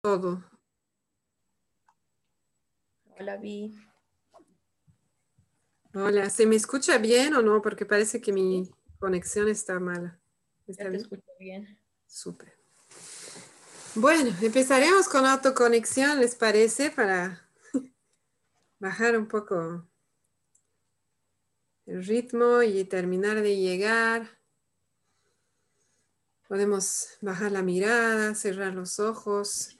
todo. 0.00 0.44
Hola, 3.18 3.36
Vi. 3.36 3.74
Hola, 5.94 6.30
¿se 6.30 6.46
me 6.46 6.56
escucha 6.56 6.98
bien 6.98 7.34
o 7.34 7.42
no? 7.42 7.60
Porque 7.62 7.84
parece 7.84 8.20
que 8.20 8.32
mi 8.32 8.70
conexión 8.98 9.48
está 9.48 9.80
mala. 9.80 10.20
¿Está 10.66 10.84
ya 10.84 10.90
te 10.90 10.96
escucho 10.98 11.24
bien. 11.38 11.78
Súper. 12.06 12.56
Bueno, 13.94 14.36
empezaremos 14.40 15.08
con 15.08 15.26
autoconexión, 15.26 16.20
¿les 16.20 16.36
parece? 16.36 16.90
Para 16.90 17.48
bajar 18.78 19.18
un 19.18 19.26
poco 19.26 19.88
el 21.86 22.04
ritmo 22.04 22.62
y 22.62 22.84
terminar 22.84 23.40
de 23.40 23.56
llegar. 23.56 24.38
Podemos 26.46 27.18
bajar 27.20 27.50
la 27.50 27.62
mirada, 27.62 28.34
cerrar 28.34 28.74
los 28.74 29.00
ojos, 29.00 29.77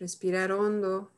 respirar 0.00 0.50
hondo. 0.50 1.12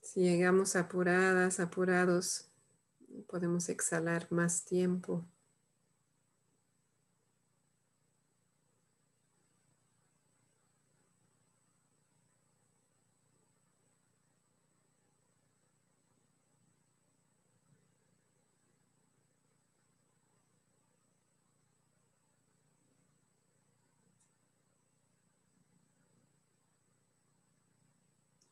Si 0.00 0.20
llegamos 0.22 0.74
apuradas, 0.74 1.60
apurados, 1.60 2.48
podemos 3.28 3.68
exhalar 3.68 4.26
más 4.30 4.64
tiempo. 4.64 5.24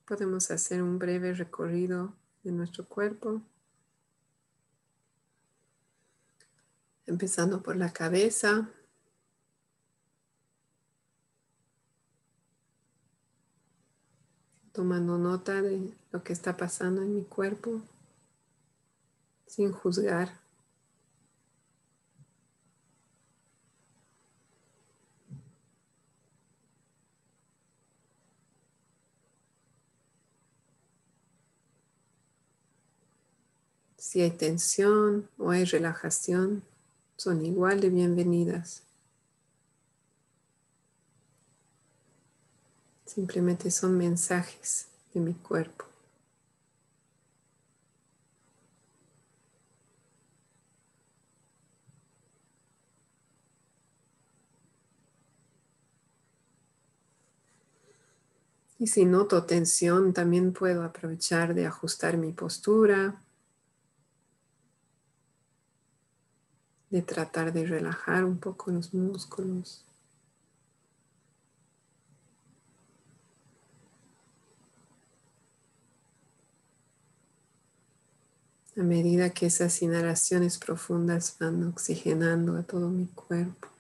Podemos 0.06 0.52
hacer 0.52 0.82
un 0.82 1.00
breve 1.00 1.34
recorrido 1.34 2.14
de 2.44 2.52
nuestro 2.52 2.84
cuerpo, 2.88 3.42
empezando 7.06 7.62
por 7.62 7.76
la 7.76 7.92
cabeza. 7.92 8.68
tomando 14.72 15.16
nota 15.16 15.62
de 15.62 15.90
lo 16.12 16.22
que 16.22 16.34
está 16.34 16.54
pasando 16.54 17.00
en 17.00 17.14
mi 17.14 17.24
cuerpo 17.24 17.80
sin 19.46 19.72
juzgar. 19.72 20.38
Si 33.96 34.20
hay 34.20 34.30
tensión 34.30 35.26
o 35.38 35.50
hay 35.50 35.64
relajación, 35.64 36.62
son 37.16 37.44
igual 37.44 37.80
de 37.80 37.90
bienvenidas. 37.90 38.82
Simplemente 43.04 43.70
son 43.70 43.96
mensajes 43.96 44.88
de 45.14 45.20
mi 45.20 45.34
cuerpo. 45.34 45.86
Y 58.78 58.88
si 58.88 59.06
noto 59.06 59.44
tensión, 59.44 60.12
también 60.12 60.52
puedo 60.52 60.84
aprovechar 60.84 61.54
de 61.54 61.66
ajustar 61.66 62.18
mi 62.18 62.32
postura 62.32 63.22
de 66.96 67.02
tratar 67.02 67.52
de 67.52 67.66
relajar 67.66 68.24
un 68.24 68.38
poco 68.38 68.70
los 68.70 68.94
músculos. 68.94 69.84
A 78.78 78.82
medida 78.82 79.28
que 79.28 79.44
esas 79.44 79.82
inhalaciones 79.82 80.56
profundas 80.56 81.36
van 81.38 81.64
oxigenando 81.64 82.56
a 82.56 82.62
todo 82.62 82.88
mi 82.88 83.04
cuerpo. 83.08 83.75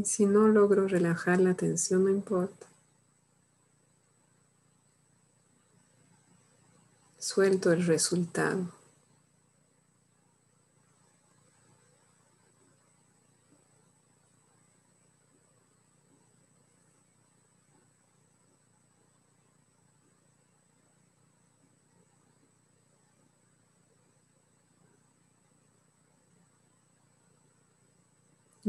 Y 0.00 0.04
si 0.06 0.24
no 0.24 0.48
logro 0.48 0.88
relajar 0.88 1.40
la 1.40 1.52
tensión, 1.52 2.04
no 2.04 2.10
importa. 2.10 2.66
Suelto 7.18 7.70
el 7.70 7.84
resultado. 7.84 8.79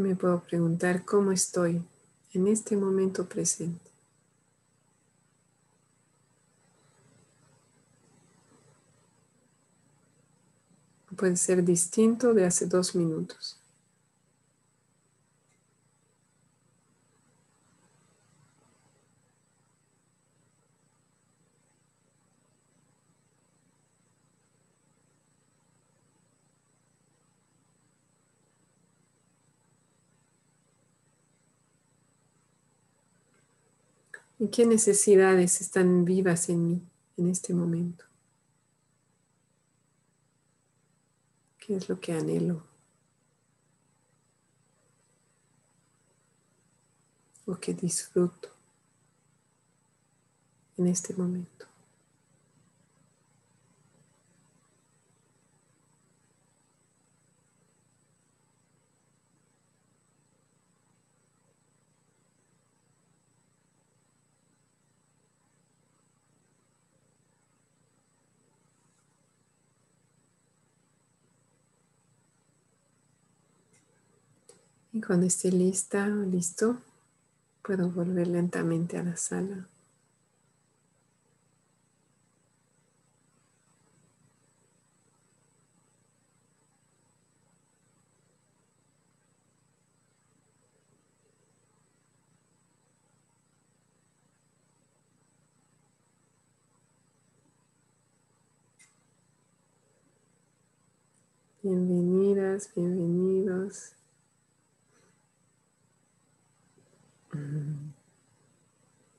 Me 0.02 0.16
puedo 0.16 0.42
preguntar 0.42 1.06
cómo 1.06 1.32
estoy 1.32 1.82
en 2.34 2.48
este 2.48 2.76
momento 2.76 3.28
presente. 3.28 3.90
Puede 11.16 11.38
ser 11.38 11.64
distinto 11.64 12.34
de 12.34 12.46
hace 12.46 12.66
dos 12.66 12.96
minutos. 12.96 13.61
¿Y 34.42 34.48
qué 34.48 34.66
necesidades 34.66 35.62
están 35.62 36.04
vivas 36.04 36.50
en 36.50 36.66
mí 36.66 36.82
en 37.16 37.30
este 37.30 37.54
momento? 37.54 38.06
¿Qué 41.60 41.76
es 41.76 41.88
lo 41.88 42.00
que 42.00 42.14
anhelo? 42.14 42.64
¿O 47.46 47.54
que 47.54 47.76
disfruto 47.76 48.50
en 50.76 50.88
este 50.88 51.14
momento? 51.14 51.71
Cuando 75.06 75.26
esté 75.26 75.52
lista 75.52 76.06
o 76.06 76.24
listo, 76.24 76.78
puedo 77.64 77.90
volver 77.90 78.28
lentamente 78.28 78.98
a 78.98 79.04
la 79.04 79.18
sala. 79.18 79.68
Bienvenidas, 101.64 102.70
bienvenidos. 102.76 104.01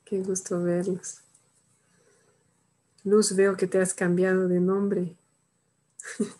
Qué 0.05 0.19
gusto 0.19 0.61
verlos. 0.61 1.21
Luz, 3.03 3.35
veo 3.35 3.57
que 3.57 3.65
te 3.67 3.79
has 3.79 3.93
cambiado 3.95 4.47
de 4.47 4.59
nombre. 4.59 5.17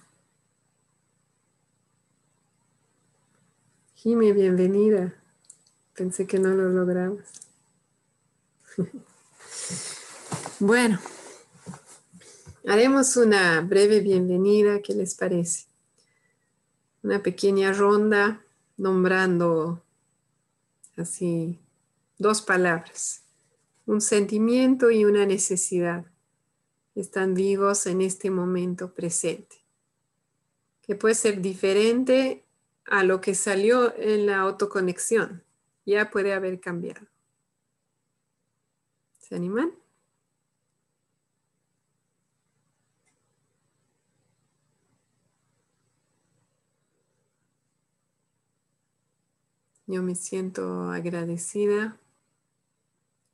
Jime, 3.96 4.31
bienvenida. 4.34 5.16
Pensé 5.96 6.28
que 6.28 6.38
no 6.38 6.50
lo 6.50 6.70
logramos. 6.70 7.24
bueno, 10.60 11.00
haremos 12.68 13.18
una 13.18 13.62
breve 13.62 14.02
bienvenida. 14.02 14.81
¿Qué 14.81 14.94
les 14.94 15.16
parece? 15.16 15.66
Una 17.02 17.24
pequeña 17.24 17.74
ronda 17.74 18.44
nombrando 18.78 19.81
así 20.96 21.62
dos 22.24 22.42
palabras, 22.42 23.25
un 23.86 24.02
sentimiento 24.02 24.90
y 24.90 25.06
una 25.06 25.28
necesidad. 25.28 26.06
Están 26.96 27.36
vivos 27.36 27.86
en 27.86 28.02
este 28.02 28.31
momento 28.31 28.94
presente, 28.94 29.58
que 30.81 30.96
puede 30.96 31.16
ser 31.16 31.42
diferente 31.42 32.46
a 32.86 33.04
lo 33.04 33.20
que 33.20 33.36
salió 33.36 33.96
en 33.98 34.25
la 34.25 34.40
autoconexión. 34.40 35.44
Ya 35.86 36.10
puede 36.10 36.34
haber 36.34 36.60
cambiado. 36.62 37.06
¿Se 39.20 39.36
animan? 39.36 39.74
Yo 49.88 50.02
me 50.02 50.16
siento 50.16 50.90
agradecida 50.90 52.00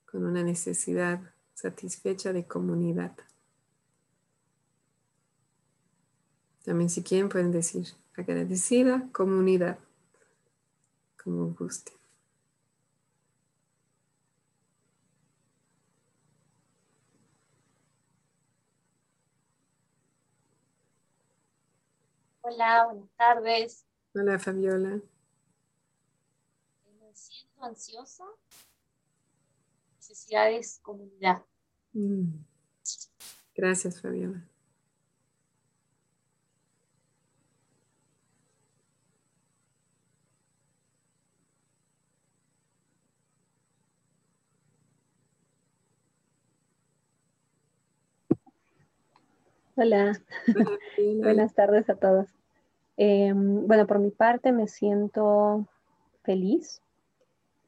con 0.10 0.26
una 0.26 0.44
necesidad 0.44 1.20
satisfecha 1.54 2.34
de 2.34 2.46
comunidad. 2.48 3.16
También 6.64 6.90
si 6.90 7.04
quieren 7.04 7.30
pueden 7.30 7.52
decir 7.52 7.88
agradecida 8.16 9.08
comunidad, 9.12 9.80
como 11.24 11.54
guste. 11.54 11.92
Hola, 22.42 22.86
buenas 22.86 23.10
tardes. 23.16 23.86
Hola, 24.14 24.40
Fabiola 24.40 25.02
siento 27.20 27.64
ansiosa, 27.64 28.26
necesidades 30.10 30.80
comunidad. 30.82 31.44
Mm. 31.94 32.30
Gracias, 33.56 34.02
Fabiola. 34.02 34.44
Hola, 49.76 50.20
buenas 51.22 51.54
tardes 51.54 51.90
a 51.90 51.96
todos. 51.96 52.28
Em, 52.98 53.66
bueno, 53.66 53.88
por 53.88 54.00
mi 54.00 54.12
parte 54.12 54.52
me 54.52 54.68
siento 54.68 55.68
feliz 56.24 56.82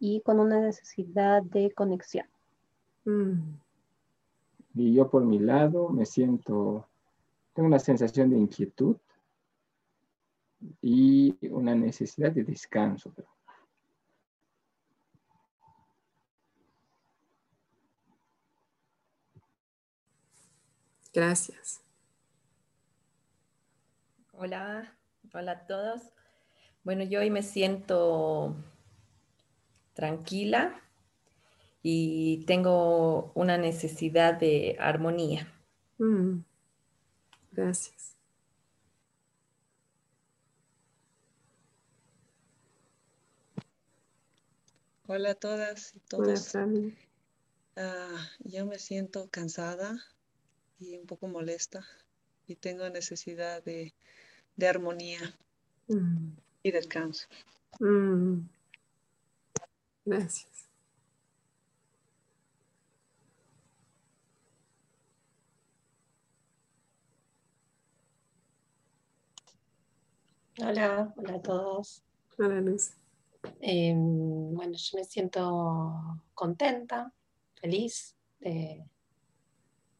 y 0.02 0.20
con 0.22 0.40
una 0.40 0.60
necesidad 0.60 1.44
de 1.44 1.72
conexión. 1.72 2.26
Mm. 3.06 3.40
Y 4.74 4.96
yo 4.96 5.10
por 5.12 5.24
mi 5.24 5.38
lado 5.38 5.90
me 5.90 6.08
siento, 6.08 6.88
tengo 7.54 7.68
una 7.68 7.78
sensación 7.78 8.32
de 8.32 8.38
inquietud 8.40 8.98
y 10.82 11.38
una 11.50 11.76
necesidad 11.76 12.32
de 12.32 12.44
descanso. 12.44 13.14
Gracias. 21.14 21.82
Hola, 24.34 24.98
hola 25.32 25.52
a 25.52 25.68
todos. 25.68 26.02
Bueno, 26.84 27.04
yo 27.04 27.20
hoy 27.20 27.30
me 27.30 27.44
siento 27.44 28.56
tranquila 29.94 30.82
y 31.84 32.44
tengo 32.46 33.32
una 33.34 33.58
necesidad 33.58 34.36
de 34.36 34.78
armonía. 34.80 35.52
Mm. 35.98 36.44
Gracias. 37.52 38.16
Hola 45.08 45.32
a 45.32 45.36
todas 45.36 45.94
y 45.96 46.00
todos. 46.00 46.56
Ah, 47.76 48.30
yo 48.40 48.66
me 48.66 48.80
siento 48.80 49.30
cansada 49.30 50.02
y 50.80 50.98
un 50.98 51.06
poco 51.06 51.28
molesta 51.28 51.86
y 52.48 52.56
tengo 52.56 52.90
necesidad 52.90 53.64
de, 53.64 53.94
armonía 54.66 55.36
mm. 55.88 56.30
y 56.64 56.72
descanso. 56.72 57.28
Mm. 57.80 58.42
Gracias. 60.06 60.68
Hola, 70.60 71.14
hola 71.16 71.36
a 71.36 71.42
todos. 71.42 72.04
Hola 72.38 72.62
Luz. 72.62 72.92
Em, 73.62 74.54
bueno, 74.54 74.74
yo 74.76 74.98
me 74.98 75.04
siento 75.04 76.22
contenta, 76.34 77.12
feliz 77.56 78.16
de, 78.40 78.86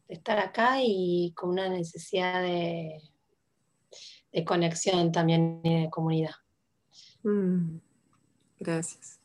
estar 0.08 0.38
acá 0.38 0.76
y 0.82 1.32
con 1.34 1.50
una 1.50 1.68
necesidad 1.68 2.42
de, 2.42 3.00
conexión 4.44 5.12
también 5.12 5.60
y 5.64 5.82
de 5.82 5.90
comunidad. 5.90 6.34
Mm, 7.22 7.78
gracias. 8.58 9.21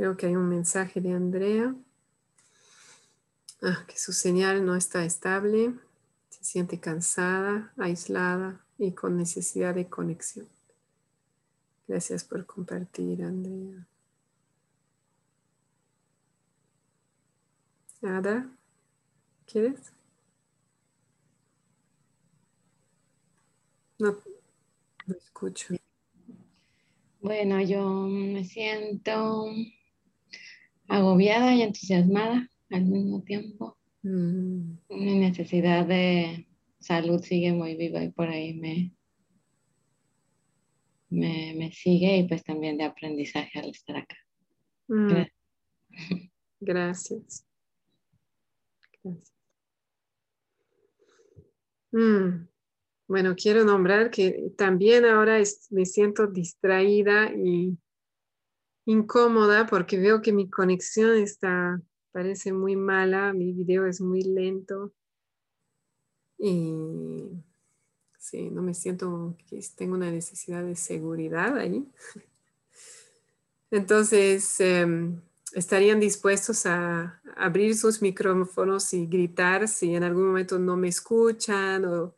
Veo 0.00 0.16
que 0.16 0.24
hay 0.24 0.34
un 0.34 0.48
mensaje 0.48 0.98
de 1.02 1.12
Andrea. 1.12 1.74
Ah, 3.60 3.84
que 3.86 3.98
su 3.98 4.14
señal 4.14 4.64
no 4.64 4.74
está 4.74 5.04
estable, 5.04 5.74
se 6.30 6.42
siente 6.42 6.80
cansada, 6.80 7.70
aislada 7.76 8.64
y 8.78 8.92
con 8.92 9.18
necesidad 9.18 9.74
de 9.74 9.90
conexión. 9.90 10.48
Gracias 11.86 12.24
por 12.24 12.46
compartir, 12.46 13.22
Andrea. 13.22 13.86
Ada, 18.00 18.48
¿quieres? 19.44 19.92
No, 23.98 24.16
no 25.06 25.14
escucho. 25.14 25.74
Bueno, 27.20 27.60
yo 27.60 27.84
me 28.08 28.46
siento 28.46 29.44
agobiada 30.90 31.54
y 31.54 31.62
entusiasmada 31.62 32.50
al 32.70 32.84
mismo 32.84 33.22
tiempo. 33.22 33.78
Mm. 34.02 34.78
Mi 34.88 35.18
necesidad 35.18 35.86
de 35.86 36.48
salud 36.80 37.22
sigue 37.22 37.52
muy 37.52 37.76
viva 37.76 38.02
y 38.02 38.10
por 38.10 38.28
ahí 38.28 38.54
me, 38.54 38.92
me, 41.10 41.70
sigue 41.72 42.18
y 42.18 42.28
pues 42.28 42.42
también 42.42 42.76
de 42.76 42.84
aprendizaje 42.84 43.60
al 43.60 43.70
estar 43.70 43.98
acá. 43.98 44.16
Mm. 44.88 45.08
Gracias. 46.60 47.46
Gracias. 49.02 49.32
Mm. 51.92 52.48
Bueno, 53.06 53.34
quiero 53.36 53.64
nombrar 53.64 54.10
que 54.10 54.52
también 54.56 55.04
ahora 55.04 55.38
me 55.70 55.86
siento 55.86 56.26
distraída 56.26 57.32
y 57.32 57.76
incómoda 58.90 59.66
porque 59.66 59.98
veo 59.98 60.20
que 60.20 60.32
mi 60.32 60.50
conexión 60.50 61.16
está, 61.16 61.80
parece 62.12 62.52
muy 62.52 62.74
mala, 62.74 63.32
mi 63.32 63.52
video 63.52 63.86
es 63.86 64.00
muy 64.00 64.22
lento 64.22 64.92
y 66.38 67.30
sí, 68.18 68.50
no 68.50 68.62
me 68.62 68.74
siento 68.74 69.36
que 69.48 69.60
tengo 69.76 69.94
una 69.94 70.10
necesidad 70.10 70.64
de 70.64 70.74
seguridad 70.74 71.56
ahí. 71.56 71.86
Entonces, 73.70 74.58
em, 74.60 75.20
estarían 75.52 76.00
dispuestos 76.00 76.66
a 76.66 77.20
abrir 77.36 77.76
sus 77.76 78.02
micrófonos 78.02 78.92
y 78.92 79.06
gritar 79.06 79.68
si 79.68 79.94
en 79.94 80.02
algún 80.02 80.26
momento 80.26 80.58
no 80.58 80.76
me 80.76 80.88
escuchan 80.88 81.84
o 81.84 82.16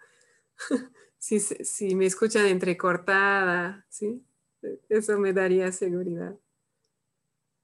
si, 1.19 1.39
si 1.39 1.95
me 1.95 2.07
escuchan 2.07 2.47
entrecortada, 2.47 3.85
¿sí? 3.91 4.25
Eso 4.89 5.19
me 5.19 5.33
daría 5.33 5.71
seguridad. 5.73 6.35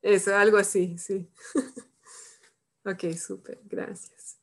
Eso, 0.09 0.35
algo 0.35 0.57
así, 0.57 0.97
sí. 0.97 1.31
ok, 2.87 3.13
súper, 3.15 3.61
gracias. 3.65 4.39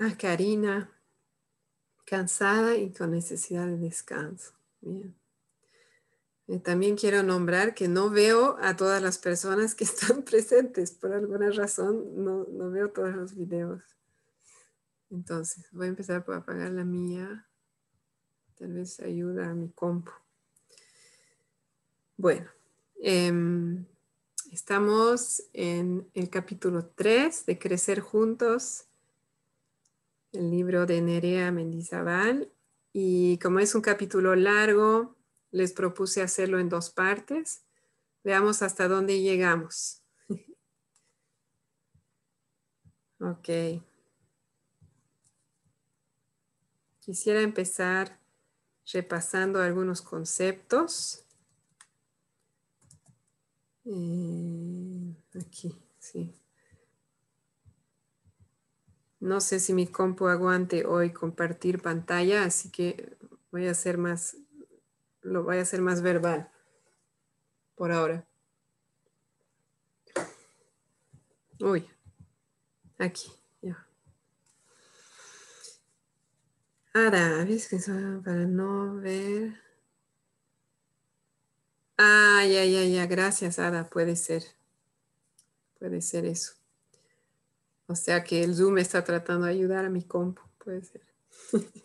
Ah, 0.00 0.16
Karina, 0.18 0.90
cansada 2.04 2.76
y 2.76 2.92
con 2.92 3.12
necesidad 3.12 3.68
de 3.68 3.76
descanso. 3.76 4.52
Bien. 4.80 5.14
Eh, 6.48 6.58
también 6.58 6.96
quiero 6.96 7.22
nombrar 7.22 7.72
que 7.72 7.86
no 7.86 8.10
veo 8.10 8.56
a 8.60 8.74
todas 8.74 9.00
las 9.00 9.18
personas 9.18 9.76
que 9.76 9.84
están 9.84 10.24
presentes. 10.24 10.90
Por 10.90 11.12
alguna 11.12 11.52
razón 11.52 12.24
no, 12.24 12.48
no 12.50 12.68
veo 12.72 12.90
todos 12.90 13.14
los 13.14 13.36
videos. 13.36 13.84
Entonces, 15.08 15.68
voy 15.70 15.86
a 15.86 15.90
empezar 15.90 16.24
por 16.24 16.34
apagar 16.34 16.72
la 16.72 16.84
mía. 16.84 17.48
Tal 18.56 18.72
vez 18.72 18.98
ayuda 18.98 19.50
a 19.50 19.54
mi 19.54 19.70
compu. 19.70 20.10
Bueno, 22.16 22.48
em, 23.00 23.86
estamos 24.52 25.42
en 25.52 26.08
el 26.14 26.30
capítulo 26.30 26.86
3 26.86 27.44
de 27.44 27.58
Crecer 27.58 27.98
Juntos, 27.98 28.84
el 30.30 30.52
libro 30.52 30.86
de 30.86 31.00
Nerea 31.00 31.50
Mendizábal. 31.50 32.52
Y 32.92 33.38
como 33.38 33.58
es 33.58 33.74
un 33.74 33.80
capítulo 33.80 34.36
largo, 34.36 35.16
les 35.50 35.72
propuse 35.72 36.22
hacerlo 36.22 36.60
en 36.60 36.68
dos 36.68 36.88
partes. 36.88 37.64
Veamos 38.22 38.62
hasta 38.62 38.86
dónde 38.86 39.20
llegamos. 39.20 40.00
ok. 43.18 43.82
Quisiera 47.00 47.40
empezar 47.40 48.20
repasando 48.92 49.60
algunos 49.60 50.00
conceptos. 50.00 51.23
Eh, 53.86 55.14
aquí, 55.38 55.76
sí. 55.98 56.34
No 59.20 59.40
sé 59.40 59.60
si 59.60 59.72
mi 59.72 59.86
compu 59.86 60.26
aguante 60.28 60.84
hoy 60.86 61.12
compartir 61.12 61.80
pantalla, 61.80 62.44
así 62.44 62.70
que 62.70 63.16
voy 63.50 63.66
a 63.66 63.70
hacer 63.70 63.98
más 63.98 64.36
lo 65.22 65.42
voy 65.42 65.56
a 65.58 65.62
hacer 65.62 65.80
más 65.80 66.02
verbal 66.02 66.50
por 67.74 67.90
ahora. 67.92 68.26
Uy, 71.60 71.88
aquí, 72.98 73.30
ya. 73.62 73.86
Ahora, 76.92 77.44
¿ves 77.44 77.68
que 77.68 77.78
para 78.22 78.46
no 78.46 78.96
ver? 78.96 79.63
Ah, 81.96 82.44
ya, 82.44 82.64
ya, 82.64 82.84
ya, 82.84 83.06
gracias, 83.06 83.58
Ada, 83.58 83.88
puede 83.88 84.16
ser. 84.16 84.42
Puede 85.78 86.00
ser 86.00 86.24
eso. 86.26 86.54
O 87.86 87.94
sea 87.94 88.24
que 88.24 88.42
el 88.42 88.54
Zoom 88.54 88.78
está 88.78 89.04
tratando 89.04 89.46
de 89.46 89.52
ayudar 89.52 89.84
a 89.84 89.90
mi 89.90 90.02
compu, 90.02 90.42
puede 90.58 90.82
ser. 90.82 91.02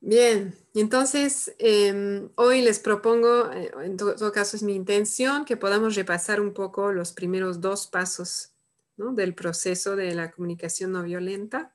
Bien, 0.00 0.54
entonces 0.74 1.54
em, 1.58 2.28
hoy 2.34 2.60
les 2.60 2.78
propongo, 2.78 3.50
eh, 3.52 3.72
en 3.84 3.96
todo 3.96 4.32
caso 4.32 4.54
es 4.54 4.62
mi 4.62 4.74
intención, 4.74 5.46
que 5.46 5.56
podamos 5.56 5.94
repasar 5.94 6.42
un 6.42 6.52
poco 6.52 6.92
los 6.92 7.12
primeros 7.12 7.62
dos 7.62 7.86
pasos 7.86 8.52
del 8.96 9.34
proceso 9.34 9.96
de 9.96 10.14
la 10.14 10.30
comunicación 10.30 10.92
no 10.92 11.02
violenta. 11.02 11.74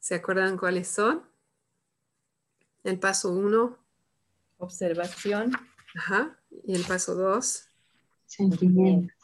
¿Se 0.00 0.16
acuerdan 0.16 0.58
cuáles 0.58 0.88
son? 0.88 1.22
El 2.82 2.98
paso 2.98 3.30
uno. 3.30 3.78
Observación. 4.62 5.52
Ajá. 5.96 6.38
Y 6.64 6.76
el 6.76 6.84
paso 6.84 7.16
dos. 7.16 7.64
Sentimientos. 8.26 9.16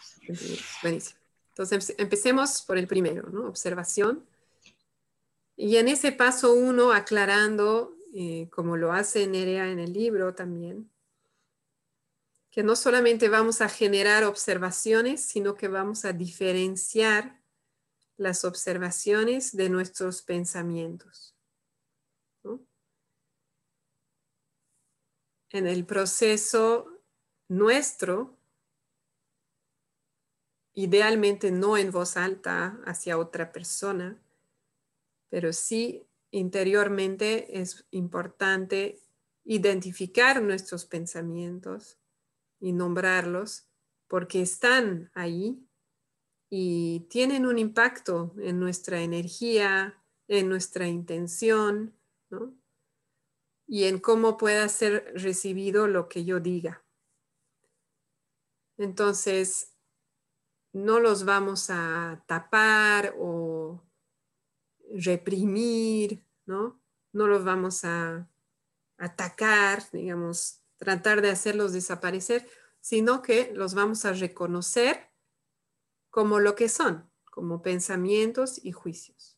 Buenísimo. 0.83 1.21
Entonces 1.51 1.95
empecemos 1.97 2.63
por 2.63 2.77
el 2.77 2.89
primero, 2.89 3.31
¿no? 3.31 3.47
Observación. 3.47 4.27
Y 5.57 5.77
en 5.77 5.87
ese 5.87 6.11
paso 6.11 6.53
uno, 6.55 6.93
aclarando, 6.93 7.97
eh, 8.15 8.49
como 8.51 8.77
lo 8.77 8.93
hace 8.93 9.29
Nerea 9.29 9.71
en 9.71 9.79
el 9.79 9.93
libro 9.93 10.35
también, 10.35 10.91
que 12.51 12.65
no 12.65 12.75
solamente 12.75 13.29
vamos 13.29 13.61
a 13.61 13.69
generar 13.69 14.25
observaciones, 14.25 15.25
sino 15.25 15.55
que 15.55 15.69
vamos 15.69 16.05
a 16.05 16.13
diferenciar 16.13 17.41
las 18.17 18.45
observaciones 18.45 19.57
de 19.57 19.69
nuestros 19.69 20.23
pensamientos. 20.23 21.38
En 25.51 25.67
el 25.67 25.87
proceso 25.87 26.87
nuestro, 27.49 28.37
idealmente 30.75 31.51
no 31.51 31.77
en 31.77 31.91
voz 31.91 32.17
alta 32.17 32.81
hacia 32.85 33.19
otra 33.19 33.51
persona, 33.51 34.23
pero 35.31 35.53
sí 35.53 36.07
interiormente 36.31 37.61
es 37.61 37.87
importante 37.91 39.01
identificar 39.45 40.43
nuestros 40.43 40.85
pensamientos 40.85 41.99
y 42.61 42.73
nombrarlos 42.73 43.67
porque 44.07 44.43
están 44.43 45.11
ahí 45.15 45.67
y 46.51 47.07
tienen 47.11 47.47
un 47.47 47.59
impacto 47.59 48.35
en 48.39 48.61
nuestra 48.61 49.01
energía, 49.01 50.03
en 50.29 50.49
nuestra 50.49 50.87
intención, 50.87 51.95
¿no? 52.31 52.55
Y 53.69 53.85
en 53.85 53.99
cómo 53.99 54.39
pueda 54.39 54.67
ser 54.69 55.13
recibido 55.15 55.87
lo 55.87 56.09
que 56.09 56.25
yo 56.25 56.41
diga. 56.41 56.83
Entonces, 58.79 59.75
no 60.73 61.01
los 61.01 61.25
vamos 61.25 61.69
a 61.69 62.25
tapar 62.27 63.15
o 63.19 63.83
reprimir, 64.95 66.25
¿no? 66.47 66.81
No 67.13 67.27
los 67.27 67.45
vamos 67.45 67.85
a 67.85 68.27
atacar, 68.97 69.83
digamos, 69.93 70.63
tratar 70.79 71.21
de 71.21 71.31
hacerlos 71.31 71.73
desaparecer, 71.73 72.49
sino 72.81 73.21
que 73.21 73.53
los 73.55 73.75
vamos 73.75 74.07
a 74.07 74.13
reconocer 74.13 75.11
como 76.09 76.41
lo 76.41 76.55
que 76.55 76.71
son, 76.71 77.11
como 77.31 77.61
pensamientos 77.61 78.65
y 78.65 78.73
juicios. 78.73 79.38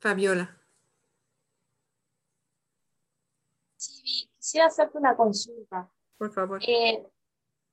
Fabiola. 0.00 0.56
Sí, 3.76 4.30
quisiera 4.36 4.66
hacerte 4.66 4.98
una 4.98 5.16
consulta. 5.16 5.90
Por 6.16 6.32
favor. 6.32 6.60
Eh, 6.66 7.04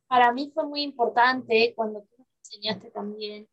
para 0.08 0.32
mí 0.32 0.52
fue 0.54 0.66
muy 0.66 0.82
importante 0.82 1.74
cuando 1.76 2.02
tú 2.02 2.16
nos 2.20 2.28
enseñaste 2.40 2.92
también. 2.92 3.48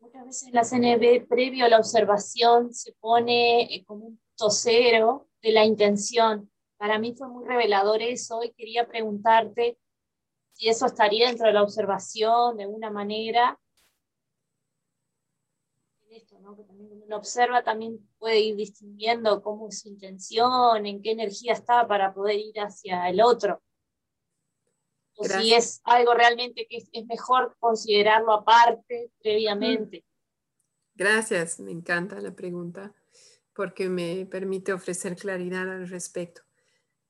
Muchas 0.00 0.24
veces 0.26 0.52
la 0.52 0.62
CNB, 0.62 1.26
previo 1.26 1.64
a 1.64 1.68
la 1.68 1.78
observación, 1.78 2.72
se 2.72 2.92
pone 2.94 3.62
eh, 3.62 3.84
como 3.84 4.06
un 4.06 4.16
punto 4.16 4.50
cero 4.50 5.28
de 5.42 5.52
la 5.52 5.64
intención. 5.64 6.50
Para 6.76 6.98
mí 6.98 7.14
fue 7.16 7.28
muy 7.28 7.44
revelador 7.44 8.02
eso 8.02 8.42
y 8.44 8.52
quería 8.52 8.86
preguntarte 8.86 9.78
si 10.52 10.68
eso 10.68 10.86
estaría 10.86 11.28
dentro 11.28 11.46
de 11.46 11.52
la 11.52 11.62
observación 11.62 12.56
de 12.56 12.64
alguna 12.64 12.90
manera. 12.90 13.58
Esto, 16.18 16.38
¿no? 16.40 16.56
Que 16.56 16.64
también 16.64 16.88
cuando 16.88 17.06
uno 17.06 17.16
observa 17.16 17.62
también 17.62 17.98
puede 18.18 18.40
ir 18.40 18.56
distinguiendo 18.56 19.42
cómo 19.42 19.68
es 19.68 19.80
su 19.80 19.88
intención, 19.88 20.86
en 20.86 21.02
qué 21.02 21.12
energía 21.12 21.52
está 21.52 21.86
para 21.86 22.12
poder 22.12 22.36
ir 22.36 22.60
hacia 22.60 23.08
el 23.08 23.20
otro 23.20 23.62
o 25.18 25.24
si 25.24 25.52
es 25.52 25.80
algo 25.84 26.14
realmente 26.14 26.66
que 26.68 26.76
es, 26.76 27.06
mejor 27.06 27.56
considerarlo 27.58 28.32
aparte 28.32 29.10
previamente. 29.20 30.04
Gracias, 30.94 31.58
me 31.58 31.72
encanta 31.72 32.20
la 32.20 32.34
pregunta 32.34 32.94
porque 33.52 33.88
me 33.88 34.26
permite 34.26 34.72
ofrecer 34.72 35.16
claridad 35.16 35.68
al 35.68 35.88
respecto. 35.88 36.42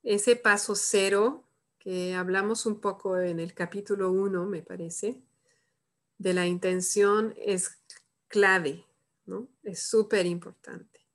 Ese 0.02 0.36
paso 0.36 0.74
cero 0.74 1.44
que 1.78 2.14
hablamos 2.14 2.64
un 2.64 2.80
poco 2.80 3.18
en 3.18 3.40
el 3.40 3.52
capítulo 3.52 4.10
uno, 4.10 4.46
me 4.46 4.62
parece, 4.62 5.22
de 6.16 6.32
la 6.32 6.46
intención 6.46 7.34
es 7.36 7.78
clave, 8.26 8.86
Es 9.62 9.82
súper 9.82 10.26
importante. 10.26 11.06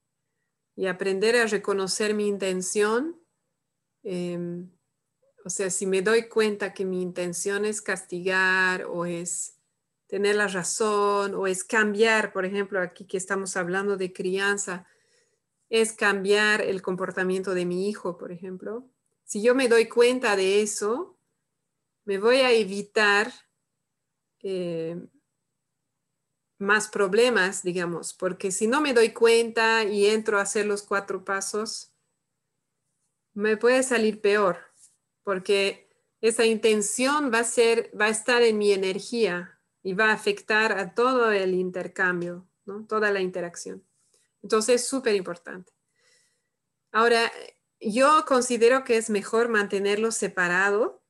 Y 0.75 0.87
aprender 0.87 1.35
a 1.35 1.45
reconocer 1.45 2.13
mi 2.13 2.27
intención 2.27 3.19
em, 4.03 4.69
o 5.45 5.49
sea, 5.49 5.69
si 5.69 5.85
me 5.85 6.01
doy 6.01 6.29
cuenta 6.29 6.73
que 6.73 6.85
mi 6.85 7.01
intención 7.01 7.65
es 7.65 7.81
castigar 7.81 8.85
o 8.85 9.05
es 9.05 9.57
tener 10.07 10.35
la 10.35 10.47
razón 10.47 11.35
o 11.35 11.47
es 11.47 11.63
cambiar, 11.63 12.31
por 12.31 12.45
ejemplo, 12.45 12.79
aquí 12.79 13.05
que 13.05 13.17
estamos 13.17 13.57
hablando 13.57 13.97
de 13.97 14.13
crianza, 14.13 14.87
es 15.69 15.93
cambiar 15.93 16.61
el 16.61 16.81
comportamiento 16.81 17.53
de 17.53 17.65
mi 17.65 17.89
hijo, 17.89 18.17
por 18.17 18.31
ejemplo. 18.31 18.89
Si 19.25 19.41
yo 19.41 19.53
me 19.53 19.67
doy 19.67 19.89
cuenta 19.89 20.35
de 20.35 20.61
eso, 20.61 21.17
me 22.05 22.19
voy 22.19 22.37
a 22.37 22.51
evitar 22.51 23.33
eh, 24.39 24.97
más 26.63 26.87
problemas, 26.87 27.61
digamos, 27.61 28.13
porque 28.13 28.51
si 28.51 28.65
no 28.67 28.81
me 28.81 28.93
doy 28.93 29.13
cuenta 29.13 29.83
y 29.83 30.07
entro 30.07 30.39
a 30.39 30.43
hacer 30.43 30.65
los 30.65 30.81
cuatro 30.81 31.23
pasos, 31.23 31.93
me 33.33 33.57
puede 33.57 33.83
salir 33.83 34.21
peor, 34.21 34.57
porque 35.23 35.89
esa 36.21 36.45
intención 36.45 37.31
va 37.33 37.39
a 37.39 37.43
ser, 37.43 37.91
va 37.99 38.05
a 38.05 38.09
estar 38.09 38.41
en 38.41 38.57
mi 38.57 38.71
energía 38.71 39.59
y 39.83 39.93
va 39.93 40.09
a 40.09 40.13
afectar 40.13 40.71
a 40.71 40.95
todo 40.95 41.31
el 41.31 41.53
intercambio, 41.53 42.47
¿no? 42.65 42.85
toda 42.85 43.11
la 43.11 43.19
interacción. 43.19 43.83
Entonces, 44.41 44.81
es 44.81 44.87
súper 44.87 45.15
importante. 45.15 45.73
Ahora, 46.91 47.31
yo 47.79 48.23
considero 48.25 48.83
que 48.83 48.97
es 48.97 49.09
mejor 49.09 49.49
mantenerlo 49.49 50.11
separado, 50.11 51.03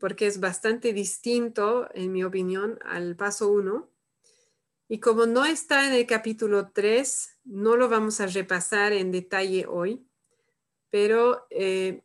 porque 0.00 0.26
es 0.26 0.40
bastante 0.40 0.92
distinto, 0.92 1.88
en 1.94 2.12
mi 2.12 2.24
opinión, 2.24 2.78
al 2.84 3.14
paso 3.14 3.48
uno. 3.48 3.88
Y 4.88 5.00
como 5.00 5.26
no 5.26 5.44
está 5.44 5.86
en 5.86 5.92
el 5.92 6.06
capítulo 6.06 6.70
3, 6.70 7.38
no 7.44 7.76
lo 7.76 7.90
vamos 7.90 8.20
a 8.20 8.26
repasar 8.26 8.92
en 8.94 9.12
detalle 9.12 9.66
hoy, 9.66 10.08
pero 10.88 11.46
eh, 11.50 12.02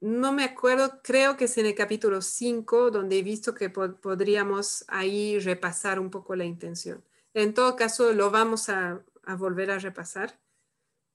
no 0.00 0.32
me 0.32 0.44
acuerdo, 0.44 1.02
creo 1.02 1.36
que 1.36 1.46
es 1.46 1.58
en 1.58 1.66
el 1.66 1.74
capítulo 1.74 2.22
5 2.22 2.92
donde 2.92 3.18
he 3.18 3.22
visto 3.24 3.52
que 3.52 3.68
podríamos 3.68 4.84
ahí 4.86 5.40
repasar 5.40 5.98
un 5.98 6.10
poco 6.10 6.36
la 6.36 6.44
intención. 6.44 7.04
En 7.34 7.52
todo 7.52 7.74
caso, 7.74 8.12
lo 8.12 8.30
vamos 8.30 8.68
a, 8.68 9.02
a 9.24 9.34
volver 9.34 9.72
a 9.72 9.78
repasar 9.78 10.38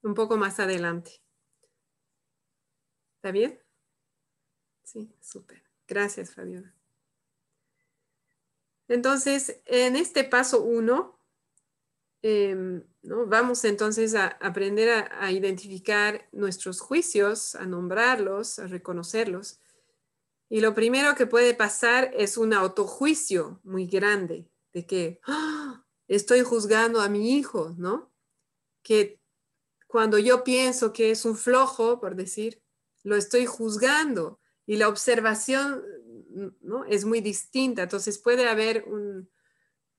un 0.02 0.14
poco 0.14 0.36
más 0.36 0.60
adelante. 0.60 1.22
¿Está 3.16 3.32
bien? 3.32 3.58
Sí, 4.84 5.16
súper. 5.22 5.64
Gracias, 5.88 6.34
Fabiola. 6.34 6.74
Entonces, 8.88 9.62
en 9.66 9.96
este 9.96 10.24
paso 10.24 10.62
1, 10.62 11.18
em, 12.22 12.84
¿no? 13.02 13.26
vamos 13.26 13.64
entonces 13.66 14.16
a 14.16 14.28
aprender 14.28 14.90
a, 14.90 15.32
identificar 15.32 16.28
nuestros 16.32 16.80
juicios, 16.80 17.56
a 17.56 17.66
nombrarlos, 17.66 18.60
a 18.60 18.68
reconocerlos. 18.68 19.60
Y 20.50 20.62
lo 20.62 20.74
primero 20.74 21.16
que 21.16 21.26
puede 21.26 21.54
pasar 21.54 22.12
es 22.14 22.38
un 22.38 22.54
autojuicio 22.54 23.60
muy 23.64 23.88
grande 23.88 24.48
de 24.74 24.86
que 24.86 25.20
¡Ah! 25.26 25.84
estoy 26.08 26.42
juzgando 26.42 27.02
a 27.02 27.10
mi 27.10 27.38
hijo, 27.38 27.74
¿no? 27.78 28.12
Que 28.84 29.20
cuando 29.88 30.18
yo 30.18 30.44
pienso 30.44 30.94
que 30.94 31.12
es 31.12 31.26
un 31.26 31.38
flojo, 31.38 32.00
por 32.00 32.16
decir, 32.16 32.62
lo 33.04 33.16
estoy 33.16 33.46
juzgando 33.46 34.40
y 34.66 34.78
la 34.78 34.88
observación 34.88 35.84
¿no? 36.62 36.86
es 36.86 37.06
muy 37.06 37.22
distinta. 37.22 37.84
Entonces 37.84 38.18
puede 38.18 38.48
haber 38.48 38.84
un, 38.88 39.30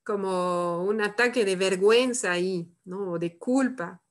como 0.05 0.85
un 0.85 1.01
ataque 1.01 1.45
de 1.45 1.57
vergüenza 1.57 2.33
ahí, 2.33 2.71
¿no? 2.85 3.19
De 3.19 3.39
culpa. 3.39 4.03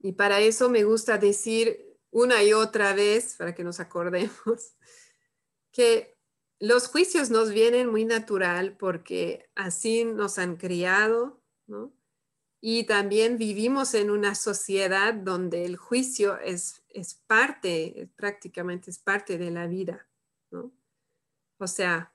Y 0.00 0.12
para 0.12 0.40
eso 0.40 0.68
me 0.68 0.84
gusta 0.84 1.16
decir 1.16 1.96
una 2.10 2.42
y 2.42 2.52
otra 2.52 2.92
vez, 2.92 3.36
para 3.36 3.54
que 3.54 3.64
nos 3.64 3.80
acordemos, 3.80 4.76
que 5.72 6.16
los 6.58 6.88
juicios 6.88 7.30
nos 7.30 7.50
vienen 7.50 7.88
muy 7.88 8.04
natural 8.04 8.76
porque 8.76 9.48
así 9.54 10.04
nos 10.04 10.38
han 10.38 10.56
criado. 10.56 11.40
Y 12.60 12.84
también 12.84 13.38
vivimos 13.38 13.94
en 13.94 14.10
una 14.10 14.34
sociedad 14.34 15.14
donde 15.14 15.64
el 15.64 15.76
juicio 15.76 16.38
es 16.38 16.82
parte, 17.26 18.10
prácticamente 18.14 18.90
es 18.90 18.98
parte 18.98 19.38
de 19.38 19.50
la 19.50 19.66
vida, 19.66 20.06
¿no? 20.52 20.72
O 21.58 21.66
sea, 21.66 22.14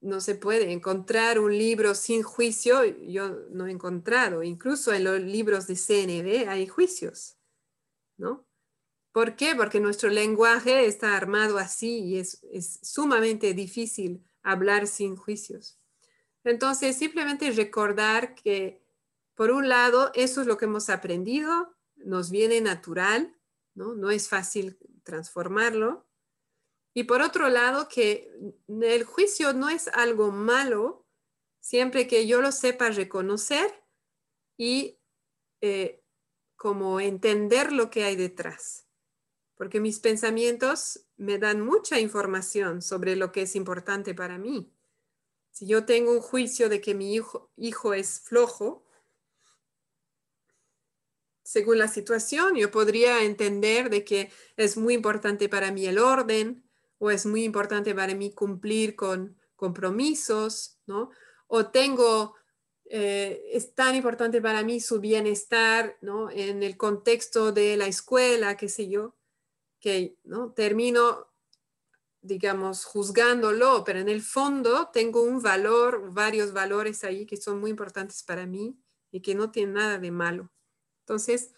no 0.00 0.20
se 0.20 0.34
puede 0.34 0.72
encontrar 0.72 1.38
un 1.38 1.56
libro 1.56 1.94
sin 1.94 2.22
juicio, 2.22 2.84
yo 2.84 3.30
no 3.50 3.66
he 3.66 3.70
encontrado, 3.70 4.42
incluso 4.42 4.92
en 4.92 5.04
los 5.04 5.20
libros 5.20 5.66
de 5.66 5.76
CNB 5.76 6.48
hay 6.48 6.66
juicios, 6.66 7.36
¿no? 8.16 8.46
¿Por 9.12 9.36
qué? 9.36 9.54
Porque 9.56 9.80
nuestro 9.80 10.10
lenguaje 10.10 10.86
está 10.86 11.16
armado 11.16 11.58
así 11.58 12.00
y 12.04 12.18
es, 12.18 12.44
es 12.52 12.78
sumamente 12.82 13.52
difícil 13.54 14.24
hablar 14.42 14.86
sin 14.86 15.16
juicios. 15.16 15.80
Entonces, 16.44 16.96
simplemente 16.96 17.50
recordar 17.50 18.34
que, 18.34 18.80
por 19.34 19.50
un 19.50 19.68
lado, 19.68 20.12
eso 20.14 20.40
es 20.40 20.46
lo 20.46 20.56
que 20.56 20.66
hemos 20.66 20.88
aprendido, 20.88 21.76
nos 21.96 22.30
viene 22.30 22.60
natural, 22.60 23.36
¿no? 23.74 23.94
No 23.94 24.10
es 24.10 24.28
fácil 24.28 24.78
transformarlo. 25.08 26.06
Y 26.94 27.04
por 27.04 27.22
otro 27.22 27.48
lado, 27.48 27.88
que 27.88 28.30
el 28.68 29.04
juicio 29.04 29.54
no 29.54 29.70
es 29.70 29.88
algo 29.88 30.30
malo, 30.30 31.06
siempre 31.60 32.06
que 32.06 32.26
yo 32.26 32.42
lo 32.42 32.52
sepa 32.52 32.90
reconocer 32.90 33.82
y 34.56 34.98
eh, 35.62 36.04
como 36.56 37.00
entender 37.00 37.72
lo 37.72 37.90
que 37.90 38.04
hay 38.04 38.16
detrás. 38.16 38.86
Porque 39.56 39.80
mis 39.80 39.98
pensamientos 39.98 41.06
me 41.16 41.38
dan 41.38 41.62
mucha 41.62 41.98
información 41.98 42.82
sobre 42.82 43.16
lo 43.16 43.32
que 43.32 43.42
es 43.42 43.56
importante 43.56 44.14
para 44.14 44.38
mí. 44.38 44.72
Si 45.50 45.66
yo 45.66 45.84
tengo 45.84 46.12
un 46.12 46.20
juicio 46.20 46.68
de 46.68 46.80
que 46.80 46.94
mi 46.94 47.14
hijo, 47.14 47.50
hijo 47.56 47.94
es 47.94 48.20
flojo, 48.20 48.84
según 51.48 51.78
la 51.78 51.88
situación, 51.88 52.56
yo 52.56 52.70
podría 52.70 53.24
entender 53.24 53.88
de 53.88 54.04
que 54.04 54.30
es 54.58 54.76
muy 54.76 54.92
importante 54.92 55.48
para 55.48 55.72
mí 55.72 55.86
el 55.86 55.98
orden 55.98 56.62
o 56.98 57.10
es 57.10 57.24
muy 57.24 57.42
importante 57.42 57.94
para 57.94 58.14
mí 58.14 58.34
cumplir 58.34 58.94
con 58.94 59.34
compromisos, 59.56 60.78
¿no? 60.86 61.08
O 61.46 61.70
tengo, 61.70 62.34
eh, 62.84 63.42
es 63.50 63.74
tan 63.74 63.94
importante 63.94 64.42
para 64.42 64.62
mí 64.62 64.78
su 64.78 65.00
bienestar, 65.00 65.96
¿no? 66.02 66.30
En 66.30 66.62
el 66.62 66.76
contexto 66.76 67.50
de 67.50 67.78
la 67.78 67.86
escuela, 67.86 68.58
qué 68.58 68.68
sé 68.68 68.90
yo, 68.90 69.16
que, 69.80 70.18
¿no? 70.24 70.52
Termino 70.52 71.28
digamos, 72.20 72.84
juzgándolo, 72.84 73.84
pero 73.84 74.00
en 74.00 74.10
el 74.10 74.20
fondo 74.20 74.90
tengo 74.92 75.22
un 75.22 75.40
valor, 75.40 76.12
varios 76.12 76.52
valores 76.52 77.04
ahí 77.04 77.24
que 77.24 77.38
son 77.38 77.58
muy 77.58 77.70
importantes 77.70 78.22
para 78.22 78.44
mí 78.44 78.78
y 79.10 79.22
que 79.22 79.34
no 79.34 79.50
tienen 79.50 79.74
nada 79.74 79.98
de 79.98 80.10
malo. 80.10 80.50
Entonces, 81.08 81.52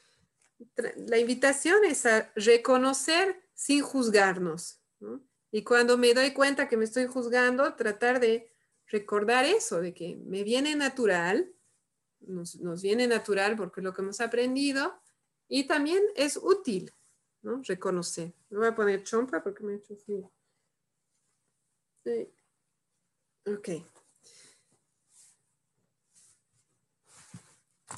la 1.09 1.19
invitación 1.19 1.85
es 1.85 2.07
a 2.07 2.31
reconocer 2.37 3.43
sin 3.53 3.83
juzgarnos. 3.83 4.81
Y 5.51 5.65
cuando 5.65 5.99
me 5.99 6.15
doy 6.15 6.33
cuenta 6.33 6.69
que 6.69 6.77
me 6.77 6.85
estoy 6.85 7.07
juzgando, 7.07 7.75
tratar 7.75 8.21
de 8.21 8.53
recordar 8.87 9.45
eso, 9.45 9.81
de 9.81 9.93
que 9.93 10.17
me 10.25 10.45
viene 10.45 10.77
natural, 10.77 11.53
nos, 12.21 12.61
nos 12.61 12.83
viene 12.83 13.09
natural 13.09 13.57
porque 13.57 13.81
es 13.81 13.85
lo 13.85 13.93
que 13.93 14.03
hemos 14.03 14.21
aprendido, 14.21 15.03
y 15.49 15.67
también 15.67 16.01
es 16.15 16.37
útil, 16.37 16.95
¿no? 17.43 17.61
Reconocer. 17.65 18.33
Me 18.51 18.59
voy 18.59 18.69
a 18.69 18.75
poner 18.77 19.03
chompa 19.03 19.43
porque 19.43 19.65
me 19.65 19.73
he 19.73 19.77
hecho 19.77 19.97
frío. 19.97 20.31
Ok. 23.47 23.69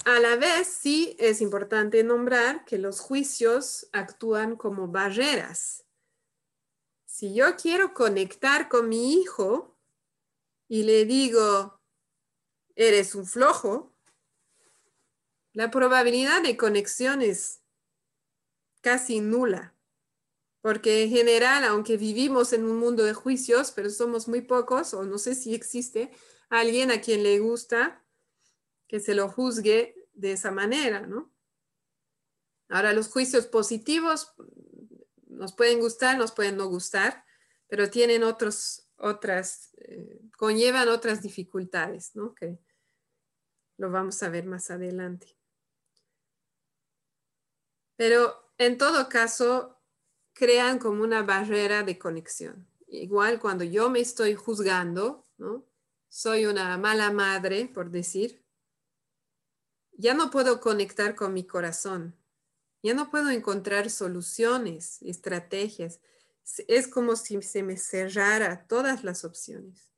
A 0.04 0.18
la 0.18 0.36
vez, 0.36 0.66
sí 0.66 1.16
es 1.18 1.40
importante 1.40 2.02
nombrar 2.02 2.64
que 2.64 2.78
los 2.78 3.00
juicios 3.00 3.88
actúan 3.92 4.56
como 4.56 4.88
barreras. 4.88 5.84
Si 7.04 7.34
yo 7.34 7.56
quiero 7.56 7.94
conectar 7.94 8.68
con 8.68 8.88
mi 8.88 9.14
hijo 9.14 9.78
y 10.68 10.82
le 10.82 11.04
digo, 11.04 11.80
eres 12.74 13.14
un 13.14 13.26
flojo, 13.26 13.94
la 15.52 15.70
probabilidad 15.70 16.42
de 16.42 16.56
conexión 16.56 17.22
es 17.22 17.60
casi 18.80 19.20
nula 19.20 19.72
porque 20.62 21.02
en 21.02 21.10
general, 21.10 21.64
aunque 21.64 21.96
vivimos 21.96 22.52
en 22.52 22.64
un 22.64 22.78
mundo 22.78 23.02
de 23.02 23.12
juicios, 23.12 23.72
pero 23.72 23.90
somos 23.90 24.28
muy 24.28 24.40
pocos, 24.40 24.94
o 24.94 25.02
no 25.02 25.18
sé 25.18 25.34
si 25.34 25.54
existe 25.54 26.10
alguien 26.48 26.90
a 26.90 27.00
quien 27.00 27.24
le 27.24 27.40
gusta 27.40 28.01
que 28.92 29.00
se 29.00 29.14
lo 29.14 29.30
juzgue 29.30 29.94
de 30.12 30.32
esa 30.32 30.50
manera, 30.50 31.06
¿no? 31.06 31.32
Ahora, 32.68 32.92
los 32.92 33.08
juicios 33.08 33.46
positivos 33.46 34.34
nos 35.28 35.54
pueden 35.54 35.80
gustar, 35.80 36.18
nos 36.18 36.32
pueden 36.32 36.58
no 36.58 36.66
gustar, 36.66 37.24
pero 37.68 37.88
tienen 37.88 38.22
otros, 38.22 38.86
otras, 38.98 39.70
eh, 39.78 40.20
conllevan 40.36 40.90
otras 40.90 41.22
dificultades, 41.22 42.14
¿no? 42.14 42.34
Que 42.34 42.58
lo 43.78 43.90
vamos 43.90 44.22
a 44.22 44.28
ver 44.28 44.44
más 44.44 44.70
adelante. 44.70 45.38
Pero 47.96 48.52
en 48.58 48.76
todo 48.76 49.08
caso, 49.08 49.80
crean 50.34 50.78
como 50.78 51.02
una 51.02 51.22
barrera 51.22 51.82
de 51.82 51.98
conexión. 51.98 52.68
Igual 52.88 53.40
cuando 53.40 53.64
yo 53.64 53.88
me 53.88 54.00
estoy 54.00 54.34
juzgando, 54.34 55.26
¿no? 55.38 55.64
soy 56.10 56.44
una 56.44 56.76
mala 56.76 57.10
madre, 57.10 57.70
por 57.72 57.90
decir, 57.90 58.41
ya 59.92 60.14
no 60.14 60.30
puedo 60.30 60.60
conectar 60.60 61.14
con 61.14 61.32
mi 61.32 61.46
corazón, 61.46 62.16
ya 62.82 62.94
no 62.94 63.10
puedo 63.10 63.30
encontrar 63.30 63.90
soluciones, 63.90 65.00
estrategias. 65.02 66.00
Es 66.66 66.88
como 66.88 67.14
si 67.14 67.40
se 67.42 67.62
me 67.62 67.76
cerrara 67.76 68.66
todas 68.66 69.04
las 69.04 69.24
opciones. 69.24 69.92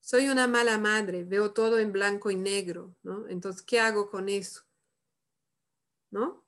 Soy 0.00 0.28
una 0.28 0.46
mala 0.46 0.78
madre, 0.78 1.24
veo 1.24 1.52
todo 1.52 1.78
en 1.78 1.92
blanco 1.92 2.30
y 2.30 2.36
negro, 2.36 2.96
¿no? 3.02 3.28
Entonces, 3.28 3.62
¿qué 3.62 3.80
hago 3.80 4.10
con 4.10 4.28
eso? 4.28 4.62
¿No? 6.10 6.44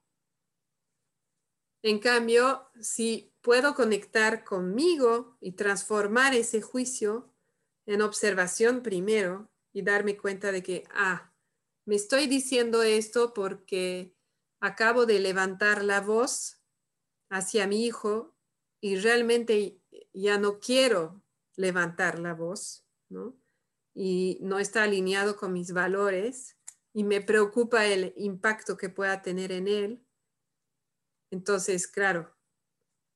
En 1.83 2.01
cambio, 2.01 2.69
si 2.81 3.33
puedo 3.43 3.75
conectar 3.75 4.45
conmigo 4.45 5.37
y 5.41 5.53
transformar 5.53 6.35
ese 6.35 6.61
juicio 6.61 7.33
en 7.87 8.03
observación 8.03 8.83
primero 8.83 9.49
y 9.73 9.83
darme 9.83 10.17
cuenta 10.17 10.51
de 10.51 10.63
que, 10.63 10.85
ah, 10.91 11.33
me 11.87 11.95
estoy 11.95 12.27
diciendo 12.27 12.83
esto 12.83 13.33
porque 13.33 14.13
acabo 14.61 15.07
de 15.07 15.21
levantar 15.21 15.85
la 15.85 16.01
voz 16.01 16.61
hacia 17.31 17.67
mi 17.67 17.87
hijo 17.87 18.37
y 18.81 18.97
realmente 18.97 19.81
ya 20.13 20.39
no 20.39 20.59
quiero 20.59 21.23
levantar 21.55 22.19
la 22.19 22.35
voz, 22.35 22.85
¿no? 23.09 23.41
Y 23.95 24.39
no 24.43 24.59
está 24.59 24.83
alineado 24.83 25.37
con 25.37 25.53
mis 25.53 25.73
valores 25.73 26.59
y 26.93 27.05
me 27.05 27.21
preocupa 27.21 27.87
el 27.87 28.13
impacto 28.17 28.77
que 28.77 28.91
pueda 28.91 29.23
tener 29.23 29.53
en 29.53 29.69
él. 29.69 30.07
Entonces, 31.31 31.87
claro, 31.87 32.37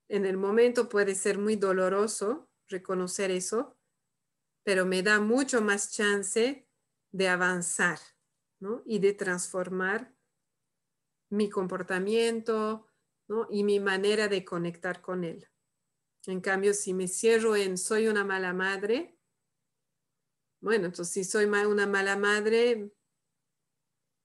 en 0.08 0.24
el 0.24 0.36
momento 0.36 0.88
puede 0.88 1.14
ser 1.16 1.38
muy 1.38 1.56
doloroso 1.56 2.48
reconocer 2.68 3.32
eso, 3.32 3.76
pero 4.64 4.86
me 4.86 5.02
da 5.02 5.18
mucho 5.18 5.60
más 5.60 5.90
chance 5.92 6.68
de 7.12 7.28
avanzar 7.28 7.98
y 8.84 8.98
de 8.98 9.14
transformar 9.14 10.14
mi 11.30 11.48
comportamiento 11.48 12.86
y 13.50 13.64
mi 13.64 13.80
manera 13.80 14.28
de 14.28 14.44
conectar 14.44 15.00
con 15.00 15.24
él. 15.24 15.48
En 16.26 16.40
cambio, 16.40 16.74
si 16.74 16.92
me 16.92 17.08
cierro 17.08 17.56
en 17.56 17.78
soy 17.78 18.08
una 18.08 18.24
mala 18.24 18.52
madre, 18.52 19.16
bueno, 20.60 20.86
entonces 20.86 21.14
si 21.14 21.24
soy 21.24 21.46
una 21.46 21.86
mala 21.86 22.16
madre, 22.16 22.92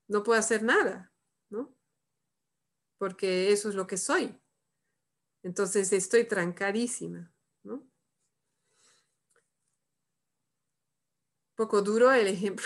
no 0.07 0.23
puedo 0.23 0.37
hacer 0.37 0.63
nada, 0.63 1.13
¿no? 1.49 1.73
Porque 2.97 3.51
eso 3.51 3.69
es 3.69 3.75
lo 3.75 3.87
que 3.87 3.97
soy. 3.97 4.37
Entonces 5.43 5.93
estoy 5.93 6.27
trancadísima, 6.27 7.33
¿no? 7.63 7.87
Poco 11.55 11.81
duro 11.81 12.11
el 12.11 12.27
ejemplo. 12.27 12.65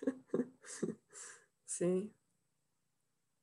Sí. 1.76 2.10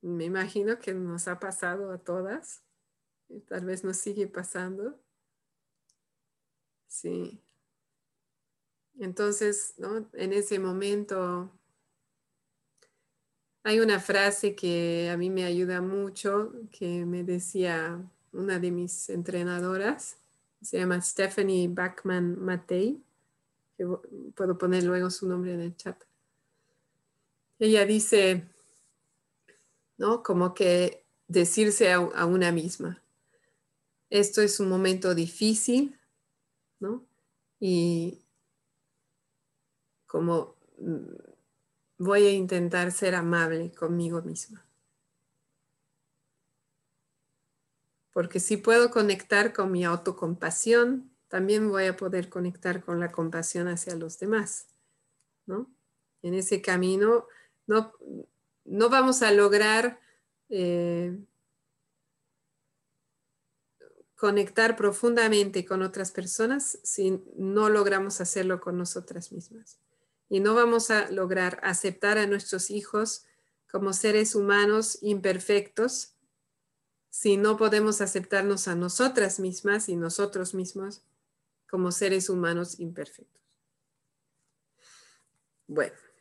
Me 0.01 0.25
imagino 0.25 0.79
que 0.79 0.93
nos 0.93 1.27
ha 1.27 1.39
pasado 1.39 1.91
a 1.91 1.99
todas. 1.99 2.63
Y 3.29 3.41
tal 3.41 3.65
vez 3.65 3.83
nos 3.83 3.97
sigue 3.97 4.27
pasando. 4.27 4.99
Sí. 6.87 7.39
Entonces, 8.97 9.75
¿no? 9.77 10.09
en 10.13 10.33
ese 10.33 10.57
momento 10.59 11.51
hay 13.63 13.79
una 13.79 13.99
frase 13.99 14.55
que 14.55 15.09
a 15.11 15.17
mí 15.17 15.29
me 15.29 15.45
ayuda 15.45 15.81
mucho, 15.81 16.53
que 16.71 17.05
me 17.05 17.23
decía 17.23 18.01
una 18.31 18.59
de 18.59 18.71
mis 18.71 19.09
entrenadoras, 19.09 20.17
se 20.61 20.79
llama 20.79 21.01
Stephanie 21.01 21.67
Backman 21.67 22.39
Matei, 22.39 23.01
que 23.77 23.85
puedo 24.35 24.57
poner 24.57 24.83
luego 24.83 25.09
su 25.09 25.27
nombre 25.27 25.53
en 25.53 25.61
el 25.61 25.77
chat 25.77 26.03
ella 27.63 27.85
dice, 27.85 28.43
¿no? 29.97 30.21
Como 30.21 30.53
que 30.53 31.05
decirse 31.29 31.93
a, 31.93 32.25
una 32.25 32.51
misma, 32.51 33.01
esto 34.09 34.41
es 34.41 34.59
un 34.59 34.67
momento 34.67 35.15
difícil, 35.15 35.97
¿no? 36.81 37.05
Y 37.61 38.19
como 40.05 40.55
mm, 40.77 41.15
voy 41.99 42.25
a 42.25 42.31
intentar 42.31 42.91
ser 42.91 43.15
amable 43.15 43.71
conmigo 43.71 44.21
misma. 44.21 44.65
Porque 48.11 48.41
si 48.41 48.57
puedo 48.57 48.91
conectar 48.91 49.53
con 49.53 49.71
mi 49.71 49.85
autocompasión, 49.85 51.09
también 51.29 51.69
voy 51.69 51.85
a 51.85 51.95
poder 51.95 52.27
conectar 52.27 52.83
con 52.83 52.99
la 52.99 53.11
compasión 53.13 53.69
hacia 53.69 53.95
los 53.95 54.19
demás, 54.19 54.67
¿no? 55.45 55.73
En 56.21 56.33
ese 56.33 56.61
camino 56.61 57.25
no, 57.67 57.93
no 58.65 58.89
vamos 58.89 59.21
a 59.21 59.31
lograr 59.31 59.99
eh, 60.49 61.17
conectar 64.15 64.75
profundamente 64.75 65.65
con 65.65 65.81
otras 65.81 66.11
personas 66.11 66.79
si 66.83 67.21
no 67.35 67.69
logramos 67.69 68.21
hacerlo 68.21 68.61
con 68.61 68.77
nosotras 68.77 69.31
mismas. 69.31 69.79
Y 70.29 70.39
no 70.39 70.55
vamos 70.55 70.91
a 70.91 71.11
lograr 71.11 71.59
aceptar 71.63 72.17
a 72.17 72.25
nuestros 72.25 72.69
hijos 72.71 73.25
como 73.69 73.91
seres 73.91 74.35
humanos 74.35 74.97
imperfectos 75.01 76.13
si 77.09 77.37
no 77.37 77.57
podemos 77.57 78.01
aceptarnos 78.01 78.67
a 78.67 78.75
nosotras 78.75 79.39
mismas 79.39 79.89
y 79.89 79.95
nosotros 79.95 80.53
mismos 80.53 81.03
como 81.69 81.91
seres 81.91 82.29
humanos 82.29 82.79
imperfectos. 82.79 83.41
Bueno. 85.67 86.12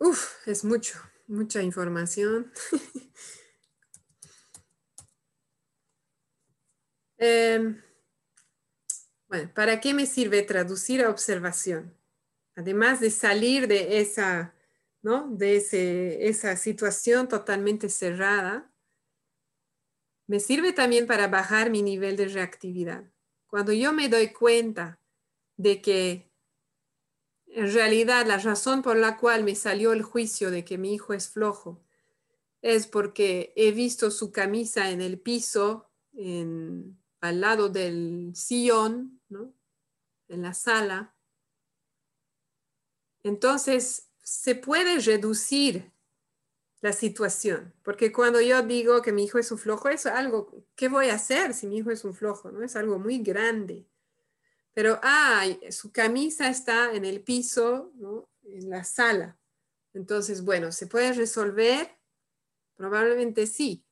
Uf, 0.00 0.48
es 0.48 0.64
mucho, 0.64 0.98
mucha 1.28 1.62
información. 1.62 2.50
Em, 7.18 7.76
bueno, 9.28 9.50
¿para 9.54 9.80
qué 9.80 9.94
me 9.94 10.06
sirve 10.06 10.42
traducir 10.42 11.02
a 11.04 11.10
observación? 11.10 11.94
Además 12.56 13.00
de 13.00 13.10
salir 13.10 13.68
de 13.68 14.00
esa, 14.00 14.54
¿no? 15.02 15.28
De 15.30 15.56
esa 16.28 16.56
situación 16.56 17.28
totalmente 17.28 17.88
cerrada, 17.88 18.72
me 20.26 20.40
sirve 20.40 20.72
también 20.72 21.06
para 21.06 21.28
bajar 21.28 21.70
mi 21.70 21.82
nivel 21.82 22.16
de 22.16 22.28
reactividad. 22.28 23.04
Cuando 23.46 23.72
yo 23.72 23.92
me 23.92 24.08
doy 24.08 24.32
cuenta 24.32 25.00
de 25.56 25.82
que 25.82 26.29
en 27.52 27.72
realidad, 27.72 28.26
la 28.26 28.38
razón 28.38 28.82
por 28.82 28.96
la 28.96 29.16
cual 29.16 29.44
me 29.44 29.54
salió 29.54 29.92
el 29.92 30.02
juicio 30.02 30.50
de 30.50 30.64
que 30.64 30.78
mi 30.78 30.94
hijo 30.94 31.12
es 31.14 31.28
flojo 31.28 31.82
es 32.62 32.86
porque 32.86 33.52
he 33.56 33.72
visto 33.72 34.10
su 34.10 34.32
camisa 34.32 34.90
en 34.90 35.00
el 35.00 35.18
piso, 35.18 35.90
al 37.20 37.40
lado 37.40 37.68
del 37.68 38.32
sillón, 38.34 39.20
en 40.28 40.42
la 40.42 40.54
sala. 40.54 41.14
Entonces, 43.22 44.10
se 44.22 44.54
puede 44.54 44.98
reducir 45.00 45.92
la 46.82 46.92
situación, 46.92 47.74
porque 47.82 48.10
cuando 48.12 48.40
yo 48.40 48.62
digo 48.62 49.02
que 49.02 49.12
mi 49.12 49.24
hijo 49.24 49.38
es 49.38 49.52
un 49.52 49.58
flojo, 49.58 49.88
es 49.88 50.06
algo, 50.06 50.64
¿qué 50.76 50.88
voy 50.88 51.08
a 51.08 51.14
hacer 51.14 51.52
si 51.52 51.66
mi 51.66 51.78
hijo 51.78 51.90
es 51.90 52.04
un 52.04 52.14
flojo? 52.14 52.50
¿no? 52.50 52.62
Es 52.62 52.74
algo 52.76 52.98
muy 52.98 53.18
grande. 53.18 53.86
Pero, 54.80 54.98
ah, 55.02 55.44
su 55.68 55.92
camisa 55.92 56.48
está 56.48 56.94
en 56.94 57.04
el 57.04 57.22
piso, 57.22 57.92
en 58.44 58.70
la 58.70 58.82
sala. 58.82 59.38
Entonces, 59.92 60.42
bueno, 60.42 60.72
¿se 60.72 60.86
puede 60.86 61.12
resolver? 61.12 61.98
Probablemente 62.76 63.46
sí. 63.46 63.84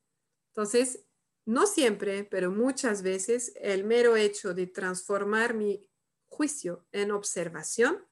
Entonces, 0.47 1.05
no 1.45 1.67
siempre, 1.67 2.23
pero 2.23 2.49
muchas 2.49 3.03
veces 3.03 3.53
el 3.57 3.83
mero 3.83 4.15
hecho 4.15 4.55
de 4.55 4.65
transformar 4.65 5.53
mi 5.53 5.87
juicio 6.27 6.87
en 6.91 7.11
observación 7.11 8.03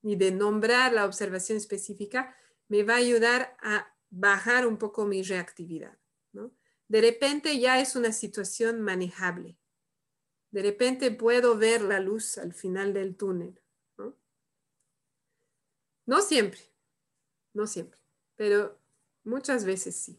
y 0.00 0.14
de 0.14 0.30
nombrar 0.30 0.92
la 0.92 1.06
observación 1.06 1.58
específica 1.58 2.36
me 2.68 2.84
va 2.84 2.94
a 2.94 2.98
ayudar 2.98 3.56
a 3.60 3.92
bajar 4.08 4.68
un 4.68 4.78
poco 4.78 5.04
mi 5.04 5.24
reactividad. 5.24 5.98
De 6.86 7.00
repente 7.00 7.58
ya 7.58 7.80
es 7.80 7.96
una 7.96 8.12
situación 8.12 8.82
manejable. 8.82 9.59
De 10.50 10.62
repente 10.62 11.10
puedo 11.10 11.56
ver 11.56 11.82
la 11.82 12.00
luz 12.00 12.38
al 12.38 12.52
final 12.52 12.92
del 12.92 13.16
túnel. 13.16 13.60
¿no? 16.06 16.20
siempre, 16.22 16.60
no 17.52 17.68
siempre, 17.68 18.00
pero 18.34 18.78
muchas 19.22 19.64
veces 19.64 19.94
sí. 19.94 20.18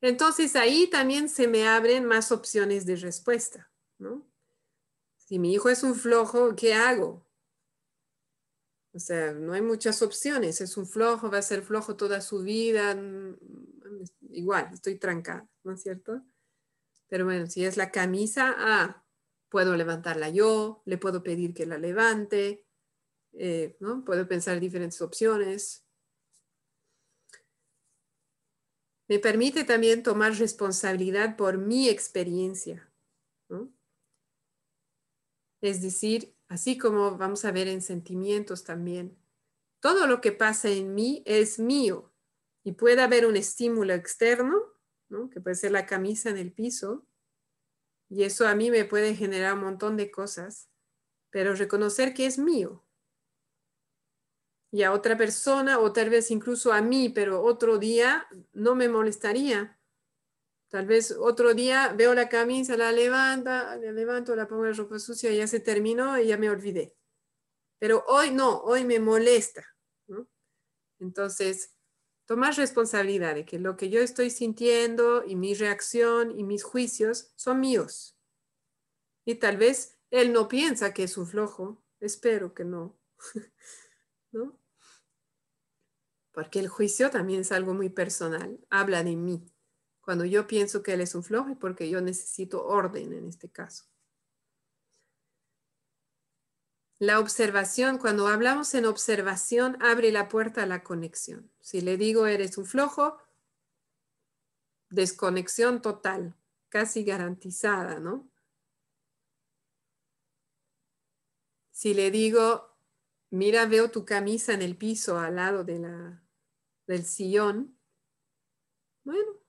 Entonces 0.00 0.54
ahí 0.54 0.88
también 0.88 1.28
se 1.28 1.48
me 1.48 1.66
abren 1.66 2.04
más 2.04 2.30
opciones 2.30 2.86
de 2.86 2.96
respuesta. 2.96 3.70
¿no? 3.98 4.24
Si 5.16 5.38
mi 5.38 5.52
hijo 5.52 5.68
es 5.70 5.82
un 5.82 5.94
flojo, 5.94 6.54
¿qué 6.54 6.74
hago? 6.74 7.26
O 8.94 8.98
sea, 8.98 9.32
no 9.32 9.54
hay 9.54 9.62
muchas 9.62 10.02
opciones. 10.02 10.60
Es 10.60 10.76
un 10.76 10.86
flojo, 10.86 11.30
va 11.30 11.38
a 11.38 11.42
ser 11.42 11.62
flojo 11.62 11.96
toda 11.96 12.20
su 12.20 12.42
vida. 12.42 12.94
Mm, 12.94 13.36
igual, 14.30 14.68
estoy 14.72 14.98
trancada, 14.98 15.48
¿no 15.64 15.72
es 15.72 15.82
cierto? 15.82 16.22
Pero 17.08 17.24
bueno, 17.24 17.46
si 17.46 17.64
es 17.64 17.76
la 17.76 17.90
camisa, 17.90 18.54
ah, 18.56 19.01
puedo 19.52 19.76
levantarla 19.76 20.30
yo, 20.30 20.80
le 20.86 20.96
puedo 20.96 21.22
pedir 21.22 21.52
que 21.52 21.66
la 21.66 21.76
levante, 21.76 22.64
eh, 23.34 23.76
¿no? 23.80 24.02
puedo 24.02 24.26
pensar 24.26 24.58
diferentes 24.58 25.02
opciones. 25.02 25.84
Me 29.08 29.18
permite 29.18 29.64
también 29.64 30.02
tomar 30.02 30.32
responsabilidad 30.32 31.36
por 31.36 31.58
mi 31.58 31.90
experiencia. 31.90 32.90
¿no? 33.50 33.70
Es 35.60 35.82
decir, 35.82 36.34
así 36.48 36.78
como 36.78 37.18
vamos 37.18 37.44
a 37.44 37.52
ver 37.52 37.68
en 37.68 37.82
sentimientos 37.82 38.64
también, 38.64 39.18
todo 39.80 40.06
lo 40.06 40.22
que 40.22 40.32
pasa 40.32 40.70
en 40.70 40.94
mí 40.94 41.22
es 41.26 41.58
mío 41.58 42.10
y 42.64 42.72
puede 42.72 43.02
haber 43.02 43.26
un 43.26 43.36
estímulo 43.36 43.92
externo, 43.92 44.62
¿no? 45.10 45.28
que 45.28 45.42
puede 45.42 45.56
ser 45.56 45.72
la 45.72 45.84
camisa 45.84 46.30
en 46.30 46.38
el 46.38 46.52
piso, 46.52 47.06
y 48.12 48.24
eso 48.24 48.46
a 48.46 48.54
mí 48.54 48.70
me 48.70 48.84
puede 48.84 49.14
generar 49.14 49.54
un 49.54 49.60
montón 49.60 49.96
de 49.96 50.10
cosas, 50.10 50.68
pero 51.30 51.54
reconocer 51.54 52.12
que 52.12 52.26
es 52.26 52.38
mío. 52.38 52.84
Y 54.70 54.82
a 54.82 54.92
otra 54.92 55.16
persona, 55.16 55.78
o 55.78 55.94
tal 55.94 56.10
vez 56.10 56.30
incluso 56.30 56.74
a 56.74 56.82
mí, 56.82 57.08
pero 57.08 57.42
otro 57.42 57.78
día 57.78 58.26
no 58.52 58.74
me 58.74 58.90
molestaría. 58.90 59.80
Tal 60.68 60.86
vez 60.86 61.16
otro 61.18 61.54
día 61.54 61.94
veo 61.96 62.12
la 62.12 62.28
camisa, 62.28 62.76
la 62.76 62.92
levanta, 62.92 63.76
la 63.76 63.92
levanto, 63.92 64.36
la 64.36 64.46
pongo 64.46 64.66
en 64.66 64.76
ropa 64.76 64.98
sucia, 64.98 65.32
ya 65.32 65.46
se 65.46 65.60
terminó 65.60 66.18
y 66.18 66.26
ya 66.26 66.36
me 66.36 66.50
olvidé. 66.50 66.94
Pero 67.78 68.04
hoy 68.08 68.30
no, 68.30 68.58
hoy 68.58 68.84
me 68.84 69.00
molesta. 69.00 69.66
Entonces, 70.98 71.71
tomar 72.32 72.56
responsabilidad 72.56 73.34
de 73.34 73.44
que 73.44 73.58
lo 73.58 73.76
que 73.76 73.90
yo 73.90 74.00
estoy 74.00 74.30
sintiendo 74.30 75.22
y 75.22 75.36
mi 75.36 75.52
reacción 75.52 76.30
y 76.30 76.44
mis 76.44 76.64
juicios 76.64 77.30
son 77.36 77.60
míos. 77.60 78.16
Y 79.26 79.34
tal 79.34 79.58
vez 79.58 79.98
él 80.10 80.32
no 80.32 80.48
piensa 80.48 80.94
que 80.94 81.02
es 81.02 81.18
un 81.18 81.26
flojo, 81.26 81.84
espero 82.00 82.54
que 82.54 82.64
no. 82.64 82.98
¿No? 84.32 84.58
Porque 86.32 86.58
el 86.58 86.68
juicio 86.68 87.10
también 87.10 87.42
es 87.42 87.52
algo 87.52 87.74
muy 87.74 87.90
personal, 87.90 88.58
habla 88.70 89.04
de 89.04 89.14
mí. 89.14 89.44
Cuando 90.00 90.24
yo 90.24 90.46
pienso 90.46 90.82
que 90.82 90.94
él 90.94 91.02
es 91.02 91.14
un 91.14 91.24
flojo 91.24 91.58
porque 91.58 91.90
yo 91.90 92.00
necesito 92.00 92.64
orden 92.64 93.12
en 93.12 93.28
este 93.28 93.50
caso. 93.50 93.91
La 97.02 97.18
observación, 97.18 97.98
cuando 97.98 98.28
hablamos 98.28 98.72
en 98.74 98.86
observación, 98.86 99.76
abre 99.82 100.12
la 100.12 100.28
puerta 100.28 100.62
a 100.62 100.66
la 100.66 100.84
conexión. 100.84 101.50
Si 101.58 101.80
le 101.80 101.96
digo 101.96 102.28
eres 102.28 102.56
un 102.58 102.64
flojo, 102.64 103.18
desconexión 104.88 105.82
total, 105.82 106.36
casi 106.68 107.02
garantizada, 107.02 107.98
¿no? 107.98 108.30
Si 111.72 111.92
le 111.92 112.12
digo, 112.12 112.70
mira, 113.30 113.66
veo 113.66 113.90
tu 113.90 114.04
camisa 114.04 114.52
en 114.52 114.62
el 114.62 114.76
piso 114.76 115.18
al 115.18 115.34
lado 115.34 115.64
de 115.64 115.80
la, 115.80 116.22
del 116.86 117.04
sillón, 117.04 117.76
bueno, 119.02 119.40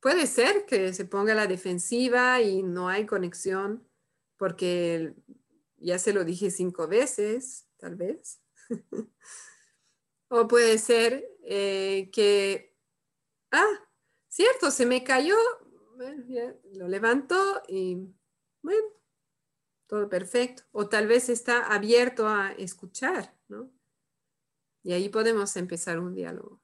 puede 0.00 0.26
ser 0.26 0.64
que 0.64 0.94
se 0.94 1.04
ponga 1.04 1.34
la 1.34 1.46
defensiva 1.46 2.40
y 2.40 2.62
no 2.62 2.88
hay 2.88 3.04
conexión 3.04 3.86
porque 4.38 5.14
ya 5.80 5.98
se 5.98 6.12
lo 6.12 6.24
dije 6.24 6.50
cinco 6.50 6.88
veces, 6.88 7.68
tal 7.78 7.96
vez. 7.96 8.40
o 10.28 10.48
puede 10.48 10.78
ser 10.78 11.24
eh, 11.42 12.10
que, 12.12 12.76
ah, 13.52 13.88
cierto, 14.28 14.70
se 14.70 14.86
me 14.86 15.04
cayó, 15.04 15.36
lo 16.74 16.88
levantó 16.88 17.62
y 17.68 18.14
bueno, 18.62 18.86
todo 19.86 20.08
perfecto. 20.08 20.64
O 20.72 20.88
tal 20.88 21.06
vez 21.06 21.28
está 21.28 21.72
abierto 21.72 22.28
a 22.28 22.52
escuchar, 22.52 23.34
¿no? 23.48 23.72
Y 24.82 24.92
ahí 24.92 25.08
podemos 25.08 25.56
empezar 25.56 25.98
un 25.98 26.14
diálogo. 26.14 26.62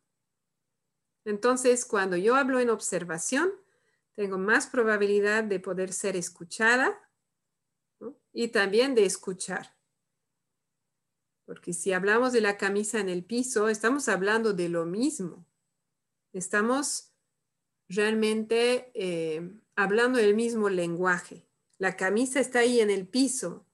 Entonces, 1.24 1.84
cuando 1.84 2.16
yo 2.16 2.36
hablo 2.36 2.60
en 2.60 2.70
observación, 2.70 3.52
tengo 4.14 4.38
más 4.38 4.66
probabilidad 4.66 5.42
de 5.44 5.58
poder 5.58 5.92
ser 5.92 6.16
escuchada 6.16 7.00
y 8.32 8.48
también 8.48 8.94
de 8.94 9.04
escuchar. 9.04 9.76
Porque 11.46 11.72
si 11.72 11.92
hablamos 11.92 12.32
de 12.32 12.40
la 12.40 12.56
camisa 12.56 13.00
en 13.00 13.08
el 13.08 13.24
piso, 13.24 13.68
estamos 13.68 14.08
hablando 14.08 14.52
de 14.52 14.68
lo 14.68 14.86
mismo. 14.86 15.46
Estamos 16.32 17.12
realmente 17.88 18.90
eh, 18.94 19.60
hablando 19.76 20.18
el 20.18 20.34
mismo 20.34 20.68
lenguaje. 20.68 21.48
La 21.78 21.96
camisa 21.96 22.40
está 22.40 22.60
ahí 22.60 22.80
en 22.80 22.90
el 22.90 23.06
piso. 23.06 23.66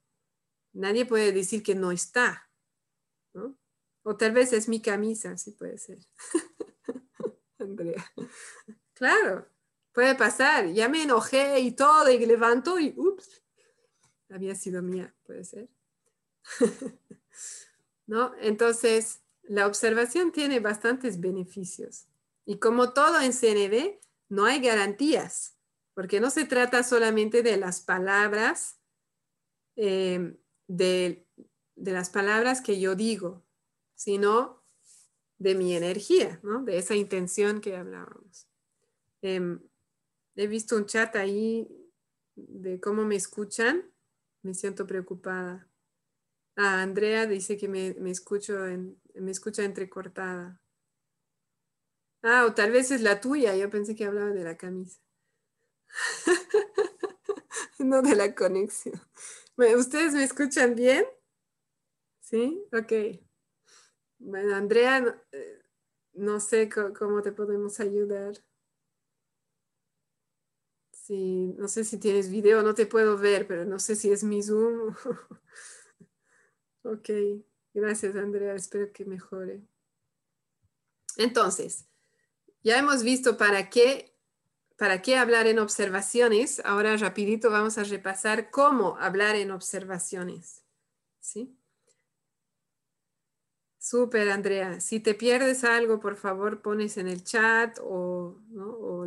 Nadie 0.73 1.07
puede 1.07 1.33
decir 1.33 1.63
que 1.63 1.75
no 1.75 1.93
está. 1.93 2.51
O 4.03 4.17
tal 4.17 4.33
vez 4.33 4.53
es 4.53 4.69
mi 4.69 4.81
camisa, 4.81 5.37
sí 5.37 5.53
puede 5.53 5.79
ser. 5.79 5.99
Andrea. 7.59 8.05
Claro, 8.95 9.49
puede 9.93 10.15
pasar. 10.15 10.69
Ya 10.69 10.89
me 10.89 11.03
enojé 11.03 11.61
y 11.61 11.73
todo 11.73 12.11
y 12.11 12.25
levanto 12.25 12.79
y 12.79 12.95
ups, 12.97 13.40
había 14.31 14.55
sido 14.55 14.83
mía, 14.83 15.15
puede 15.25 15.45
ser. 15.45 15.69
¿No? 18.07 18.33
Entonces, 18.41 19.21
la 19.43 19.67
observación 19.67 20.33
tiene 20.33 20.61
bastantes 20.61 21.21
beneficios. 21.21 22.07
Y 22.45 22.59
como 22.59 22.93
todo 22.93 23.21
en 23.21 23.33
CNB, 23.33 24.01
no 24.29 24.45
hay 24.45 24.61
garantías, 24.61 25.57
porque 25.95 26.21
no 26.21 26.31
se 26.31 26.45
trata 26.45 26.83
solamente 26.83 27.43
de 27.43 27.57
las 27.57 27.81
palabras, 27.81 28.79
eh, 29.77 30.37
de, 30.67 31.27
de 31.77 31.93
las 31.93 32.11
palabras 32.11 32.61
que 32.61 32.81
yo 32.81 32.95
digo, 32.95 33.45
sino 33.95 34.61
de 35.39 35.55
mi 35.55 35.75
energía, 35.75 36.39
¿no? 36.43 36.63
de 36.63 36.79
esa 36.79 36.95
intención 36.95 37.61
que 37.61 37.75
hablábamos. 37.75 38.47
Em, 39.23 39.61
he 40.37 40.47
visto 40.47 40.77
un 40.77 40.87
chat 40.87 41.17
ahí 41.17 41.69
de 42.37 42.79
cómo 42.79 43.05
me 43.05 43.17
escuchan. 43.17 43.91
Me 44.43 44.55
siento 44.55 44.87
preocupada. 44.87 45.69
Ah, 46.57 46.83
Andrea 46.83 47.27
dice 47.27 47.57
que 47.57 47.69
me, 47.69 47.95
escucho 48.11 48.67
en, 48.67 49.01
me 49.15 49.31
escucha 49.31 49.65
entrecortada. 49.65 50.61
Ah, 52.23 52.45
o 52.47 52.55
tal 52.55 52.71
vez 52.73 52.91
es 52.91 53.01
la 53.01 53.21
tuya. 53.21 53.57
Yo 53.57 53.71
pensé 53.71 53.95
que 53.95 54.05
hablaba 54.05 54.31
de 54.31 54.45
la 54.45 54.57
camisa. 54.57 55.01
no 57.79 58.03
de 58.03 58.15
la 58.15 58.35
conexión. 58.35 59.01
¿Ustedes 59.57 60.15
me 60.15 60.25
escuchan 60.25 60.75
bien? 60.75 61.05
¿Sí? 62.21 62.63
Ok. 62.73 63.21
Bueno, 64.19 64.55
Andrea, 64.55 65.23
eh, 65.33 65.63
no 66.13 66.41
sé 66.41 66.69
cómo 66.69 67.23
te 67.23 67.33
podemos 67.33 67.81
ayudar. 67.81 68.35
No 71.13 71.67
sé 71.67 71.85
si 71.85 71.99
tienes 71.99 72.31
video, 72.31 72.63
no 72.63 72.75
te 72.75 72.87
puedo 72.87 73.19
ver, 73.19 73.47
pero 73.49 73.65
no 73.65 73.81
sé 73.81 73.97
si 73.97 74.13
es 74.13 74.23
mi 74.23 74.43
Zoom. 74.43 74.95
ok, 76.85 77.09
gracias 77.75 78.15
Andrea, 78.15 78.55
espero 78.55 78.93
que 78.93 79.05
mejore. 79.05 79.61
Entonces, 81.17 81.87
ya 82.63 82.79
hemos 82.79 83.03
visto 83.03 83.37
para 83.37 83.71
qué, 83.71 84.15
para 84.77 85.03
qué 85.03 85.17
hablar 85.17 85.49
en 85.49 85.59
observaciones. 85.59 86.63
Ahora 86.65 86.97
rapidito 86.97 87.51
vamos 87.51 87.77
a 87.79 87.85
repasar 87.85 88.51
cómo 88.51 88.97
hablar 88.99 89.35
en 89.35 89.51
observaciones. 89.51 90.63
¿Sí? 91.19 91.57
Súper, 93.79 94.31
Andrea. 94.31 94.81
Si 94.81 95.01
te 95.01 95.15
pierdes 95.15 95.65
algo, 95.65 95.99
por 96.01 96.15
favor, 96.17 96.63
pones 96.63 96.99
en 96.99 97.09
el 97.09 97.25
chat 97.25 97.79
o, 97.83 98.37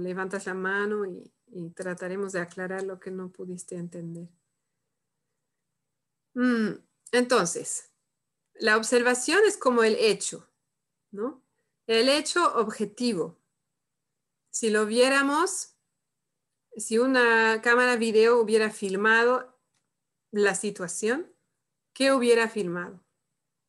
levantas 0.01 0.47
la 0.47 0.53
mano 0.53 1.05
y, 1.05 1.32
trataremos 1.75 2.33
de 2.33 2.39
aclarar 2.39 2.83
lo 2.83 2.99
que 2.99 3.11
no 3.11 3.31
pudiste 3.31 3.75
entender. 3.75 4.29
Mm, 6.33 6.73
entonces, 7.11 7.91
la 8.55 8.77
observación 8.77 9.41
es 9.45 9.57
como 9.57 9.83
el 9.83 9.95
hecho, 9.95 10.49
¿no? 11.11 11.43
El 11.87 12.09
hecho 12.09 12.55
objetivo. 12.55 13.39
Si 14.49 14.69
lo 14.69 14.85
viéramos, 14.85 15.75
si 16.75 16.97
una 16.97 17.61
cámara 17.61 17.97
video 17.97 18.39
hubiera 18.39 18.69
filmado 18.69 19.59
la 20.31 20.55
situación, 20.55 21.31
¿qué 21.93 22.11
hubiera 22.11 22.49
filmado? 22.49 23.03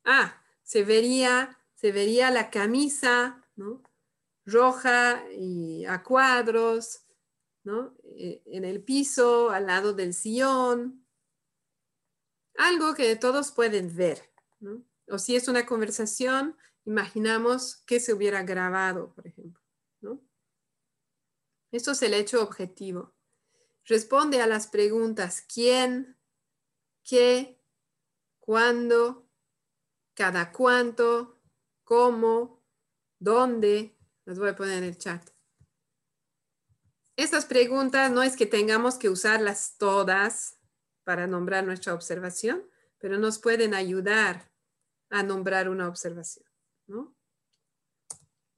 Ah, 0.04 0.42
se 0.62 0.84
vería, 0.84 1.60
se 1.74 1.92
vería 1.92 2.30
la 2.30 2.50
camisa 2.50 3.44
roja 4.46 5.22
y 5.32 5.84
a 5.86 6.02
cuadros 6.02 7.03
e, 8.04 8.42
en 8.46 8.64
el 8.64 8.82
piso, 8.82 9.50
al 9.50 9.66
lado 9.66 9.92
del 9.92 10.14
sillón. 10.14 11.06
Algo 12.56 12.94
que 12.94 13.16
todos 13.16 13.52
pueden 13.52 13.94
ver. 13.94 14.30
O 15.08 15.18
si 15.18 15.36
es 15.36 15.48
una 15.48 15.66
conversación, 15.66 16.56
imaginamos 16.84 17.76
que 17.86 18.00
se 18.00 18.12
hubiera 18.12 18.42
grabado, 18.42 19.12
por 19.14 19.26
ejemplo. 19.26 19.62
Esto 21.72 21.90
es 21.90 22.02
el 22.02 22.14
hecho 22.14 22.40
objetivo. 22.40 23.14
Responde 23.86 24.40
a 24.40 24.46
las 24.46 24.68
preguntas 24.68 25.42
quién, 25.42 26.16
qué, 27.02 27.60
cuándo, 28.38 29.28
cada 30.14 30.52
cuánto, 30.52 31.42
cómo, 31.82 32.62
dónde, 33.18 33.98
las 34.24 34.38
voy 34.38 34.50
a 34.50 34.54
poner 34.54 34.78
en 34.78 34.84
el 34.84 34.98
chat. 34.98 35.33
Estas 37.16 37.44
preguntas 37.44 38.10
no 38.10 38.22
es 38.22 38.36
que 38.36 38.46
tengamos 38.46 38.96
que 38.96 39.08
usarlas 39.08 39.76
todas 39.78 40.58
para 41.04 41.26
nombrar 41.26 41.64
nuestra 41.64 41.94
observación, 41.94 42.68
pero 42.98 43.18
nos 43.18 43.38
pueden 43.38 43.74
ayudar 43.74 44.50
a 45.10 45.22
nombrar 45.22 45.68
una 45.68 45.88
observación. 45.88 46.46
¿no? 46.86 47.14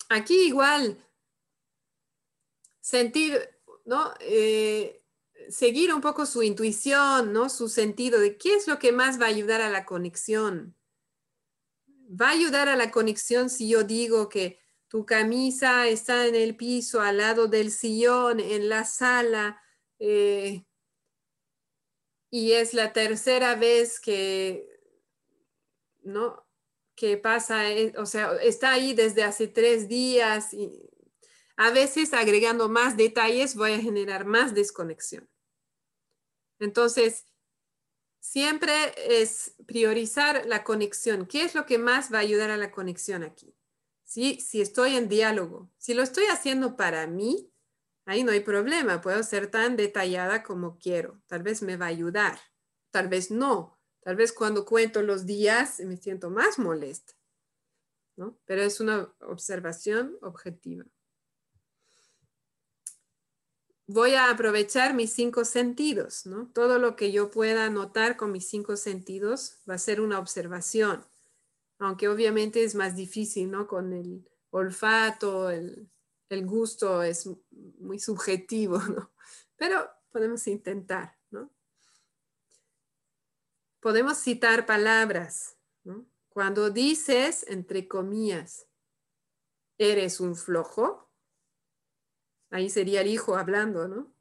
Aquí 0.09 0.47
igual, 0.47 1.05
sentir, 2.81 3.38
¿no? 3.85 4.14
Eh, 4.21 5.05
seguir 5.49 5.92
un 5.92 6.01
poco 6.01 6.27
su 6.27 6.42
intuición, 6.42 7.33
¿no? 7.33 7.49
Su 7.49 7.69
sentido 7.69 8.21
de 8.21 8.37
qué 8.37 8.55
es 8.55 8.69
lo 8.69 8.79
que 8.79 8.92
más 8.92 9.21
va 9.21 9.27
a 9.27 9.31
ayudar 9.31 9.61
a 9.61 9.71
la 9.71 9.85
conexión. 9.85 10.77
Va 12.09 12.29
a 12.29 12.33
ayudar 12.33 12.69
a 12.69 12.77
la 12.77 12.90
conexión 12.90 13.51
si 13.51 13.69
yo 13.69 13.83
digo 13.83 14.29
que 14.29 14.61
tu 14.88 15.05
camisa 15.05 15.88
está 15.88 16.27
en 16.27 16.35
el 16.35 16.57
piso, 16.57 17.01
al 17.01 17.18
lado 17.18 17.49
del 17.49 17.70
sillón, 17.70 18.40
en 18.40 18.68
la 18.68 18.85
sala, 18.85 19.61
eh, 19.99 20.64
y 22.31 22.53
es 22.53 22.75
la 22.75 22.92
tercera 22.92 23.55
vez 23.55 24.01
que, 24.01 24.68
¿no? 26.03 26.46
Que 26.94 27.16
pasa, 27.16 27.70
eh, 27.70 27.94
o 27.96 28.07
sea, 28.07 28.37
está 28.37 28.72
ahí 28.72 28.94
desde 28.94 29.22
hace 29.22 29.49
tres 29.49 29.88
días 29.88 30.53
y 30.53 30.90
a 31.57 31.70
veces 31.70 32.12
agregando 32.12 32.68
más 32.68 32.96
detalles 32.96 33.55
voy 33.55 33.72
a 33.72 33.81
generar 33.81 34.27
más 34.27 34.55
desconexión. 34.55 35.29
Entonces, 36.59 37.25
siempre 38.20 38.72
es 39.22 39.55
priorizar 39.66 40.46
la 40.46 40.64
conexión. 40.64 41.27
¿Qué 41.27 41.42
es 41.42 41.55
lo 41.55 41.64
que 41.64 41.79
más 41.79 42.12
va 42.12 42.18
a 42.18 42.22
ayudar 42.22 42.51
a 42.51 42.57
la 42.57 42.70
conexión 42.70 43.22
aquí? 43.22 43.56
Si, 44.07 44.38
estoy 44.55 44.97
en 44.97 45.11
diálogo, 45.11 45.71
si 45.77 45.92
lo 45.92 46.03
estoy 46.03 46.25
haciendo 46.27 46.77
para 46.77 47.07
mí, 47.07 47.53
ahí 48.07 48.25
no 48.25 48.33
hay 48.33 48.40
problema, 48.40 49.03
puedo 49.03 49.23
ser 49.23 49.51
tan 49.51 49.77
detallada 49.77 50.42
como 50.42 50.79
quiero. 50.79 51.21
Tal 51.27 51.42
vez 51.42 51.61
me 51.61 51.77
va 51.77 51.85
a 51.87 51.90
ayudar, 51.90 52.38
tal 52.90 53.09
vez 53.09 53.31
no. 53.31 53.79
Tal 54.01 54.16
vez 54.16 54.33
cuando 54.33 54.64
cuento 54.64 55.03
los 55.03 55.27
días 55.27 55.81
me 55.81 55.99
siento 55.99 56.31
más 56.31 56.59
molesta, 56.59 57.12
¿no? 58.16 58.38
Pero 58.47 58.62
es 58.62 58.81
una 58.81 59.12
observación 59.21 60.16
objetiva 60.23 60.87
voy 63.87 64.14
a 64.14 64.31
aprovechar 64.31 64.95
mis 64.95 65.12
cinco 65.12 65.45
sentidos, 65.45 66.27
¿no? 66.27 66.51
Todo 66.53 66.79
lo 66.79 66.97
que 66.97 67.12
yo 67.12 67.31
pueda 67.31 67.71
notar 67.71 68.16
con 68.16 68.33
mis 68.33 68.49
cinco 68.49 68.77
sentidos 68.77 69.59
va 69.69 69.75
a 69.75 69.79
ser 69.79 70.01
una 70.01 70.19
observación, 70.19 71.05
aunque 71.79 72.09
obviamente 72.09 72.65
es 72.65 72.75
más 72.75 72.97
difícil, 72.97 73.51
¿no? 73.51 73.67
Con 73.67 73.93
el 73.93 74.29
olfato, 74.51 75.51
el, 75.51 75.91
gusto 76.45 77.03
es 77.03 77.29
muy 77.79 77.99
subjetivo, 77.99 78.79
¿no? 78.89 79.12
Pero 79.57 79.89
podemos 80.11 80.47
intentar, 80.47 81.17
¿no? 81.31 81.51
Podemos 83.81 84.19
citar 84.19 84.67
palabras, 84.67 85.57
¿no? 85.85 86.07
Cuando 86.29 86.71
dices, 86.71 87.45
entre 87.49 87.89
comillas, 87.89 88.67
eres 89.79 90.21
un 90.21 90.37
flojo, 90.37 91.07
Ahí 92.51 92.71
sería 92.71 93.01
el 93.01 93.09
hijo 93.09 93.37
hablando, 93.37 93.89
¿no? 93.89 94.12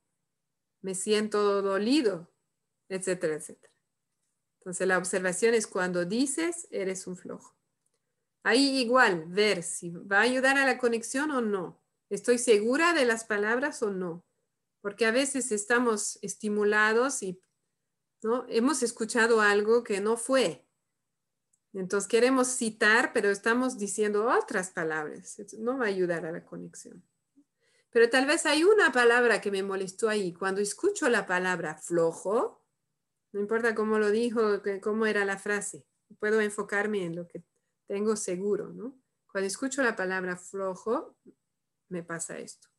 Me 0.82 0.96
siento 0.96 1.62
dolido, 1.62 2.32
etcétera, 2.90 3.36
etcétera. 3.36 3.74
Entonces 4.66 4.88
la 4.88 4.98
observación 4.98 5.54
es 5.54 5.68
cuando 5.68 6.06
dices, 6.06 6.68
eres 6.72 7.06
un 7.06 7.16
flojo. 7.16 7.56
Ahí 8.42 8.80
igual, 8.80 9.26
ver 9.28 9.62
si 9.62 9.92
va 9.92 10.18
a 10.18 10.22
ayudar 10.22 10.58
a 10.58 10.66
la 10.66 10.80
conexión 10.80 11.30
o 11.30 11.40
no. 11.40 11.80
¿Estoy 12.10 12.40
segura 12.40 12.94
de 12.94 13.06
las 13.06 13.26
palabras 13.26 13.84
o 13.84 13.92
no? 13.92 14.26
Porque 14.82 15.06
a 15.06 15.12
veces 15.12 15.52
estamos 15.52 16.18
estimulados 16.24 17.22
y 17.22 17.40
¿no? 18.24 18.48
hemos 18.50 18.82
escuchado 18.82 19.40
algo 19.40 19.84
que 19.84 20.02
no 20.02 20.18
fue. 20.18 20.66
Entonces 21.74 22.08
queremos 22.08 22.48
citar, 22.48 23.14
pero 23.14 23.30
estamos 23.30 23.78
diciendo 23.78 24.28
otras 24.28 24.72
palabras. 24.72 25.38
No 25.60 25.78
va 25.78 25.86
a 25.86 25.90
ayudar 25.90 26.26
a 26.26 26.32
la 26.32 26.44
conexión. 26.44 27.04
Pero 27.92 28.10
tal 28.10 28.26
vez 28.26 28.48
hay 28.48 28.64
una 28.64 28.92
palabra 28.92 29.42
que 29.42 29.52
me 29.52 29.62
molestó 29.62 30.10
ahí. 30.10 30.34
Cuando 30.34 30.60
escucho 30.60 31.08
la 31.08 31.28
palabra 31.28 31.76
flojo, 31.76 32.65
no 33.36 33.42
importa 33.42 33.76
cómo 33.76 34.00
lo 34.00 34.12
dijo, 34.12 34.62
cómo 34.82 35.06
era 35.06 35.26
la 35.26 35.38
frase, 35.38 35.86
puedo 36.20 36.40
enfocarme 36.40 37.04
en 37.04 37.18
lo 37.18 37.28
que 37.28 37.44
tengo 37.86 38.16
seguro, 38.16 38.72
¿no? 38.72 38.98
Cuando 39.30 39.46
escucho 39.46 39.84
la 39.84 39.98
palabra 39.98 40.38
flojo, 40.38 41.18
me 41.90 42.02
pasa 42.02 42.38
esto. 42.38 42.70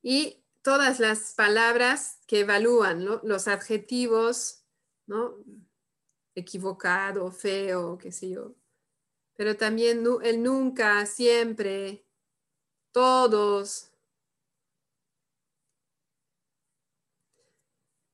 Y 0.00 0.46
todas 0.62 0.98
las 0.98 1.34
palabras 1.34 2.20
que 2.26 2.40
evalúan 2.40 3.04
los 3.04 3.48
adjetivos, 3.48 4.64
¿no? 5.06 5.44
Equivocado, 6.34 7.30
feo, 7.30 7.98
qué 7.98 8.12
sé 8.12 8.30
yo. 8.30 8.54
Pero 9.36 9.58
también 9.58 10.02
el 10.22 10.42
nunca, 10.42 11.04
siempre, 11.04 12.06
todos. 12.92 13.90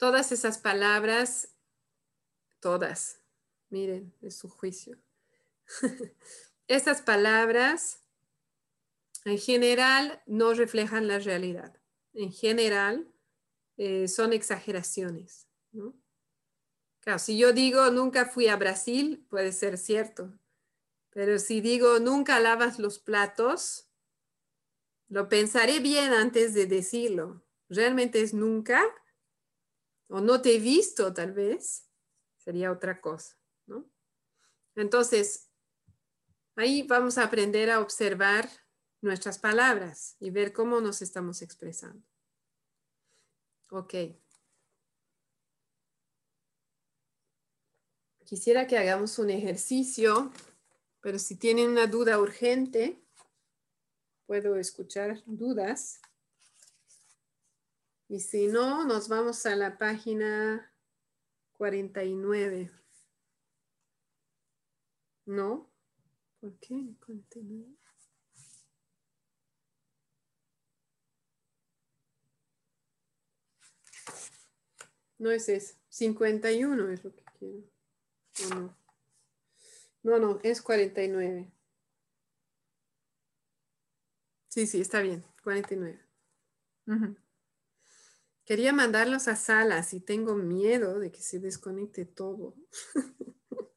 Todas 0.00 0.32
esas 0.32 0.56
palabras, 0.56 1.54
todas, 2.58 3.20
miren, 3.68 4.14
es 4.22 4.34
su 4.34 4.48
juicio. 4.48 4.96
Esas 6.68 7.02
palabras 7.02 8.02
en 9.26 9.36
general 9.36 10.22
no 10.24 10.54
reflejan 10.54 11.06
la 11.06 11.18
realidad. 11.18 11.78
En 12.14 12.32
general 12.32 13.12
eh, 13.76 14.08
son 14.08 14.32
exageraciones. 14.32 15.46
Claro, 17.00 17.18
si 17.18 17.36
yo 17.36 17.52
digo 17.52 17.90
nunca 17.90 18.24
fui 18.24 18.48
a 18.48 18.56
Brasil, 18.56 19.26
puede 19.28 19.52
ser 19.52 19.76
cierto. 19.76 20.32
Pero 21.10 21.38
si 21.38 21.60
digo 21.60 21.98
nunca 21.98 22.40
lavas 22.40 22.78
los 22.78 22.98
platos, 22.98 23.90
lo 25.08 25.28
pensaré 25.28 25.78
bien 25.80 26.14
antes 26.14 26.54
de 26.54 26.64
decirlo. 26.64 27.44
¿Realmente 27.68 28.22
es 28.22 28.32
nunca? 28.32 28.82
¿O 30.10 30.20
no 30.20 30.42
te 30.42 30.56
he 30.56 30.58
visto 30.58 31.14
tal 31.14 31.32
vez? 31.32 31.88
Sería 32.36 32.72
otra 32.72 33.00
cosa, 33.00 33.36
¿no? 33.66 33.88
Entonces, 34.74 35.50
ahí 36.56 36.82
vamos 36.82 37.16
a 37.16 37.24
aprender 37.24 37.70
a 37.70 37.80
observar 37.80 38.48
nuestras 39.00 39.38
palabras 39.38 40.16
y 40.18 40.30
ver 40.30 40.52
cómo 40.52 40.80
nos 40.80 41.00
estamos 41.00 41.42
expresando. 41.42 42.04
Ok. 43.70 43.94
Quisiera 48.24 48.66
que 48.66 48.78
hagamos 48.78 49.18
un 49.20 49.30
ejercicio, 49.30 50.32
pero 51.00 51.20
si 51.20 51.36
tienen 51.36 51.70
una 51.70 51.86
duda 51.86 52.18
urgente, 52.18 53.00
puedo 54.26 54.56
escuchar 54.56 55.22
dudas. 55.24 56.00
Y 58.10 58.18
si 58.18 58.48
no, 58.48 58.84
nos 58.84 59.08
vamos 59.08 59.46
a 59.46 59.54
la 59.54 59.78
página 59.78 60.74
49. 61.52 62.68
¿No? 65.26 65.70
¿Por 66.40 66.58
qué 66.58 66.96
49? 67.06 67.76
No 75.18 75.30
es 75.30 75.48
eso. 75.48 75.76
51 75.90 76.90
es 76.90 77.04
lo 77.04 77.14
que 77.14 77.24
quiero. 77.38 77.62
no? 78.56 78.76
No, 80.02 80.18
no, 80.18 80.40
es 80.42 80.60
49. 80.60 81.52
Sí, 84.48 84.66
sí, 84.66 84.80
está 84.80 85.00
bien. 85.00 85.24
49. 85.44 86.04
Quería 88.50 88.72
mandarlos 88.72 89.28
a 89.28 89.36
salas 89.36 89.94
y 89.94 90.00
tengo 90.00 90.34
miedo 90.34 90.98
de 90.98 91.12
que 91.12 91.20
se 91.20 91.38
desconecte 91.38 92.04
todo. 92.04 92.56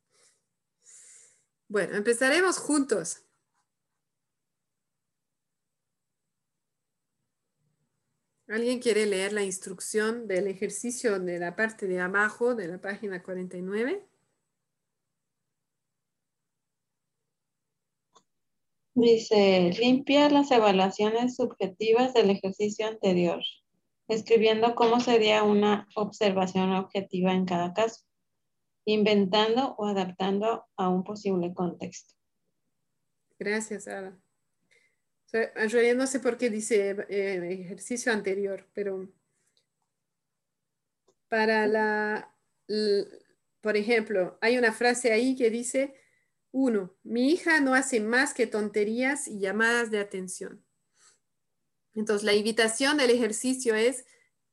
bueno, 1.67 1.95
empezaremos 1.95 2.57
juntos. 2.57 3.21
¿Alguien 8.47 8.80
quiere 8.80 9.05
leer 9.05 9.32
la 9.32 9.43
instrucción 9.43 10.28
del 10.28 10.47
ejercicio 10.47 11.19
de 11.19 11.38
la 11.38 11.55
parte 11.55 11.86
de 11.86 11.99
abajo 11.99 12.55
de 12.55 12.67
la 12.67 12.82
página 12.82 13.21
49? 13.21 14.03
Dice, 18.95 19.71
limpia 19.78 20.32
las 20.32 20.49
evaluaciones 20.49 21.36
subjetivas 21.36 22.15
del 22.15 22.32
ejercicio 22.32 22.88
anterior, 22.88 23.43
escribiendo 24.08 24.76
cómo 24.76 24.99
sería 24.99 25.43
una 25.43 25.88
observación 25.95 26.72
objetiva 26.72 27.34
en 27.34 27.45
cada 27.45 27.74
caso, 27.74 28.04
inventando 28.86 29.76
o 29.78 29.86
adaptando 29.86 30.66
a 30.76 30.89
un 30.89 31.04
posible 31.04 31.54
contexto. 31.54 32.14
Gracias, 33.39 33.88
Ada. 33.88 34.18
en 35.32 35.70
realidad 35.70 35.95
no 35.95 36.08
sé 36.08 36.20
por 36.20 36.38
qué 36.38 36.49
dice 36.49 36.91
eh, 37.10 37.62
ejercicio 37.62 38.12
anterior, 38.12 38.70
pero 38.74 39.10
para 41.28 41.66
la, 41.66 42.36
por 43.62 43.76
ejemplo, 43.76 44.38
hay 44.41 44.58
una 44.58 44.72
frase 44.72 45.12
ahí 45.12 45.36
que 45.36 45.49
dice, 45.49 45.95
uno, 46.51 46.95
mi 47.04 47.32
hija 47.32 47.60
no 47.60 47.74
hace 47.74 47.99
más 47.99 48.36
que 48.36 48.45
tonterías 48.45 49.28
y 49.28 49.39
llamadas 49.39 49.89
de 49.89 49.99
atención. 49.99 50.64
Entonces, 51.95 52.25
la 52.25 52.33
invitación 52.33 52.97
del 52.97 53.11
ejercicio 53.11 53.75
es, 53.75 54.05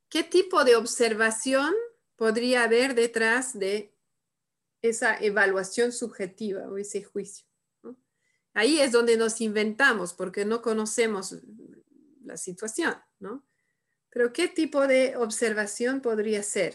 ¿qué 0.09 0.22
tipo 0.22 0.64
de 0.64 0.76
observación 0.76 1.74
podría 2.16 2.64
haber 2.64 2.95
detrás 2.95 3.59
de 3.59 3.95
esa 4.82 5.16
evaluación 5.16 5.93
subjetiva 5.93 6.68
o 6.68 6.76
ese 6.76 7.03
juicio? 7.03 7.47
Ahí 8.53 8.80
es 8.80 8.93
donde 8.93 9.16
nos 9.16 9.41
inventamos 9.41 10.12
porque 10.12 10.45
no 10.45 10.61
conocemos 10.61 11.36
la 12.24 12.36
situación, 12.36 12.95
¿no? 13.20 13.47
Pero 14.11 14.32
¿qué 14.32 14.49
tipo 14.49 14.86
de 14.86 15.16
observación 15.16 16.01
podría 16.01 16.43
ser? 16.43 16.74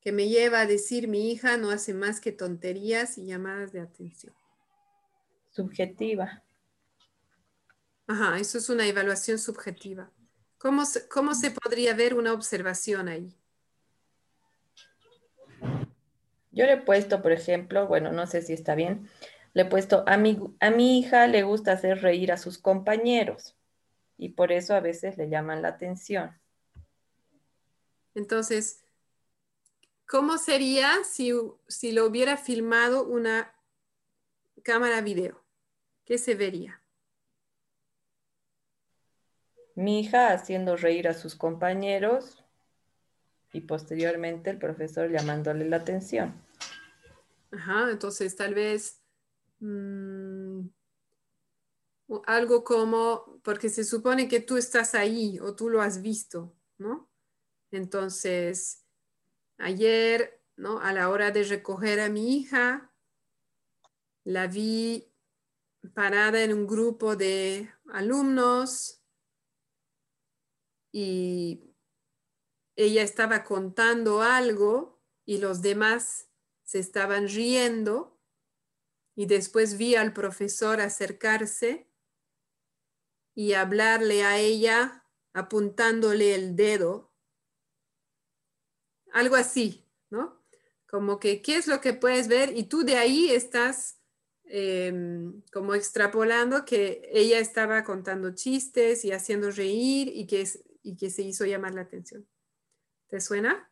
Que 0.00 0.12
me 0.12 0.28
lleva 0.28 0.60
a 0.60 0.66
decir 0.66 1.08
mi 1.08 1.32
hija 1.32 1.56
no 1.56 1.70
hace 1.70 1.94
más 1.94 2.20
que 2.20 2.30
tonterías 2.30 3.16
y 3.16 3.26
llamadas 3.26 3.72
de 3.72 3.80
atención. 3.80 4.34
Subjetiva. 5.50 6.45
Ajá, 8.06 8.38
eso 8.38 8.58
es 8.58 8.68
una 8.68 8.86
evaluación 8.86 9.38
subjetiva. 9.38 10.10
¿Cómo 10.58 10.84
cómo 11.10 11.34
se 11.34 11.50
podría 11.50 11.94
ver 11.94 12.14
una 12.14 12.32
observación 12.32 13.08
ahí? 13.08 13.36
Yo 16.50 16.64
le 16.64 16.72
he 16.72 16.80
puesto, 16.80 17.20
por 17.20 17.32
ejemplo, 17.32 17.86
bueno, 17.86 18.12
no 18.12 18.26
sé 18.26 18.40
si 18.40 18.54
está 18.54 18.74
bien, 18.74 19.10
le 19.52 19.62
he 19.62 19.64
puesto, 19.66 20.04
a 20.06 20.16
mi, 20.16 20.38
a 20.60 20.70
mi 20.70 20.98
hija 20.98 21.26
le 21.26 21.42
gusta 21.42 21.72
hacer 21.72 22.00
reír 22.00 22.32
a 22.32 22.38
sus 22.38 22.56
compañeros 22.56 23.56
y 24.16 24.30
por 24.30 24.52
eso 24.52 24.74
a 24.74 24.80
veces 24.80 25.18
le 25.18 25.28
llaman 25.28 25.60
la 25.60 25.68
atención. 25.68 26.38
Entonces, 28.14 28.84
¿cómo 30.06 30.38
sería 30.38 31.04
si, 31.04 31.32
si 31.68 31.92
lo 31.92 32.06
hubiera 32.06 32.38
filmado 32.38 33.04
una 33.04 33.54
cámara 34.62 35.02
video? 35.02 35.44
¿Qué 36.06 36.16
se 36.16 36.34
vería? 36.34 36.82
Mi 39.76 40.00
hija 40.00 40.32
haciendo 40.32 40.76
reír 40.76 41.06
a 41.06 41.14
sus 41.14 41.36
compañeros 41.36 42.44
y 43.52 43.60
posteriormente 43.60 44.50
el 44.50 44.58
profesor 44.58 45.10
llamándole 45.10 45.68
la 45.68 45.76
atención. 45.76 46.34
Ajá, 47.52 47.90
entonces 47.90 48.34
tal 48.34 48.54
vez 48.54 49.00
Mm, 49.60 50.68
algo 52.26 52.62
como, 52.64 53.40
porque 53.42 53.68
se 53.68 53.84
supone 53.84 54.28
que 54.28 54.40
tú 54.40 54.56
estás 54.56 54.94
ahí 54.94 55.38
o 55.40 55.54
tú 55.54 55.68
lo 55.68 55.80
has 55.80 56.02
visto, 56.02 56.54
¿no? 56.78 57.10
Entonces, 57.70 58.84
ayer, 59.58 60.42
¿no? 60.56 60.80
A 60.80 60.92
la 60.92 61.08
hora 61.08 61.30
de 61.30 61.44
recoger 61.44 62.00
a 62.00 62.08
mi 62.08 62.36
hija, 62.36 62.92
la 64.24 64.46
vi 64.46 65.12
parada 65.94 66.42
en 66.42 66.52
un 66.52 66.66
grupo 66.66 67.16
de 67.16 67.70
alumnos 67.92 69.02
y 70.98 71.74
ella 72.74 73.02
estaba 73.02 73.44
contando 73.44 74.22
algo 74.22 74.98
y 75.26 75.36
los 75.36 75.60
demás 75.60 76.30
se 76.64 76.78
estaban 76.78 77.28
riendo 77.28 78.18
y 79.14 79.26
después 79.26 79.76
vi 79.76 79.94
al 79.94 80.14
profesor 80.14 80.80
acercarse 80.80 81.86
y 83.34 83.52
hablarle 83.52 84.24
a 84.24 84.38
ella 84.38 85.04
apuntándole 85.34 86.34
el 86.34 86.56
dedo. 86.56 87.12
Algo 89.12 89.36
así, 89.36 89.84
¿no? 90.08 90.42
Como 90.86 91.20
que, 91.20 91.42
¿qué 91.42 91.56
es 91.56 91.66
lo 91.66 91.82
que 91.82 91.92
puedes 91.92 92.26
ver? 92.26 92.56
Y 92.56 92.64
tú 92.64 92.84
de 92.84 92.96
ahí 92.96 93.30
estás 93.30 94.00
em, 94.44 95.42
como 95.52 95.74
extrapolando 95.74 96.64
que 96.64 97.06
ella 97.12 97.38
estaba 97.38 97.84
contando 97.84 98.34
chistes 98.34 99.04
y 99.04 99.12
haciendo 99.12 99.50
reír 99.50 100.08
y 100.08 100.26
que, 100.26 100.46
y 100.86 100.96
que 100.96 101.10
se 101.10 101.22
hizo 101.22 101.44
llamar 101.44 101.74
la 101.74 101.82
atención. 101.82 102.26
¿Te 103.08 103.20
suena? 103.20 103.68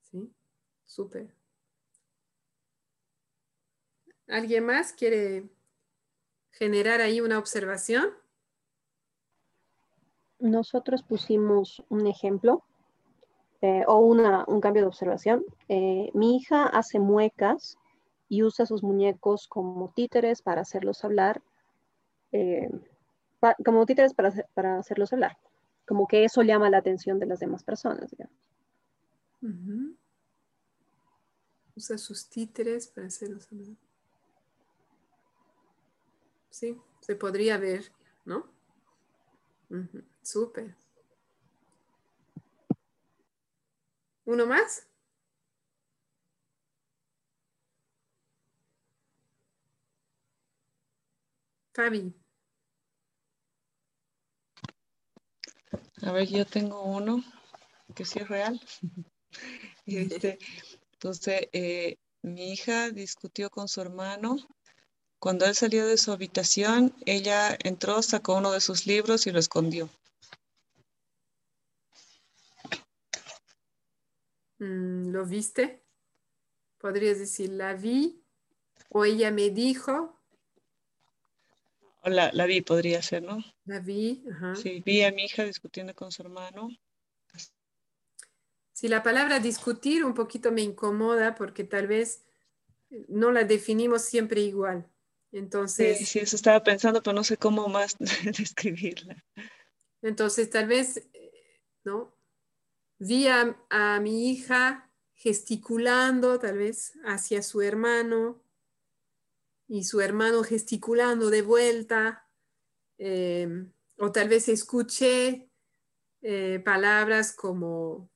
Sí, 0.00 0.32
súper. 0.84 1.34
¿Alguien 4.26 4.64
más 4.64 4.92
quiere 4.92 5.48
generar 6.50 7.00
ahí 7.00 7.20
una 7.20 7.38
observación? 7.38 8.10
Nosotros 10.38 11.02
pusimos 11.02 11.84
un 11.90 12.06
ejemplo 12.06 12.64
eh, 13.60 13.84
o 13.86 13.98
un 13.98 14.60
cambio 14.60 14.82
de 14.82 14.88
observación. 14.88 15.44
Eh, 15.68 16.10
mi 16.14 16.36
hija 16.36 16.66
hace 16.66 16.98
muecas 16.98 17.78
y 18.28 18.42
usa 18.42 18.64
sus 18.64 18.82
muñecos 18.82 19.46
como 19.46 19.92
títeres 19.94 20.40
para 20.40 20.62
hacerlos 20.62 21.04
hablar, 21.04 21.42
eh, 22.32 22.68
como 23.64 23.86
títeres 23.86 24.14
para, 24.14 24.78
hacerlos 24.78 25.12
hablar. 25.12 25.38
Como 25.86 26.06
que 26.08 26.24
eso 26.24 26.42
llama 26.42 26.68
la 26.68 26.78
atención 26.78 27.18
de 27.18 27.26
las 27.26 27.40
demás 27.40 27.62
personas. 27.62 28.14
Usa 31.76 31.98
sus 31.98 32.28
títeres 32.28 32.88
para 32.88 33.06
hacerlos 33.06 33.50
hablar. 33.52 33.76
Sí, 36.50 36.80
se 37.00 37.14
podría 37.16 37.58
ver, 37.58 37.92
¿no? 38.24 38.46
Súper. 40.22 40.74
¿Uno 44.24 44.46
más? 44.46 44.88
Fabi. 51.74 52.25
A 56.02 56.12
ver, 56.12 56.28
yo 56.28 56.44
tengo 56.44 56.82
uno 56.82 57.22
que 57.94 58.04
sí 58.04 58.18
es 58.20 58.28
real. 58.28 58.60
Este, 59.84 60.38
entonces, 60.94 61.48
eh, 61.52 61.98
mi 62.22 62.52
hija 62.52 62.90
discutió 62.90 63.50
con 63.50 63.68
su 63.68 63.80
hermano 63.82 64.36
cuando 65.18 65.46
él 65.46 65.54
salió 65.54 65.86
de 65.86 65.96
su 65.96 66.12
habitación, 66.12 66.94
ella 67.06 67.56
entró, 67.64 68.02
sacó 68.02 68.36
uno 68.36 68.52
de 68.52 68.60
sus 68.60 68.86
libros 68.86 69.26
y 69.26 69.32
lo 69.32 69.38
escondió. 69.38 69.88
Mm, 74.58 75.10
¿Lo 75.10 75.24
viste? 75.24 75.82
Podrías 76.78 77.18
decir, 77.18 77.50
la 77.50 77.74
vi 77.74 78.22
o 78.90 79.04
ella 79.04 79.30
me 79.30 79.50
dijo. 79.50 80.15
La, 82.06 82.46
vi, 82.46 82.60
podría 82.60 83.02
ser, 83.02 83.22
¿no? 83.22 83.38
La 83.64 83.80
vi, 83.80 84.24
ajá. 84.30 84.54
Sí, 84.54 84.82
vi 84.84 85.02
a 85.02 85.10
mi 85.10 85.24
hija 85.24 85.44
discutiendo 85.44 85.94
con 85.94 86.12
su 86.12 86.22
hermano. 86.22 86.68
Si 88.72 88.88
la 88.88 89.02
palabra 89.02 89.40
discutir 89.40 90.04
un 90.04 90.14
poquito 90.14 90.52
me 90.52 90.62
incomoda 90.62 91.34
porque 91.34 91.64
tal 91.64 91.86
vez 91.86 92.24
no 93.08 93.32
la 93.32 93.44
definimos 93.44 94.02
siempre 94.02 94.40
igual. 94.42 94.86
Entonces. 95.32 95.98
Sí, 95.98 96.06
sí, 96.06 96.18
eso 96.20 96.36
estaba 96.36 96.62
pensando, 96.62 97.02
pero 97.02 97.14
no 97.14 97.24
sé 97.24 97.36
cómo 97.36 97.68
más 97.68 97.96
describirla. 98.38 99.24
Entonces, 100.02 100.50
tal 100.50 100.66
vez, 100.66 101.08
¿no? 101.84 102.14
Vi 102.98 103.28
a, 103.28 104.00
mi 104.00 104.30
hija 104.30 104.90
gesticulando, 105.14 106.38
tal 106.38 106.58
vez, 106.58 106.94
hacia 107.04 107.42
su 107.42 107.62
hermano, 107.62 108.42
y 109.68 109.84
su 109.84 110.00
hermano 110.00 110.42
gesticulando 110.42 111.30
de 111.30 111.42
vuelta, 111.42 112.28
em, 112.98 113.72
o 113.98 114.12
tal 114.12 114.28
vez 114.28 114.48
escuché 114.48 115.50
eh, 116.22 116.60
palabras 116.64 117.32
como, 117.32 118.10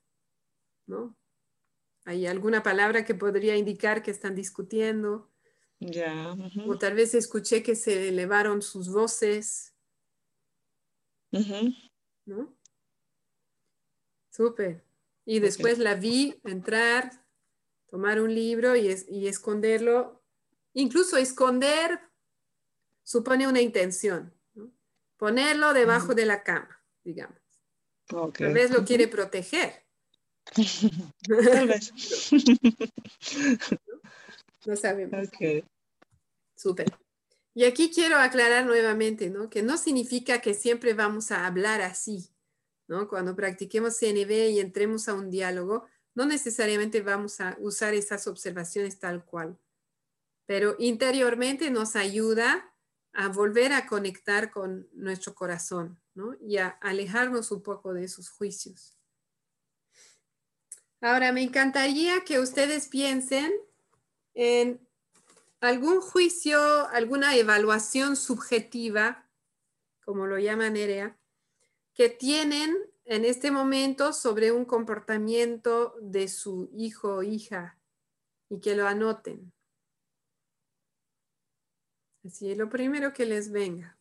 ¿no? 0.87 1.17
Hay 2.05 2.27
alguna 2.27 2.63
palabra 2.63 3.05
que 3.05 3.15
podría 3.15 3.57
indicar 3.57 4.03
que 4.03 4.11
están 4.11 4.35
discutiendo. 4.35 5.31
Ya. 5.79 6.37
O 6.67 6.79
tal 6.79 6.95
vez 6.95 7.15
escuché 7.15 7.63
que 7.63 7.75
se 7.75 8.09
elevaron 8.09 8.63
sus 8.63 8.91
voces. 8.91 9.75
¿No? 12.27 12.55
Súper. 14.31 14.85
Y 15.25 15.41
después 15.41 15.79
la 15.79 15.95
vi 15.95 16.41
entrar, 16.45 17.25
tomar 17.87 18.21
un 18.21 18.35
libro 18.35 18.75
y, 18.77 18.89
esconderlo. 19.27 20.20
Incluso 20.75 21.17
esconder 21.17 22.01
supone 23.03 23.49
una 23.49 23.61
intención. 23.61 24.33
Ponerlo 25.17 25.75
debajo 25.75 26.15
de 26.15 26.27
la 26.27 26.43
cama, 26.43 26.83
digamos. 27.05 27.39
Tal 28.07 28.53
vez 28.53 28.71
lo 28.71 28.85
quiere 28.85 29.09
proteger. 29.09 29.85
Tal 30.45 31.69
vez. 31.69 31.93
No 34.67 34.77
sabemos. 34.77 35.27
Ok. 35.27 35.65
Súper. 36.55 36.87
Y 37.55 37.65
aquí 37.65 37.91
quiero 37.91 38.19
aclarar 38.19 38.67
nuevamente, 38.67 39.31
¿no? 39.31 39.49
Que 39.49 39.63
no 39.63 39.79
significa 39.79 40.41
que 40.41 40.53
siempre 40.53 40.93
vamos 40.93 41.31
a 41.31 41.47
hablar 41.47 41.81
así, 41.81 42.29
¿no? 42.87 43.09
Cuando 43.09 43.35
practiquemos 43.35 43.99
CNB 43.99 44.51
y 44.51 44.61
entremos 44.61 45.09
a 45.09 45.15
un 45.15 45.31
diálogo, 45.31 45.87
no 46.15 46.27
necesariamente 46.27 47.01
vamos 47.01 47.41
a 47.41 47.57
usar 47.61 47.95
esas 47.95 48.27
observaciones 48.27 48.99
tal 48.99 49.25
cual, 49.25 49.59
pero 50.51 50.75
interiormente 50.81 51.71
nos 51.71 51.95
ayuda 51.95 52.75
a 53.13 53.29
volver 53.29 53.73
a 53.73 53.87
conectar 53.87 54.51
con 54.51 54.89
nuestro 54.95 55.33
corazón, 55.33 56.03
¿no? 56.15 56.35
Y 56.41 56.57
a 56.57 56.71
alejarnos 56.81 57.53
un 57.53 57.63
poco 57.63 57.95
de 57.95 58.03
esos 58.03 58.31
juicios. 58.31 58.99
Ahora, 61.01 61.31
me 61.31 61.43
encantaría 61.45 62.25
que 62.25 62.41
ustedes 62.41 62.89
piensen 62.89 63.53
en 64.35 64.85
algún 65.61 66.01
juicio, 66.01 66.59
alguna 66.89 67.37
evaluación 67.37 68.17
subjetiva, 68.17 69.31
como 70.05 70.27
lo 70.27 70.37
llama 70.41 70.69
Nerea, 70.69 71.17
que 71.95 72.09
tienen 72.09 72.77
en 73.05 73.25
este 73.25 73.53
momento 73.53 74.13
sobre 74.13 74.51
un 74.51 74.65
comportamiento 74.65 75.95
de 76.01 76.27
su 76.27 76.73
hijo 76.75 77.19
o 77.19 77.23
hija 77.23 77.79
y 78.49 78.59
que 78.59 78.75
lo 78.75 78.89
anoten. 78.89 79.53
Así 82.25 82.51
es 82.51 82.59
lo 82.59 82.69
primero 82.69 83.13
que 83.13 83.25
les 83.25 83.51
venga. 83.51 83.97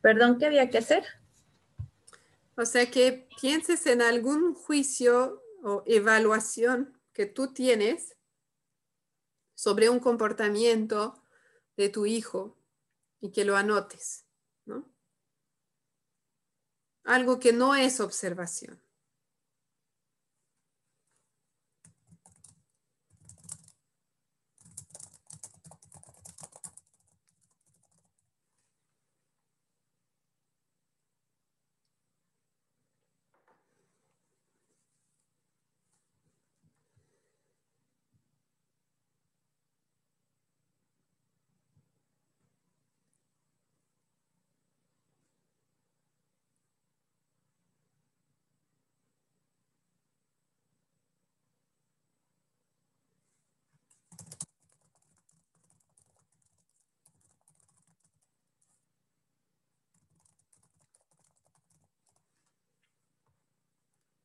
Perdón, 0.00 0.38
¿qué 0.38 0.46
había 0.46 0.68
que 0.68 0.78
hacer? 0.78 1.04
O 2.56 2.64
sea 2.64 2.90
que 2.90 3.28
pienses 3.40 3.86
en 3.86 4.02
algún 4.02 4.54
juicio 4.54 5.42
o 5.62 5.82
evaluación 5.86 6.98
que 7.12 7.26
tú 7.26 7.52
tienes 7.52 8.16
sobre 9.54 9.88
un 9.88 10.00
comportamiento 10.00 11.22
de 11.76 11.88
tu 11.88 12.04
hijo 12.04 12.56
y 13.20 13.30
que 13.30 13.44
lo 13.44 13.56
anotes, 13.56 14.26
¿no? 14.64 14.88
Algo 17.04 17.38
que 17.38 17.52
no 17.52 17.74
es 17.74 18.00
observación. 18.00 18.82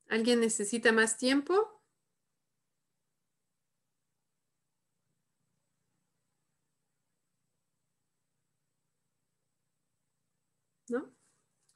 ¿Alguien 0.09 0.39
necesita 0.39 0.91
más 0.91 1.17
tiempo? 1.17 1.81
¿No? 10.89 11.13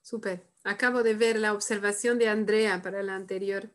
Súper. 0.01 0.47
Acabo 0.63 1.03
de 1.03 1.15
ver 1.15 1.39
la 1.39 1.53
observación 1.53 2.19
de 2.19 2.29
Andrea 2.29 2.81
para 2.81 3.03
la 3.03 3.15
anterior 3.15 3.71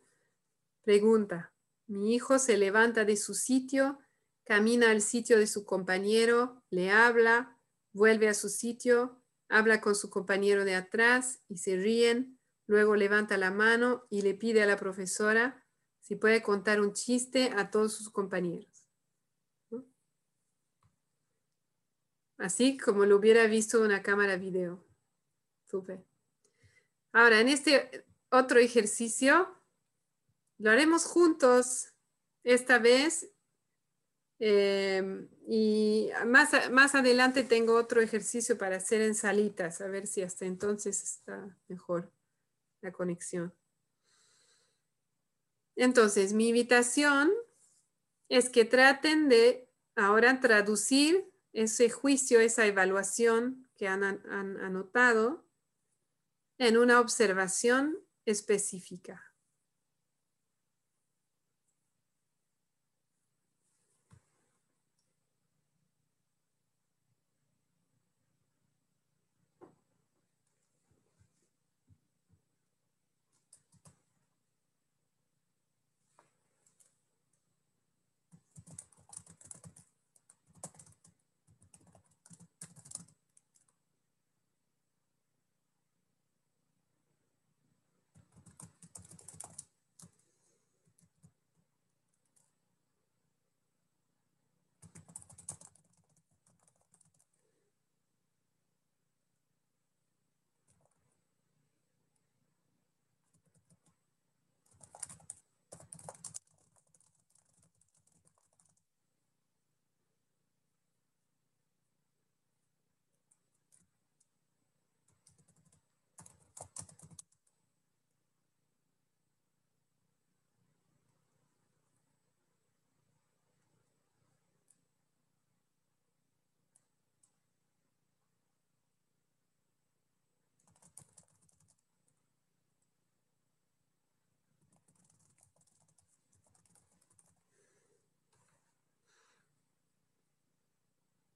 pregunta. 0.82 1.52
Mi 1.86 2.14
hijo 2.14 2.38
se 2.38 2.56
levanta 2.56 3.04
de 3.04 3.16
su 3.16 3.34
sitio, 3.34 3.98
camina 4.44 4.90
al 4.90 5.02
sitio 5.02 5.38
de 5.38 5.46
su 5.46 5.64
compañero, 5.66 6.62
le 6.70 6.90
habla, 6.90 7.58
vuelve 7.92 8.28
a 8.28 8.34
su 8.34 8.48
sitio, 8.48 9.22
habla 9.48 9.80
con 9.80 9.94
su 9.94 10.10
compañero 10.10 10.64
de 10.64 10.76
atrás 10.76 11.40
y 11.48 11.58
se 11.58 11.76
ríen 11.76 12.35
Luego 12.66 12.96
levanta 12.96 13.36
la 13.36 13.50
mano 13.50 14.06
y 14.10 14.22
le 14.22 14.34
pide 14.34 14.62
a 14.62 14.66
la 14.66 14.76
profesora 14.76 15.64
si 16.00 16.16
puede 16.16 16.42
contar 16.42 16.80
un 16.80 16.92
chiste 16.92 17.52
a 17.56 17.70
todos 17.70 17.94
sus 17.94 18.10
compañeros. 18.10 18.86
Así 22.38 22.76
como 22.76 23.06
lo 23.06 23.16
hubiera 23.16 23.46
visto 23.46 23.80
una 23.80 24.02
cámara 24.02 24.36
video. 24.36 24.84
Súper. 25.64 26.04
Ahora, 27.12 27.40
en 27.40 27.48
este 27.48 28.04
otro 28.30 28.58
ejercicio, 28.58 29.56
lo 30.58 30.70
haremos 30.70 31.04
juntos 31.06 31.94
esta 32.44 32.78
vez. 32.78 33.30
Eh, 34.38 35.28
y 35.48 36.10
más, 36.26 36.70
más 36.70 36.94
adelante 36.94 37.42
tengo 37.42 37.74
otro 37.74 38.02
ejercicio 38.02 38.58
para 38.58 38.76
hacer 38.76 39.00
en 39.00 39.14
salitas, 39.14 39.80
a 39.80 39.86
ver 39.86 40.06
si 40.06 40.20
hasta 40.20 40.44
entonces 40.44 41.02
está 41.02 41.56
mejor 41.68 42.12
la 42.80 42.92
conexión. 42.92 43.54
Entonces, 45.76 46.32
mi 46.32 46.48
invitación 46.48 47.30
es 48.28 48.48
que 48.48 48.64
traten 48.64 49.28
de 49.28 49.68
ahora 49.94 50.40
traducir 50.40 51.30
ese 51.52 51.90
juicio, 51.90 52.40
esa 52.40 52.66
evaluación 52.66 53.68
que 53.76 53.88
han, 53.88 54.04
anotado 54.04 55.46
en 56.58 56.76
una 56.76 57.00
observación 57.00 57.98
específica. 58.24 59.25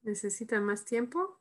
¿Necesita 0.03 0.61
más 0.61 0.85
tiempo? 0.85 1.40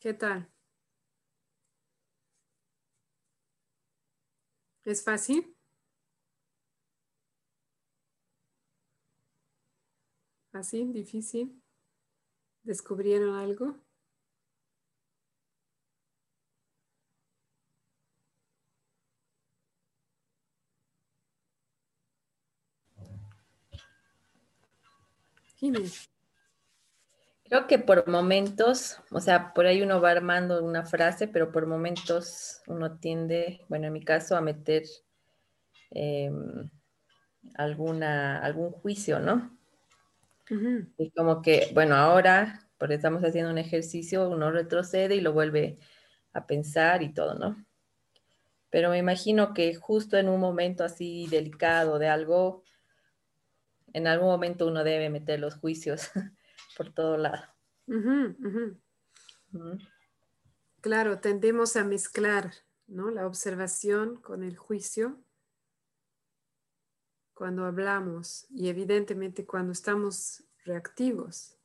¿Qué 0.00 0.14
tal? 0.14 0.48
¿Es 4.84 5.04
fácil? 5.04 5.54
¿Fácil? 10.50 10.94
¿Difícil? 10.94 11.62
¿Descubrieron 12.62 13.34
algo? 13.34 13.76
Creo 27.50 27.66
que 27.66 27.80
por 27.80 28.06
momentos, 28.06 29.00
o 29.10 29.18
sea, 29.18 29.52
por 29.54 29.66
ahí 29.66 29.82
uno 29.82 30.00
va 30.00 30.12
armando 30.12 30.62
una 30.62 30.84
frase, 30.84 31.26
pero 31.26 31.50
por 31.50 31.66
momentos 31.66 32.62
uno 32.68 33.00
tiende, 33.00 33.62
bueno, 33.68 33.88
en 33.88 33.92
mi 33.92 34.04
caso, 34.04 34.36
a 34.36 34.40
meter 34.40 34.84
em, 35.90 36.70
alguna, 37.56 38.38
algún 38.38 38.70
juicio, 38.70 39.18
¿no? 39.18 39.58
Y 40.96 41.10
como 41.10 41.42
que, 41.42 41.72
bueno, 41.74 41.96
ahora, 41.96 42.68
porque 42.78 42.94
estamos 42.94 43.24
haciendo 43.24 43.50
un 43.50 43.58
ejercicio, 43.58 44.30
uno 44.30 44.52
retrocede 44.52 45.16
y 45.16 45.20
lo 45.20 45.32
vuelve 45.32 45.80
a 46.32 46.46
pensar 46.46 47.02
y 47.02 47.12
todo, 47.12 47.34
¿no? 47.34 47.66
Pero 48.70 48.90
me 48.90 48.98
imagino 48.98 49.54
que 49.54 49.74
justo 49.74 50.16
en 50.16 50.28
un 50.28 50.38
momento 50.38 50.84
así 50.84 51.26
delicado 51.28 51.98
de 51.98 52.06
algo, 52.06 52.62
en 53.92 54.06
algún 54.06 54.28
momento 54.28 54.68
uno 54.68 54.84
debe 54.84 55.10
meter 55.10 55.40
los 55.40 55.56
juicios 55.56 56.12
por 56.80 56.94
todo 56.94 57.18
lado. 57.18 57.44
Claro, 60.80 61.20
tendemos 61.20 61.76
a 61.76 61.84
mezclar 61.84 62.54
¿no? 62.86 63.10
la 63.10 63.26
observación 63.26 64.16
con 64.16 64.42
el 64.42 64.56
juicio 64.56 65.22
cuando 67.34 67.66
hablamos 67.66 68.46
y 68.48 68.70
evidentemente 68.70 69.44
cuando 69.44 69.72
estamos 69.72 70.42
reactivos. 70.64 71.58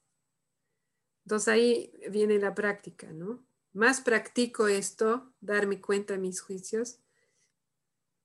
Entonces 1.24 1.48
ahí 1.48 1.94
viene 2.10 2.38
la 2.38 2.54
práctica, 2.54 3.14
¿no? 3.14 3.42
Más 3.72 4.02
practico 4.02 4.68
esto, 4.68 5.34
darme 5.40 5.80
cuenta 5.80 6.16
de 6.16 6.20
mis 6.20 6.42
juicios, 6.42 7.00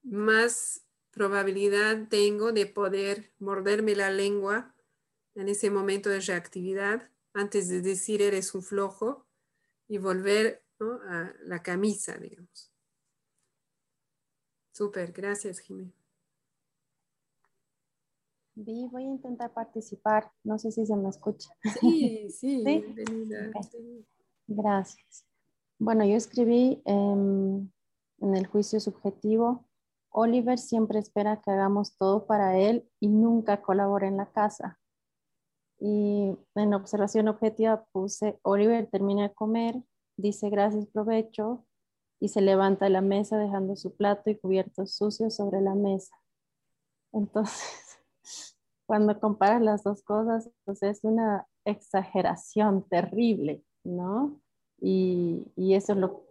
más 0.03 0.85
probabilidad 1.13 2.09
tengo 2.09 2.51
de 2.51 2.67
poder 2.67 3.33
morderme 3.39 3.95
la 3.95 4.11
lengua 4.11 4.75
en 5.35 5.49
ese 5.49 5.71
momento 5.71 6.09
de 6.09 6.21
reactividad 6.21 7.11
antes 7.33 7.69
de 7.69 7.81
decir 7.81 8.23
eres 8.23 8.55
un 8.55 8.63
flojo 8.63 9.27
y 9.89 9.99
volver 9.99 10.65
a 10.81 11.33
la 11.45 11.63
camisa, 11.63 12.17
digamos. 12.17 12.73
Súper, 14.73 15.13
gracias, 15.13 15.59
Jiménez. 15.61 15.95
Vi, 18.55 18.89
voy 18.91 19.05
a 19.05 19.09
intentar 19.09 19.53
participar. 19.53 20.33
No 20.43 20.59
sé 20.59 20.73
si 20.73 20.87
se 20.87 20.97
me 20.97 21.09
escucha. 21.09 21.51
Sí, 21.81 22.31
sí, 22.31 22.65
bienvenida. 22.65 23.51
Gracias. 24.47 25.27
Bueno, 25.79 26.05
yo 26.05 26.17
escribí 26.17 26.83
en 26.85 27.71
el 28.21 28.47
juicio 28.47 28.81
subjetivo 28.81 29.67
Oliver 30.11 30.59
siempre 30.59 30.99
espera 30.99 31.41
que 31.41 31.51
hagamos 31.51 31.97
todo 31.97 32.27
para 32.27 32.59
él 32.59 32.89
y 32.99 33.09
nunca 33.09 33.63
colabora 33.63 34.09
en 34.09 34.17
la 34.17 34.31
casa. 34.31 34.80
Y 35.81 36.37
en 36.55 36.75
observación 36.75 37.29
objetiva 37.29 37.85
puse, 37.93 38.39
Oliver 38.43 38.87
termina 38.91 39.23
de 39.29 39.35
comer, 39.35 39.83
dice 40.17 40.51
gracias, 40.51 40.87
provecho, 40.87 41.65
y 42.21 42.29
se 42.29 42.43
levanta 42.43 42.85
de 42.85 42.91
la 42.91 43.01
mesa 43.01 43.39
dejando 43.39 43.77
su 43.77 43.97
plato 43.97 44.29
y 44.29 44.39
cubiertos 44.39 44.95
sucios 44.95 45.37
sobre 45.37 45.63
la 45.63 45.75
mesa. 45.75 46.15
Entonces, 47.13 47.99
cuando 48.87 49.19
comparas 49.19 49.63
las 49.63 49.83
dos 49.83 50.03
cosas, 50.03 50.51
pues 50.65 50.83
es 50.83 51.03
una 51.03 51.47
exageración 51.65 52.87
terrible, 52.89 53.65
¿no? 53.83 54.39
Y, 54.83 55.47
eso, 55.57 55.93
es 55.93 55.99
lo, 55.99 56.27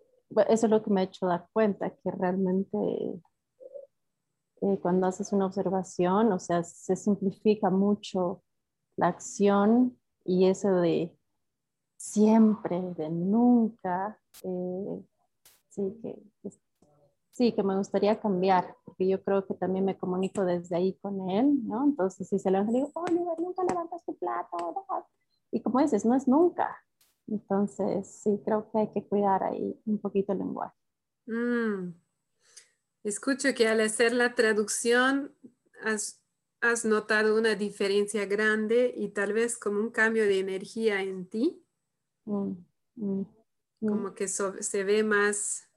eso 0.48 0.66
es 0.68 0.70
lo 0.70 0.84
que 0.84 0.92
me 0.92 1.02
ha 1.02 1.06
hecho 1.06 1.26
dar 1.26 1.48
cuenta, 1.54 1.90
que 1.90 2.12
realmente 2.12 2.78
eh, 4.62 4.78
cuando 4.82 5.08
haces 5.08 5.34
una 5.34 5.48
observación, 5.48 6.32
o 6.32 6.40
sea, 6.40 6.64
se 6.64 6.96
simplifica 6.96 7.70
mucho 7.70 8.44
la 9.00 9.08
acción 9.08 9.98
y 10.26 10.48
eso 10.48 10.72
de 10.76 11.18
siempre, 11.96 12.82
de 12.98 13.10
nunca, 13.10 14.20
eh, 14.44 15.04
sí, 15.70 15.98
que, 16.02 16.52
sí, 17.32 17.54
que 17.54 17.64
me 17.64 17.78
gustaría 17.78 18.20
cambiar, 18.20 18.76
porque 18.84 19.08
yo 19.08 19.24
creo 19.24 19.48
que 19.48 19.54
también 19.54 19.86
me 19.86 19.98
comunico 19.98 20.44
desde 20.44 20.76
ahí 20.76 20.94
con 21.02 21.30
él, 21.30 21.66
¿no? 21.66 21.86
Entonces, 21.86 22.28
si 22.28 22.40
se 22.40 22.52
levanta, 22.52 22.74
digo, 22.74 22.92
Oliver, 22.94 23.40
nunca 23.40 23.64
levantas 23.64 24.04
tu 24.04 24.16
plato, 24.18 24.84
y 25.52 25.62
como 25.62 25.80
dices, 25.80 26.06
no 26.06 26.16
es 26.16 26.28
nunca. 26.28 26.78
Entonces, 27.28 28.08
sí, 28.08 28.42
creo 28.44 28.70
que 28.70 28.80
hay 28.80 28.88
que 28.90 29.08
cuidar 29.08 29.44
ahí 29.44 29.80
un 29.86 30.00
poquito 30.00 30.34
el 30.34 30.40
lenguaje. 30.40 30.76
Mm. 31.26 31.94
Escucho 33.04 33.54
que 33.56 33.68
al 33.68 33.80
hacer 33.80 34.14
la 34.14 34.36
traducción 34.36 35.34
notado 36.86 37.38
una 37.38 37.56
diferencia 37.56 38.26
grande 38.26 38.94
y 38.96 39.10
tal 39.10 39.34
vez 39.34 39.58
como 39.58 39.80
un 39.80 39.90
cambio 39.90 40.24
de 40.24 40.40
energía 40.40 41.02
en 41.02 41.28
ti. 41.28 41.64
Mm, 42.26 42.52
mm, 42.96 43.26
mm. 43.82 43.88
como 43.88 44.14
que 44.14 44.28
se 44.28 44.84
ve 44.84 45.04
más, 45.04 45.70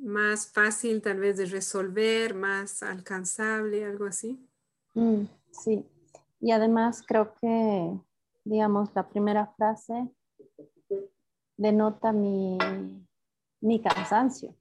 más 0.00 0.46
fácil 0.46 1.02
tal 1.02 1.20
vez 1.20 1.36
de 1.36 1.46
resolver, 1.46 2.34
más 2.34 2.82
alcanzable, 2.82 3.84
algo 3.84 4.06
así. 4.06 4.44
sí, 5.52 5.86
y 6.40 6.52
además 6.52 7.04
creo 7.06 7.34
que, 7.34 8.00
digamos, 8.44 8.90
la 8.94 9.08
primera 9.08 9.46
frase 9.56 10.10
denota 11.56 12.12
mi, 12.12 12.56
mi 13.60 13.80
cansancio. 13.80 14.54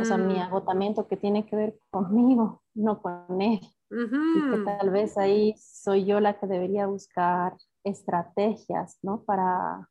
O 0.00 0.04
sea, 0.04 0.16
mi 0.16 0.40
agotamiento 0.40 1.06
que 1.06 1.16
tiene 1.18 1.44
que 1.44 1.56
ver 1.56 1.78
conmigo, 1.90 2.62
no 2.74 3.00
con 3.00 3.40
él. 3.40 3.60
Y 3.90 4.50
que 4.50 4.64
tal 4.64 4.90
vez 4.90 5.16
ahí 5.16 5.54
soy 5.56 6.04
yo 6.04 6.18
la 6.18 6.38
que 6.38 6.46
debería 6.46 6.86
buscar 6.86 7.56
estrategias, 7.84 8.98
¿no? 9.02 9.22
Para, 9.22 9.88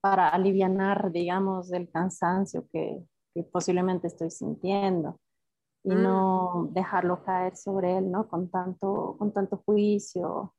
para 0.00 0.28
aliviar, 0.30 1.12
digamos, 1.12 1.72
el 1.72 1.88
cansancio 1.90 2.66
que, 2.72 3.04
que 3.34 3.44
posiblemente 3.44 4.08
estoy 4.08 4.30
sintiendo 4.30 5.20
y 5.84 5.94
no 5.94 6.68
mm. 6.70 6.72
dejarlo 6.72 7.22
caer 7.22 7.56
sobre 7.56 7.98
él, 7.98 8.10
¿no? 8.10 8.28
Con 8.28 8.50
tanto, 8.50 9.14
con 9.18 9.32
tanto 9.32 9.62
juicio 9.64 10.54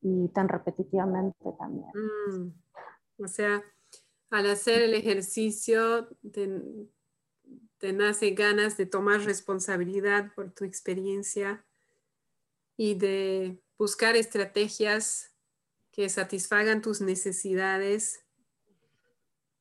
y 0.00 0.28
tan 0.28 0.48
repetitivamente 0.48 1.52
también. 1.58 1.90
Mm. 1.94 3.22
O 3.22 3.28
sea, 3.28 3.62
al 4.30 4.50
hacer 4.50 4.82
el 4.82 4.94
ejercicio 4.94 6.08
te 7.78 7.92
nace 7.92 8.30
ganas 8.30 8.76
de 8.76 8.86
tomar 8.86 9.20
responsabilidad 9.20 10.32
por 10.34 10.50
tu 10.52 10.64
experiencia 10.64 11.64
y 12.76 12.94
de 12.94 13.62
buscar 13.78 14.16
estrategias 14.16 15.32
que 15.92 16.08
satisfagan 16.08 16.82
tus 16.82 17.00
necesidades 17.00 18.24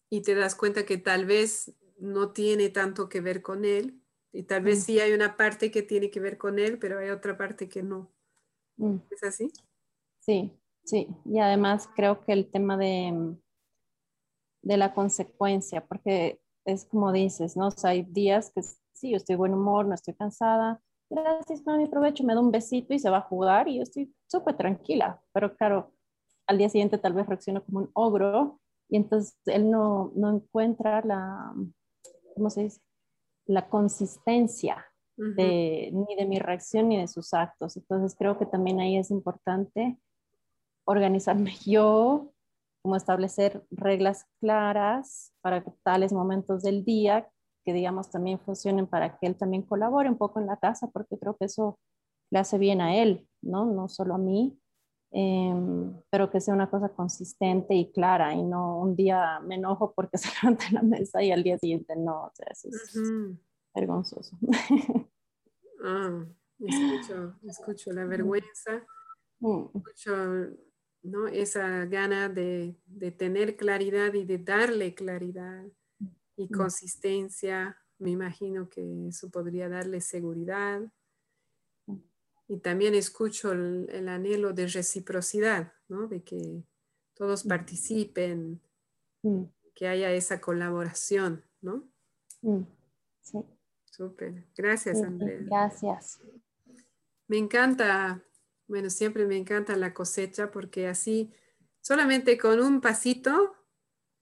y 0.10 0.22
te 0.22 0.36
das 0.36 0.56
cuenta 0.56 0.86
que 0.86 0.98
tal 0.98 1.26
vez 1.26 1.74
no 1.98 2.32
tiene 2.32 2.70
tanto 2.70 3.10
que 3.10 3.22
ver 3.22 3.42
con 3.42 3.66
él 3.66 4.02
y 4.32 4.44
tal 4.44 4.64
vez 4.64 4.80
mm. 4.80 4.82
sí 4.82 5.00
hay 5.00 5.14
una 5.14 5.38
parte 5.38 5.72
que 5.72 5.82
tiene 5.82 6.12
que 6.12 6.20
ver 6.20 6.38
con 6.38 6.60
él, 6.60 6.78
pero 6.78 7.00
hay 7.00 7.10
otra 7.10 7.38
parte 7.38 7.70
que 7.70 7.84
no. 7.84 8.12
Mm. 8.78 8.98
¿Es 9.10 9.24
así? 9.24 9.52
Sí, 10.20 10.52
sí. 10.84 11.08
Y 11.24 11.40
además 11.40 11.90
creo 11.96 12.20
que 12.26 12.34
el 12.34 12.52
tema 12.52 12.76
de, 12.76 13.36
de 14.62 14.78
la 14.78 14.94
consecuencia, 14.94 15.86
porque 15.86 16.42
es 16.66 16.86
como 16.86 17.12
dices, 17.12 17.56
¿no? 17.56 17.68
O 17.68 17.72
sea, 17.72 17.92
hay 17.92 18.04
días 18.04 18.52
que 18.54 18.62
sí, 18.62 19.12
yo 19.12 19.18
estoy 19.18 19.34
de 19.34 19.38
buen 19.38 19.54
humor, 19.54 19.86
no 19.86 19.94
estoy 19.94 20.14
cansada, 20.16 20.82
gracias 21.10 21.62
por 21.62 21.78
mi 21.78 21.88
provecho, 21.88 22.24
me 22.24 22.34
da 22.34 22.40
un 22.40 22.52
besito 22.52 22.94
y 22.94 23.00
se 23.00 23.10
va 23.10 23.18
a 23.18 23.22
jugar 23.22 23.68
y 23.68 23.78
yo 23.78 23.84
estoy 23.84 24.14
súper 24.28 24.58
tranquila, 24.58 25.22
pero 25.32 25.56
claro, 25.56 25.94
al 26.48 26.58
día 26.58 26.70
siguiente 26.70 26.98
tal 26.98 27.14
vez 27.14 27.28
reacciono 27.28 27.64
como 27.64 27.80
un 27.80 27.90
ogro 27.94 28.60
y 28.90 28.98
entonces 28.98 29.38
él 29.46 29.70
no, 29.70 30.12
no 30.16 30.36
encuentra 30.36 31.02
la, 31.02 31.54
¿cómo 32.36 32.50
se 32.50 32.64
dice? 32.64 32.82
La 33.48 33.68
consistencia 33.70 34.86
de, 35.18 35.92
ni 35.94 36.16
de 36.16 36.26
mi 36.26 36.40
reacción 36.40 36.90
ni 36.90 36.98
de 36.98 37.08
sus 37.08 37.34
actos. 37.34 37.78
Entonces 37.78 38.16
creo 38.18 38.38
que 38.38 38.46
también 38.46 38.80
ahí 38.80 38.98
es 38.98 39.12
importante 39.12 39.98
organizarme 40.86 41.54
yo, 41.66 42.34
como 42.86 42.98
establecer 42.98 43.66
reglas 43.72 44.28
claras 44.40 45.34
para 45.42 45.66
tales 45.82 46.14
momentos 46.14 46.62
del 46.62 46.86
día 46.86 47.28
que 47.66 47.74
digamos 47.74 48.12
también 48.12 48.40
funcionen 48.40 48.86
para 48.86 49.18
que 49.18 49.26
él 49.26 49.36
también 49.36 49.64
colabore 49.64 50.08
un 50.08 50.20
poco 50.20 50.40
en 50.40 50.46
la 50.46 50.58
casa, 50.58 50.88
porque 50.94 51.18
creo 51.18 51.36
que 51.36 51.46
eso 51.46 51.80
le 52.30 52.38
hace 52.38 52.60
bien 52.60 52.82
a 52.82 52.96
él, 52.96 53.28
¿no? 53.42 53.66
No 53.66 53.90
solo 53.90 54.14
a 54.14 54.18
mí. 54.20 54.56
em, 55.10 56.00
pero 56.12 56.30
que 56.30 56.40
sea 56.40 56.54
una 56.54 56.70
cosa 56.70 56.90
consistente 56.90 57.74
y 57.74 57.92
clara 57.92 58.36
y 58.36 58.44
no 58.44 58.80
un 58.80 58.96
día 58.96 59.40
me 59.40 59.56
enojo 59.56 59.92
porque 59.96 60.18
se 60.20 60.30
levanta 60.44 60.66
la 60.72 60.84
mesa 60.84 61.24
y 61.24 61.32
al 61.32 61.42
día 61.42 61.58
siguiente 61.58 61.96
no, 61.96 62.26
o 62.26 62.32
sea, 62.36 62.46
eso 62.52 62.68
es 62.70 63.02
vergonzoso. 63.74 64.38
Ah, 65.84 66.24
escucho, 66.60 67.36
escucho 67.44 67.92
la 67.94 68.06
vergüenza, 68.06 68.84
mm. 69.40 69.66
escucho 69.74 70.14
¿no? 71.06 71.28
esa 71.28 71.86
gana 71.86 72.30
de, 72.30 72.76
de, 72.88 73.12
tener 73.12 73.56
claridad 73.56 74.14
y 74.14 74.26
de 74.26 74.38
darle 74.38 74.94
claridad 74.94 75.66
y 76.36 76.46
mm. 76.46 76.52
consistencia. 76.52 77.78
Me 77.98 78.12
imagino 78.12 78.70
que 78.70 79.08
eso 79.08 79.30
podría 79.30 79.70
darle 79.70 80.02
seguridad. 80.02 80.82
Mm. 81.86 81.98
Y 82.48 82.58
también 82.58 82.96
escucho 82.96 83.52
el, 83.52 84.08
anhelo 84.10 84.54
de 84.54 84.68
reciprocidad, 84.68 85.74
¿no? 85.88 86.08
de 86.08 86.24
que 86.24 86.64
todos 87.14 87.44
participen, 87.44 88.62
que 89.74 89.88
haya 89.88 90.12
esa 90.12 90.42
colaboración. 90.42 91.44
¿no? 91.62 91.88
Sí. 93.22 93.40
Súper. 93.86 94.46
Gracias, 94.56 95.02
Andrea. 95.02 95.40
Gracias. 95.42 96.20
Me 97.28 97.38
encanta, 97.38 98.24
bueno, 98.68 98.90
siempre 98.90 99.26
me 99.26 99.38
encanta 99.38 99.76
la 99.76 99.94
cosecha 99.94 100.52
porque 100.52 100.88
así, 100.88 101.32
solamente 101.82 102.38
con 102.38 102.60
un 102.60 102.82
pasito, 102.82 103.56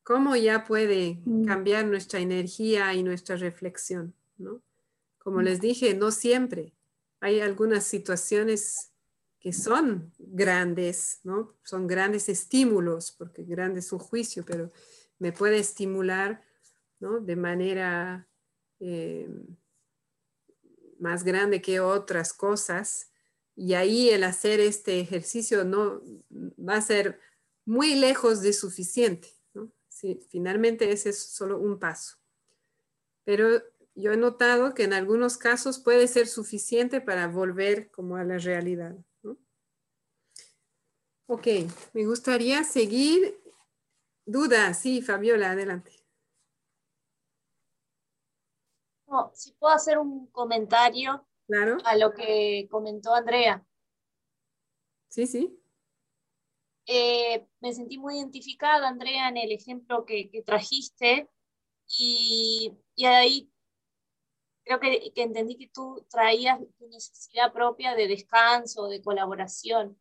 cómo 0.03 0.35
ya 0.35 0.65
puede 0.65 1.21
mm. 1.25 1.45
cambiar 1.45 1.85
nuestra 1.85 2.19
energía 2.19 2.93
y 2.93 3.03
nuestra 3.03 3.35
reflexión, 3.37 4.13
¿no? 4.37 4.61
Como 5.17 5.39
mm. 5.39 5.43
les 5.43 5.61
dije, 5.61 5.93
no 5.93 6.11
siempre. 6.11 6.73
Hay 7.21 7.39
algunas 7.39 7.85
situaciones 7.85 8.91
que 9.39 9.53
son 9.53 10.13
grandes, 10.17 11.19
¿no? 11.23 11.55
Son 11.63 11.87
grandes 11.87 12.29
estímulos, 12.29 13.11
porque 13.11 13.43
grande 13.43 13.79
es 13.79 13.91
un 13.91 13.99
juicio, 13.99 14.45
pero 14.45 14.71
me 15.19 15.31
puede 15.31 15.59
estimular, 15.59 16.43
¿no? 16.99 17.19
De 17.19 17.35
manera 17.35 18.27
eh, 18.79 19.29
más 20.99 21.23
grande 21.23 21.61
que 21.61 21.79
otras 21.79 22.33
cosas. 22.33 23.12
Y 23.55 23.73
ahí 23.75 24.09
el 24.09 24.23
hacer 24.23 24.59
este 24.59 24.99
ejercicio 24.99 25.63
no 25.63 26.01
va 26.57 26.75
a 26.75 26.81
ser 26.81 27.19
muy 27.65 27.95
lejos 27.95 28.41
de 28.41 28.53
suficiente. 28.53 29.29
¿no? 29.53 29.71
finalmente 30.29 30.91
ese 30.91 31.09
es 31.09 31.19
solo 31.19 31.59
un 31.59 31.79
paso. 31.79 32.17
Pero 33.23 33.61
yo 33.95 34.11
he 34.11 34.17
notado 34.17 34.73
que 34.73 34.83
en 34.83 34.93
algunos 34.93 35.37
casos 35.37 35.79
puede 35.79 36.07
ser 36.07 36.27
suficiente 36.27 36.99
para 36.99 37.27
volver 37.27 37.91
como 37.91 38.15
a 38.15 38.23
la 38.23 38.37
realidad. 38.37 38.95
Ok, 41.27 41.47
me 41.93 42.05
gustaría 42.05 42.63
seguir. 42.63 43.39
Duda, 44.25 44.73
sí, 44.73 45.01
Fabiola, 45.01 45.51
adelante. 45.51 46.03
si 49.33 49.51
puedo 49.53 49.73
hacer 49.73 49.97
un 49.97 50.27
comentario 50.27 51.25
claro. 51.47 51.77
a 51.85 51.95
lo 51.95 52.13
que 52.13 52.67
comentó 52.69 53.13
Andrea. 53.13 53.65
Sí, 55.07 55.27
sí. 55.27 55.59
Eh, 56.85 57.47
me 57.61 57.73
sentí 57.73 57.97
muy 57.97 58.17
identificada, 58.17 58.87
Andrea, 58.87 59.29
en 59.29 59.37
el 59.37 59.51
ejemplo 59.51 60.05
que, 60.05 60.43
trajiste 60.45 61.29
y, 61.97 62.73
y, 62.95 63.05
ahí 63.05 63.49
creo 64.65 64.79
que, 64.79 65.11
que, 65.13 65.23
entendí 65.23 65.55
que 65.55 65.69
tú 65.69 66.05
traías 66.09 66.59
tu 66.77 66.87
necesidad 66.87 67.53
propia 67.53 67.95
de 67.95 68.07
descanso, 68.07 68.87
de 68.87 69.01
colaboración. 69.01 69.97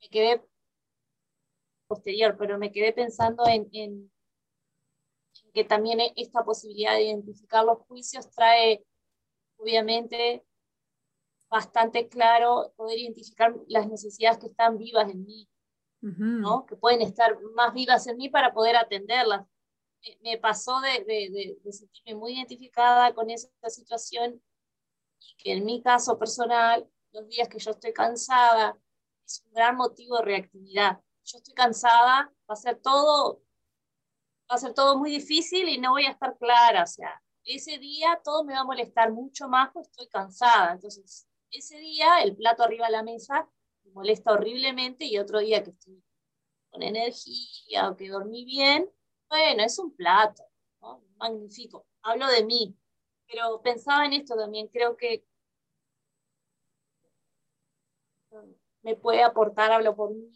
Me 0.00 0.08
quedé 0.08 0.42
posterior, 1.86 2.36
pero 2.38 2.58
me 2.58 2.72
quedé 2.72 2.92
pensando 2.92 3.46
en, 3.46 3.68
en 3.72 4.10
que 5.52 5.64
también 5.64 6.00
esta 6.16 6.44
posibilidad 6.44 6.94
de 6.94 7.04
identificar 7.04 7.64
los 7.64 7.78
juicios 7.86 8.28
trae, 8.30 8.84
obviamente, 9.64 10.44
bastante 11.50 12.08
claro 12.08 12.72
poder 12.76 12.98
identificar 12.98 13.54
las 13.68 13.88
necesidades 13.88 14.38
que 14.38 14.46
están 14.46 14.76
vivas 14.76 15.10
en 15.10 15.24
mí, 15.24 15.48
¿no? 16.00 16.66
que 16.66 16.76
pueden 16.76 17.00
estar 17.00 17.40
más 17.54 17.72
vivas 17.72 18.06
en 18.06 18.18
mí 18.18 18.28
para 18.28 18.52
poder 18.52 18.76
atenderlas. 18.76 19.46
Me, 20.20 20.36
pasó 20.36 20.80
de, 20.80 21.02
de, 21.04 21.56
de, 21.64 21.72
sentirme 21.72 22.14
muy 22.14 22.34
identificada 22.34 23.14
con 23.14 23.30
esa 23.30 23.48
situación, 23.68 24.42
que 25.38 25.54
en 25.54 25.64
mi 25.64 25.82
caso 25.82 26.18
personal, 26.18 26.86
los 27.12 27.26
días 27.28 27.48
que 27.48 27.58
yo 27.58 27.70
estoy 27.70 27.94
cansada, 27.94 28.78
es 29.24 29.42
un 29.46 29.54
gran 29.54 29.76
motivo 29.76 30.18
de 30.18 30.24
reactividad. 30.24 31.00
Yo 31.24 31.38
estoy 31.38 31.54
cansada, 31.54 32.30
va 32.50 32.52
a 32.52 32.56
ser 32.56 32.78
todo 32.82 33.40
va 34.50 34.56
a 34.56 34.58
ser 34.58 34.74
todo 34.74 34.98
muy 34.98 35.10
difícil 35.10 35.68
y 35.68 35.78
no 35.78 35.92
voy 35.92 36.04
a 36.04 36.10
estar 36.10 36.36
clara. 36.36 36.82
O 36.82 36.86
sea, 36.86 37.22
ese 37.44 37.78
día 37.78 38.20
todo 38.24 38.44
me 38.44 38.54
va 38.54 38.60
a 38.60 38.64
molestar 38.64 39.12
mucho 39.12 39.48
más 39.48 39.70
porque 39.72 39.90
estoy 39.90 40.08
cansada. 40.08 40.72
Entonces, 40.72 41.26
ese 41.50 41.78
día 41.78 42.22
el 42.22 42.36
plato 42.36 42.62
arriba 42.62 42.86
de 42.86 42.92
la 42.92 43.02
mesa 43.02 43.48
me 43.84 43.92
molesta 43.92 44.32
horriblemente 44.32 45.04
y 45.04 45.18
otro 45.18 45.40
día 45.40 45.62
que 45.62 45.70
estoy 45.70 46.02
con 46.70 46.82
energía 46.82 47.90
o 47.90 47.96
que 47.96 48.08
dormí 48.08 48.44
bien, 48.44 48.90
bueno, 49.28 49.62
es 49.62 49.78
un 49.78 49.94
plato, 49.94 50.42
¿no? 50.80 51.04
magnífico. 51.16 51.86
Hablo 52.02 52.26
de 52.28 52.44
mí, 52.44 52.76
pero 53.26 53.60
pensaba 53.62 54.04
en 54.06 54.14
esto 54.14 54.36
también, 54.36 54.68
creo 54.68 54.96
que 54.96 55.24
me 58.82 58.96
puede 58.96 59.22
aportar, 59.22 59.72
hablo 59.72 59.96
por 59.96 60.10
mí, 60.14 60.30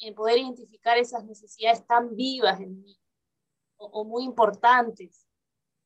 en 0.00 0.14
poder 0.14 0.38
identificar 0.38 0.98
esas 0.98 1.24
necesidades 1.24 1.86
tan 1.86 2.14
vivas 2.14 2.60
en 2.60 2.82
mí 2.82 2.98
o, 3.76 4.04
muy 4.04 4.24
importantes. 4.24 5.23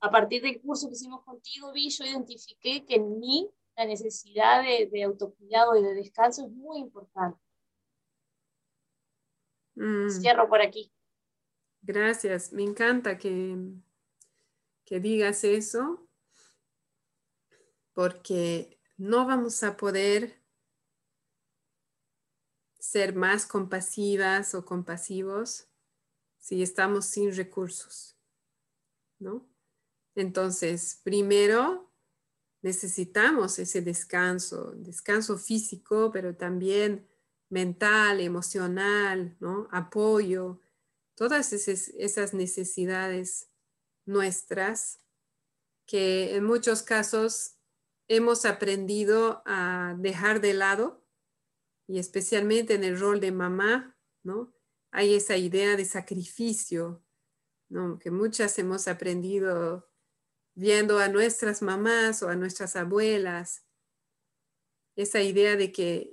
A 0.01 0.11
partir 0.11 0.43
del 0.43 0.61
curso 0.61 0.89
que 0.89 0.95
hicimos 0.95 1.25
contigo, 1.25 1.73
Vi, 1.73 1.91
yo 1.91 2.05
identifiqué 2.05 2.85
que 2.85 2.97
en 2.97 3.19
mí 3.19 3.51
la 3.77 3.85
necesidad 3.85 4.63
de, 4.63 5.03
autocuidado 5.05 5.77
y 5.77 5.83
de 5.83 5.95
descanso 5.95 6.45
es 6.45 6.51
muy 6.51 6.79
importante. 6.79 7.41
Mm. 9.75 10.11
Cierro 10.11 10.49
por 10.49 10.61
aquí. 10.61 10.93
Gracias, 11.83 12.53
me 12.53 12.65
encanta 12.65 13.17
que, 13.19 13.57
que 14.85 15.01
digas 15.01 15.45
eso, 15.45 16.09
porque 17.93 18.81
no 18.97 19.27
vamos 19.27 19.63
a 19.63 19.77
poder 19.77 20.43
ser 22.79 23.15
más 23.15 23.47
compasivas 23.47 24.55
o 24.55 24.65
compasivos 24.65 25.69
si 26.39 26.63
estamos 26.63 27.07
sin 27.07 27.35
recursos, 27.35 28.17
¿no? 29.19 29.48
Entonces, 30.19 31.01
primero 31.05 31.93
necesitamos 32.61 33.61
ese 33.61 33.83
descanso, 33.83 34.73
descanso 34.73 35.39
físico, 35.39 36.11
pero 36.13 36.35
también 36.35 37.07
mental, 37.51 38.21
emocional, 38.21 39.37
¿no? 39.39 39.69
Apoyo, 39.71 40.61
todas 41.15 41.53
esas, 41.53 42.35
necesidades 42.35 43.49
nuestras 44.07 45.01
que 45.87 46.35
en 46.35 46.45
muchos 46.45 46.83
casos 46.83 47.55
hemos 48.09 48.45
aprendido 48.45 49.43
a 49.47 49.95
dejar 49.99 50.41
de 50.41 50.55
lado 50.55 51.07
y 51.87 52.01
especialmente 52.01 52.75
en 52.75 52.83
el 52.83 52.99
rol 52.99 53.21
de 53.21 53.31
mamá, 53.31 53.97
¿no? 54.25 54.53
hay 54.91 55.15
esa 55.15 55.37
idea 55.37 55.77
de 55.77 55.85
sacrificio, 55.85 57.05
¿no? 57.69 58.01
que 58.01 58.11
muchas 58.11 58.59
hemos 58.59 58.89
aprendido 58.89 59.88
viendo 60.59 60.99
a 60.99 61.07
nuestras 61.07 61.63
mamás 61.63 62.21
o 62.25 62.29
a 62.29 62.35
nuestras 62.35 62.75
abuelas, 62.75 63.65
esa 64.97 65.23
idea 65.23 65.55
de 65.55 65.71
que 65.71 66.13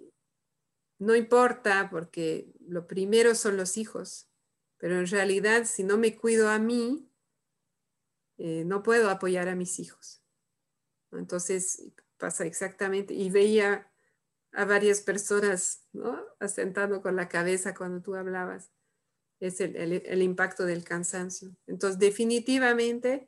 no 0.99 1.15
importa 1.15 1.89
porque 1.89 2.53
lo 2.59 2.85
primero 2.85 3.33
son 3.33 3.57
los 3.57 3.75
hijos, 3.75 4.29
pero 4.77 4.99
en 4.99 5.07
realidad 5.07 5.65
si 5.65 5.83
no 5.83 5.97
me 5.97 6.15
cuido 6.15 6.49
a 6.49 6.59
mí, 6.59 7.09
eh, 8.37 8.63
no 8.65 8.83
puedo 8.83 9.09
apoyar 9.09 9.47
a 9.47 9.55
mis 9.55 9.79
hijos. 9.79 10.21
Entonces 11.11 11.81
pasa 12.17 12.45
exactamente, 12.45 13.15
y 13.15 13.31
veía 13.31 13.91
a 14.51 14.65
varias 14.65 15.01
personas, 15.01 15.87
¿no? 15.91 16.23
Asentando 16.39 17.01
con 17.01 17.15
la 17.15 17.29
cabeza 17.29 17.73
cuando 17.73 18.03
tú 18.03 18.13
hablabas. 18.13 18.71
Es 19.39 19.59
el, 19.59 19.75
el, 19.75 20.21
impacto 20.21 20.65
del 20.65 20.83
cansancio. 20.83 21.57
Entonces, 21.67 21.99
definitivamente, 21.99 23.27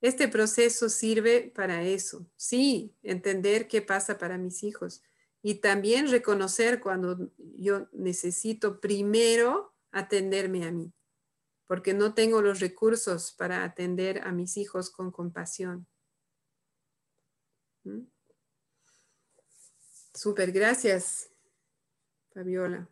este 0.00 0.28
proceso 0.28 0.88
sirve 0.88 1.52
para 1.54 1.82
eso. 1.82 2.26
Sí, 2.36 2.94
entender 3.02 3.66
qué 3.68 3.82
pasa 3.82 4.18
para 4.18 4.38
mis 4.38 4.62
hijos 4.62 5.02
y 5.42 5.56
también 5.56 6.08
reconocer 6.08 6.80
cuando 6.80 7.30
yo 7.56 7.88
necesito 7.92 8.80
primero 8.80 9.74
atenderme 9.90 10.64
a 10.66 10.72
mí, 10.72 10.92
porque 11.66 11.94
no 11.94 12.14
tengo 12.14 12.42
los 12.42 12.60
recursos 12.60 13.32
para 13.32 13.64
atender 13.64 14.20
a 14.24 14.32
mis 14.32 14.56
hijos 14.56 14.90
con 14.90 15.10
compasión. 15.10 15.86
¿Mm? 17.84 18.02
Súper, 20.14 20.50
gracias, 20.52 21.30
Fabiola. 22.34 22.88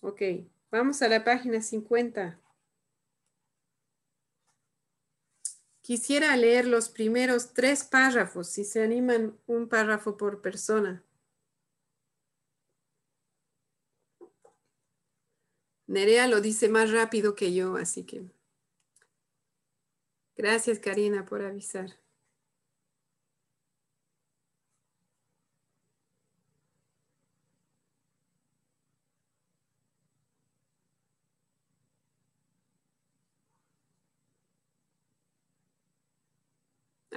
Ok, 0.00 0.22
vamos 0.70 1.02
a 1.02 1.08
la 1.08 1.24
página 1.24 1.60
50. 1.60 2.38
Quisiera 5.88 6.36
leer 6.36 6.66
los 6.66 6.90
primeros 6.90 7.54
tres 7.54 7.82
párrafos, 7.82 8.48
si 8.48 8.62
se 8.62 8.82
animan 8.82 9.38
un 9.46 9.70
párrafo 9.70 10.18
por 10.18 10.42
persona. 10.42 11.02
Nerea 15.86 16.26
lo 16.26 16.42
dice 16.42 16.68
más 16.68 16.90
rápido 16.90 17.34
que 17.34 17.54
yo, 17.54 17.76
así 17.76 18.04
que 18.04 18.26
gracias 20.36 20.78
Karina 20.78 21.24
por 21.24 21.40
avisar. 21.40 21.98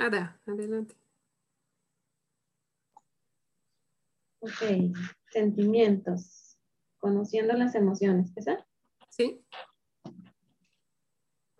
Ada, 0.02 0.42
adelante. 0.48 0.96
Ok, 4.40 4.96
sentimientos, 5.30 6.58
conociendo 6.98 7.54
las 7.54 7.76
emociones, 7.76 8.32
¿esa? 8.36 8.66
Sí. 9.10 9.46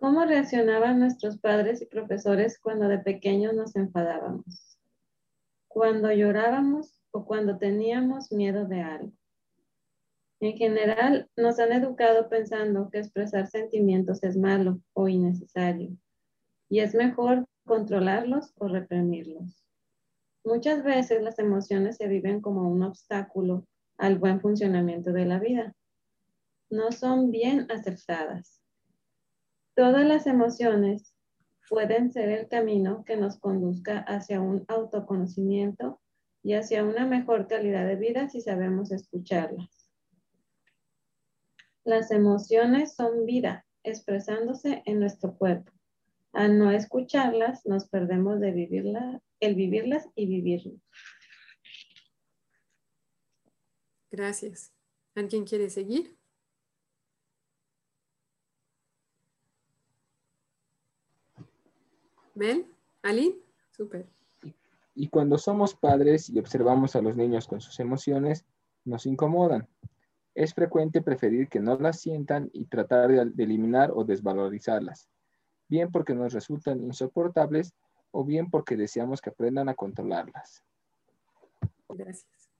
¿Cómo 0.00 0.24
reaccionaban 0.24 0.98
nuestros 0.98 1.38
padres 1.38 1.82
y 1.82 1.86
profesores 1.86 2.58
cuando 2.58 2.88
de 2.88 2.98
pequeños 2.98 3.54
nos 3.54 3.76
enfadábamos? 3.76 4.76
Cuando 5.68 6.10
llorábamos 6.10 7.00
o 7.12 7.24
cuando 7.24 7.58
teníamos 7.58 8.32
miedo 8.32 8.66
de 8.66 8.80
algo. 8.80 9.12
En 10.40 10.56
general, 10.56 11.30
nos 11.36 11.60
han 11.60 11.70
educado 11.70 12.28
pensando 12.28 12.90
que 12.90 12.98
expresar 12.98 13.46
sentimientos 13.46 14.24
es 14.24 14.36
malo 14.36 14.80
o 14.94 15.06
innecesario. 15.06 15.96
Y 16.68 16.80
es 16.80 16.96
mejor 16.96 17.46
controlarlos 17.64 18.52
o 18.58 18.68
reprimirlos. 18.68 19.64
Muchas 20.44 20.82
veces 20.82 21.22
las 21.22 21.38
emociones 21.38 21.96
se 21.96 22.08
viven 22.08 22.40
como 22.40 22.68
un 22.68 22.82
obstáculo 22.82 23.66
al 23.96 24.18
buen 24.18 24.40
funcionamiento 24.40 25.12
de 25.12 25.24
la 25.24 25.38
vida. 25.38 25.74
No 26.70 26.90
son 26.90 27.30
bien 27.30 27.70
aceptadas. 27.70 28.60
Todas 29.74 30.04
las 30.04 30.26
emociones 30.26 31.14
pueden 31.68 32.12
ser 32.12 32.28
el 32.28 32.48
camino 32.48 33.04
que 33.04 33.16
nos 33.16 33.38
conduzca 33.38 34.00
hacia 34.00 34.40
un 34.40 34.64
autoconocimiento 34.68 36.00
y 36.42 36.54
hacia 36.54 36.84
una 36.84 37.06
mejor 37.06 37.46
calidad 37.46 37.86
de 37.86 37.96
vida 37.96 38.28
si 38.28 38.40
sabemos 38.40 38.90
escucharlas. 38.90 39.90
Las 41.84 42.10
emociones 42.10 42.94
son 42.94 43.24
vida 43.26 43.64
expresándose 43.82 44.82
en 44.86 45.00
nuestro 45.00 45.34
cuerpo. 45.36 45.71
Al 46.32 46.58
no 46.58 46.70
escucharlas, 46.70 47.66
nos 47.66 47.86
perdemos 47.88 48.40
de 48.40 48.52
vivirla, 48.52 49.20
el 49.38 49.54
vivirlas 49.54 50.08
y 50.14 50.26
vivirlas. 50.26 50.80
Gracias. 54.10 54.72
¿Alguien 55.14 55.44
quiere 55.44 55.68
seguir? 55.68 56.16
¿Ven? 62.34 62.66
¿Alin? 63.02 63.36
Súper. 63.70 64.06
Y 64.94 65.08
cuando 65.08 65.36
somos 65.36 65.74
padres 65.74 66.30
y 66.30 66.38
observamos 66.38 66.96
a 66.96 67.02
los 67.02 67.14
niños 67.14 67.46
con 67.46 67.60
sus 67.60 67.78
emociones, 67.78 68.46
nos 68.86 69.04
incomodan. 69.04 69.68
Es 70.34 70.54
frecuente 70.54 71.02
preferir 71.02 71.48
que 71.48 71.60
no 71.60 71.78
las 71.78 72.00
sientan 72.00 72.48
y 72.54 72.64
tratar 72.66 73.10
de 73.10 73.44
eliminar 73.44 73.90
o 73.94 74.04
desvalorizarlas 74.04 75.11
bien 75.72 75.90
porque 75.90 76.14
nos 76.14 76.34
resultan 76.34 76.82
insoportables 76.82 77.72
o 78.10 78.24
bien 78.26 78.50
porque 78.50 78.76
deseamos 78.76 79.22
que 79.22 79.30
aprendan 79.30 79.70
a 79.70 79.74
controlarlas. 79.74 80.62
Gracias. 81.88 82.50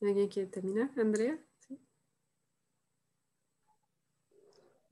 ¿Alguien 0.00 0.28
quiere 0.28 0.48
terminar? 0.48 0.88
Andrea. 0.96 1.36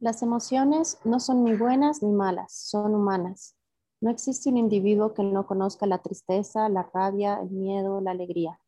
Las 0.00 0.22
emociones 0.22 0.98
no 1.04 1.20
son 1.20 1.44
ni 1.44 1.54
buenas 1.54 2.02
ni 2.02 2.10
malas, 2.10 2.52
son 2.52 2.96
humanas. 2.96 3.56
No 4.00 4.10
existe 4.10 4.48
un 4.48 4.56
individuo 4.56 5.14
que 5.14 5.22
no 5.22 5.46
conozca 5.46 5.86
la 5.86 6.02
tristeza, 6.02 6.68
la 6.68 6.90
rabia, 6.92 7.38
el 7.40 7.50
miedo, 7.50 8.00
la 8.00 8.10
alegría. 8.10 8.60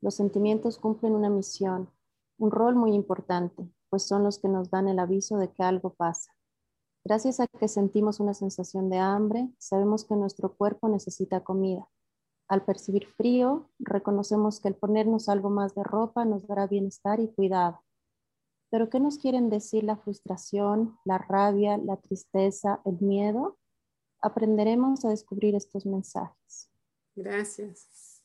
Los 0.00 0.16
sentimientos 0.16 0.78
cumplen 0.78 1.14
una 1.14 1.30
misión, 1.30 1.88
un 2.36 2.50
rol 2.50 2.74
muy 2.74 2.94
importante, 2.94 3.72
pues 3.90 4.08
son 4.08 4.24
los 4.24 4.40
que 4.40 4.48
nos 4.48 4.70
dan 4.70 4.88
el 4.88 4.98
aviso 4.98 5.38
de 5.38 5.52
que 5.52 5.62
algo 5.62 5.94
pasa. 5.94 6.32
Gracias 7.08 7.40
a 7.40 7.46
que 7.46 7.68
sentimos 7.68 8.20
una 8.20 8.34
sensación 8.34 8.90
de 8.90 8.98
hambre, 8.98 9.48
sabemos 9.56 10.04
que 10.04 10.14
nuestro 10.14 10.54
cuerpo 10.54 10.90
necesita 10.90 11.42
comida. 11.42 11.88
Al 12.48 12.66
percibir 12.66 13.06
frío, 13.06 13.70
reconocemos 13.78 14.60
que 14.60 14.68
el 14.68 14.74
ponernos 14.74 15.30
algo 15.30 15.48
más 15.48 15.74
de 15.74 15.84
ropa 15.84 16.26
nos 16.26 16.46
dará 16.46 16.66
bienestar 16.66 17.18
y 17.18 17.28
cuidado. 17.28 17.82
Pero 18.68 18.90
¿qué 18.90 19.00
nos 19.00 19.16
quieren 19.16 19.48
decir 19.48 19.84
la 19.84 19.96
frustración, 19.96 20.98
la 21.06 21.16
rabia, 21.16 21.78
la 21.78 21.96
tristeza, 21.96 22.82
el 22.84 23.00
miedo? 23.00 23.56
Aprenderemos 24.20 25.06
a 25.06 25.08
descubrir 25.08 25.54
estos 25.54 25.86
mensajes. 25.86 26.68
Gracias. 27.14 28.20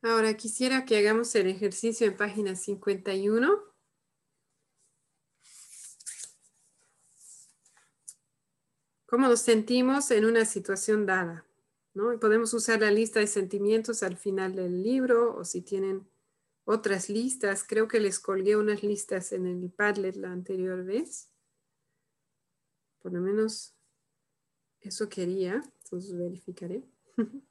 Ahora 0.00 0.32
quisiera 0.38 0.86
que 0.86 0.96
hagamos 0.96 1.34
el 1.34 1.48
ejercicio 1.48 2.06
en 2.06 2.16
página 2.16 2.56
51. 2.56 3.71
Cómo 9.12 9.28
nos 9.28 9.40
sentimos 9.40 10.10
en 10.10 10.24
una 10.24 10.46
situación 10.46 11.04
dada. 11.04 11.44
¿no? 11.92 12.18
podemos 12.18 12.54
usar 12.54 12.80
la 12.80 12.90
lista 12.90 13.20
de 13.20 13.26
sentimientos 13.26 14.02
al 14.02 14.16
final 14.16 14.56
del 14.56 14.82
libro 14.82 15.36
o 15.36 15.44
si 15.44 15.60
tienen 15.60 16.08
otras 16.64 17.10
listas. 17.10 17.62
Creo 17.62 17.88
que 17.88 18.00
les 18.00 18.18
colgué 18.18 18.56
unas 18.56 18.82
listas 18.82 19.32
en 19.32 19.44
el 19.44 19.70
Padlet 19.70 20.16
la 20.16 20.32
anterior 20.32 20.82
vez. 20.82 21.28
Por 23.02 23.12
lo 23.12 23.20
menos 23.20 23.76
eso 24.80 25.10
quería, 25.10 25.62
entonces 25.84 26.16
verificaré. 26.16 26.82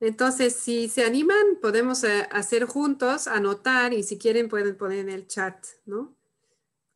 Entonces, 0.00 0.54
si 0.54 0.88
se 0.88 1.04
animan, 1.04 1.58
podemos 1.60 2.04
eh, 2.04 2.28
hacer 2.30 2.64
juntos, 2.66 3.26
anotar 3.26 3.92
y 3.92 4.04
si 4.04 4.16
quieren 4.16 4.48
pueden 4.48 4.76
poner 4.76 4.98
en 4.98 5.10
el 5.10 5.26
chat, 5.26 5.64
¿no? 5.86 6.17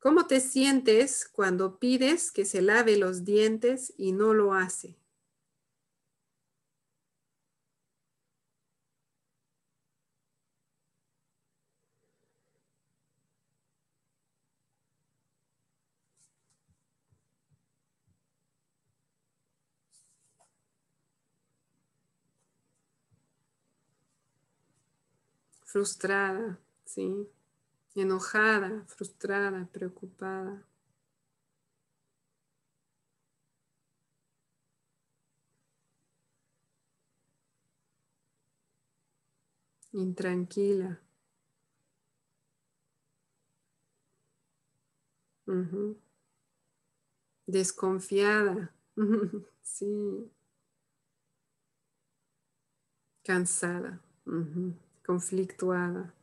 ¿Cómo 0.02 0.26
te 0.26 0.40
sientes 0.40 1.28
cuando 1.30 1.78
pides 1.78 2.32
que 2.32 2.44
se 2.44 2.60
lave 2.60 2.96
los 2.96 3.24
dientes 3.24 3.94
y 3.96 4.10
no 4.10 4.34
lo 4.34 4.52
hace? 4.52 4.96
Frustrada, 25.64 26.58
sí 26.84 27.28
enojada, 28.00 28.84
frustrada, 28.88 29.68
preocupada. 29.72 30.64
Intranquila. 39.92 40.98
Desconfiada. 47.46 48.72
sí. 49.62 50.30
Cansada. 53.24 54.00
Conflictuada. 55.04 56.14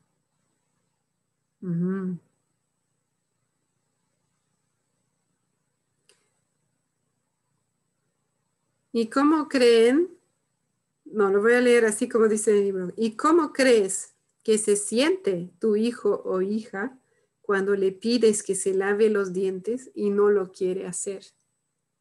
¿Y 8.91 9.10
cómo 9.10 9.47
creen? 9.47 10.10
No, 11.05 11.30
lo 11.32 11.41
voy 11.41 11.53
a 11.53 11.62
leer 11.62 11.86
así 11.86 12.07
como 12.07 12.28
dice 12.28 12.51
el 12.51 12.64
libro. 12.64 12.93
¿Y 12.95 13.16
cómo 13.16 13.51
crees 13.51 14.14
que 14.43 14.57
se 14.57 14.76
siente 14.76 15.51
tu 15.60 15.76
hijo 15.76 16.22
o 16.26 16.41
hija 16.41 16.97
cuando 17.41 17.76
le 17.76 17.91
pides 17.91 18.43
que 18.43 18.55
se 18.55 18.74
lave 18.74 19.10
los 19.10 19.34
dientes 19.34 19.91
y 19.95 20.10
no 20.12 20.30
lo 20.30 20.51
quiere 20.51 20.88
hacer? 20.88 21.24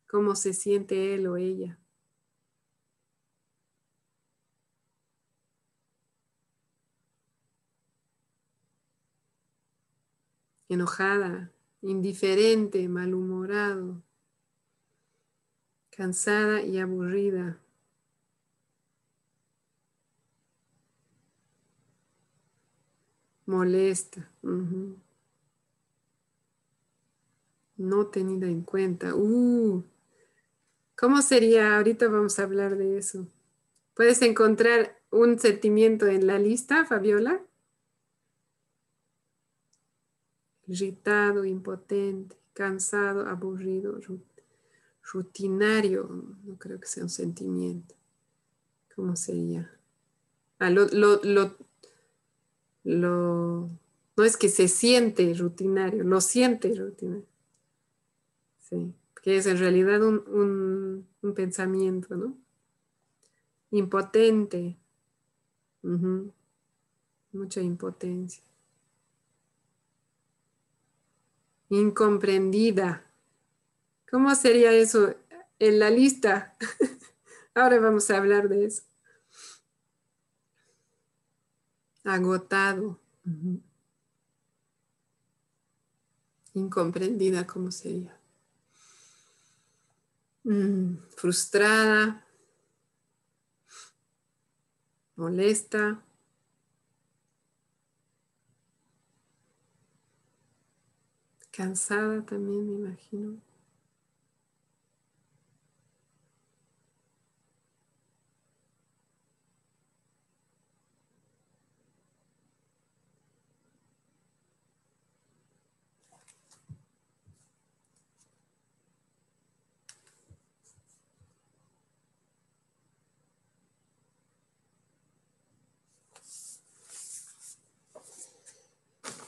¿Cómo 0.08 0.36
se 0.36 0.54
siente 0.54 1.14
él 1.14 1.26
o 1.26 1.36
ella? 1.36 1.78
Enojada, 10.68 11.50
indiferente, 11.82 12.88
malhumorado, 12.88 14.02
cansada 15.90 16.62
y 16.62 16.78
aburrida. 16.78 17.58
Molesta. 23.46 24.30
No 27.76 28.06
tenida 28.08 28.46
en 28.46 28.62
cuenta. 28.62 29.14
Uh, 29.14 29.82
¿Cómo 30.96 31.22
sería? 31.22 31.76
Ahorita 31.76 32.08
vamos 32.08 32.38
a 32.38 32.42
hablar 32.42 32.76
de 32.76 32.98
eso. 32.98 33.26
¿Puedes 33.94 34.20
encontrar 34.22 35.00
un 35.10 35.38
sentimiento 35.38 36.06
en 36.06 36.26
la 36.26 36.38
lista, 36.38 36.84
Fabiola? 36.84 37.40
Irritado, 40.68 41.44
impotente, 41.44 42.36
cansado, 42.52 43.26
aburrido, 43.26 43.98
rutinario. 45.02 46.08
No 46.44 46.56
creo 46.56 46.78
que 46.78 46.86
sea 46.86 47.02
un 47.02 47.10
sentimiento. 47.10 47.94
¿Cómo 48.94 49.16
sería? 49.16 49.70
Ah, 50.58 50.70
lo, 50.70 50.86
no 54.18 54.24
es 54.24 54.36
que 54.36 54.48
se 54.48 54.68
siente 54.68 55.32
rutinario, 55.34 56.04
lo 56.04 56.20
siente 56.20 56.74
rutinario. 56.74 57.24
Sí, 58.58 58.92
que 59.22 59.36
es 59.36 59.46
en 59.46 59.58
realidad 59.58 60.02
un, 60.02 61.06
pensamiento, 61.34 62.16
¿no? 62.16 62.36
Impotente. 63.70 64.76
Mucha 67.32 67.60
impotencia. 67.60 68.42
Incomprendida. 71.70 73.04
¿Cómo 74.10 74.34
sería 74.34 74.72
eso 74.72 75.14
en 75.58 75.78
la 75.78 75.90
lista? 75.90 76.56
Ahora 77.54 77.78
vamos 77.80 78.10
a 78.10 78.16
hablar 78.16 78.48
de 78.48 78.66
eso. 78.66 78.82
agotado. 82.08 82.98
Incomprendida, 86.54 87.46
¿cómo 87.46 87.70
sería? 87.70 88.18
Mm, 90.44 90.96
frustrada, 91.16 92.26
molesta. 95.16 96.02
Cansada 101.58 102.22
también, 102.24 102.68
me 102.68 102.88
imagino. 102.88 103.36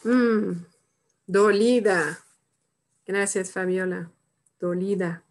Mm, 0.04 0.64
dolida. 1.30 2.24
Gracias, 3.06 3.52
Fabiola. 3.52 4.10
Dolida. 4.58 5.22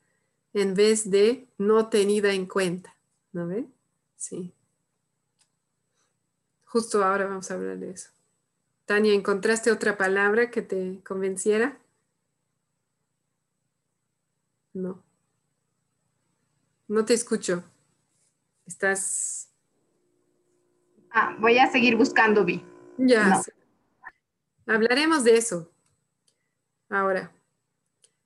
En 0.53 0.73
vez 0.73 1.11
de 1.11 1.47
no 1.57 1.89
tenida 1.89 2.33
en 2.33 2.45
cuenta. 2.45 2.95
¿No 3.31 3.47
ve? 3.47 3.65
Sí. 4.15 4.53
Justo 6.65 7.03
ahora 7.03 7.25
vamos 7.25 7.51
a 7.51 7.55
hablar 7.55 7.77
de 7.77 7.91
eso. 7.91 8.09
Tania, 8.85 9.13
¿encontraste 9.13 9.71
otra 9.71 9.97
palabra 9.97 10.49
que 10.49 10.61
te 10.61 10.99
convenciera? 11.03 11.77
No. 14.73 15.03
No 16.87 17.05
te 17.05 17.13
escucho. 17.13 17.63
Estás... 18.65 19.51
Ah, 21.11 21.35
voy 21.39 21.57
a 21.57 21.71
seguir 21.71 21.95
buscando, 21.95 22.45
Vi. 22.45 22.63
Ya. 22.97 23.41
Hablaremos 24.65 25.23
de 25.23 25.37
eso. 25.37 25.71
Ahora, 26.89 27.31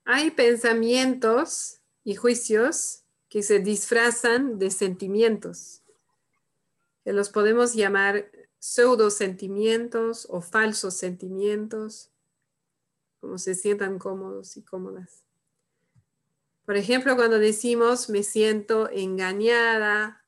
hay 0.05 0.31
pensamientos 0.31 1.81
y 2.03 2.15
juicios 2.15 3.03
que 3.29 3.43
se 3.43 3.59
disfrazan 3.59 4.57
de 4.57 4.71
sentimientos, 4.71 5.81
que 7.03 7.13
los 7.13 7.29
podemos 7.29 7.73
llamar 7.73 8.31
pseudo 8.59 9.09
sentimientos 9.09 10.25
o 10.29 10.39
falsos 10.41 10.93
sentimientos, 10.93 12.11
como 13.19 13.37
se 13.37 13.55
sientan 13.55 13.99
cómodos 13.99 14.55
y 14.55 14.63
cómodas. 14.63 15.23
Por 16.65 16.77
ejemplo, 16.77 17.17
cuando 17.17 17.39
decimos 17.39 18.09
me 18.09 18.23
siento 18.23 18.89
engañada, 18.89 20.25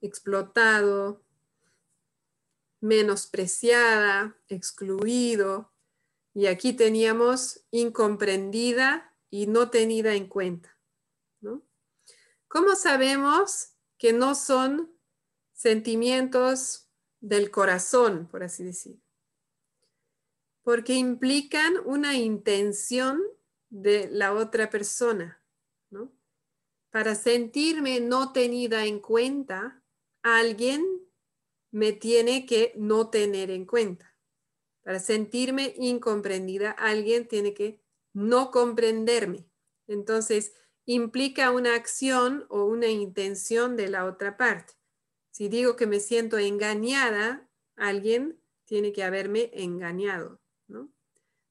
explotado, 0.00 1.22
menospreciada, 2.80 4.36
excluido. 4.48 5.70
Y 6.38 6.46
aquí 6.46 6.72
teníamos 6.72 7.64
incomprendida 7.72 9.12
y 9.28 9.48
no 9.48 9.70
tenida 9.70 10.14
en 10.14 10.28
cuenta. 10.28 10.78
¿no? 11.40 11.66
¿Cómo 12.46 12.76
sabemos 12.76 13.72
que 13.98 14.12
no 14.12 14.36
son 14.36 14.96
sentimientos 15.52 16.88
del 17.18 17.50
corazón, 17.50 18.28
por 18.28 18.44
así 18.44 18.62
decir? 18.62 19.02
Porque 20.62 20.92
implican 20.92 21.74
una 21.84 22.14
intención 22.14 23.20
de 23.68 24.08
la 24.08 24.32
otra 24.32 24.70
persona. 24.70 25.42
¿no? 25.90 26.12
Para 26.90 27.16
sentirme 27.16 27.98
no 27.98 28.30
tenida 28.30 28.86
en 28.86 29.00
cuenta, 29.00 29.82
alguien 30.22 30.86
me 31.72 31.90
tiene 31.90 32.46
que 32.46 32.74
no 32.76 33.10
tener 33.10 33.50
en 33.50 33.66
cuenta. 33.66 34.14
Para 34.88 35.00
sentirme 35.00 35.74
incomprendida, 35.76 36.70
alguien 36.70 37.28
tiene 37.28 37.52
que 37.52 37.78
no 38.14 38.50
comprenderme. 38.50 39.46
Entonces, 39.86 40.54
implica 40.86 41.50
una 41.50 41.74
acción 41.74 42.46
o 42.48 42.64
una 42.64 42.86
intención 42.86 43.76
de 43.76 43.88
la 43.90 44.06
otra 44.06 44.38
parte. 44.38 44.72
Si 45.30 45.50
digo 45.50 45.76
que 45.76 45.86
me 45.86 46.00
siento 46.00 46.38
engañada, 46.38 47.50
alguien 47.76 48.40
tiene 48.64 48.94
que 48.94 49.04
haberme 49.04 49.50
engañado, 49.52 50.40
¿no? 50.68 50.90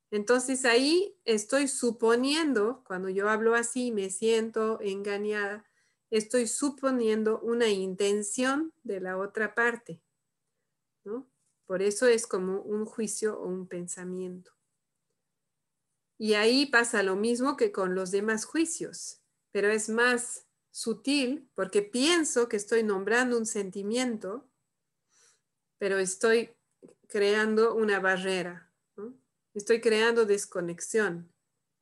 Entonces 0.09 0.65
ahí 0.65 1.15
estoy 1.23 1.67
suponiendo, 1.67 2.83
cuando 2.87 3.07
yo 3.07 3.29
hablo 3.29 3.53
así, 3.53 3.91
me 3.91 4.09
siento 4.09 4.79
engañada, 4.81 5.63
estoy 6.09 6.47
suponiendo 6.47 7.39
una 7.41 7.69
intención 7.69 8.73
de 8.81 8.99
la 8.99 9.15
otra 9.19 9.53
parte. 9.53 10.01
Por 11.67 11.81
eso 11.81 12.07
es 12.07 12.25
como 12.25 12.61
un 12.61 12.85
juicio 12.85 13.37
o 13.37 13.45
un 13.45 13.67
pensamiento. 13.67 14.53
Y 16.17 16.33
ahí 16.33 16.65
pasa 16.65 17.03
lo 17.03 17.15
mismo 17.15 17.57
que 17.57 17.71
con 17.71 17.93
los 17.93 18.09
demás 18.09 18.45
juicios, 18.45 19.21
pero 19.51 19.69
es 19.69 19.89
más 19.89 20.47
sutil 20.71 21.51
porque 21.53 21.81
pienso 21.81 22.47
que 22.47 22.55
estoy 22.55 22.83
nombrando 22.83 23.37
un 23.37 23.45
sentimiento, 23.45 24.49
pero 25.77 25.99
estoy 25.99 26.55
creando 27.07 27.75
una 27.75 27.99
barrera, 27.99 28.71
estoy 29.53 29.81
creando 29.81 30.25
desconexión 30.25 31.31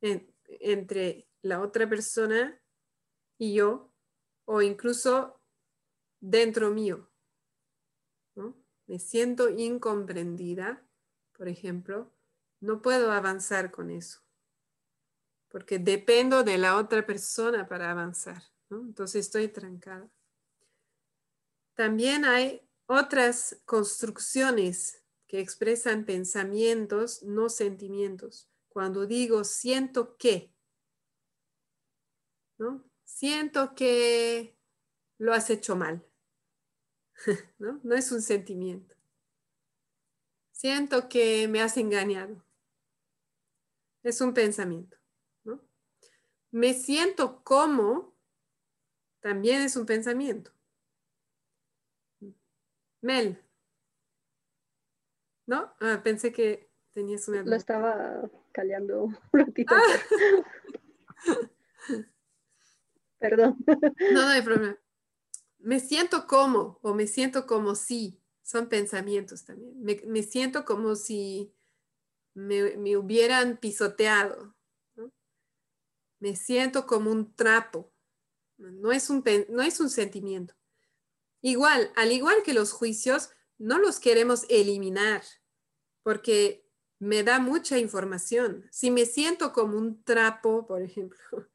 entre 0.00 1.28
la 1.42 1.60
otra 1.60 1.88
persona 1.88 2.60
y 3.38 3.54
yo, 3.54 3.92
o 4.46 4.62
incluso 4.62 5.40
dentro 6.20 6.70
mío 6.70 7.10
me 8.86 8.98
siento 8.98 9.48
incomprendida, 9.48 10.86
por 11.32 11.48
ejemplo, 11.48 12.12
no 12.60 12.82
puedo 12.82 13.12
avanzar 13.12 13.70
con 13.70 13.90
eso, 13.90 14.20
porque 15.48 15.78
dependo 15.78 16.42
de 16.42 16.58
la 16.58 16.76
otra 16.76 17.04
persona 17.04 17.68
para 17.68 17.90
avanzar, 17.90 18.42
entonces 18.70 19.26
estoy 19.26 19.48
trancada. 19.48 20.08
También 21.74 22.24
hay 22.24 22.66
otras 22.86 23.60
construcciones 23.64 25.02
que 25.26 25.40
expresan 25.40 26.04
pensamientos, 26.04 27.22
no 27.22 27.48
sentimientos. 27.48 28.48
Cuando 28.68 29.06
digo 29.06 29.44
siento 29.44 30.16
que, 30.16 30.54
¿no? 32.58 32.84
Siento 33.04 33.74
que 33.74 34.56
lo 35.18 35.32
has 35.32 35.50
hecho 35.50 35.76
mal. 35.76 36.04
¿no? 37.58 37.80
No 37.82 37.94
es 37.94 38.12
un 38.12 38.22
sentimiento. 38.22 38.94
Siento 40.52 41.08
que 41.08 41.48
me 41.48 41.60
has 41.60 41.76
engañado. 41.76 42.42
es 44.02 44.20
un 44.20 44.32
pensamiento. 44.32 44.96
¿no? 45.44 45.60
Me 46.50 46.74
siento 46.74 47.42
como 47.42 48.14
también 49.20 49.62
es 49.62 49.76
un 49.76 49.86
pensamiento. 49.86 50.52
Mel. 53.00 53.42
¿No? 55.46 55.72
Ah, 55.80 56.00
pensé 56.02 56.32
que 56.32 56.70
tenías 56.92 57.28
una... 57.28 57.42
Lo 57.42 57.54
estaba 57.54 58.22
callando 58.52 59.04
un 59.04 59.18
ratito. 59.32 59.74
Ah. 59.74 59.82
Perdón. 63.18 63.56
No, 63.66 64.22
no 64.22 64.28
hay 64.28 64.42
problema. 64.42 64.78
Me 65.66 65.80
siento 65.80 66.28
como 66.28 66.78
o 66.80 66.94
me 66.94 67.08
siento 67.08 67.44
como 67.44 67.74
si. 67.74 68.22
Son 68.40 68.68
pensamientos 68.68 69.44
también. 69.44 69.74
Me, 70.06 70.22
siento 70.22 70.64
como 70.64 70.94
si 70.94 71.52
me, 72.34 72.96
hubieran 72.96 73.56
pisoteado. 73.56 74.54
Me 76.20 76.36
siento 76.36 76.86
como 76.86 77.10
un 77.10 77.34
trapo. 77.34 77.92
No 78.58 78.92
es 78.92 79.10
un, 79.10 79.24
no 79.48 79.60
es 79.60 79.80
un 79.80 79.90
sentimiento. 79.90 80.54
Igual, 81.42 81.90
al 81.96 82.12
igual 82.12 82.44
que 82.44 82.54
los 82.54 82.70
juicios, 82.70 83.30
no 83.58 83.80
los 83.80 83.98
queremos 83.98 84.46
eliminar 84.48 85.24
porque 86.04 86.64
me 87.00 87.24
da 87.24 87.40
mucha 87.40 87.76
información. 87.76 88.68
Si 88.70 88.92
me 88.92 89.04
siento 89.04 89.52
como 89.52 89.76
un 89.76 90.04
trapo, 90.04 90.64
por 90.68 90.82
ejemplo, 90.82 91.18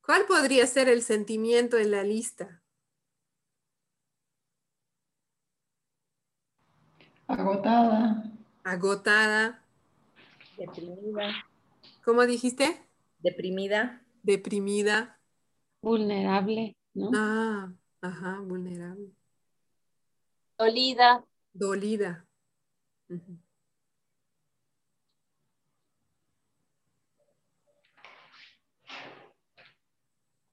¿cuál 0.00 0.26
podría 0.26 0.66
ser 0.66 0.88
el 0.88 1.04
sentimiento 1.04 1.78
en 1.78 1.92
la 1.92 2.02
lista? 2.02 2.64
Agotada. 7.28 8.22
Agotada. 8.62 9.62
Deprimida. 10.56 11.44
¿Cómo 12.04 12.24
dijiste? 12.24 12.80
Deprimida. 13.18 14.02
Deprimida. 14.22 15.18
Vulnerable, 15.82 16.76
¿no? 16.94 17.10
Ah, 17.14 17.72
ajá, 18.00 18.40
vulnerable. 18.40 19.10
Dolida. 20.56 21.24
Dolida. 21.52 22.26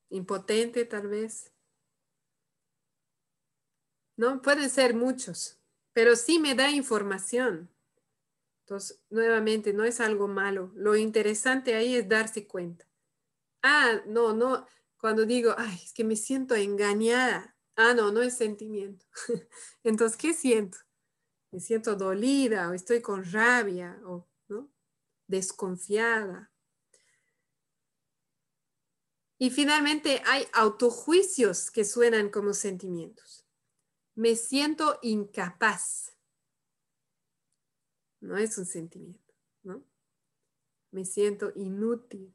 Impotente 0.09 0.85
tal 0.85 1.07
vez. 1.07 1.51
No, 4.15 4.41
pueden 4.41 4.69
ser 4.69 4.93
muchos, 4.93 5.59
pero 5.93 6.15
sí 6.15 6.39
me 6.39 6.55
da 6.55 6.69
información. 6.71 7.69
Entonces, 8.61 9.01
nuevamente, 9.09 9.73
no 9.73 9.83
es 9.83 9.99
algo 9.99 10.27
malo. 10.27 10.71
Lo 10.75 10.95
interesante 10.95 11.75
ahí 11.75 11.95
es 11.95 12.07
darse 12.07 12.47
cuenta. 12.47 12.87
Ah, 13.61 14.01
no, 14.05 14.33
no, 14.33 14.65
cuando 14.97 15.25
digo, 15.25 15.53
ay, 15.57 15.79
es 15.83 15.93
que 15.93 16.03
me 16.03 16.15
siento 16.15 16.55
engañada. 16.55 17.55
Ah, 17.75 17.93
no, 17.93 18.11
no 18.11 18.21
es 18.21 18.37
sentimiento. 18.37 19.05
Entonces, 19.83 20.17
¿qué 20.17 20.33
siento? 20.33 20.77
Me 21.51 21.59
siento 21.59 21.95
dolida 21.95 22.69
o 22.69 22.73
estoy 22.73 23.01
con 23.01 23.23
rabia 23.31 23.99
o 24.05 24.27
desconfiada. 25.27 26.51
Y 29.37 29.49
finalmente 29.49 30.21
hay 30.25 30.47
autojuicios 30.53 31.69
que 31.69 31.83
suenan 31.83 32.29
como 32.29 32.53
sentimientos. 32.53 33.42
Me 34.15 34.35
siento 34.35 34.99
incapaz. 35.01 36.15
No 38.21 38.37
es 38.37 38.57
un 38.57 38.65
sentimiento, 38.65 39.33
¿no? 39.63 39.83
Me 40.91 41.03
siento 41.03 41.51
inútil. 41.55 42.33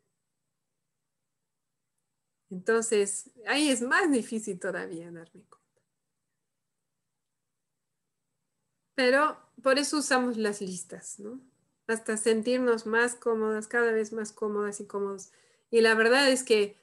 Entonces, 2.51 3.31
ahí 3.47 3.71
es 3.71 3.83
más 3.83 4.11
difícil 4.11 4.59
todavía 4.59 5.11
darme 5.11 5.45
cuenta. 5.45 5.59
Pero 8.95 9.39
por 9.63 9.79
eso 9.79 9.99
usamos 9.99 10.37
las 10.37 10.61
listas, 10.61 11.21
¿no? 11.21 11.41
Hasta 11.87 12.17
sentirnos 12.17 12.87
más 12.87 13.15
cómodas, 13.15 13.69
cada 13.69 13.93
vez 13.93 14.13
más 14.13 14.33
cómodas 14.33 14.81
y 14.81 14.87
cómodos. 14.87 15.31
Y 15.71 15.83
la 15.83 15.95
verdad 15.95 16.29
es 16.29 16.43
que 16.43 16.77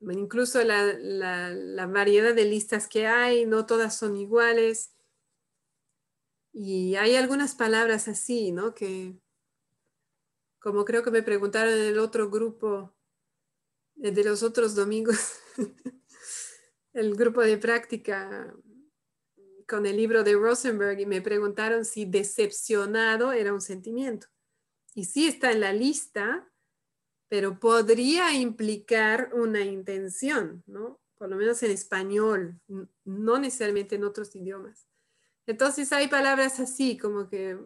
incluso 0.00 0.62
la, 0.62 1.86
variedad 1.86 2.34
de 2.34 2.44
listas 2.44 2.88
que 2.88 3.06
hay, 3.06 3.46
no 3.46 3.66
todas 3.66 3.96
son 3.96 4.16
iguales. 4.16 4.92
Y 6.52 6.96
hay 6.96 7.16
algunas 7.16 7.54
palabras 7.54 8.08
así, 8.08 8.52
¿no? 8.52 8.74
Que, 8.74 9.14
como 10.58 10.84
creo 10.84 11.02
que 11.02 11.10
me 11.10 11.22
preguntaron 11.22 11.74
en 11.74 11.84
el 11.84 11.98
otro 11.98 12.30
grupo, 12.30 12.96
eh, 14.02 14.10
de 14.10 14.24
los 14.24 14.42
otros 14.42 14.74
domingos, 14.74 15.38
el 16.92 17.14
grupo 17.14 17.42
de 17.42 17.58
práctica 17.58 18.54
con 19.68 19.84
el 19.84 19.96
libro 19.96 20.22
de 20.22 20.34
Rosenberg 20.34 21.00
y 21.00 21.06
me 21.06 21.20
preguntaron 21.20 21.84
si 21.84 22.04
decepcionado 22.04 23.32
era 23.32 23.52
un 23.52 23.60
sentimiento. 23.60 24.28
Y 24.94 25.04
sí 25.04 25.26
está 25.26 25.52
en 25.52 25.60
la 25.60 25.72
lista, 25.72 26.48
pero 27.28 27.58
podría 27.58 28.34
implicar 28.34 29.30
una 29.34 29.62
intención, 29.62 30.62
¿no? 30.66 31.00
Por 31.18 31.28
lo 31.30 31.36
menos 31.36 31.62
en 31.62 31.70
español, 31.70 32.60
no 33.04 33.38
necesariamente 33.38 33.96
en 33.96 34.04
otros 34.04 34.34
idiomas. 34.36 34.86
Entonces 35.46 35.92
hay 35.92 36.08
palabras 36.08 36.60
así, 36.60 36.98
como 36.98 37.28
que 37.28 37.58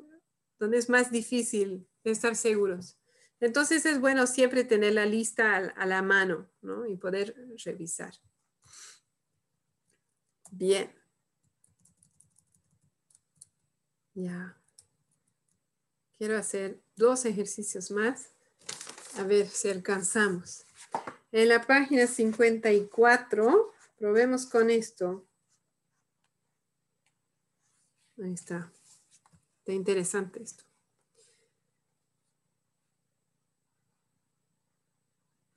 donde 0.58 0.78
es 0.78 0.88
más 0.88 1.10
difícil 1.10 1.88
estar 2.04 2.36
seguros. 2.36 2.98
Entonces 3.40 3.86
es 3.86 3.98
bueno 3.98 4.26
siempre 4.26 4.64
tener 4.64 4.92
la 4.92 5.06
lista 5.06 5.56
a, 5.56 5.86
la 5.86 6.02
mano 6.02 6.50
¿no? 6.60 6.86
y 6.86 6.96
poder 6.96 7.34
revisar. 7.64 8.12
Bien. 10.50 10.92
Ya. 14.14 14.60
Quiero 16.18 16.36
hacer 16.36 16.82
dos 16.96 17.24
ejercicios 17.24 17.90
más. 17.90 18.30
A 19.18 19.22
ver 19.24 19.48
si 19.48 19.68
alcanzamos. 19.68 20.66
En 21.32 21.48
la 21.48 21.62
página 21.66 22.06
54, 22.06 23.72
probemos 23.98 24.46
con 24.46 24.70
esto. 24.70 25.26
Ahí 28.22 28.34
está. 28.34 28.72
Está 29.58 29.72
interesante 29.72 30.42
esto. 30.42 30.64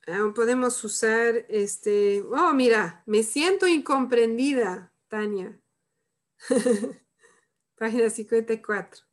Ah, 0.06 0.32
podemos 0.34 0.84
usar 0.84 1.46
este, 1.48 2.22
oh, 2.22 2.52
mira, 2.52 3.02
me 3.06 3.22
siento 3.22 3.66
incomprendida, 3.66 4.92
Tania. 5.08 5.58
Página 7.76 8.10
54. 8.10 9.04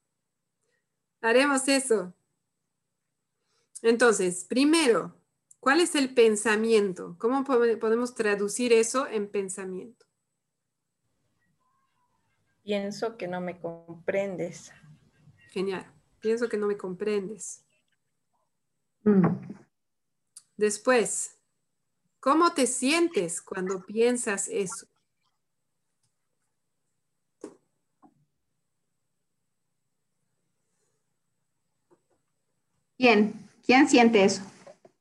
Haremos 1.22 1.68
eso. 1.70 2.14
Entonces, 3.82 4.46
primero, 4.46 5.16
¿cuál 5.60 5.82
es 5.82 5.96
el 5.96 6.14
pensamiento? 6.14 7.16
¿Cómo 7.18 7.44
podemos 7.44 8.14
traducir 8.14 8.74
eso 8.74 9.08
en 9.08 9.30
pensamiento? 9.30 10.06
Pienso 12.64 13.18
que 13.18 13.28
no 13.28 13.42
me 13.42 13.60
comprendes. 13.60 14.72
Genial. 15.50 15.92
Pienso 16.20 16.48
que 16.48 16.58
no 16.58 16.68
me 16.68 16.78
comprendes. 16.78 17.66
Mm. 19.04 19.26
Después, 20.56 21.40
¿cómo 22.20 22.54
te 22.54 22.68
sientes 22.68 23.42
cuando 23.42 23.84
piensas 23.84 24.48
eso? 24.48 24.86
¿Quién? 32.96 33.41
¿Quién 33.66 33.88
siente 33.88 34.24
eso? 34.24 34.44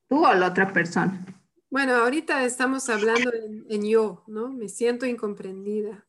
¿Tú 0.08 0.24
o 0.24 0.34
la 0.34 0.48
otra 0.48 0.72
persona? 0.72 1.24
Bueno, 1.70 1.94
ahorita 1.94 2.44
estamos 2.44 2.88
hablando 2.88 3.30
en, 3.68 3.84
yo, 3.84 4.24
¿no? 4.26 4.48
Me 4.48 4.68
siento 4.68 5.06
incomprendida. 5.06 6.06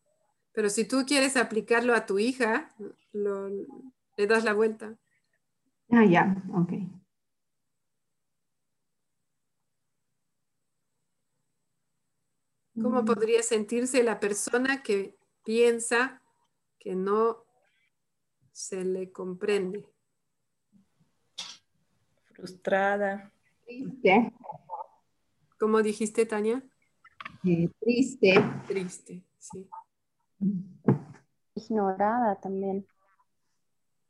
Pero 0.54 0.70
si 0.70 0.86
tú 0.86 1.06
quieres 1.06 1.38
aplicarlo 1.38 1.94
a 1.94 2.06
tu 2.06 2.18
hija, 2.18 2.74
le 3.14 4.28
das 4.28 4.44
la 4.44 4.54
vuelta. 4.54 4.98
Ah, 5.92 6.04
ya, 6.04 6.36
ok. 6.54 6.74
¿Cómo 12.82 13.06
podría 13.06 13.44
sentirse 13.44 14.02
la 14.02 14.20
persona 14.20 14.82
que 14.82 15.18
piensa 15.44 16.22
que 16.80 16.96
no 16.96 17.46
se 18.52 18.84
le 18.84 19.12
comprende? 19.12 19.86
Frustrada. 22.42 23.32
Triste. 23.66 24.34
¿Cómo 25.60 25.84
dijiste, 25.84 26.26
Tania? 26.26 26.64
Eh, 27.46 27.70
triste. 27.80 28.34
Triste, 28.68 29.24
sí. 29.38 29.70
Ignorada 31.54 32.42
también. 32.42 32.88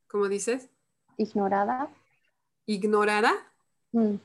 ¿Cómo 0.08 0.30
dices? 0.30 0.70
Ignorada. 1.18 1.90
ignorada. 2.66 3.34
Mm. 3.92 4.16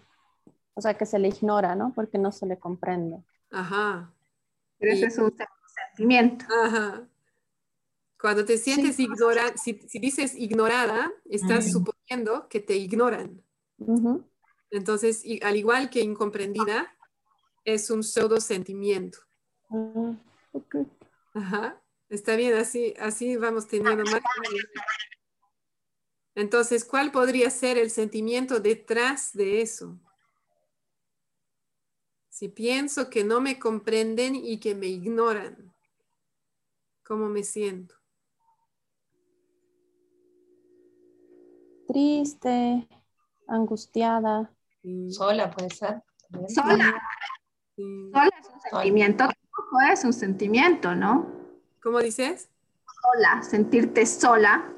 O 0.75 0.81
sea, 0.81 0.95
que 0.95 1.05
se 1.05 1.19
le 1.19 1.27
ignora, 1.27 1.75
¿no? 1.75 1.93
Porque 1.93 2.17
no 2.17 2.31
se 2.31 2.47
le 2.47 2.61
comprende. 2.61 3.25
Ajá. 3.51 4.15
Pero 4.79 4.93
ese 4.93 5.07
es 5.07 5.19
un 5.19 5.37
sentimiento. 5.67 6.45
Ajá. 6.65 7.09
Cuando 8.21 8.45
te 8.45 8.57
sientes 8.57 9.01
ignorada, 9.01 9.57
si, 9.57 9.73
dices 9.95 10.37
ignorada, 10.37 11.13
estás 11.25 11.73
suponiendo 11.73 12.49
que 12.49 12.61
te 12.61 12.77
ignoran. 12.77 13.43
Entonces, 14.71 15.25
al 15.43 15.57
igual 15.57 15.91
que 15.91 16.01
incomprendida, 16.01 16.93
es 17.65 17.91
un 17.91 18.03
pseudo 18.03 18.41
sentimiento. 18.41 19.19
Ah, 19.71 20.15
Ajá. 21.35 21.83
Está 22.09 22.37
bien, 22.37 22.55
así, 22.55 22.95
así 22.99 23.37
vamos 23.37 23.67
teniendo 23.67 24.05
más. 24.05 24.23
Entonces, 26.35 26.85
¿cuál 26.85 27.11
podría 27.11 27.51
ser 27.51 27.79
el 27.79 27.91
sentimiento 27.91 28.61
detrás 28.61 29.33
de 29.33 29.63
eso? 29.63 29.99
Si 32.29 32.49
pienso 32.49 33.09
que 33.09 33.25
no 33.25 33.41
me 33.41 33.59
comprenden 33.59 34.37
y 34.37 34.61
que 34.61 34.75
me 34.75 34.87
ignoran, 34.87 35.75
¿cómo 37.03 37.29
me 37.29 37.43
siento? 37.43 37.95
Triste, 41.89 42.87
angustiada. 43.47 44.51
Sola 45.11 45.51
puede 45.51 45.71
ser. 45.71 46.03
Sola. 46.49 46.95
Sola 47.77 48.31
es 48.41 48.49
un 48.49 48.61
sentimiento. 48.61 49.29
Es 49.93 50.05
un 50.05 50.13
sentimiento, 50.13 50.95
¿no? 50.95 51.27
¿Cómo 51.83 52.01
dices? 52.01 52.49
Sola, 53.03 53.43
sentirte 53.43 54.07
sola. 54.07 54.73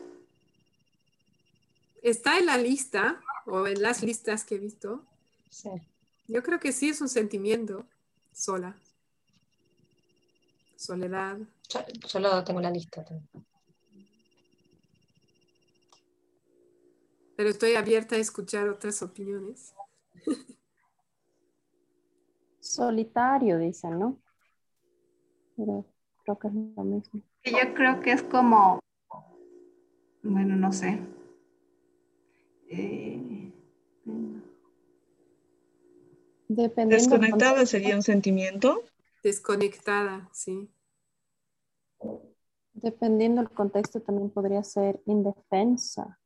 Está 2.02 2.38
en 2.38 2.46
la 2.46 2.56
lista 2.56 3.20
o 3.46 3.66
en 3.66 3.82
las 3.82 4.02
listas 4.02 4.44
que 4.44 4.56
he 4.56 4.58
visto. 4.58 5.04
Sí. 5.50 5.70
Yo 6.26 6.42
creo 6.42 6.58
que 6.60 6.72
sí 6.72 6.90
es 6.90 7.00
un 7.00 7.08
sentimiento, 7.08 7.86
sola. 8.32 8.76
Soledad. 10.76 11.38
Yo, 11.68 11.80
solo 12.06 12.44
tengo 12.44 12.60
la 12.60 12.70
lista 12.70 13.04
Pero 17.38 17.50
estoy 17.50 17.76
abierta 17.76 18.16
a 18.16 18.18
escuchar 18.18 18.68
otras 18.68 19.00
opiniones. 19.00 19.72
Solitario, 22.58 23.58
dicen, 23.58 23.96
¿no? 23.96 24.20
Pero 25.56 25.86
creo 26.24 26.36
que 26.36 26.48
es 26.48 26.54
lo 26.54 26.82
mismo. 26.82 27.22
Yo 27.44 27.74
creo 27.74 28.00
que 28.00 28.10
es 28.10 28.24
como, 28.24 28.80
bueno, 30.24 30.56
no 30.56 30.72
sé. 30.72 30.98
Eh, 32.70 33.52
Desconectada 36.48 37.66
sería 37.66 37.94
un 37.94 38.02
sentimiento. 38.02 38.82
Desconectada, 39.22 40.28
sí. 40.32 40.68
Dependiendo 42.72 43.42
del 43.42 43.50
contexto 43.52 44.02
también 44.02 44.28
podría 44.28 44.64
ser 44.64 45.00
indefensa. 45.06 46.18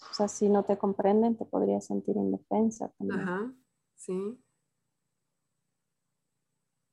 O 0.00 0.14
sea, 0.14 0.28
si 0.28 0.48
no 0.48 0.64
te 0.64 0.78
comprenden, 0.78 1.36
te 1.36 1.44
podría 1.44 1.80
sentir 1.80 2.16
indefensa 2.16 2.88
también. 2.98 3.20
Ajá, 3.20 3.52
sí. 3.96 4.38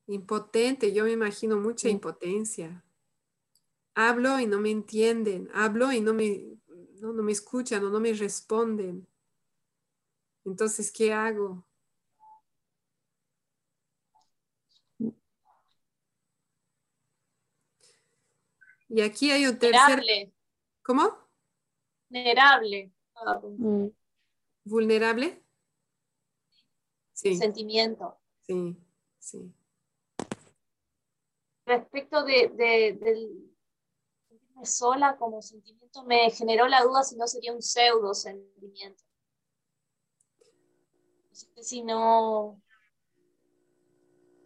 Impotente, 0.07 0.94
yo 0.94 1.03
me 1.03 1.11
imagino 1.11 1.57
mucha 1.57 1.90
impotencia. 1.90 2.84
Hablo 3.95 4.40
y 4.40 4.45
no 4.45 4.60
me 4.60 4.72
entienden, 4.72 5.49
hablo 5.53 5.91
y 5.91 6.02
no 6.02 6.14
me, 6.14 6.60
no 7.02 7.14
me 7.14 7.32
escuchan 7.32 7.84
o 7.86 7.90
no 7.90 7.99
me 7.99 8.14
responden. 8.14 9.07
Entonces, 10.44 10.91
¿qué 10.91 11.14
hago? 11.14 11.65
Y 18.90 19.02
aquí 19.02 19.32
hay 19.32 19.48
un 19.48 19.57
tercer... 19.57 20.03
¿Cómo? 20.84 21.18
Vulnerable. 22.10 22.95
Mm. 23.58 23.88
¿Vulnerable? 24.66 25.44
Sí. 27.14 27.38
Sentimiento. 27.38 28.18
Sí, 28.42 28.76
sí. 29.20 29.54
Respecto 31.66 32.24
de, 32.24 32.50
del 32.50 33.56
sentirme 34.28 34.66
sola 34.66 35.18
como 35.18 35.42
sentimiento, 35.42 36.04
me 36.04 36.30
generó 36.30 36.68
la 36.68 36.84
duda 36.84 37.04
si 37.04 37.16
no 37.16 37.26
sería 37.28 37.54
un 37.54 37.62
pseudo 37.62 38.14
sentimiento. 38.14 39.04
Si 41.32 41.82
no, 41.82 42.62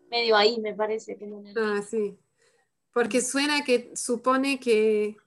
medio 0.09 0.35
ahí 0.35 0.59
me 0.59 0.73
parece 0.73 1.17
que 1.17 1.27
no. 1.27 1.43
Ah, 1.55 1.81
sí. 1.81 2.17
Porque 2.93 3.21
suena 3.21 3.63
que 3.63 3.95
supone 3.95 4.59
que, 4.59 5.17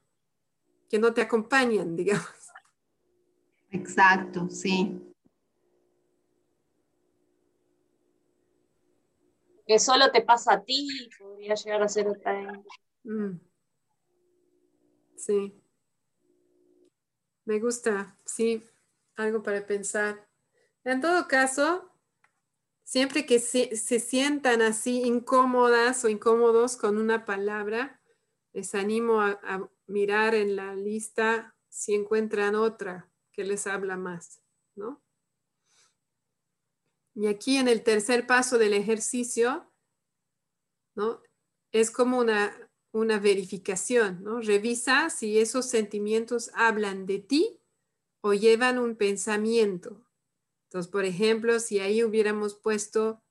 que 0.88 0.98
no 0.98 1.12
te 1.14 1.22
acompañan, 1.22 1.96
digamos. 1.96 2.41
Exacto, 3.72 4.48
sí. 4.48 5.00
Que 9.66 9.78
solo 9.78 10.10
te 10.12 10.22
pasa 10.22 10.54
a 10.54 10.62
ti, 10.62 10.88
podría 11.18 11.54
llegar 11.54 11.82
a 11.82 11.88
ser 11.88 12.08
otra. 12.08 12.62
Mm. 13.04 13.40
Sí. 15.16 15.54
Me 17.44 17.58
gusta, 17.58 18.16
sí, 18.24 18.62
algo 19.16 19.42
para 19.42 19.66
pensar. 19.66 20.28
En 20.84 21.00
todo 21.00 21.26
caso, 21.26 21.92
Siempre 22.92 23.24
que 23.24 23.38
se, 23.38 23.74
sientan 23.76 24.60
así 24.60 25.02
incómodas 25.02 26.04
o 26.04 26.10
incómodos 26.10 26.76
con 26.76 26.98
una 26.98 27.24
palabra, 27.24 28.02
les 28.52 28.74
animo 28.74 29.22
a, 29.22 29.70
mirar 29.86 30.34
en 30.34 30.56
la 30.56 30.74
lista 30.74 31.54
si 31.68 31.94
encuentran 31.94 32.54
otra 32.54 33.10
que 33.32 33.44
les 33.44 33.66
habla 33.66 33.96
más, 33.96 34.40
¿no? 34.74 35.02
Y 37.14 37.26
aquí 37.26 37.56
en 37.56 37.68
el 37.68 37.82
tercer 37.82 38.26
paso 38.26 38.58
del 38.58 38.72
ejercicio, 38.72 39.70
¿no? 40.94 41.22
Es 41.72 41.90
como 41.90 42.18
una, 42.18 42.70
una 42.92 43.18
verificación, 43.18 44.22
¿no? 44.22 44.40
Revisa 44.40 45.10
si 45.10 45.38
esos 45.38 45.66
sentimientos 45.66 46.50
hablan 46.54 47.06
de 47.06 47.18
ti 47.18 47.60
o 48.22 48.34
llevan 48.34 48.78
un 48.78 48.96
pensamiento, 48.96 50.02
entonces, 50.72 50.90
por 50.90 51.04
ejemplo, 51.04 51.60
si 51.60 51.80
ahí 51.80 52.02
hubiéramos 52.02 52.54
puesto 52.54 53.22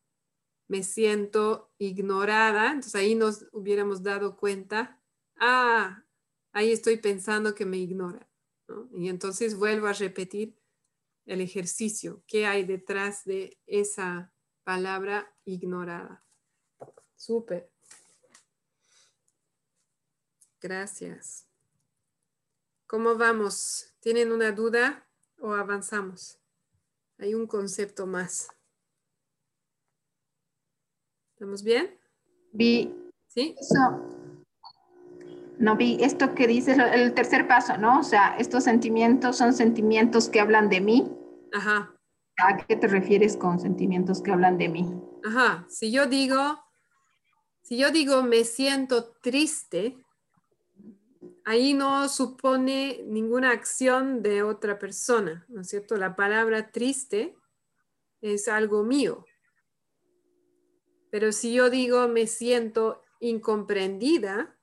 me 0.67 0.83
siento 0.83 1.71
ignorada, 1.79 2.67
entonces 2.67 2.93
ahí 2.93 3.15
nos 3.15 3.47
hubiéramos 3.51 4.03
dado 4.03 4.37
cuenta, 4.37 5.01
ah, 5.37 6.05
ahí 6.53 6.71
estoy 6.71 6.97
pensando 6.97 7.55
que 7.55 7.65
me 7.65 7.77
ignora. 7.77 8.30
Y 8.93 9.09
entonces 9.09 9.55
vuelvo 9.55 9.87
a 9.87 9.93
repetir 9.93 10.57
el 11.25 11.41
ejercicio, 11.41 12.23
¿qué 12.27 12.45
hay 12.45 12.65
detrás 12.65 13.25
de 13.25 13.59
esa 13.67 14.33
palabra 14.63 15.33
ignorada? 15.45 16.25
Súper. 17.15 17.69
Gracias. 20.59 21.47
¿Cómo 22.87 23.15
vamos? 23.15 23.93
¿Tienen 23.99 24.31
una 24.31 24.51
duda 24.51 25.07
o 25.39 25.53
avanzamos? 25.53 26.39
Hay 27.17 27.33
un 27.33 27.47
concepto 27.47 28.05
más. 28.05 28.49
¿Estamos 31.33 31.63
bien? 31.63 31.97
¿Sí? 33.27 33.55
Eso. 33.59 34.20
No 35.61 35.75
vi 35.75 35.97
esto 36.01 36.33
que 36.33 36.47
dices, 36.47 36.75
el 36.79 37.13
tercer 37.13 37.47
paso, 37.47 37.77
¿no? 37.77 37.99
O 37.99 38.03
sea, 38.03 38.35
estos 38.39 38.63
sentimientos 38.63 39.37
son 39.37 39.53
sentimientos 39.53 40.27
que 40.27 40.39
hablan 40.39 40.69
de 40.69 40.81
mí. 40.81 41.07
Ajá. 41.53 41.95
¿A 42.37 42.57
qué 42.57 42.75
te 42.75 42.87
refieres 42.87 43.37
con 43.37 43.59
sentimientos 43.59 44.23
que 44.23 44.31
hablan 44.31 44.57
de 44.57 44.69
mí? 44.69 44.91
Ajá. 45.23 45.67
Si 45.69 45.91
yo 45.91 46.07
digo, 46.07 46.59
si 47.61 47.77
yo 47.77 47.91
digo 47.91 48.23
me 48.23 48.43
siento 48.43 49.11
triste, 49.21 50.03
ahí 51.45 51.75
no 51.75 52.09
supone 52.09 53.03
ninguna 53.05 53.51
acción 53.51 54.23
de 54.23 54.41
otra 54.41 54.79
persona, 54.79 55.45
¿no 55.47 55.61
es 55.61 55.69
cierto? 55.69 55.95
La 55.95 56.15
palabra 56.15 56.71
triste 56.71 57.35
es 58.19 58.47
algo 58.47 58.83
mío. 58.83 59.25
Pero 61.11 61.31
si 61.31 61.53
yo 61.53 61.69
digo 61.69 62.07
me 62.07 62.25
siento 62.25 63.03
incomprendida, 63.19 64.57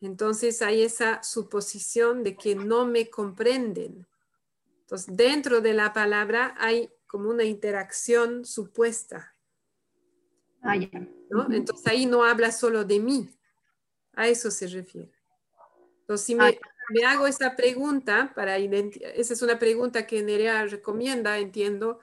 entonces 0.00 0.62
hay 0.62 0.82
esa 0.82 1.22
suposición 1.22 2.22
de 2.22 2.36
que 2.36 2.54
no 2.54 2.86
me 2.86 3.10
comprenden. 3.10 4.06
Entonces, 4.80 5.16
dentro 5.16 5.60
de 5.60 5.74
la 5.74 5.92
palabra 5.92 6.54
hay 6.58 6.90
como 7.06 7.30
una 7.30 7.44
interacción 7.44 8.44
supuesta. 8.44 9.34
Ah, 10.62 10.76
¿no? 11.30 11.52
Entonces 11.52 11.86
ahí 11.86 12.06
no 12.06 12.24
habla 12.24 12.52
solo 12.52 12.84
de 12.84 13.00
mí, 13.00 13.30
a 14.14 14.28
eso 14.28 14.50
se 14.50 14.66
refiere. 14.66 15.12
Entonces, 16.00 16.26
si 16.26 16.34
me, 16.34 16.58
me 16.90 17.04
hago 17.04 17.26
esta 17.26 17.54
pregunta 17.54 18.32
para 18.34 18.56
esa 18.56 19.34
es 19.34 19.42
una 19.42 19.58
pregunta 19.58 20.06
que 20.06 20.22
Nerea 20.22 20.64
recomienda, 20.66 21.38
entiendo, 21.38 22.00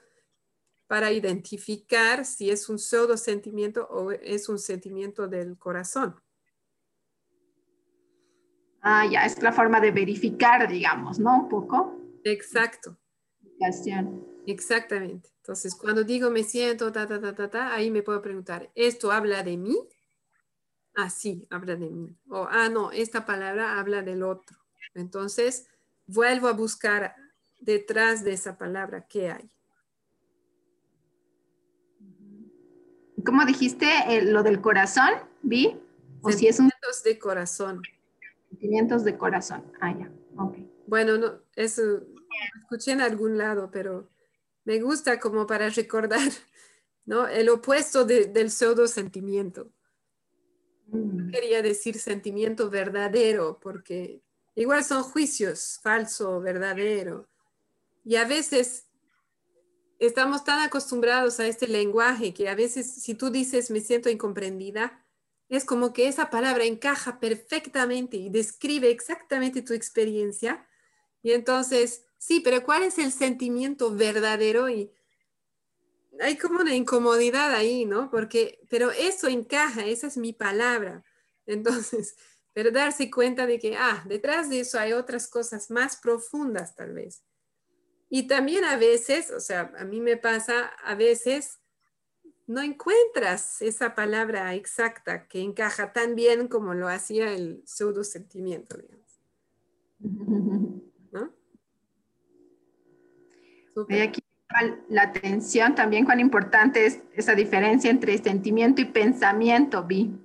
para 0.87 1.11
identificar 1.11 2.25
si 2.25 2.51
es 2.51 2.69
un 2.69 2.77
pseudo 2.77 3.17
sentimiento 3.17 3.87
o 3.89 4.11
es 4.11 4.49
un 4.49 4.59
sentimiento 4.59 5.27
del 5.27 5.57
corazón. 5.57 6.21
Ah, 8.87 9.03
ya, 9.09 9.25
es 9.25 9.41
la 9.41 9.51
forma 9.51 9.81
de 9.81 9.89
verificar, 9.89 10.67
digamos, 10.67 11.17
¿no? 11.17 11.39
Un 11.39 11.49
poco. 11.49 11.99
Exacto. 12.23 12.95
Exactamente. 14.45 15.31
Entonces, 15.37 15.73
cuando 15.73 16.03
digo 16.03 16.29
me 16.29 16.43
siento, 16.43 16.91
ta, 16.91 17.07
ta, 17.07 17.19
ta, 17.19 17.33
ta, 17.33 17.49
ta, 17.49 17.73
ahí 17.73 17.89
me 17.89 18.03
puedo 18.03 18.21
preguntar, 18.21 18.69
¿esto 18.75 19.11
habla 19.11 19.41
de 19.41 19.57
mí? 19.57 19.75
Ah, 20.93 21.09
sí, 21.09 21.47
habla 21.49 21.75
de 21.75 21.89
mí. 21.89 22.15
O, 22.29 22.47
ah, 22.47 22.69
no, 22.69 22.91
esta 22.91 23.25
palabra 23.25 23.79
habla 23.79 24.03
del 24.03 24.21
otro. 24.21 24.55
Entonces, 24.93 25.67
vuelvo 26.05 26.47
a 26.47 26.53
buscar 26.53 27.15
detrás 27.59 28.23
de 28.23 28.33
esa 28.33 28.55
palabra 28.55 29.07
qué 29.07 29.31
hay. 29.31 29.49
¿Cómo 33.25 33.45
dijiste 33.45 33.87
eh, 34.09 34.21
lo 34.21 34.43
del 34.43 34.61
corazón? 34.61 35.09
¿Vi? 35.41 35.75
¿O 36.21 36.31
si 36.31 36.45
es 36.47 36.59
un... 36.59 36.69
de 37.03 37.17
corazón. 37.17 37.81
Sentimientos 38.55 39.03
de 39.03 39.17
corazón. 39.17 39.69
Ah, 39.81 39.93
ya. 39.97 40.09
Ok. 40.37 40.55
Bueno, 40.87 41.17
no, 41.17 41.41
eso 41.55 42.03
escuché 42.61 42.91
en 42.91 43.01
algún 43.01 43.37
lado, 43.37 43.69
pero 43.69 44.09
me 44.63 44.79
gusta 44.79 45.19
como 45.19 45.45
para 45.45 45.69
recordar, 45.69 46.21
¿no? 47.05 47.27
El 47.27 47.49
opuesto 47.49 48.05
del 48.05 48.49
pseudo 48.49 48.87
sentimiento. 48.87 49.71
Mm. 50.87 51.31
quería 51.31 51.61
decir 51.61 51.97
sentimiento 51.97 52.69
verdadero, 52.69 53.59
porque 53.59 54.21
igual 54.55 54.85
son 54.85 55.03
juicios, 55.03 55.79
falso, 55.83 56.39
verdadero. 56.39 57.27
Y 58.05 58.15
a 58.15 58.25
veces 58.25 58.87
estamos 59.99 60.45
tan 60.45 60.61
acostumbrados 60.61 61.41
a 61.41 61.47
este 61.47 61.67
lenguaje 61.67 62.33
que 62.33 62.47
a 62.47 62.55
veces 62.55 62.89
si 62.89 63.15
tú 63.15 63.31
dices 63.31 63.69
me 63.69 63.81
siento 63.81 64.09
incomprendida, 64.09 65.04
es 65.49 65.65
como 65.65 65.93
que 65.93 66.07
esa 66.07 66.29
palabra 66.29 66.63
encaja 66.63 67.19
perfectamente 67.19 68.17
y 68.17 68.29
describe 68.29 68.89
exactamente 68.89 69.61
tu 69.61 69.73
experiencia. 69.73 70.67
Y 71.21 71.33
entonces, 71.33 72.05
sí, 72.17 72.39
pero 72.39 72.63
¿cuál 72.63 72.83
es 72.83 72.97
el 72.97 73.11
sentimiento 73.11 73.93
verdadero? 73.95 74.69
Y 74.69 74.91
hay 76.19 76.37
como 76.37 76.59
una 76.59 76.75
incomodidad 76.75 77.53
ahí, 77.53 77.85
¿no? 77.85 78.09
Porque, 78.09 78.59
pero 78.69 78.91
eso 78.91 79.27
encaja, 79.27 79.85
esa 79.85 80.07
es 80.07 80.17
mi 80.17 80.33
palabra. 80.33 81.03
Entonces, 81.45 82.15
pero 82.53 82.71
darse 82.71 83.11
cuenta 83.11 83.45
de 83.45 83.59
que, 83.59 83.75
ah, 83.75 84.03
detrás 84.07 84.49
de 84.49 84.61
eso 84.61 84.79
hay 84.79 84.93
otras 84.93 85.27
cosas 85.27 85.69
más 85.69 85.97
profundas 85.97 86.75
tal 86.75 86.93
vez. 86.93 87.23
Y 88.09 88.27
también 88.27 88.63
a 88.63 88.77
veces, 88.77 89.29
o 89.31 89.39
sea, 89.39 89.73
a 89.77 89.83
mí 89.83 89.99
me 89.99 90.15
pasa, 90.15 90.67
a 90.83 90.95
veces 90.95 91.59
no 92.47 92.61
encuentras 92.61 93.61
esa 93.61 93.95
palabra 93.95 94.53
exacta 94.53 95.27
que 95.27 95.41
encaja 95.41 95.93
tan 95.93 96.15
bien 96.15 96.47
como 96.47 96.73
lo 96.73 96.87
hacía 96.87 97.31
el 97.31 97.63
pseudo 97.65 98.03
sentimiento, 98.03 98.77
digamos. 98.77 99.19
¿No? 101.11 101.33
Hay 103.89 104.01
aquí 104.01 104.21
la 104.87 105.03
atención 105.03 105.75
también 105.75 106.05
cuán 106.05 106.19
importante 106.19 106.85
es 106.85 107.01
esa 107.13 107.35
diferencia 107.35 107.89
entre 107.89 108.17
sentimiento 108.17 108.81
y 108.81 108.85
pensamiento, 108.85 109.83
Vi, 109.83 110.17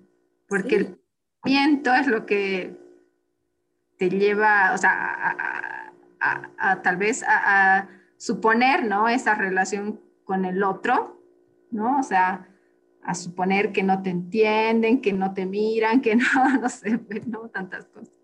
porque 0.48 0.76
el 0.76 0.98
pensamiento 1.42 1.94
es 1.94 2.06
lo 2.06 2.26
que 2.26 2.76
te 3.98 4.08
lleva, 4.08 4.72
o 4.74 4.78
sea, 4.78 5.92
a, 6.20 6.82
tal 6.82 6.96
vez 6.96 7.24
a, 7.26 7.88
suponer, 8.16 8.84
¿no? 8.84 9.08
Esa 9.08 9.34
relación 9.34 9.98
con 10.24 10.44
el 10.44 10.62
otro, 10.62 11.19
¿no? 11.70 11.98
O 11.98 12.02
sea, 12.02 12.48
a 13.02 13.14
suponer 13.14 13.72
que 13.72 13.82
no 13.82 14.02
te 14.02 14.10
entienden, 14.10 15.00
que 15.00 15.12
no 15.12 15.34
te 15.34 15.46
miran, 15.46 16.00
que 16.00 16.16
no, 16.16 16.60
no 16.60 16.68
sé, 16.68 16.98
pues, 16.98 17.26
¿no? 17.26 17.48
Tantas 17.50 17.86
cosas. 17.86 18.14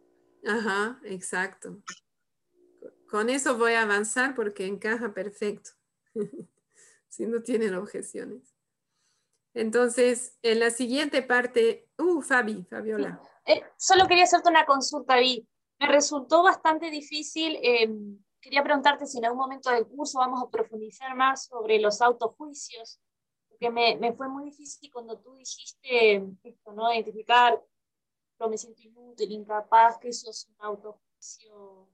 Ajá, 0.47 1.01
exacto. 1.05 1.82
Con 3.10 3.31
eso 3.31 3.56
voy 3.56 3.73
a 3.73 3.82
avanzar 3.82 4.35
porque 4.35 4.66
encaja 4.66 5.12
perfecto. 5.12 5.70
si 7.16 7.27
no 7.27 7.43
tienen 7.43 7.74
objeciones. 7.74 8.55
Entonces, 9.55 10.36
en 10.43 10.60
la 10.60 10.70
siguiente 10.70 11.23
parte, 11.23 11.89
uh, 11.98 12.20
Fabi, 12.20 12.64
Fabiola. 12.64 13.20
Eh, 13.47 13.62
solo 13.78 14.06
quería 14.06 14.24
hacerte 14.24 14.51
una 14.51 14.66
consulta, 14.66 15.16
Vi. 15.16 15.48
Me 15.78 15.89
resultó 15.89 16.43
bastante 16.43 16.90
difícil. 16.90 17.59
Em, 17.62 18.18
quería 18.40 18.62
preguntarte 18.62 19.06
si 19.06 19.16
en 19.18 19.24
algún 19.24 19.40
momento 19.40 19.70
del 19.70 19.86
curso 19.86 20.18
vamos 20.18 20.43
a 20.43 20.51
profundizar 20.51 21.16
más 21.16 21.47
sobre 21.47 21.78
los 21.78 22.02
autojuicios, 22.02 23.01
porque 23.59 23.70
me, 23.70 23.97
me 23.97 24.12
fue 24.12 24.28
muy 24.28 24.45
difícil 24.45 24.91
cuando 24.93 25.19
tú 25.19 25.35
dijiste 25.37 26.16
esto, 26.45 26.73
¿no? 26.73 26.93
Identificar, 26.93 27.62
pero 28.37 28.51
me 28.51 28.59
siento 28.59 28.83
inútil, 28.83 29.33
incapaz, 29.33 29.99
que 29.99 30.09
eso 30.09 30.31
es 30.31 30.47
un 30.49 30.57
autojuicio 30.59 31.89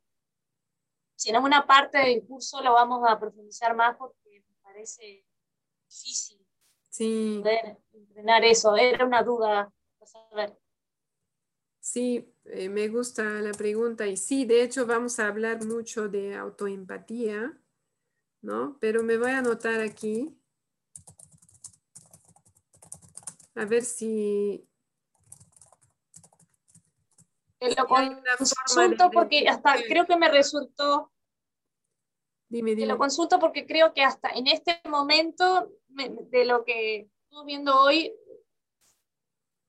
si 1.22 1.30
en 1.30 1.36
alguna 1.36 1.64
parte 1.64 1.98
del 1.98 2.24
curso 2.24 2.60
lo 2.62 2.72
vamos 2.72 3.08
a 3.08 3.16
profundizar 3.20 3.76
más 3.76 3.96
porque 3.96 4.44
me 4.44 4.56
parece 4.60 5.24
difícil 5.88 6.44
sí. 6.90 7.38
poder 7.40 7.78
entrenar 7.92 8.44
eso. 8.44 8.74
Era 8.76 9.06
una 9.06 9.22
duda. 9.22 9.72
Sí, 11.78 12.34
eh, 12.46 12.68
me 12.68 12.88
gusta 12.88 13.22
la 13.22 13.52
pregunta 13.52 14.08
y 14.08 14.16
sí, 14.16 14.44
de 14.46 14.64
hecho 14.64 14.84
vamos 14.84 15.20
a 15.20 15.28
hablar 15.28 15.64
mucho 15.64 16.08
de 16.08 16.34
autoempatía, 16.34 17.56
¿no? 18.40 18.76
Pero 18.80 19.04
me 19.04 19.16
voy 19.16 19.30
a 19.30 19.38
anotar 19.38 19.80
aquí. 19.80 20.36
A 23.54 23.64
ver 23.64 23.84
si... 23.84 24.66
lo 27.60 27.86
consulto 27.86 29.10
porque 29.12 29.48
hasta 29.48 29.76
creo 29.88 30.06
que 30.06 30.16
me 30.16 30.28
resultó 30.28 31.12
lo 32.60 32.98
consulto 32.98 33.38
porque 33.38 33.66
creo 33.66 33.94
que 33.94 34.02
hasta 34.02 34.28
en 34.30 34.46
este 34.46 34.80
momento, 34.88 35.70
de 35.88 36.44
lo 36.44 36.64
que 36.64 37.08
estoy 37.24 37.46
viendo 37.46 37.80
hoy, 37.80 38.12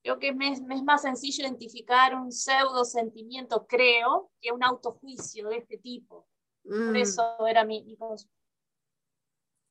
creo 0.03 0.19
que 0.19 0.33
me, 0.33 0.51
es 0.51 0.83
más 0.83 1.03
sencillo 1.03 1.43
identificar 1.43 2.13
un 2.13 2.31
pseudo 2.31 2.83
sentimiento, 2.83 3.65
creo, 3.67 4.31
que 4.41 4.51
un 4.51 4.63
autojuicio 4.63 5.47
de 5.47 5.57
este 5.57 5.77
tipo. 5.77 6.27
Por 6.63 6.91
mm. 6.91 6.95
eso 6.97 7.47
era 7.47 7.63
mi, 7.63 7.83
mi 7.83 7.95
consulta. 7.95 8.33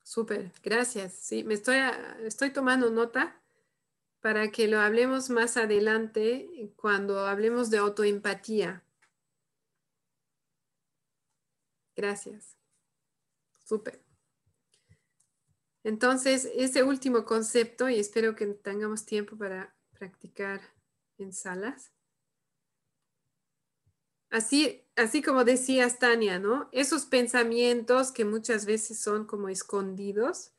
Súper, 0.02 0.50
gracias. 0.62 1.12
Sí, 1.12 1.44
me 1.44 1.54
estoy, 1.54 1.76
estoy 2.24 2.50
tomando 2.50 2.90
nota 2.90 3.41
para 4.22 4.52
que 4.52 4.68
lo 4.68 4.80
hablemos 4.80 5.30
más 5.30 5.56
adelante 5.56 6.72
cuando 6.76 7.26
hablemos 7.26 7.70
de 7.70 7.78
autoempatía. 7.78 8.84
Gracias. 11.96 12.56
Súper. 13.64 14.00
Entonces, 15.82 16.48
ese 16.54 16.84
último 16.84 17.24
concepto, 17.24 17.88
y 17.88 17.98
espero 17.98 18.36
que 18.36 18.46
tengamos 18.46 19.04
tiempo 19.04 19.36
para 19.36 19.74
practicar 19.90 20.60
en 21.18 21.32
salas. 21.32 21.92
Así, 24.30 24.86
así 24.94 25.20
como 25.20 25.42
decías, 25.42 25.98
Tania, 25.98 26.38
¿no? 26.38 26.68
Esos 26.70 27.06
pensamientos 27.06 28.12
que 28.12 28.24
muchas 28.24 28.66
veces 28.66 29.00
son 29.00 29.26
como 29.26 29.48
escondidos, 29.48 30.52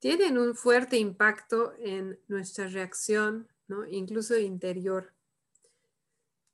tienen 0.00 0.38
un 0.38 0.56
fuerte 0.56 0.96
impacto 0.96 1.74
en 1.78 2.18
nuestra 2.26 2.66
reacción, 2.66 3.48
¿no? 3.68 3.86
Incluso 3.86 4.36
interior. 4.36 5.14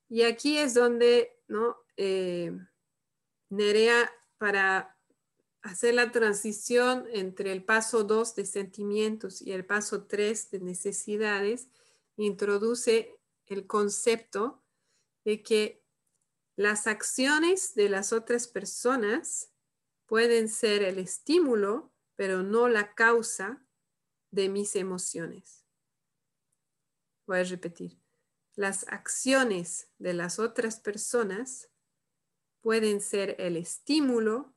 Y 0.09 0.21
aquí 0.23 0.57
es 0.57 0.73
donde, 0.73 1.41
¿no? 1.47 1.77
Eh, 1.95 2.51
Nerea, 3.49 4.11
para 4.37 4.95
hacer 5.61 5.95
la 5.95 6.11
transición 6.11 7.07
entre 7.11 7.51
el 7.51 7.63
paso 7.63 8.03
2 8.03 8.35
de 8.35 8.45
sentimientos 8.45 9.41
y 9.41 9.53
el 9.53 9.65
paso 9.65 10.05
3 10.05 10.51
de 10.51 10.59
necesidades, 10.59 11.69
introduce 12.17 13.17
el 13.45 13.65
concepto 13.65 14.61
de 15.23 15.41
que 15.41 15.83
las 16.57 16.87
acciones 16.87 17.75
de 17.75 17.89
las 17.89 18.11
otras 18.11 18.47
personas 18.47 19.51
pueden 20.05 20.49
ser 20.49 20.83
el 20.83 20.99
estímulo, 20.99 21.91
pero 22.17 22.43
no 22.43 22.67
la 22.67 22.93
causa 22.95 23.63
de 24.31 24.49
mis 24.49 24.75
emociones. 24.75 25.63
Voy 27.25 27.39
a 27.39 27.43
repetir. 27.43 28.01
Las 28.55 28.87
acciones 28.89 29.89
de 29.99 30.13
las 30.13 30.39
otras 30.39 30.79
personas 30.79 31.69
pueden 32.61 33.01
ser 33.01 33.35
el 33.39 33.55
estímulo, 33.55 34.55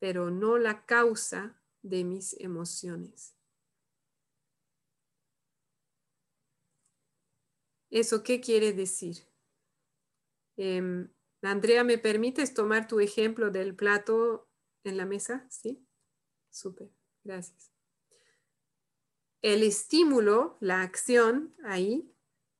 pero 0.00 0.30
no 0.30 0.58
la 0.58 0.84
causa 0.84 1.62
de 1.82 2.04
mis 2.04 2.38
emociones. 2.40 3.36
¿Eso 7.90 8.24
qué 8.24 8.40
quiere 8.40 8.72
decir? 8.72 9.28
Em, 10.56 11.08
Andrea, 11.42 11.84
¿me 11.84 11.98
permites 11.98 12.54
tomar 12.54 12.88
tu 12.88 12.98
ejemplo 13.00 13.50
del 13.50 13.76
plato 13.76 14.48
en 14.82 14.96
la 14.96 15.06
mesa? 15.06 15.46
Sí. 15.50 15.83
Súper, 16.54 16.88
gracias. 17.24 17.72
El 19.42 19.64
estímulo, 19.64 20.56
la 20.60 20.82
acción 20.82 21.52
ahí, 21.64 22.14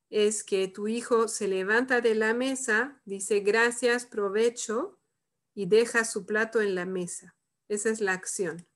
es 0.09 0.43
que 0.43 0.67
tu 0.67 0.89
hijo 0.89 1.29
se 1.29 1.47
levanta 1.47 2.01
de 2.01 2.13
la 2.13 2.33
mesa, 2.33 3.01
dice 3.05 3.39
gracias, 3.39 4.05
provecho 4.05 4.99
y 5.53 5.67
deja 5.67 6.03
su 6.03 6.25
plato 6.25 6.59
en 6.59 6.75
la 6.75 6.85
mesa. 6.85 7.37
Esa 7.69 7.89
es 7.89 8.01
la 8.01 8.11
acción. 8.11 8.67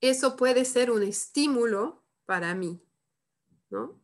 Eso 0.00 0.36
puede 0.36 0.64
ser 0.64 0.92
un 0.92 1.02
estímulo 1.02 2.04
para 2.26 2.54
mí, 2.54 2.80
¿no? 3.70 4.00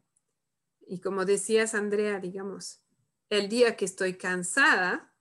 Y 0.80 1.00
como 1.00 1.24
decías, 1.24 1.74
Andrea, 1.76 2.18
digamos, 2.18 2.82
el 3.30 3.48
día 3.48 3.76
que 3.76 3.84
estoy 3.84 4.18
cansada 4.18 5.11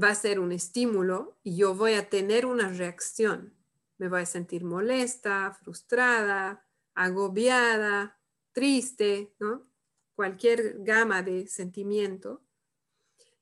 va 0.00 0.10
a 0.10 0.14
ser 0.14 0.40
un 0.40 0.52
estímulo 0.52 1.38
y 1.42 1.56
yo 1.56 1.74
voy 1.74 1.94
a 1.94 2.08
tener 2.08 2.46
una 2.46 2.68
reacción. 2.68 3.54
Me 3.98 4.08
voy 4.08 4.22
a 4.22 4.26
sentir 4.26 4.64
molesta, 4.64 5.56
frustrada, 5.62 6.66
agobiada, 6.94 8.18
triste, 8.52 9.34
¿no? 9.38 9.66
Cualquier 10.14 10.82
gama 10.84 11.22
de 11.22 11.46
sentimiento. 11.46 12.42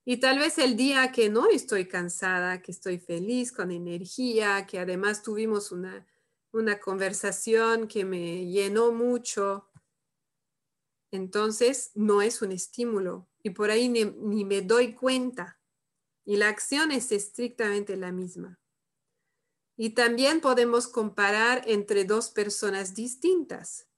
Y 0.04 0.16
tal 0.16 0.38
vez 0.38 0.58
el 0.58 0.76
día 0.76 1.12
que 1.12 1.30
no 1.30 1.48
estoy 1.48 1.86
cansada, 1.86 2.60
que 2.60 2.72
estoy 2.72 2.98
feliz, 2.98 3.52
con 3.52 3.70
energía, 3.70 4.66
que 4.66 4.78
además 4.78 5.22
tuvimos 5.22 5.70
una, 5.70 6.06
una 6.52 6.80
conversación 6.80 7.86
que 7.86 8.04
me 8.04 8.46
llenó 8.46 8.90
mucho, 8.92 9.70
entonces 11.12 11.92
no 11.94 12.20
es 12.20 12.42
un 12.42 12.52
estímulo 12.52 13.28
y 13.42 13.50
por 13.50 13.70
ahí 13.70 13.88
ni, 13.88 14.04
ni 14.04 14.44
me 14.44 14.62
doy 14.62 14.94
cuenta. 14.94 15.61
Y 16.24 16.36
la 16.36 16.48
acción 16.48 16.92
es 16.92 17.12
estrictamente 17.12 17.96
la 17.96 18.12
misma. 18.12 18.60
Y 19.76 19.90
también 19.90 20.40
podemos 20.40 20.86
comparar 20.86 21.62
entre 21.66 22.04
dos 22.04 22.30
personas 22.30 22.94
distintas. 22.94 23.88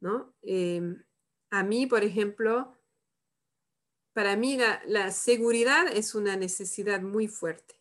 ¿no? 0.00 0.34
Em, 0.42 1.04
a 1.50 1.62
mí, 1.62 1.86
por 1.86 2.04
ejemplo, 2.04 2.76
para 4.14 4.36
mí 4.36 4.56
la, 4.86 5.10
seguridad 5.10 5.88
es 5.88 6.14
una 6.14 6.36
necesidad 6.36 7.00
muy 7.00 7.26
fuerte. 7.26 7.80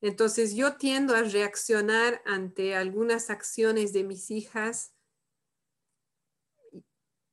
Entonces 0.00 0.54
yo 0.54 0.76
tiendo 0.76 1.14
a 1.14 1.22
reaccionar 1.22 2.22
ante 2.24 2.74
algunas 2.74 3.30
acciones 3.30 3.92
de 3.92 4.04
mis 4.04 4.30
hijas 4.30 4.94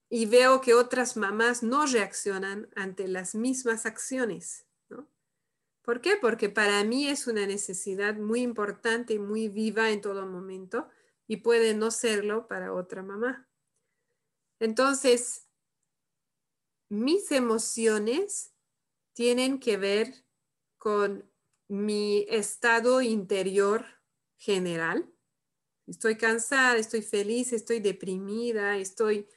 y 0.09 0.25
veo 0.25 0.61
que 0.61 0.73
otras 0.73 1.17
mamás 1.17 1.63
no 1.63 1.85
reaccionan 1.85 2.69
ante 2.75 3.07
las 3.07 3.33
mismas 3.33 3.85
acciones. 3.85 4.65
¿Por 5.83 5.99
qué? 5.99 6.15
Porque 6.19 6.49
para 6.49 6.83
mí 6.85 7.07
es 7.07 7.27
una 7.27 7.45
necesidad 7.45 8.15
muy 8.15 8.41
importante 8.41 9.13
y 9.13 9.19
muy 9.19 9.49
viva 9.49 9.91
en 9.91 10.01
todo 10.01 10.25
momento 10.25 10.87
y 11.27 11.37
puede 11.37 11.73
no 11.73 11.91
serlo 11.91 12.47
para 12.47 12.73
otra 12.73 13.03
mamá. 13.03 13.49
Entonces, 14.59 15.49
mis 16.89 17.31
emociones 17.31 18.53
tienen 19.13 19.59
que 19.59 19.75
ver 19.77 20.25
con 20.77 21.29
mi 21.67 22.25
estado 22.29 23.01
interior 23.01 23.85
general. 24.37 25.11
Estoy 25.85 26.17
cansada, 26.17 26.77
estoy 26.77 27.01
feliz, 27.01 27.51
estoy 27.51 27.81
deprimida, 27.81 28.77
estoy 28.77 29.27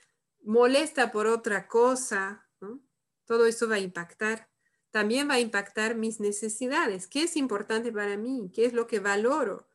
molesta 0.42 1.10
por 1.10 1.26
otra 1.26 1.66
cosa. 1.66 2.48
Todo 3.24 3.46
eso 3.46 3.68
va 3.68 3.76
a 3.76 3.80
impactar. 3.80 4.48
También 4.96 5.28
va 5.28 5.34
a 5.34 5.40
impactar 5.40 5.94
mis 5.94 6.20
necesidades. 6.20 7.06
¿Qué 7.06 7.24
es 7.24 7.36
importante 7.36 7.92
para 7.92 8.16
mí? 8.16 8.50
¿Qué 8.54 8.64
es 8.64 8.72
lo 8.72 8.86
que 8.86 8.98
valoro? 8.98 9.68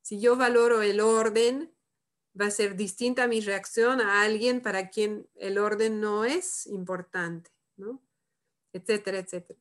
Si 0.00 0.20
yo 0.20 0.36
valoro 0.36 0.80
el 0.80 1.00
orden, 1.00 1.74
va 2.40 2.46
a 2.46 2.50
ser 2.52 2.76
distinta 2.76 3.26
mi 3.26 3.40
reacción 3.40 4.00
a 4.00 4.22
alguien 4.22 4.60
para 4.60 4.90
quien 4.90 5.28
el 5.34 5.58
orden 5.58 6.00
no 6.00 6.24
es 6.24 6.68
importante, 6.68 7.50
¿no? 7.76 8.00
Etcétera, 8.72 9.18
etcétera. 9.18 9.58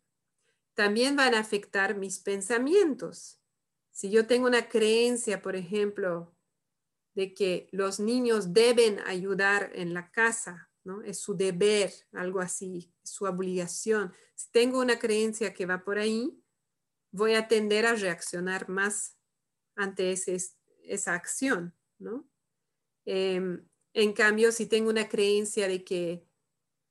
También 0.75 1.15
van 1.15 1.33
a 1.33 1.39
afectar 1.39 1.97
mis 1.97 2.19
pensamientos. 2.19 3.39
Si 3.89 4.11
yo 4.11 4.27
tengo 4.27 4.45
una 4.45 4.69
creencia, 4.69 5.41
por 5.41 5.55
ejemplo, 5.55 6.35
de 7.15 7.33
que 7.33 7.67
los 7.71 7.99
niños 7.99 8.53
deben 8.53 8.99
ayudar 9.07 9.71
en 9.73 9.95
la 9.95 10.11
casa, 10.11 10.69
¿no? 10.83 11.01
Es 11.01 11.19
su 11.19 11.35
deber, 11.35 11.91
algo 12.11 12.39
así, 12.39 12.91
su 13.03 13.25
obligación. 13.25 14.13
Si 14.35 14.51
tengo 14.51 14.79
una 14.79 14.99
creencia 14.99 15.53
que 15.53 15.65
va 15.65 15.83
por 15.83 15.97
ahí, 15.97 16.37
voy 17.11 17.35
a 17.35 17.47
tender 17.47 17.85
a 17.85 17.95
reaccionar 17.95 18.69
más 18.69 19.17
ante 19.75 20.11
esa 20.11 21.13
acción, 21.13 21.73
¿no? 21.99 22.27
Em, 23.05 23.65
en 23.93 24.13
cambio, 24.13 24.51
si 24.51 24.65
tengo 24.65 24.89
una 24.89 25.07
creencia 25.07 25.67
de 25.67 25.83
que 25.83 26.25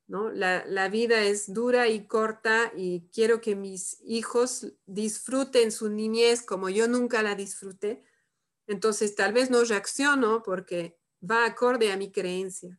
¿no? 0.06 0.30
la, 0.30 0.64
la, 0.66 0.88
vida 0.88 1.22
es 1.24 1.52
dura 1.52 1.88
y 1.88 2.06
corta 2.06 2.72
y 2.76 3.08
quiero 3.12 3.40
que 3.40 3.56
mis 3.56 3.98
hijos 4.02 4.74
disfruten 4.86 5.72
su 5.72 5.88
niñez 5.88 6.42
como 6.42 6.68
yo 6.68 6.86
nunca 6.86 7.22
la 7.22 7.34
disfruté, 7.34 8.04
entonces 8.66 9.14
tal 9.14 9.32
vez 9.32 9.50
no 9.50 9.64
reacciono 9.64 10.42
porque 10.42 10.98
va 11.28 11.46
acorde 11.46 11.92
a 11.92 11.96
mi 11.96 12.12
creencia. 12.12 12.78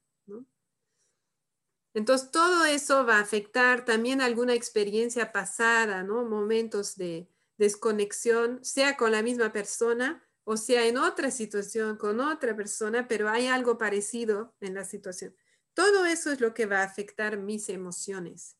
Entonces 1.93 2.31
todo 2.31 2.65
eso 2.65 3.05
va 3.05 3.17
a 3.17 3.21
afectar 3.21 3.85
también 3.85 4.21
alguna 4.21 4.53
experiencia 4.53 5.31
pasada, 5.31 6.03
¿no? 6.03 6.25
momentos 6.25 6.95
de 6.95 7.29
desconexión, 7.57 8.63
sea 8.63 8.97
con 8.97 9.11
la 9.11 9.21
misma 9.21 9.51
persona 9.51 10.23
o 10.45 10.57
sea 10.57 10.85
en 10.87 10.97
otra 10.97 11.31
situación 11.31 11.97
con 11.97 12.19
otra 12.19 12.55
persona, 12.55 13.07
pero 13.07 13.29
hay 13.29 13.47
algo 13.47 13.77
parecido 13.77 14.53
en 14.59 14.73
la 14.73 14.83
situación. 14.83 15.35
Todo 15.73 16.05
eso 16.05 16.31
es 16.31 16.41
lo 16.41 16.53
que 16.53 16.65
va 16.65 16.81
a 16.81 16.85
afectar 16.85 17.37
mis 17.37 17.69
emociones. 17.69 18.57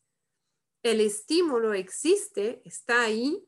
El 0.82 1.00
estímulo 1.00 1.74
existe, 1.74 2.62
está 2.64 3.02
ahí. 3.02 3.46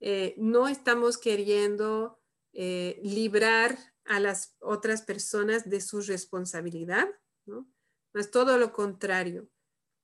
Eh, 0.00 0.34
no 0.38 0.68
estamos 0.68 1.18
queriendo 1.18 2.20
eh, 2.52 3.00
librar 3.02 3.78
a 4.04 4.18
las 4.18 4.56
otras 4.60 5.02
personas 5.02 5.68
de 5.68 5.80
su 5.80 6.00
responsabilidad, 6.00 7.08
¿no? 7.46 7.70
Más 8.12 8.30
todo 8.30 8.58
lo 8.58 8.72
contrario. 8.72 9.48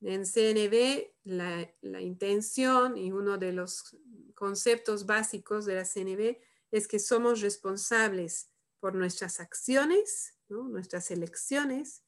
En 0.00 0.24
CNB, 0.26 1.14
la, 1.24 1.74
la 1.80 2.00
intención 2.00 2.96
y 2.96 3.12
uno 3.12 3.38
de 3.38 3.52
los 3.52 3.96
conceptos 4.34 5.06
básicos 5.06 5.64
de 5.64 5.74
la 5.76 5.84
CNB 5.84 6.38
es 6.70 6.86
que 6.86 6.98
somos 6.98 7.40
responsables 7.40 8.50
por 8.80 8.94
nuestras 8.94 9.40
acciones, 9.40 10.36
nuestras 10.48 11.10
elecciones, 11.10 12.04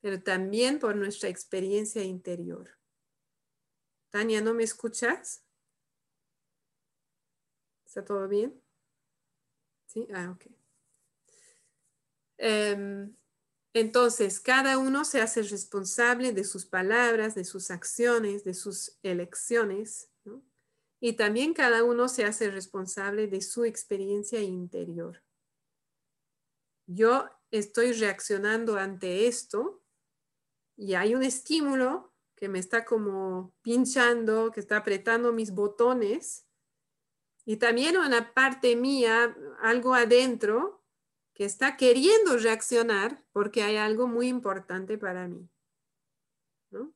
pero 0.00 0.22
también 0.22 0.78
por 0.78 0.96
nuestra 0.96 1.28
experiencia 1.28 2.02
interior. 2.02 2.70
Tania, 4.10 4.40
¿no 4.40 4.54
me 4.54 4.62
escuchas? 4.62 5.44
¿Está 7.84 8.04
todo 8.04 8.28
bien? 8.28 8.62
Sí, 9.86 10.06
ah, 10.14 10.30
ok. 10.30 10.46
Em, 12.38 13.16
entonces, 13.76 14.40
cada 14.40 14.78
uno 14.78 15.04
se 15.04 15.20
hace 15.20 15.42
responsable 15.42 16.32
de 16.32 16.44
sus 16.44 16.64
palabras, 16.64 17.34
de 17.34 17.44
sus 17.44 17.70
acciones, 17.70 18.42
de 18.42 18.54
sus 18.54 18.98
elecciones. 19.02 20.10
Y 20.98 21.12
también 21.12 21.52
cada 21.52 21.84
uno 21.84 22.08
se 22.08 22.24
hace 22.24 22.50
responsable 22.50 23.26
de 23.26 23.42
su 23.42 23.66
experiencia 23.66 24.40
interior. 24.40 25.22
Yo 26.86 27.28
estoy 27.50 27.92
reaccionando 27.92 28.78
ante 28.78 29.26
esto 29.26 29.82
y 30.74 30.94
hay 30.94 31.14
un 31.14 31.22
estímulo 31.22 32.14
que 32.34 32.48
me 32.48 32.58
está 32.58 32.86
como 32.86 33.52
pinchando, 33.60 34.52
que 34.52 34.60
está 34.60 34.78
apretando 34.78 35.34
mis 35.34 35.50
botones. 35.52 36.46
Y 37.44 37.58
también 37.58 37.98
una 37.98 38.32
parte 38.32 38.74
mía, 38.74 39.36
algo 39.60 39.92
adentro, 39.92 40.85
que 41.36 41.44
está 41.44 41.76
queriendo 41.76 42.38
reaccionar 42.38 43.22
porque 43.30 43.62
hay 43.62 43.76
algo 43.76 44.08
muy 44.08 44.26
importante 44.26 44.96
para 44.96 45.28
mí. 45.28 45.48
¿no? 46.70 46.94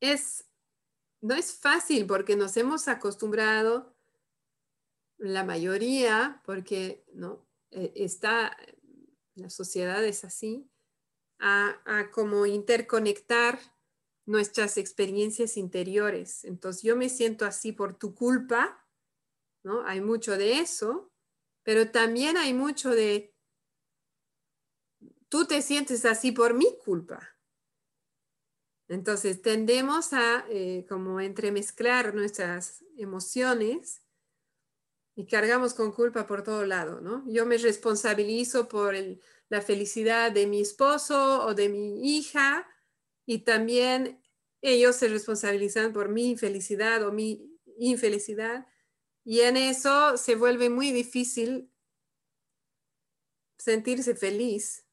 Es 0.00 0.44
no 1.22 1.34
es 1.34 1.54
fácil 1.54 2.06
porque 2.06 2.36
nos 2.36 2.56
hemos 2.56 2.88
acostumbrado, 2.88 3.96
la 5.18 5.44
mayoría, 5.44 6.42
porque 6.44 7.04
no 7.14 7.48
e, 7.70 7.92
está, 7.96 8.54
la 9.34 9.48
sociedad 9.48 10.04
es 10.04 10.24
así, 10.24 10.70
a, 11.38 11.80
a 11.86 12.10
como 12.10 12.46
interconectar 12.46 13.58
nuestras 14.26 14.76
experiencias 14.76 15.56
interiores. 15.56 16.44
Entonces 16.44 16.82
yo 16.82 16.96
me 16.96 17.08
siento 17.08 17.46
así 17.46 17.72
por 17.72 17.98
tu 17.98 18.14
culpa, 18.14 18.86
¿no? 19.64 19.86
Hay 19.86 20.02
mucho 20.02 20.36
de 20.36 20.60
eso, 20.60 21.10
pero 21.66 21.90
también 21.90 22.36
hay 22.36 22.54
mucho 22.54 22.90
de 22.94 23.34
tú 25.28 25.46
te 25.48 25.60
sientes 25.62 26.04
así 26.04 26.30
por 26.30 26.54
mi 26.54 26.78
culpa. 26.84 27.36
Entonces 28.86 29.42
tendemos 29.42 30.12
a 30.12 30.46
eh, 30.48 30.86
como 30.88 31.20
entremezclar 31.20 32.14
nuestras 32.14 32.84
emociones 32.96 34.00
y 35.16 35.26
cargamos 35.26 35.74
con 35.74 35.90
culpa 35.90 36.24
por 36.28 36.44
todo 36.44 36.64
lado, 36.64 37.00
¿no? 37.00 37.24
Yo 37.26 37.44
me 37.46 37.58
responsabilizo 37.58 38.68
por 38.68 38.94
la 39.48 39.60
felicidad 39.60 40.30
de 40.30 40.46
mi 40.46 40.60
esposo 40.60 41.44
o 41.44 41.52
de 41.52 41.68
mi 41.68 42.16
hija 42.16 42.64
y 43.26 43.40
también 43.40 44.22
ellos 44.62 44.94
se 44.94 45.08
responsabilizan 45.08 45.92
por 45.92 46.10
mi 46.10 46.30
infelicidad 46.30 47.04
o 47.04 47.10
mi 47.10 47.58
infelicidad 47.76 48.68
y 49.26 49.40
en 49.40 49.56
eso 49.56 50.16
se 50.16 50.36
vuelve 50.36 50.70
muy 50.70 50.92
difícil 50.92 51.68
sentirse 53.58 54.14
feliz 54.14 54.86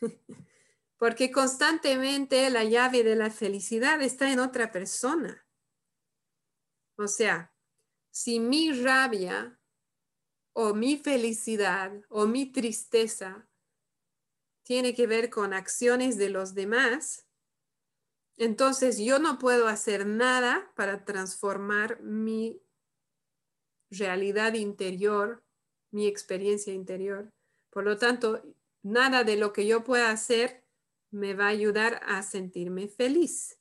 porque 0.96 1.30
constantemente 1.30 2.48
la 2.48 2.64
llave 2.64 3.04
de 3.04 3.14
la 3.14 3.28
felicidad 3.28 4.00
está 4.00 4.32
en 4.32 4.40
otra 4.40 4.72
persona. 4.72 5.46
O 6.96 7.08
sea, 7.08 7.54
si 8.10 8.40
mi 8.40 8.72
rabia 8.72 9.60
o 10.54 10.72
mi 10.72 10.96
felicidad 10.96 11.92
o 12.08 12.26
mi 12.26 12.50
tristeza 12.50 13.50
tiene 14.62 14.94
que 14.94 15.06
ver 15.06 15.28
con 15.28 15.52
acciones 15.52 16.16
de 16.16 16.30
los 16.30 16.54
demás, 16.54 17.28
entonces 18.38 18.96
yo 18.96 19.18
no 19.18 19.38
puedo 19.38 19.68
hacer 19.68 20.06
nada 20.06 20.72
para 20.74 21.04
transformar 21.04 22.00
mi 22.00 22.63
realidad 23.90 24.54
interior, 24.54 25.44
mi 25.90 26.06
experiencia 26.06 26.72
interior. 26.72 27.32
Por 27.70 27.84
lo 27.84 27.98
tanto, 27.98 28.42
nada 28.82 29.24
de 29.24 29.36
lo 29.36 29.52
que 29.52 29.66
yo 29.66 29.84
pueda 29.84 30.10
hacer 30.10 30.64
me 31.10 31.34
va 31.34 31.46
a 31.46 31.48
ayudar 31.48 32.00
a 32.04 32.22
sentirme 32.22 32.88
feliz. 32.88 33.58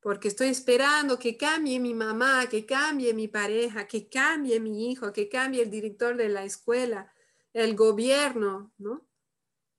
Porque 0.00 0.28
estoy 0.28 0.48
esperando 0.48 1.18
que 1.18 1.36
cambie 1.36 1.80
mi 1.80 1.94
mamá, 1.94 2.46
que 2.48 2.64
cambie 2.64 3.12
mi 3.14 3.26
pareja, 3.26 3.86
que 3.86 4.08
cambie 4.08 4.60
mi 4.60 4.90
hijo, 4.90 5.12
que 5.12 5.28
cambie 5.28 5.62
el 5.62 5.70
director 5.70 6.16
de 6.16 6.28
la 6.28 6.44
escuela, 6.44 7.12
el 7.52 7.74
gobierno, 7.74 8.72
¿no? 8.78 9.08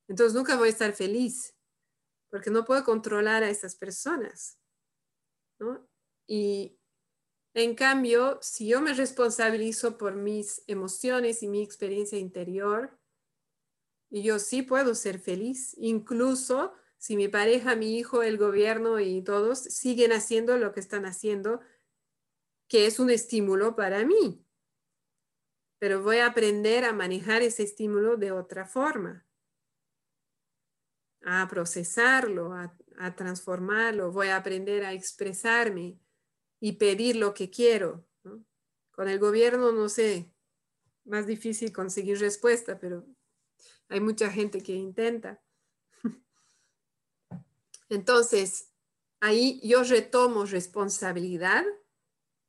Entonces 0.08 0.34
nunca 0.34 0.58
voy 0.58 0.70
a 0.70 0.72
estar 0.72 0.94
feliz, 0.94 1.56
porque 2.30 2.50
no 2.50 2.66
puedo 2.66 2.84
controlar 2.84 3.44
a 3.44 3.50
esas 3.50 3.76
personas, 3.76 4.60
¿no? 5.60 5.88
Y 6.28 6.78
en 7.58 7.74
cambio, 7.74 8.38
si 8.40 8.68
yo 8.68 8.82
me 8.82 8.94
responsabilizo 8.94 9.98
por 9.98 10.16
mis 10.16 10.62
emociones 10.68 11.42
y 11.42 11.48
mi 11.48 11.64
experiencia 11.64 12.20
interior, 12.20 12.96
yo 14.12 14.38
sí 14.38 14.62
puedo 14.62 14.94
ser 14.94 15.18
feliz, 15.18 15.74
incluso 15.80 16.72
si 17.00 17.16
mi 17.16 17.28
pareja, 17.28 17.76
mi 17.76 17.98
hijo, 17.98 18.22
el 18.22 18.38
gobierno 18.38 19.00
y 19.00 19.24
todos 19.24 19.58
siguen 19.58 20.12
haciendo 20.12 20.60
lo 20.60 20.72
que 20.72 20.80
están 20.80 21.08
haciendo, 21.08 21.60
que 22.68 22.86
es 22.86 23.00
un 23.00 23.10
estímulo 23.10 23.76
para 23.76 24.06
mí. 24.06 24.46
Pero 25.80 26.04
voy 26.04 26.18
a 26.18 26.28
aprender 26.28 26.86
a 26.86 26.94
manejar 26.94 27.42
ese 27.42 27.64
estímulo 27.64 28.18
de 28.18 28.34
otra 28.34 28.68
forma, 28.68 29.26
a 31.24 31.48
procesarlo, 31.50 32.54
a, 32.54 33.16
transformarlo, 33.16 34.12
voy 34.12 34.28
a 34.28 34.38
aprender 34.38 34.86
a 34.86 34.94
expresarme 34.94 36.00
y 36.60 36.74
pedir 36.74 37.16
lo 37.16 37.34
que 37.34 37.50
quiero. 37.50 38.06
Con 38.92 39.10
el 39.10 39.20
gobierno, 39.20 39.72
no 39.72 39.90
sé, 39.90 40.34
más 41.06 41.28
difícil 41.28 41.72
conseguir 41.72 42.20
respuesta, 42.20 42.80
pero 42.80 43.06
hay 43.90 44.00
mucha 44.00 44.32
gente 44.32 44.62
que 44.62 44.74
intenta. 44.74 45.42
Entonces, 47.90 48.74
ahí 49.20 49.60
yo 49.64 49.84
retomo 49.84 50.46
responsabilidad, 50.46 51.66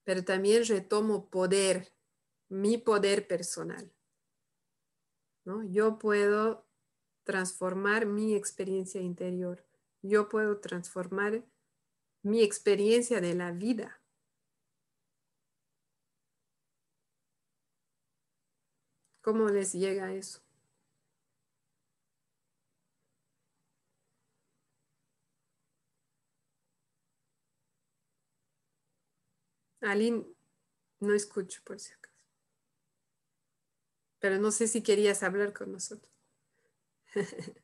pero 0.04 0.24
también 0.24 0.64
retomo 0.64 1.28
poder, 1.28 1.92
mi 2.48 2.78
poder 2.78 3.26
personal. 3.26 3.92
¿no? 5.44 5.62
Yo 5.64 5.98
puedo 5.98 6.66
transformar 7.24 8.06
mi 8.06 8.34
experiencia 8.34 9.00
interior. 9.00 9.64
Yo 10.02 10.28
puedo 10.28 10.60
transformar 10.60 11.44
mi 12.22 12.42
experiencia 12.42 13.20
de 13.20 13.34
la 13.34 13.52
vida. 13.52 13.97
¿Cómo 19.28 19.50
les 19.50 19.74
llega 19.74 20.10
eso? 20.10 20.40
Aline, 29.82 30.24
no 31.00 31.12
escucho 31.12 31.60
por 31.62 31.78
si 31.78 31.92
acaso. 31.92 32.16
Pero 34.18 34.38
no 34.38 34.50
sé 34.50 34.66
si 34.66 34.82
querías 34.82 35.22
hablar 35.22 35.52
con 35.52 35.72
nosotros. 35.72 36.10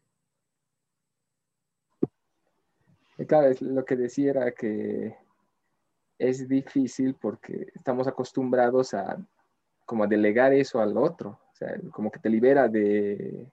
Claro, 3.27 3.55
lo 3.61 3.85
que 3.87 3.97
decía 3.97 4.33
era 4.33 4.53
que 4.53 5.17
es 6.19 6.47
difícil 6.47 7.15
porque 7.15 7.73
estamos 7.75 8.07
acostumbrados 8.07 8.93
a 8.93 9.25
como 9.87 10.05
a 10.05 10.09
delegar 10.09 10.53
eso 10.53 10.81
al 10.81 10.99
otro, 10.99 11.41
o 11.55 11.57
sea, 11.57 11.81
como 11.93 12.11
que 12.11 12.19
te 12.19 12.29
libera 12.29 12.67
de, 12.67 13.49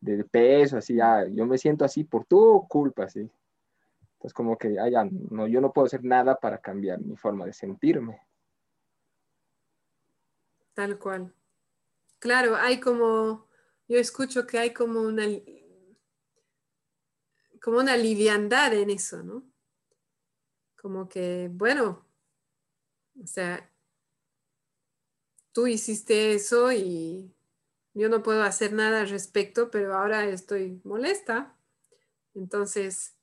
de 0.00 0.24
peso, 0.24 0.76
así, 0.76 1.00
ah, 1.00 1.24
yo 1.30 1.46
me 1.46 1.56
siento 1.56 1.84
así 1.84 2.02
por 2.02 2.24
tu 2.24 2.66
culpa, 2.66 3.04
así. 3.04 3.30
Entonces, 4.14 4.34
como 4.34 4.58
que, 4.58 4.76
ah, 4.78 5.08
no, 5.30 5.46
yo 5.46 5.60
no 5.60 5.72
puedo 5.72 5.86
hacer 5.86 6.02
nada 6.02 6.34
para 6.34 6.58
cambiar 6.58 7.00
mi 7.00 7.16
forma 7.16 7.46
de 7.46 7.52
sentirme. 7.52 8.20
Tal 10.74 10.98
cual. 10.98 11.32
Claro, 12.18 12.56
hay 12.56 12.80
como, 12.80 13.46
yo 13.86 13.98
escucho 13.98 14.44
que 14.44 14.58
hay 14.58 14.72
como 14.72 15.00
una, 15.00 15.24
como 17.60 17.78
una 17.78 17.96
liviandad 17.96 18.74
en 18.74 18.90
eso, 18.90 19.22
¿no? 19.22 19.44
Como 20.76 21.08
que, 21.08 21.48
bueno, 21.52 22.04
o 23.22 23.26
sea, 23.28 23.71
tú 25.52 25.66
hiciste 25.66 26.34
eso 26.34 26.72
y 26.72 27.34
yo 27.94 28.08
no 28.08 28.22
puedo 28.22 28.42
hacer 28.42 28.72
nada 28.72 29.02
al 29.02 29.08
respecto, 29.08 29.70
pero 29.70 29.94
ahora 29.94 30.26
estoy 30.26 30.80
molesta. 30.84 31.56
Entonces, 32.34 33.14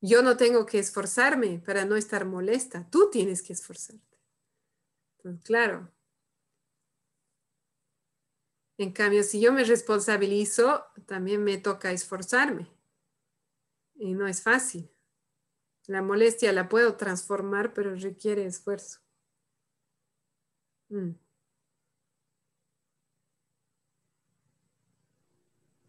yo 0.00 0.22
no 0.22 0.36
tengo 0.36 0.66
que 0.66 0.78
esforzarme 0.78 1.62
para 1.64 1.84
no 1.84 1.96
estar 1.96 2.24
molesta, 2.24 2.88
tú 2.90 3.10
tienes 3.10 3.42
que 3.42 3.52
esforzarte. 3.52 4.18
claro. 5.44 5.92
En 8.78 8.90
cambio, 8.90 9.22
si 9.22 9.40
yo 9.40 9.52
me 9.52 9.62
responsabilizo, 9.62 10.86
también 11.06 11.44
me 11.44 11.56
toca 11.58 11.92
esforzarme. 11.92 12.68
Y 13.94 14.14
no 14.14 14.26
es 14.26 14.42
fácil. 14.42 14.90
La 15.86 16.02
molestia 16.02 16.52
la 16.52 16.68
puedo 16.68 16.96
transformar, 16.96 17.74
pero 17.74 17.94
requiere 17.94 18.44
esfuerzo. 18.44 19.00
Mm. 20.88 21.12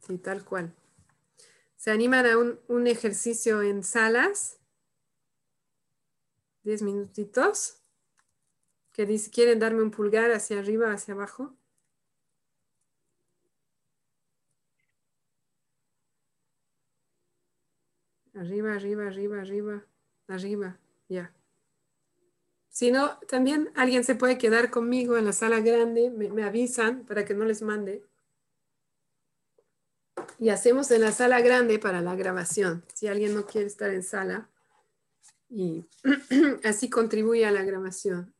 Sí, 0.06 0.18
tal 0.18 0.44
cual. 0.44 0.74
¿Se 1.78 1.92
animan 1.92 2.26
a 2.26 2.38
un, 2.38 2.88
ejercicio 2.88 3.62
en 3.62 3.84
salas? 3.84 4.60
Diez 6.64 6.82
minutitos. 6.82 7.82
Que 8.92 9.06
dice, 9.06 9.32
quieren 9.32 9.60
darme 9.60 9.82
un 9.82 9.92
pulgar 9.92 10.32
hacia 10.32 10.60
arriba, 10.60 10.92
hacia 10.92 11.14
abajo. 11.14 11.56
Arriba, 18.34 18.74
arriba, 18.74 19.08
arriba, 19.08 19.42
arriba, 19.42 19.86
arriba, 20.28 20.80
ya. 21.08 21.34
Si 22.70 22.92
no, 22.92 23.20
también 23.28 23.72
alguien 23.76 24.04
se 24.04 24.16
puede 24.16 24.38
quedar 24.38 24.70
conmigo 24.70 25.18
en 25.18 25.26
la 25.26 25.34
sala 25.34 25.62
grande, 25.62 26.10
me 26.10 26.44
avisan 26.44 27.06
para 27.06 27.24
que 27.26 27.36
no 27.36 27.46
les 27.46 27.62
mande 27.62 28.04
y 30.40 30.50
hacemos 30.50 30.92
en 30.92 31.02
la 31.02 31.12
sala 31.12 31.42
grande 31.42 31.80
para 31.80 32.02
la 32.02 32.16
grabación, 32.16 32.84
si 32.94 33.08
alguien 33.08 33.34
no 33.34 33.46
quiere 33.46 33.68
estar 33.68 33.92
en 33.92 34.04
sala, 34.04 34.50
y 35.50 35.86
así 36.64 36.90
contribuye 36.90 37.46
a 37.46 37.52
la 37.52 37.64
grabación. 37.64 38.34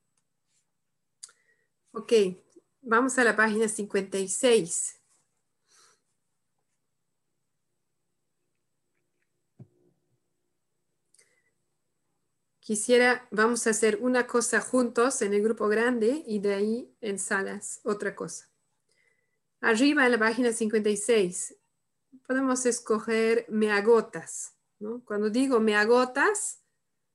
Ok, 1.92 2.12
vamos 2.82 3.20
a 3.20 3.24
la 3.24 3.36
página 3.36 3.68
56. 3.68 5.00
Quisiera, 12.60 13.28
vamos 13.30 13.68
a 13.68 13.72
hacer 13.72 14.00
una 14.02 14.26
cosa 14.26 14.62
juntos 14.62 15.22
en 15.22 15.34
el 15.34 15.44
grupo 15.44 15.68
grande 15.68 16.24
y 16.26 16.40
de 16.40 16.54
ahí 16.54 16.96
en 17.02 17.20
salas 17.20 17.82
otra 17.84 18.16
cosa. 18.16 18.50
Arriba 19.60 20.06
en 20.06 20.14
la 20.14 20.18
página 20.18 20.52
56 20.52 21.58
podemos 22.28 22.66
escoger 22.66 23.46
me 23.50 23.72
agotas. 23.72 24.56
¿no? 24.80 25.04
Cuando 25.06 25.30
digo 25.30 25.60
me 25.60 25.76
agotas, 25.76 26.64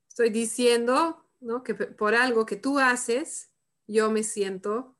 estoy 0.09 0.31
diciendo 0.31 1.25
¿no? 1.41 1.63
que 1.63 1.75
por 1.75 2.15
algo 2.15 2.47
que 2.47 2.57
tú 2.57 2.79
haces, 2.79 3.51
yo 3.87 4.11
me 4.11 4.23
siento 4.23 4.97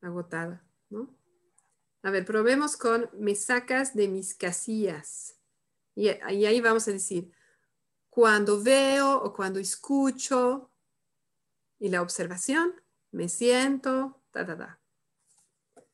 agotada. 0.00 0.64
¿no? 0.90 1.16
A 2.02 2.10
ver, 2.10 2.24
probemos 2.24 2.76
con 2.76 3.08
me 3.14 3.34
sacas 3.34 3.94
de 3.94 4.08
mis 4.08 4.34
casillas. 4.34 5.38
Y, 5.94 6.08
ahí 6.08 6.60
vamos 6.60 6.86
a 6.88 6.92
decir, 6.92 7.32
cuando 8.10 8.62
veo 8.62 9.16
o 9.22 9.32
cuando 9.32 9.58
escucho 9.58 10.70
y 11.78 11.88
la 11.88 12.02
observación, 12.02 12.74
me 13.10 13.28
siento, 13.28 14.22
ta, 14.32 14.44
ta, 14.44 14.56
ta. 14.56 14.83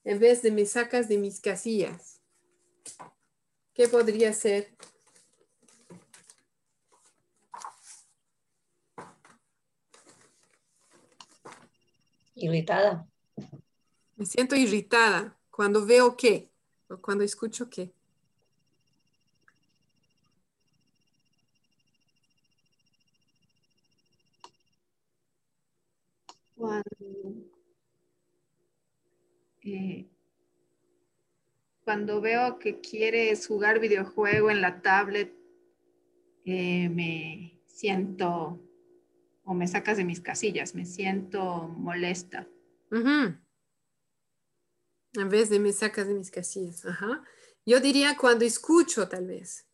En 0.05 0.19
vez 0.19 0.43
de 0.43 0.51
me 0.51 0.65
sacas 0.65 1.09
de 1.09 1.19
mis 1.19 1.41
casillas. 1.41 2.21
¿Qué 3.75 3.89
podría 3.89 4.33
ser? 4.33 4.75
Irritada. 12.35 13.07
Me 14.17 14.25
siento 14.25 14.57
irritada 14.57 15.39
cuando 15.51 15.85
veo 15.85 16.17
qué 16.17 16.51
o 16.89 16.97
cuando 16.99 17.25
escucho 17.25 17.69
qué. 17.69 17.93
Eh, 29.63 30.07
cuando 31.85 32.21
veo 32.21 32.59
que 32.59 32.81
quieres 32.81 33.47
jugar 33.47 33.81
videojuego 33.81 34.51
en 34.51 34.61
la 34.61 34.81
tablet, 34.81 35.35
eh, 36.45 36.89
me 36.89 37.61
siento 37.67 38.61
o 39.45 39.55
me 39.55 39.67
sacas 39.67 39.97
de 39.97 40.05
mis 40.05 40.21
casillas, 40.21 40.75
me 40.75 40.87
siento 40.87 41.69
molesta. 41.69 42.47
En 45.15 45.29
vez 45.29 45.51
de 45.51 45.59
me 45.59 45.73
sacas 45.73 46.07
de 46.07 46.15
mis 46.15 46.31
casillas. 46.31 46.85
Yo 47.67 47.81
diría 47.81 48.17
cuando 48.17 48.45
escucho 48.45 49.09
tal 49.09 49.27
vez, 49.27 49.67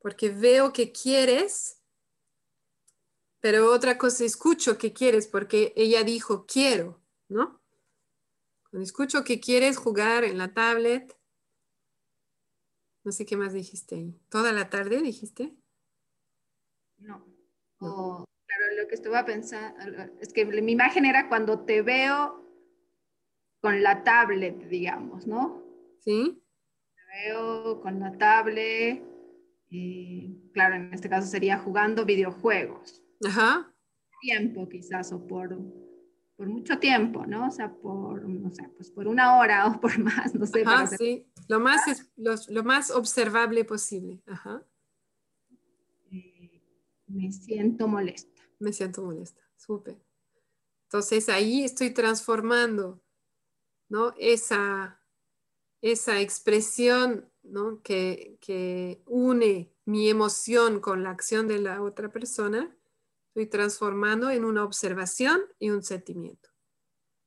porque 0.00 0.30
veo 0.30 0.72
que 0.72 0.92
quieres, 0.92 1.82
pero 3.40 3.72
otra 3.72 3.98
cosa 3.98 4.24
escucho 4.24 4.78
que 4.78 4.92
quieres 4.92 5.26
porque 5.26 5.72
ella 5.76 6.02
dijo 6.02 6.46
quiero, 6.46 7.00
¿no? 7.28 7.60
Cuando 8.70 8.84
escucho 8.84 9.24
que 9.24 9.40
quieres 9.40 9.76
jugar 9.76 10.24
en 10.24 10.38
la 10.38 10.52
tablet, 10.52 11.16
no 13.04 13.12
sé 13.12 13.24
qué 13.24 13.36
más 13.36 13.52
dijiste 13.52 13.94
ahí. 13.94 14.20
¿Toda 14.28 14.52
la 14.52 14.68
tarde 14.68 15.00
dijiste? 15.00 15.54
No. 16.98 17.24
claro, 17.78 18.82
lo 18.82 18.88
que 18.88 18.94
estaba 18.94 19.24
pensando 19.24 19.78
es 20.20 20.32
que 20.32 20.44
mi 20.44 20.72
imagen 20.72 21.06
era 21.06 21.28
cuando 21.28 21.64
te 21.64 21.82
veo 21.82 22.44
con 23.60 23.82
la 23.82 24.04
tablet, 24.04 24.68
digamos, 24.68 25.26
¿no? 25.26 25.62
Sí. 26.00 26.42
Te 26.94 27.28
veo 27.28 27.80
con 27.80 28.00
la 28.00 28.16
tablet, 28.18 29.02
y 29.70 30.50
claro, 30.52 30.76
en 30.76 30.94
este 30.94 31.08
caso 31.08 31.26
sería 31.26 31.58
jugando 31.58 32.04
videojuegos. 32.04 33.02
Ajá. 33.26 33.72
Tiempo 34.20 34.68
quizás 34.68 35.12
o 35.12 35.26
por 35.26 35.58
por 36.38 36.46
mucho 36.46 36.78
tiempo, 36.78 37.26
¿no? 37.26 37.48
O 37.48 37.50
sea, 37.50 37.74
por, 37.74 38.22
no 38.28 38.48
sé, 38.52 38.62
pues 38.76 38.92
por 38.92 39.08
una 39.08 39.38
hora 39.38 39.66
o 39.66 39.80
por 39.80 39.98
más, 39.98 40.34
no 40.34 40.46
sé. 40.46 40.62
Ajá, 40.64 40.86
sí, 40.86 41.26
lo 41.48 41.58
más, 41.58 41.86
es, 41.88 42.08
lo, 42.16 42.62
más 42.62 42.92
observable 42.92 43.64
posible. 43.64 44.22
Ajá. 44.24 44.64
Eh, 46.12 46.62
me 47.08 47.32
siento 47.32 47.88
molesta. 47.88 48.40
Me 48.60 48.72
siento 48.72 49.02
molesta, 49.02 49.42
súper. 49.56 50.00
Entonces 50.84 51.28
ahí 51.28 51.64
estoy 51.64 51.90
transformando, 51.90 53.02
¿no? 53.88 54.14
Esa, 54.16 55.02
esa 55.82 56.20
expresión, 56.20 57.28
¿no? 57.42 57.82
Que, 57.82 58.38
que 58.40 59.02
une 59.06 59.74
mi 59.84 60.08
emoción 60.08 60.78
con 60.78 61.02
la 61.02 61.10
acción 61.10 61.48
de 61.48 61.58
la 61.58 61.82
otra 61.82 62.12
persona 62.12 62.77
estoy 63.38 63.46
transformando 63.46 64.30
en 64.30 64.44
una 64.44 64.64
observación 64.64 65.40
y 65.60 65.70
un 65.70 65.84
sentimiento. 65.84 66.50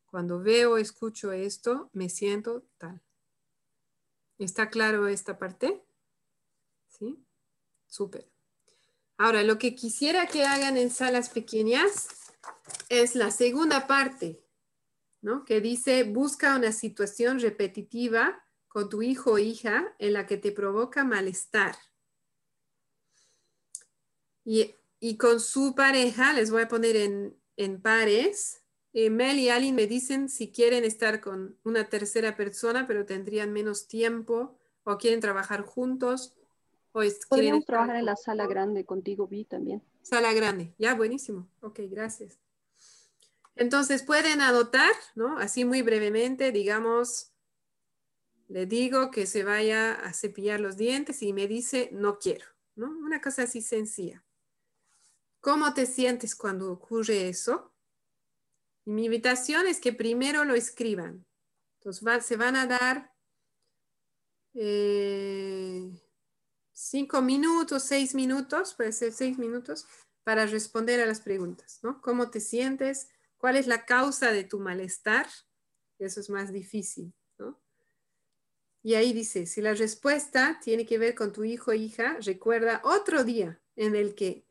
Cuando 0.06 0.42
veo, 0.42 0.76
escucho 0.76 1.32
esto, 1.32 1.90
me 1.94 2.10
siento 2.10 2.66
tal. 2.78 3.02
¿Está 4.38 4.70
claro 4.70 5.08
esta 5.08 5.40
parte? 5.40 5.86
¿Sí? 6.90 7.18
Súper. 7.88 8.30
Ahora, 9.18 9.42
lo 9.44 9.58
que 9.58 9.74
quisiera 9.74 10.28
que 10.28 10.44
hagan 10.44 10.76
en 10.76 10.90
salas 10.90 11.30
pequeñas 11.30 12.10
es 12.90 13.16
la 13.16 13.32
segunda 13.32 13.88
parte, 13.88 14.44
¿no? 15.22 15.46
Que 15.46 15.62
dice, 15.62 16.04
busca 16.04 16.58
una 16.58 16.74
situación 16.74 17.40
repetitiva 17.40 18.44
con 18.68 18.90
tu 18.90 19.02
hijo 19.02 19.34
o 19.34 19.38
hija 19.38 19.96
en 19.98 20.12
la 20.12 20.28
que 20.28 20.36
te 20.36 20.52
provoca 20.52 21.06
malestar. 21.06 21.78
Y 24.44 24.76
y 25.04 25.18
con 25.18 25.40
su 25.40 25.74
pareja, 25.74 26.32
les 26.32 26.52
voy 26.52 26.62
a 26.62 26.68
poner 26.68 26.96
en, 26.96 27.82
pares. 27.82 28.62
Eh, 28.94 29.10
Mel 29.10 29.40
y 29.40 29.50
Aline 29.50 29.76
me 29.76 29.88
dicen 29.88 30.30
si 30.30 30.52
quieren 30.52 30.84
estar 30.84 31.22
con 31.22 31.58
una 31.64 31.90
tercera 31.90 32.36
persona, 32.38 32.86
pero 32.86 33.06
tendrían 33.06 33.52
menos 33.52 33.88
tiempo 33.88 34.60
o 34.84 34.98
quieren 34.98 35.20
trabajar 35.20 35.64
juntos. 35.64 36.38
O 36.92 37.02
Podríamos 37.30 37.66
trabajar 37.66 37.96
en 37.96 38.06
la 38.06 38.16
sala 38.16 38.46
grande 38.46 38.86
contigo, 38.86 39.28
Vi, 39.28 39.44
también. 39.44 39.82
Sala 40.04 40.34
grande, 40.34 40.76
ya, 40.78 40.94
buenísimo. 40.94 41.50
Ok, 41.62 41.80
gracias. 41.90 42.40
Entonces 43.56 44.04
pueden 44.04 44.40
anotar, 44.40 44.92
¿no? 45.16 45.40
Así 45.40 45.66
muy 45.66 45.82
brevemente, 45.82 46.52
digamos, 46.52 47.34
le 48.48 48.68
digo 48.68 49.10
que 49.10 49.26
se 49.26 49.44
vaya 49.44 49.94
a 49.94 50.14
cepillar 50.14 50.60
los 50.60 50.78
dientes 50.78 51.24
y 51.24 51.34
me 51.34 51.48
dice, 51.48 51.90
no 51.92 52.20
quiero, 52.20 52.46
¿no? 52.76 52.88
Una 53.00 53.20
cosa 53.20 53.44
así 53.44 53.62
sencilla. 53.62 54.24
¿Cómo 55.42 55.74
te 55.74 55.86
sientes 55.86 56.36
cuando 56.36 56.72
ocurre 56.72 57.28
eso? 57.28 57.74
Y 58.86 58.92
mi 58.92 59.06
invitación 59.06 59.68
es 59.68 59.80
que 59.80 59.92
primero 59.92 60.46
lo 60.46 60.54
escriban. 60.56 61.26
Entonces 61.80 62.26
se 62.26 62.38
van 62.38 62.56
a 62.56 62.68
dar 62.68 63.12
eh, 64.54 65.92
cinco 66.72 67.22
minutos, 67.22 67.84
seis 67.84 68.14
minutos, 68.14 68.76
puede 68.76 68.92
ser 68.92 69.12
seis 69.12 69.38
minutos, 69.40 69.88
para 70.24 70.46
responder 70.46 71.02
a 71.02 71.08
las 71.08 71.22
preguntas, 71.22 71.80
¿no? 71.82 72.00
¿Cómo 72.02 72.30
te 72.30 72.40
sientes? 72.40 73.10
¿Cuál 73.38 73.58
es 73.58 73.66
la 73.66 73.86
causa 73.86 74.32
de 74.32 74.44
tu 74.44 74.60
malestar? 74.60 75.28
Eso 75.98 76.20
es 76.20 76.30
más 76.30 76.54
difícil. 76.54 77.14
Y 78.84 78.96
ahí 78.96 79.14
dice, 79.14 79.46
si 79.46 79.62
la 79.62 79.74
respuesta 79.74 80.60
tiene 80.64 80.86
que 80.86 80.98
ver 80.98 81.14
con 81.14 81.32
tu 81.32 81.44
hijo 81.44 81.72
o 81.72 81.74
hija, 81.74 82.18
recuerda 82.22 82.82
otro 82.84 83.24
día 83.24 83.62
en 83.76 83.96
el 83.96 84.16
que 84.16 84.44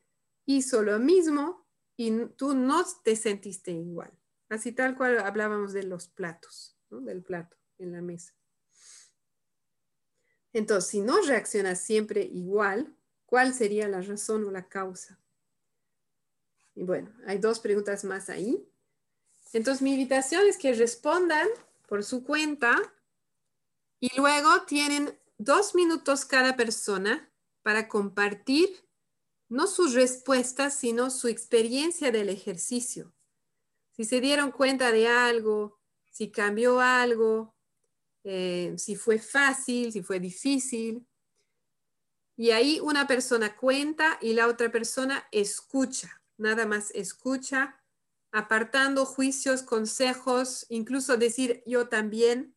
hizo 0.56 0.82
lo 0.82 0.98
mismo 0.98 1.66
y 1.96 2.26
tú 2.36 2.54
no 2.54 2.84
te 3.04 3.16
sentiste 3.16 3.70
igual. 3.72 4.12
Así 4.48 4.72
tal 4.72 4.96
cual 4.96 5.18
hablábamos 5.18 5.72
de 5.72 5.84
los 5.84 6.08
platos, 6.08 6.76
del 6.90 7.22
plato 7.22 7.56
en 7.78 7.92
la 7.92 8.02
mesa. 8.02 8.34
Entonces, 10.52 10.90
si 10.90 11.00
no 11.00 11.20
reaccionas 11.22 11.80
siempre 11.80 12.22
igual, 12.22 12.96
¿cuál 13.26 13.54
sería 13.54 13.86
la 13.88 14.00
razón 14.00 14.44
o 14.44 14.50
la 14.50 14.68
causa? 14.68 15.20
Y 16.74 16.82
bueno, 16.82 17.12
hay 17.26 17.38
dos 17.38 17.60
preguntas 17.60 18.04
más 18.04 18.28
ahí. 18.28 18.66
Entonces, 19.52 19.82
mi 19.82 19.92
invitación 19.92 20.46
es 20.46 20.56
que 20.56 20.72
respondan 20.72 21.46
por 21.86 22.02
su 22.02 22.24
cuenta 22.24 22.76
y 24.00 24.10
luego 24.16 24.62
tienen 24.62 25.16
dos 25.38 25.74
minutos 25.74 26.24
cada 26.24 26.56
persona 26.56 27.30
para 27.62 27.88
compartir 27.88 28.89
no 29.50 29.66
sus 29.66 29.94
respuestas, 29.94 30.74
sino 30.74 31.10
su 31.10 31.28
experiencia 31.28 32.10
del 32.10 32.28
ejercicio. 32.28 33.12
Si 33.90 34.04
se 34.04 34.20
dieron 34.20 34.52
cuenta 34.52 34.92
de 34.92 35.08
algo, 35.08 35.78
si 36.10 36.30
cambió 36.30 36.80
algo, 36.80 37.54
eh, 38.22 38.74
si 38.78 38.94
fue 38.94 39.18
fácil, 39.18 39.92
si 39.92 40.02
fue 40.02 40.20
difícil. 40.20 41.04
Y 42.36 42.52
ahí 42.52 42.80
una 42.80 43.06
persona 43.06 43.56
cuenta 43.56 44.18
y 44.22 44.34
la 44.34 44.46
otra 44.46 44.70
persona 44.70 45.26
escucha, 45.32 46.22
nada 46.38 46.64
más 46.64 46.92
escucha, 46.92 47.82
apartando 48.30 49.04
juicios, 49.04 49.62
consejos, 49.62 50.64
incluso 50.68 51.16
decir 51.16 51.62
yo 51.66 51.88
también, 51.88 52.54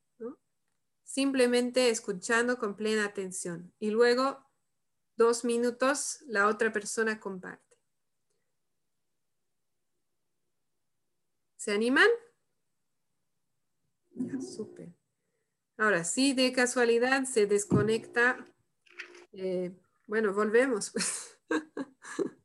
simplemente 1.04 1.90
escuchando 1.90 2.60
con 2.60 2.76
plena 2.76 3.06
atención. 3.06 3.74
Y 3.80 3.90
luego 3.90 4.43
dos 5.16 5.46
minutos, 5.46 6.24
la 6.28 6.48
otra 6.48 6.72
persona 6.72 7.20
comparte. 7.20 7.78
¿Se 11.58 11.72
animan? 11.72 12.08
Ya, 14.16 14.40
súper. 14.42 14.94
Ahora, 15.78 16.04
si 16.04 16.34
de 16.34 16.52
casualidad 16.54 17.24
se 17.26 17.48
desconecta 17.48 18.46
Eh, 19.34 19.72
bueno, 20.08 20.34
volvemos. 20.34 20.92
Pues. 20.92 21.40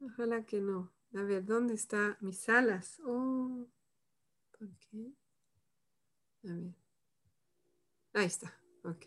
Ojalá 0.00 0.44
que 0.46 0.60
no. 0.60 0.92
A 1.14 1.22
ver, 1.22 1.44
¿dónde 1.44 1.74
están 1.74 2.16
mis 2.20 2.48
alas? 2.48 3.00
Oh, 3.04 3.68
¿por 4.58 4.68
qué? 4.78 5.12
A 6.44 6.52
ver. 6.52 6.74
Ahí 8.14 8.26
está. 8.26 8.58
Ok. 8.84 9.06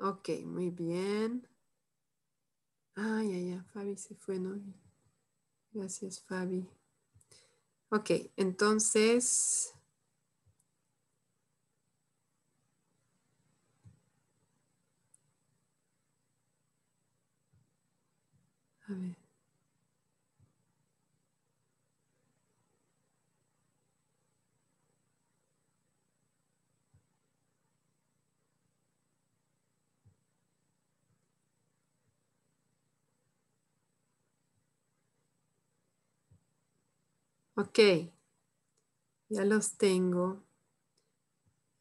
Ok, 0.00 0.28
muy 0.44 0.70
bien. 0.70 1.46
Ay, 2.94 3.32
ay, 3.32 3.52
ay, 3.52 3.60
Fabi 3.72 3.96
se 3.96 4.14
fue, 4.14 4.38
¿no? 4.38 4.60
Gracias, 5.72 6.20
Fabi. 6.20 6.68
Ok, 7.90 8.10
entonces... 8.36 9.74
A 18.88 18.92
ver. 18.94 19.17
Ok, 37.58 37.80
ya 39.28 39.44
los 39.44 39.78
tengo. 39.78 40.44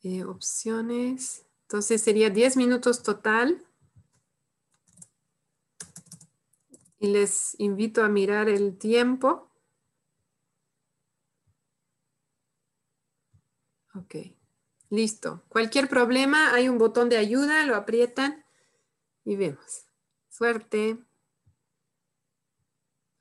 Eh, 0.01 0.23
opciones. 0.23 1.45
Entonces 1.65 2.01
sería 2.01 2.31
10 2.31 2.57
minutos 2.57 3.03
total. 3.03 3.63
Y 6.97 7.09
les 7.09 7.55
invito 7.59 8.03
a 8.03 8.09
mirar 8.09 8.49
el 8.49 8.75
tiempo. 8.79 9.51
Ok, 13.93 14.15
listo. 14.89 15.43
Cualquier 15.47 15.89
problema, 15.89 16.55
hay 16.55 16.69
un 16.69 16.79
botón 16.79 17.07
de 17.07 17.17
ayuda, 17.17 17.67
lo 17.67 17.75
aprietan 17.75 18.43
y 19.23 19.35
vemos. 19.35 19.85
Suerte. 20.27 20.97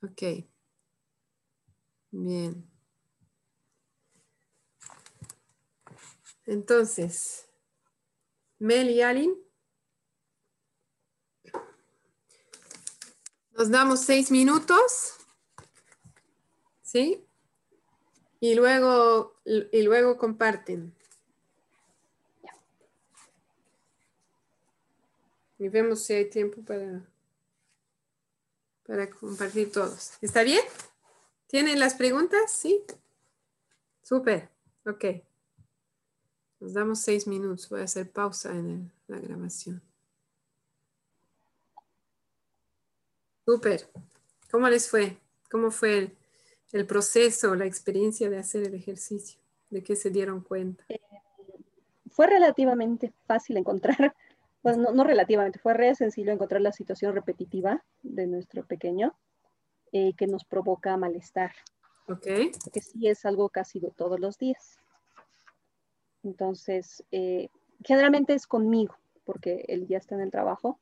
Ok. 0.01 0.56
Bien. 2.19 2.67
Entonces, 6.47 7.47
Mel 8.57 8.89
y 8.89 9.01
Alin. 9.03 9.37
Nos 13.51 13.69
damos 13.69 13.99
seis 13.99 14.31
minutos. 14.31 15.13
¿Sí? 16.81 17.23
Y 18.39 18.55
luego, 18.55 19.39
y 19.45 19.81
luego 19.83 20.17
comparten. 20.17 20.95
Y 25.59 25.69
vemos 25.69 26.03
si 26.03 26.13
hay 26.13 26.29
tiempo 26.31 26.63
para, 26.63 27.07
para 28.87 29.07
compartir 29.07 29.71
todos. 29.71 30.13
¿Está 30.21 30.41
bien? 30.41 30.63
¿Tienen 31.47 31.79
las 31.79 31.95
preguntas? 31.95 32.51
Sí. 32.51 32.83
Súper. 34.03 34.49
Ok. 34.85 35.05
Nos 36.59 36.73
damos 36.73 36.99
seis 36.99 37.27
minutos. 37.27 37.69
Voy 37.69 37.81
a 37.81 37.85
hacer 37.85 38.11
pausa 38.11 38.51
en 38.51 38.91
la 39.07 39.19
grabación. 39.19 39.81
Súper. 43.45 43.89
¿Cómo 44.51 44.67
les 44.67 44.89
fue? 44.89 45.17
¿Cómo 45.49 45.71
fue 45.71 46.11
el, 46.73 46.85
proceso, 46.85 47.55
la 47.55 47.65
experiencia 47.65 48.29
de 48.29 48.37
hacer 48.37 48.63
el 48.63 48.73
ejercicio? 48.73 49.39
¿De 49.69 49.81
qué 49.83 49.95
se 49.95 50.09
dieron 50.09 50.41
cuenta? 50.41 50.83
Eh, 50.89 50.99
fue 52.09 52.27
relativamente 52.27 53.13
fácil 53.25 53.55
encontrar, 53.55 54.15
bueno, 54.63 54.83
no, 54.83 54.91
no, 54.91 55.03
relativamente, 55.05 55.59
fue 55.59 55.73
re 55.73 55.95
sencillo 55.95 56.33
encontrar 56.33 56.59
la 56.59 56.73
situación 56.73 57.13
repetitiva 57.13 57.85
de 58.03 58.27
nuestro 58.27 58.65
pequeño. 58.65 59.15
Eh, 59.93 60.13
que 60.17 60.27
nos 60.27 60.43
provoca 60.43 60.97
malestar. 60.97 61.53
Ok. 62.09 62.25
Que 62.73 62.81
sí 62.81 63.07
es 63.07 63.25
algo 63.25 63.49
casi 63.49 63.79
de 63.79 63.91
todos 63.91 64.19
los 64.19 64.37
días. 64.37 64.77
Entonces, 66.23 67.03
eh, 67.11 67.49
generalmente 67.85 68.33
es 68.33 68.47
conmigo, 68.47 68.97
porque 69.23 69.63
él 69.69 69.87
ya 69.87 69.97
está 69.97 70.15
en 70.15 70.21
el 70.21 70.31
trabajo. 70.31 70.79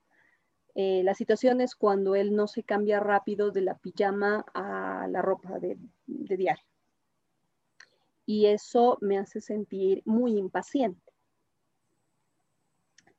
Eh, 0.73 1.03
la 1.03 1.13
situación 1.13 1.61
es 1.61 1.75
cuando 1.75 2.15
él 2.15 2.35
no 2.35 2.47
se 2.47 2.63
cambia 2.63 2.99
rápido 2.99 3.51
de 3.51 3.61
la 3.61 3.77
pijama 3.77 4.43
a 4.53 5.07
la 5.07 5.21
ropa 5.21 5.59
de, 5.59 5.77
de 6.07 6.37
diario. 6.37 6.65
Y 8.25 8.47
eso 8.47 8.97
me 9.01 9.19
hace 9.19 9.39
sentir 9.39 10.01
muy 10.05 10.37
impaciente. 10.37 11.01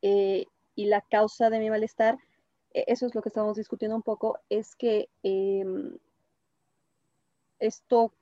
y 0.02 0.84
la 0.84 1.00
causa 1.00 1.50
de 1.50 1.58
mi 1.58 1.68
malestar 1.68 2.18
eso 2.86 3.06
es 3.06 3.14
lo 3.14 3.22
que 3.22 3.30
estamos 3.30 3.56
discutiendo 3.56 3.96
un 3.96 4.02
poco, 4.02 4.38
es 4.50 4.74
que 4.76 5.08
em, 5.22 5.96
esto, 7.58 8.12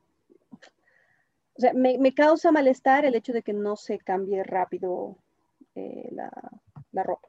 o 1.54 1.58
sea, 1.60 1.72
me, 1.72 2.14
causa 2.14 2.52
malestar 2.52 3.04
el 3.04 3.16
hecho 3.16 3.32
de 3.32 3.42
que 3.42 3.52
no 3.52 3.74
se 3.76 3.98
cambie 3.98 4.44
rápido 4.44 5.16
eh, 5.74 6.08
la, 6.12 6.30
ropa, 7.02 7.28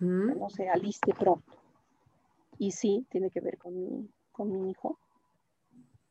no 0.00 0.48
se 0.48 0.68
aliste 0.70 1.12
pronto. 1.12 1.52
Y 2.58 2.70
sí, 2.70 3.06
tiene 3.10 3.30
que 3.30 3.40
ver 3.40 3.58
con 3.58 3.74
mi, 3.74 4.08
con 4.30 4.50
mi 4.50 4.70
hijo, 4.70 4.98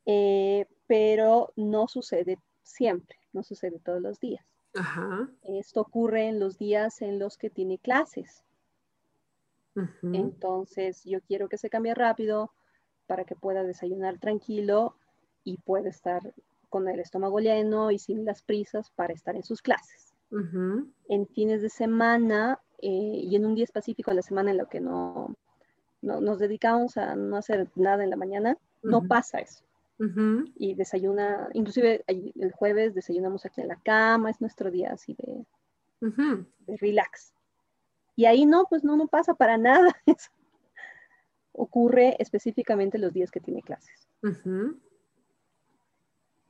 eh, 0.06 0.68
pero 0.86 1.52
no 1.56 1.88
sucede 1.88 2.38
siempre, 2.62 3.18
no 3.34 3.42
sucede 3.42 3.80
todos 3.80 4.02
los 4.02 4.20
días. 4.20 4.46
Esto 5.44 5.82
ocurre 5.82 6.28
en 6.28 6.40
los 6.40 6.58
días 6.58 7.02
en 7.02 7.18
los 7.18 7.38
que 7.38 7.50
tiene 7.50 7.78
clases 7.80 8.46
entonces, 10.02 11.04
yo 11.06 11.22
quiero 11.22 11.48
que 11.48 11.58
se 11.58 11.70
cambie 11.70 11.94
rápido 11.94 12.52
para 13.08 13.24
que 13.24 13.36
pueda 13.36 13.64
desayunar 13.64 14.20
tranquilo 14.20 14.96
y 15.44 15.58
pueda 15.58 15.90
estar 15.90 16.22
con 16.70 16.88
el 16.88 17.00
estómago 17.00 17.40
lleno 17.40 17.92
y 17.92 18.00
sin 18.00 18.26
las 18.26 18.42
prisas 18.42 18.90
para 18.92 19.14
estar 19.14 19.36
en 19.36 19.44
sus 19.44 19.62
clases. 19.62 20.14
En 21.10 21.28
fines 21.28 21.62
de 21.62 21.70
semana 21.70 22.60
eh, 22.82 22.88
y 22.88 23.36
en 23.36 23.46
un 23.46 23.54
día 23.54 23.66
específico 23.66 24.12
de 24.12 24.16
la 24.16 24.22
semana 24.22 24.52
en 24.52 24.58
lo 24.58 24.68
que 24.68 24.80
no, 24.80 25.36
no, 26.02 26.22
nos 26.22 26.40
dedicamos 26.40 26.96
a 26.96 27.16
no 27.16 27.36
hacer 27.36 27.70
nada 27.76 28.04
en 28.04 28.10
la 28.10 28.16
mañana, 28.16 28.58
no 28.82 29.04
pasa 29.08 29.40
eso. 29.40 29.64
Y 30.56 30.74
desayuna, 30.74 31.50
inclusive 31.54 32.04
el 32.08 32.52
jueves 32.54 32.96
desayunamos 32.96 33.46
aquí 33.46 33.62
en 33.62 33.68
la 33.68 33.80
cama, 33.84 34.32
es 34.32 34.42
nuestro 34.42 34.72
día 34.72 34.94
así 34.94 35.16
de, 35.16 35.46
de 36.66 36.78
relax. 36.78 37.34
Y 38.16 38.26
ahí 38.26 38.46
no, 38.46 38.66
pues 38.70 38.84
no, 38.84 38.98
no 38.98 39.08
pasa 39.08 39.34
para 39.34 39.58
nada. 39.58 39.96
Ocurre 41.54 42.16
específicamente 42.20 42.98
los 42.98 43.14
días 43.14 43.32
que 43.32 43.40
tiene 43.40 43.62
clases. 43.62 44.08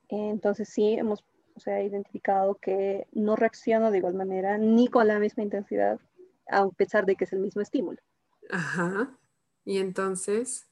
Entonces 0.09 0.69
sí, 0.69 0.93
hemos 0.93 1.23
identificado 1.67 2.55
que 2.55 3.07
no 3.11 3.35
reacciona 3.35 3.91
de 3.91 3.97
igual 3.97 4.15
manera 4.15 4.57
ni 4.57 4.87
con 4.87 5.07
la 5.07 5.19
misma 5.19 5.43
intensidad, 5.43 5.99
a 6.47 6.67
pesar 6.69 7.05
de 7.05 7.15
que 7.15 7.25
es 7.25 7.33
el 7.33 7.39
mismo 7.39 7.61
estímulo. 7.61 7.99
Ajá. 8.49 9.17
Y 9.65 9.77
entonces... 9.77 10.67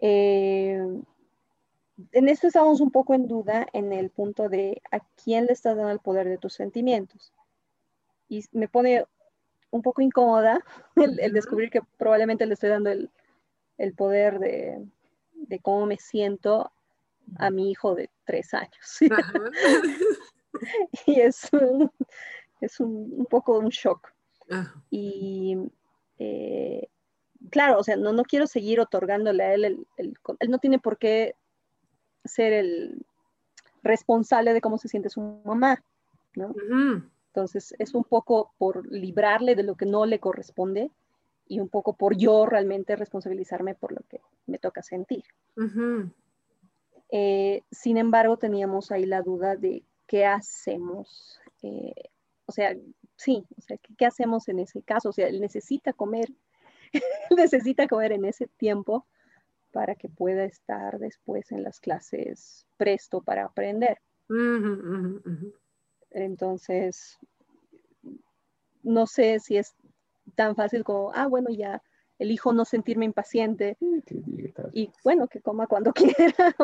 Eh, 0.00 1.02
en 2.12 2.28
esto 2.28 2.46
estamos 2.46 2.80
un 2.80 2.90
poco 2.90 3.14
en 3.14 3.26
duda 3.26 3.66
en 3.72 3.92
el 3.92 4.10
punto 4.10 4.48
de 4.48 4.82
a 4.90 5.00
quién 5.22 5.46
le 5.46 5.52
estás 5.52 5.76
dando 5.76 5.92
el 5.92 6.00
poder 6.00 6.28
de 6.28 6.38
tus 6.38 6.52
sentimientos. 6.52 7.32
Y 8.28 8.44
me 8.52 8.68
pone 8.68 9.06
un 9.70 9.82
poco 9.82 10.02
incómoda 10.02 10.60
el, 10.96 11.32
descubrir 11.32 11.70
que 11.70 11.80
probablemente 11.96 12.46
le 12.46 12.54
estoy 12.54 12.70
dando 12.70 12.90
el, 12.90 13.10
poder 13.96 14.38
de, 14.38 14.86
cómo 15.62 15.86
me 15.86 15.98
siento 15.98 16.72
a 17.38 17.50
mi 17.50 17.70
hijo 17.70 17.94
de 17.94 18.10
tres 18.24 18.54
años. 18.54 18.98
y 21.06 21.20
es, 21.20 21.48
un, 21.52 21.90
es 22.60 22.80
un, 22.80 23.26
poco 23.28 23.58
un 23.58 23.68
shock. 23.68 24.12
Y 24.90 25.56
eh, 26.18 26.88
claro, 27.50 27.78
o 27.78 27.84
sea, 27.84 27.96
no, 27.96 28.12
no 28.12 28.22
quiero 28.22 28.46
seguir 28.46 28.80
otorgándole 28.80 29.42
a 29.42 29.54
él 29.54 29.64
el, 29.64 29.86
Él 30.38 30.50
no 30.50 30.58
tiene 30.58 30.78
por 30.78 30.98
qué 30.98 31.34
ser 32.24 32.52
el 32.52 33.04
responsable 33.82 34.52
de 34.52 34.60
cómo 34.60 34.78
se 34.78 34.88
siente 34.88 35.08
su 35.08 35.40
mamá, 35.44 35.82
¿no? 36.34 36.54
Entonces, 37.36 37.74
es 37.78 37.94
un 37.94 38.04
poco 38.04 38.54
por 38.56 38.90
librarle 38.90 39.54
de 39.54 39.62
lo 39.62 39.74
que 39.74 39.84
no 39.84 40.06
le 40.06 40.20
corresponde 40.20 40.90
y 41.46 41.60
un 41.60 41.68
poco 41.68 41.94
por 41.94 42.16
yo 42.16 42.46
realmente 42.46 42.96
responsabilizarme 42.96 43.74
por 43.74 43.92
lo 43.92 44.00
que 44.08 44.22
me 44.46 44.56
toca 44.56 44.82
sentir. 44.82 45.22
Eh, 47.10 47.62
sin 47.70 47.98
embargo, 47.98 48.38
teníamos 48.38 48.90
ahí 48.90 49.04
la 49.04 49.20
duda 49.20 49.54
de 49.54 49.84
qué 50.06 50.24
hacemos. 50.24 51.38
Eh, 51.60 51.92
o 52.46 52.52
sea, 52.52 52.74
sí, 53.16 53.44
o 53.58 53.60
sea, 53.60 53.76
¿qué, 53.98 54.06
hacemos 54.06 54.48
en 54.48 54.60
ese 54.60 54.80
caso? 54.80 55.10
O 55.10 55.12
sea, 55.12 55.28
él 55.28 55.38
necesita 55.38 55.92
comer, 55.92 56.32
necesita 57.36 57.86
comer 57.86 58.12
en 58.12 58.24
ese 58.24 58.46
tiempo 58.56 59.06
para 59.72 59.94
que 59.94 60.08
pueda 60.08 60.46
estar 60.46 60.98
después 60.98 61.52
en 61.52 61.62
las 61.62 61.80
clases 61.80 62.66
presto 62.78 63.20
para 63.20 63.44
aprender. 63.44 63.98
Entonces, 66.16 67.18
no 68.82 69.06
sé 69.06 69.38
si 69.38 69.58
es 69.58 69.74
tan 70.34 70.56
fácil 70.56 70.82
como, 70.82 71.12
ah, 71.14 71.26
bueno, 71.26 71.50
ya 71.50 71.82
elijo 72.18 72.54
no 72.54 72.64
sentirme 72.64 73.04
impaciente 73.04 73.76
y 74.72 74.90
bueno, 75.04 75.28
que 75.28 75.42
coma 75.42 75.66
cuando 75.66 75.92
quiera. 75.92 76.56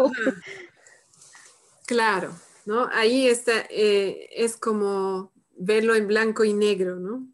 Claro, 1.87 2.35
¿no? 2.65 2.89
Ahí 2.93 3.29
está, 3.29 3.67
eh, 3.69 4.31
es 4.35 4.57
como 4.57 5.33
verlo 5.55 5.95
en 5.95 6.07
blanco 6.07 6.45
y 6.45 6.55
negro, 6.55 6.97
¿no? 6.97 7.29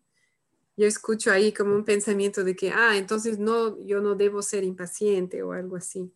Yo 0.77 0.87
escucho 0.89 1.31
ahí 1.31 1.53
como 1.53 1.77
un 1.77 1.85
pensamiento 1.85 2.43
de 2.43 2.57
que, 2.57 2.71
ah, 2.71 2.97
entonces 2.97 3.39
no, 3.39 3.81
yo 3.85 4.01
no 4.01 4.17
debo 4.17 4.43
ser 4.43 4.65
impaciente 4.65 5.45
o 5.45 5.53
algo 5.53 5.77
así. 5.77 6.13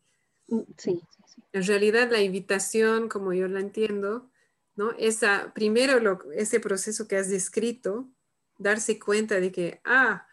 Mm, 0.48 0.62
sí, 0.76 1.00
sí, 1.26 1.42
En 1.52 1.62
realidad 1.64 2.10
la 2.10 2.20
invitación, 2.20 3.08
como 3.08 3.32
yo 3.32 3.46
la 3.46 3.60
entiendo, 3.60 4.31
¿no? 4.76 4.92
Esa, 4.98 5.52
primero 5.54 6.20
ese 6.34 6.60
proceso 6.60 7.06
que 7.06 7.16
has 7.16 7.28
descrito, 7.28 8.08
darse 8.58 8.98
cuenta 8.98 9.40
de 9.40 9.52
que, 9.52 9.80
ah, 9.84 10.26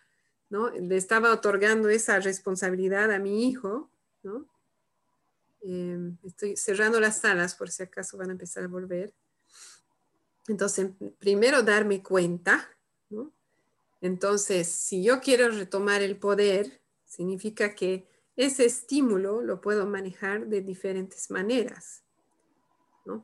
¿no? 0.49 0.69
Le 0.69 0.97
estaba 0.97 1.31
otorgando 1.31 1.89
esa 1.89 2.19
responsabilidad 2.19 3.11
a 3.11 3.19
mi 3.19 3.47
hijo, 3.47 3.89
¿no? 4.23 4.47
Em, 5.61 6.17
estoy 6.23 6.55
cerrando 6.55 6.99
las 6.99 7.19
salas 7.19 7.55
por 7.55 7.69
si 7.69 7.83
acaso 7.83 8.17
van 8.17 8.29
a 8.29 8.33
empezar 8.33 8.63
a 8.63 8.67
volver. 8.67 9.13
Entonces, 10.47 10.89
primero 11.19 11.61
darme 11.63 12.01
cuenta. 12.01 12.69
Entonces, 14.01 14.67
si 14.67 15.03
yo 15.03 15.19
quiero 15.19 15.49
retomar 15.49 16.01
el 16.01 16.17
poder, 16.17 16.81
significa 17.05 17.75
que 17.75 18.07
ese 18.35 18.65
estímulo 18.65 19.41
lo 19.41 19.59
puedo 19.59 19.85
manejar 19.85 20.47
de 20.47 20.61
diferentes 20.61 21.29
maneras, 21.29 22.03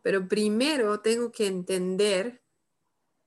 Pero 0.03 0.27
primero 0.27 0.99
tengo 0.99 1.31
que 1.31 1.47
entender 1.47 2.41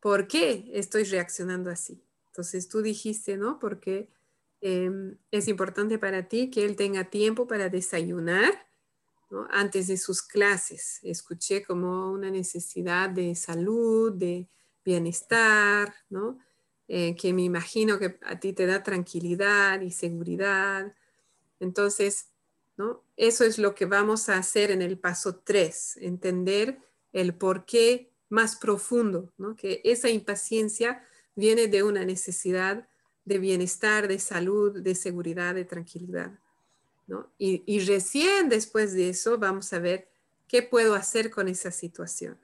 por 0.01 0.29
qué 0.29 0.71
estoy 0.73 1.05
reaccionando 1.05 1.71
así. 1.71 2.03
Entonces, 2.29 2.69
tú 2.69 2.83
dijiste, 2.83 3.37
¿no? 3.37 3.59
Porque 3.59 4.11
em, 4.61 5.17
es 5.31 5.49
importante 5.49 5.99
para 5.99 6.29
ti 6.29 6.51
que 6.51 6.65
él 6.65 6.77
tenga 6.77 7.11
tiempo 7.11 7.47
para 7.47 7.69
desayunar 7.69 8.69
antes 9.51 9.89
de 9.89 9.97
sus 9.97 10.23
clases. 10.23 11.01
Escuché 11.03 11.63
como 11.63 12.11
una 12.11 12.31
necesidad 12.31 13.11
de 13.11 13.35
salud, 13.35 14.13
de 14.13 14.49
bienestar, 14.85 15.95
¿no? 16.09 16.39
Eh, 16.87 17.15
que 17.17 17.35
me 17.35 17.43
imagino 17.43 17.99
que 17.99 18.19
a 18.23 18.41
ti 18.41 18.55
te 18.55 18.67
da 18.67 18.83
tranquilidad 18.83 19.81
y 19.83 19.91
seguridad. 19.91 20.95
Entonces, 21.61 22.31
Eso 23.17 23.45
es 23.45 23.59
lo 23.59 23.75
que 23.75 23.87
vamos 23.87 24.29
a 24.29 24.37
hacer 24.37 24.71
en 24.71 24.83
el 24.83 24.99
paso 24.99 25.37
3, 25.37 25.99
entender 26.01 26.79
el 27.13 27.35
por 27.35 27.65
qué 27.65 28.13
más 28.29 28.57
profundo, 28.57 29.33
que 29.57 29.81
esa 29.85 30.09
impaciencia 30.09 31.03
viene 31.35 31.67
de 31.67 31.83
una 31.83 32.05
necesidad 32.05 32.89
de 33.25 33.39
bienestar, 33.39 34.09
de 34.09 34.19
salud, 34.19 34.81
de 34.81 34.95
seguridad, 34.95 35.55
de 35.55 35.65
tranquilidad. 35.65 36.39
Y, 37.39 37.81
recién 37.87 38.49
después 38.49 38.93
de 38.93 39.09
eso 39.09 39.39
vamos 39.39 39.73
a 39.73 39.79
ver 39.79 40.09
qué 40.47 40.63
puedo 40.63 40.95
hacer 40.95 41.31
con 41.31 41.49
esa 41.49 41.71
situación. 41.71 42.39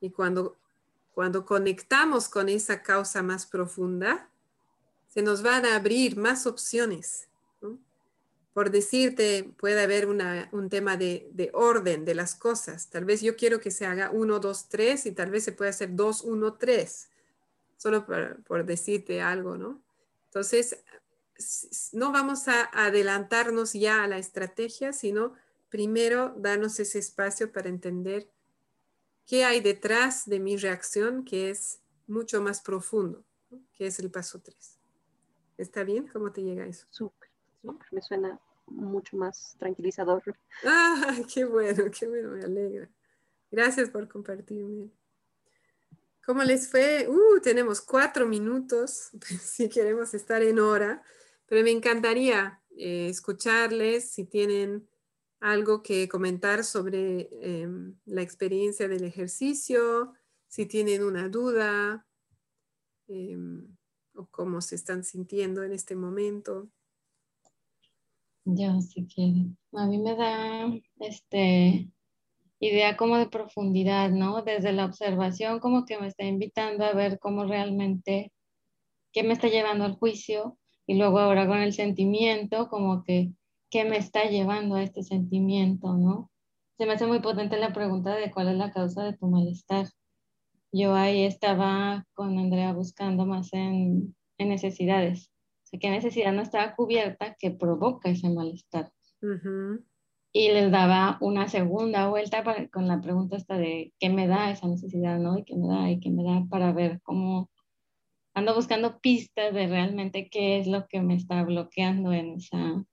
Y 0.00 0.10
cuando, 0.10 0.58
cuando 1.14 1.44
conectamos 1.44 2.28
con 2.28 2.48
esa 2.48 2.82
causa 2.82 3.22
más 3.22 3.46
profunda, 3.46 4.28
se 5.08 5.22
nos 5.22 5.42
van 5.42 5.64
a 5.64 5.76
abrir 5.76 6.16
más 6.16 6.46
opciones. 6.46 7.29
Por 8.52 8.70
decirte, 8.70 9.52
puede 9.58 9.80
haber 9.80 10.06
un 10.06 10.68
tema 10.70 10.96
de, 10.96 11.28
de, 11.32 11.50
orden 11.54 12.04
de 12.04 12.14
las 12.14 12.34
cosas. 12.34 12.90
Tal 12.90 13.04
vez 13.04 13.20
yo 13.20 13.36
quiero 13.36 13.60
que 13.60 13.70
se 13.70 13.86
haga 13.86 14.10
1, 14.10 14.40
2, 14.40 14.68
3 14.68 15.06
y 15.06 15.12
tal 15.12 15.30
vez 15.30 15.44
se 15.44 15.52
puede 15.52 15.70
hacer 15.70 15.94
2, 15.94 16.22
1, 16.22 16.54
3. 16.54 17.10
Solo 17.76 18.04
por, 18.04 18.42
por 18.42 18.66
decirte 18.66 19.22
algo, 19.22 19.56
¿no? 19.56 19.80
Entonces, 20.26 20.82
no 21.92 22.12
vamos 22.12 22.48
a 22.48 22.64
adelantarnos 22.72 23.72
ya 23.72 24.04
a 24.04 24.08
la 24.08 24.18
estrategia, 24.18 24.92
sino 24.92 25.34
primero 25.68 26.34
darnos 26.36 26.78
ese 26.80 26.98
espacio 26.98 27.52
para 27.52 27.68
entender 27.68 28.28
qué 29.26 29.44
hay 29.44 29.60
detrás 29.60 30.26
de 30.26 30.40
mi 30.40 30.56
reacción, 30.56 31.24
que 31.24 31.50
es 31.50 31.80
mucho 32.06 32.42
más 32.42 32.60
profundo, 32.60 33.24
que 33.72 33.86
es 33.86 33.98
el 34.00 34.10
paso 34.10 34.40
3. 34.40 34.78
¿Está 35.56 35.84
bien? 35.84 36.08
¿Cómo 36.08 36.32
te 36.32 36.42
llega 36.42 36.66
eso? 36.66 36.86
Súper, 36.90 37.29
me 37.90 38.02
suena 38.02 38.40
mucho 38.66 39.16
más 39.16 39.56
tranquilizador. 39.58 40.22
Ah, 40.64 41.16
qué 41.34 41.44
bueno, 41.44 41.84
qué 41.98 42.08
bueno, 42.08 42.30
me 42.30 42.44
alegra. 42.44 42.88
Gracias 43.50 43.90
por 43.90 44.08
compartirme. 44.08 44.90
¿Cómo 46.24 46.44
les 46.44 46.68
fue? 46.68 47.08
Uh, 47.08 47.40
tenemos 47.40 47.80
cuatro 47.80 48.26
minutos, 48.26 49.10
si 49.42 49.68
queremos 49.68 50.14
estar 50.14 50.42
en 50.42 50.58
hora. 50.60 51.02
Pero 51.46 51.64
me 51.64 51.72
encantaría 51.72 52.62
eh, 52.76 53.08
escucharles 53.08 54.10
si 54.10 54.24
tienen 54.24 54.88
algo 55.40 55.82
que 55.82 56.08
comentar 56.08 56.64
sobre 56.64 57.28
em, 57.40 57.96
la 58.04 58.22
experiencia 58.22 58.86
del 58.86 59.04
ejercicio, 59.04 60.12
si 60.46 60.66
tienen 60.66 61.02
una 61.02 61.28
duda 61.28 62.06
em, 63.08 63.76
o 64.14 64.26
cómo 64.26 64.60
se 64.60 64.76
están 64.76 65.02
sintiendo 65.02 65.64
en 65.64 65.72
este 65.72 65.96
momento. 65.96 66.70
Yo, 68.44 68.80
si. 68.80 69.06
A 69.72 69.86
mí 69.86 69.98
me 69.98 70.16
da 70.16 70.72
este 70.98 71.90
idea 72.60 72.96
como 72.96 73.16
de 73.16 73.28
profundidad, 73.28 74.10
¿no? 74.10 74.42
Desde 74.42 74.72
la 74.72 74.84
observación, 74.84 75.60
como 75.60 75.86
que 75.86 75.98
me 75.98 76.06
está 76.06 76.24
invitando 76.24 76.84
a 76.84 76.92
ver 76.92 77.18
cómo 77.18 77.44
realmente, 77.44 78.32
qué 79.12 79.22
me 79.22 79.32
está 79.32 79.48
llevando 79.48 79.84
al 79.84 79.94
juicio 79.94 80.58
y 80.86 80.96
luego 80.96 81.18
ahora 81.20 81.46
con 81.46 81.58
el 81.58 81.72
sentimiento, 81.72 82.68
como 82.68 83.02
que, 83.04 83.32
¿qué 83.70 83.84
me 83.84 83.96
está 83.96 84.24
llevando 84.24 84.76
a 84.76 84.82
este 84.82 85.02
sentimiento, 85.02 85.94
no? 85.96 86.30
Se 86.78 86.86
me 86.86 86.94
hace 86.94 87.06
muy 87.06 87.20
potente 87.20 87.56
la 87.58 87.72
pregunta 87.72 88.14
de 88.16 88.30
cuál 88.30 88.48
es 88.48 88.56
la 88.56 88.72
causa 88.72 89.04
de 89.04 89.16
tu 89.16 89.26
malestar. 89.28 89.86
Yo 90.72 90.94
ahí 90.94 91.24
estaba 91.24 92.06
con 92.14 92.38
Andrea 92.38 92.72
buscando 92.72 93.26
más 93.26 93.52
en, 93.52 94.14
en 94.38 94.48
necesidades. 94.48 95.29
Sea, 95.70 95.80
qué 95.80 95.90
necesidad 95.90 96.32
no 96.32 96.42
estaba 96.42 96.74
cubierta 96.74 97.36
que 97.38 97.50
provoca 97.50 98.10
ese 98.10 98.28
malestar. 98.28 98.92
Y 100.32 100.48
les 100.52 100.70
daba 100.70 101.18
una 101.20 101.48
segunda 101.48 102.08
vuelta 102.08 102.44
con 102.70 102.88
la 102.88 103.00
pregunta 103.00 103.36
esta 103.36 103.56
de 103.56 103.92
qué 103.98 104.08
me 104.08 104.26
da 104.26 104.50
esa 104.50 104.68
necesidad, 104.68 105.18
¿no? 105.18 105.38
Y 105.38 105.44
qué 105.44 105.56
me 105.56 105.68
da, 105.68 105.90
y 105.90 106.00
qué 106.00 106.10
me 106.10 106.22
da 106.22 106.44
para 106.48 106.72
ver 106.72 107.00
cómo, 107.02 107.50
ando 108.34 108.54
buscando 108.54 109.00
pistas 109.00 109.52
de 109.54 109.66
realmente 109.66 110.28
qué 110.28 110.58
es 110.58 110.66
lo 110.66 110.86
que 110.86 111.00
me 111.02 111.14
está 111.14 111.42
bloqueando 111.42 112.12
en 112.12 112.34
esa, 112.34 112.84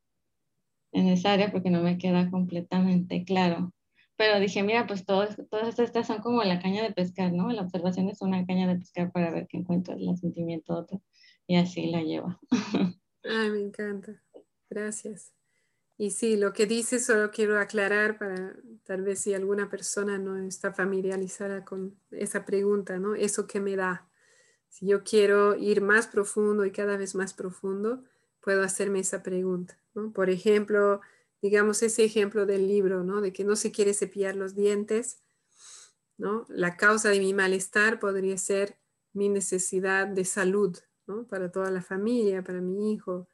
en 0.91 1.07
esa 1.07 1.33
área 1.33 1.51
porque 1.51 1.69
no 1.69 1.81
me 1.81 1.97
queda 1.97 2.29
completamente 2.31 3.23
claro. 3.23 3.71
Pero 4.15 4.39
dije, 4.39 4.63
mira, 4.63 4.87
pues 4.87 5.05
todas 5.05 5.37
estas 5.77 6.07
son 6.07 6.19
como 6.19 6.43
la 6.43 6.59
caña 6.59 6.81
de 6.81 6.91
pescar, 6.91 7.31
¿no? 7.33 7.51
La 7.51 7.61
observación 7.61 8.09
es 8.09 8.21
una 8.21 8.45
caña 8.47 8.67
de 8.67 8.77
pescar 8.77 9.11
para 9.11 9.29
ver 9.29 9.45
qué 9.47 9.57
encuentro 9.57 9.93
el 9.93 10.17
sentimiento 10.17 10.73
otro 10.75 11.01
y 11.47 11.55
así 11.55 11.87
la 11.87 12.03
lleva. 12.03 12.39
Ay, 13.23 13.49
me 13.49 13.61
encanta. 13.61 14.21
Gracias. 14.69 15.33
Y 15.97 16.11
sí, 16.11 16.37
lo 16.37 16.53
que 16.53 16.67
dices 16.67 17.05
solo 17.05 17.31
quiero 17.31 17.59
aclarar 17.59 18.19
para 18.19 18.55
tal 18.83 19.01
vez 19.01 19.19
si 19.19 19.33
alguna 19.33 19.69
persona 19.69 20.19
no 20.19 20.37
está 20.37 20.71
familiarizada 20.71 21.65
con 21.65 21.99
esa 22.11 22.45
pregunta, 22.45 22.99
¿no? 22.99 23.15
Eso 23.15 23.47
que 23.47 23.59
me 23.59 23.75
da. 23.75 24.07
Si 24.69 24.85
yo 24.85 25.03
quiero 25.03 25.55
ir 25.55 25.81
más 25.81 26.07
profundo 26.07 26.65
y 26.65 26.71
cada 26.71 26.97
vez 26.97 27.15
más 27.15 27.33
profundo, 27.33 28.03
puedo 28.41 28.61
hacerme 28.61 28.99
esa 28.99 29.23
pregunta. 29.23 29.79
Por 30.13 30.29
ejemplo, 30.29 31.01
digamos 31.41 31.81
ese 31.81 32.03
ejemplo 32.03 32.45
del 32.45 32.67
libro, 32.67 33.03
¿no? 33.03 33.21
de 33.21 33.33
que 33.33 33.43
no 33.43 33.55
se 33.55 33.71
quiere 33.71 33.93
cepillar 33.93 34.35
los 34.35 34.55
dientes. 34.55 35.19
¿no? 36.17 36.45
La 36.49 36.77
causa 36.77 37.09
de 37.09 37.19
mi 37.19 37.33
malestar 37.33 37.99
podría 37.99 38.37
ser 38.37 38.77
mi 39.13 39.29
necesidad 39.29 40.07
de 40.07 40.25
salud 40.25 40.77
¿no? 41.07 41.25
para 41.27 41.51
toda 41.51 41.71
la 41.71 41.81
familia, 41.81 42.43
para 42.43 42.61
mi 42.61 42.93
hijo. 42.93 43.27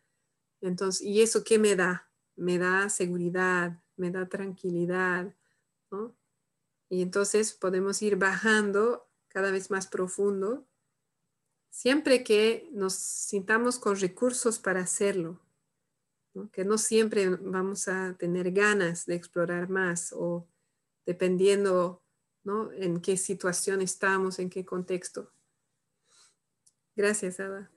Entonces, 0.62 1.02
¿y 1.02 1.22
eso 1.22 1.44
qué 1.44 1.60
me 1.60 1.76
da? 1.76 2.10
Me 2.36 2.58
da 2.58 2.90
seguridad, 2.90 3.82
me 3.98 4.12
da 4.12 4.30
tranquilidad. 4.30 5.36
¿no? 5.91 6.16
Y 6.90 7.02
entonces 7.02 7.54
podemos 7.54 8.02
ir 8.02 8.16
bajando 8.16 9.10
cada 9.28 9.52
vez 9.52 9.70
más 9.72 9.88
profundo 9.88 10.66
siempre 11.74 12.24
que 12.24 12.70
nos 12.72 12.94
sintamos 12.94 13.80
con 13.80 14.00
recursos 14.00 14.60
para 14.60 14.82
hacerlo, 14.82 15.40
que 16.52 16.64
no 16.66 16.78
siempre 16.78 17.28
vamos 17.30 17.88
a 17.88 18.16
tener 18.16 18.52
ganas 18.52 19.08
de 19.08 19.16
explorar 19.16 19.70
más 19.70 20.14
o 20.16 20.48
dependiendo 21.06 22.04
en 22.78 23.02
qué 23.02 23.18
situación 23.18 23.82
estamos, 23.82 24.38
en 24.38 24.52
qué 24.52 24.64
contexto. 24.64 25.34
Gracias, 26.95 27.40
Ada. 27.40 27.72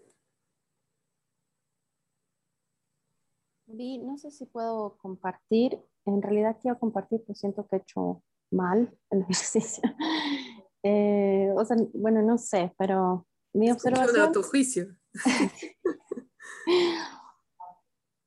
Vi, 3.67 3.99
no 3.99 4.17
sé 4.17 4.31
si 4.31 4.47
puedo 4.47 4.97
compartir. 4.99 5.81
En 6.05 6.23
realidad 6.23 6.57
quiero 6.61 6.79
compartir, 6.79 7.23
pero 7.27 7.35
siento 7.35 7.67
que 7.67 7.77
he 7.77 7.79
hecho 7.81 8.23
mal 8.51 8.97
el 9.11 9.21
ejercicio. 9.29 9.83
Eh, 10.83 11.53
o 11.57 11.65
sea, 11.65 11.77
bueno, 11.95 12.23
no 12.23 12.39
sé, 12.39 12.73
pero 12.79 13.27
mi 13.53 13.71
observación... 13.71 14.33
tu 14.33 14.43
juicio. 14.43 14.87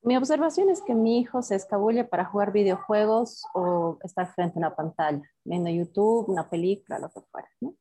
mi 0.01 0.17
observación 0.17 0.69
es 0.69 0.81
que 0.81 0.93
mi 0.95 1.19
hijo 1.19 1.41
se 1.41 1.55
escabulle 1.55 2.03
para 2.03 2.25
jugar 2.25 2.51
videojuegos 2.51 3.43
o 3.53 3.97
estar 4.03 4.33
frente 4.33 4.57
a 4.57 4.59
una 4.59 4.75
pantalla, 4.75 5.21
viendo 5.45 5.69
YouTube, 5.69 6.29
una 6.29 6.49
película, 6.49 6.99
lo 6.99 7.09
que 7.11 7.21
fuera, 7.21 7.47
¿no? 7.61 7.75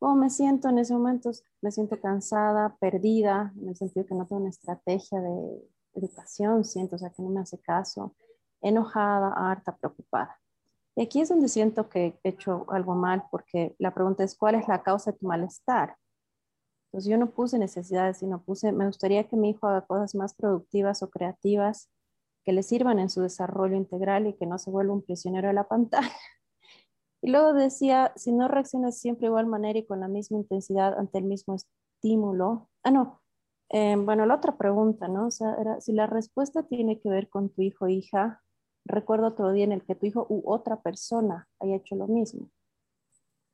¿Cómo 0.00 0.16
me 0.16 0.30
siento 0.30 0.70
en 0.70 0.78
ese 0.78 0.94
momento? 0.94 1.30
Me 1.60 1.70
siento 1.70 2.00
cansada, 2.00 2.74
perdida, 2.80 3.52
en 3.60 3.68
el 3.68 3.76
sentido 3.76 4.06
que 4.06 4.14
no 4.14 4.26
tengo 4.26 4.40
una 4.40 4.48
estrategia 4.48 5.20
de 5.20 5.62
educación, 5.92 6.64
siento, 6.64 6.96
o 6.96 6.98
sea, 6.98 7.10
que 7.10 7.22
no 7.22 7.28
me 7.28 7.40
hace 7.40 7.60
caso, 7.60 8.16
enojada, 8.62 9.30
harta, 9.36 9.76
preocupada. 9.76 10.40
Y 10.96 11.02
aquí 11.02 11.20
es 11.20 11.28
donde 11.28 11.48
siento 11.48 11.90
que 11.90 12.18
he 12.24 12.30
hecho 12.30 12.64
algo 12.70 12.94
mal, 12.94 13.24
porque 13.30 13.76
la 13.78 13.92
pregunta 13.92 14.24
es, 14.24 14.34
¿cuál 14.36 14.54
es 14.54 14.66
la 14.68 14.82
causa 14.82 15.12
de 15.12 15.18
tu 15.18 15.26
malestar? 15.26 15.96
Entonces 16.86 17.10
yo 17.10 17.18
no 17.18 17.32
puse 17.32 17.58
necesidades, 17.58 18.16
sino 18.16 18.42
puse, 18.42 18.72
me 18.72 18.86
gustaría 18.86 19.28
que 19.28 19.36
mi 19.36 19.50
hijo 19.50 19.66
haga 19.66 19.82
cosas 19.86 20.14
más 20.14 20.32
productivas 20.34 21.02
o 21.02 21.10
creativas 21.10 21.90
que 22.42 22.52
le 22.54 22.62
sirvan 22.62 23.00
en 23.00 23.10
su 23.10 23.20
desarrollo 23.20 23.76
integral 23.76 24.26
y 24.26 24.32
que 24.32 24.46
no 24.46 24.58
se 24.58 24.70
vuelva 24.70 24.94
un 24.94 25.02
prisionero 25.02 25.48
de 25.48 25.54
la 25.54 25.68
pantalla. 25.68 26.10
Y 27.22 27.30
luego 27.30 27.52
decía, 27.52 28.12
si 28.16 28.32
no 28.32 28.48
reaccionas 28.48 28.98
siempre 28.98 29.22
de 29.22 29.28
igual 29.28 29.46
manera 29.46 29.78
y 29.78 29.86
con 29.86 30.00
la 30.00 30.08
misma 30.08 30.38
intensidad 30.38 30.98
ante 30.98 31.18
el 31.18 31.24
mismo 31.24 31.54
estímulo, 31.54 32.70
ah, 32.82 32.90
no, 32.90 33.20
eh, 33.70 33.96
bueno, 33.96 34.26
la 34.26 34.34
otra 34.34 34.56
pregunta, 34.56 35.06
¿no? 35.06 35.26
O 35.26 35.30
sea, 35.30 35.54
era, 35.60 35.80
si 35.80 35.92
la 35.92 36.06
respuesta 36.06 36.64
tiene 36.64 36.98
que 37.00 37.08
ver 37.08 37.28
con 37.28 37.50
tu 37.50 37.62
hijo 37.62 37.84
o 37.84 37.88
hija, 37.88 38.42
recuerdo 38.84 39.28
otro 39.28 39.52
día 39.52 39.64
en 39.64 39.72
el 39.72 39.84
que 39.84 39.94
tu 39.94 40.06
hijo 40.06 40.26
u 40.28 40.42
otra 40.50 40.80
persona 40.80 41.48
haya 41.60 41.76
hecho 41.76 41.94
lo 41.94 42.06
mismo. 42.06 42.50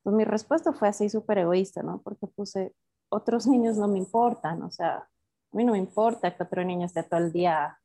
Pues 0.03 0.15
mi 0.15 0.25
respuesta 0.25 0.73
fue 0.73 0.89
así 0.89 1.09
súper 1.09 1.39
egoísta, 1.39 1.83
¿no? 1.83 2.01
Porque 2.03 2.27
puse, 2.29 2.75
otros 3.09 3.47
niños 3.49 3.77
no 3.77 3.89
me 3.89 3.99
importan, 3.99 4.63
o 4.63 4.71
sea, 4.71 4.97
a 4.99 5.57
mí 5.57 5.65
no 5.65 5.73
me 5.73 5.79
importa 5.79 6.35
que 6.35 6.43
otro 6.43 6.65
niño 6.65 6.87
esté 6.87 7.03
todo 7.03 7.21
el 7.21 7.33
día 7.33 7.79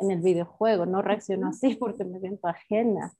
en 0.00 0.10
el 0.10 0.20
videojuego, 0.20 0.86
no 0.86 1.02
reacciono 1.02 1.48
así 1.48 1.74
porque 1.76 2.04
me 2.04 2.20
siento 2.20 2.48
ajena. 2.48 3.12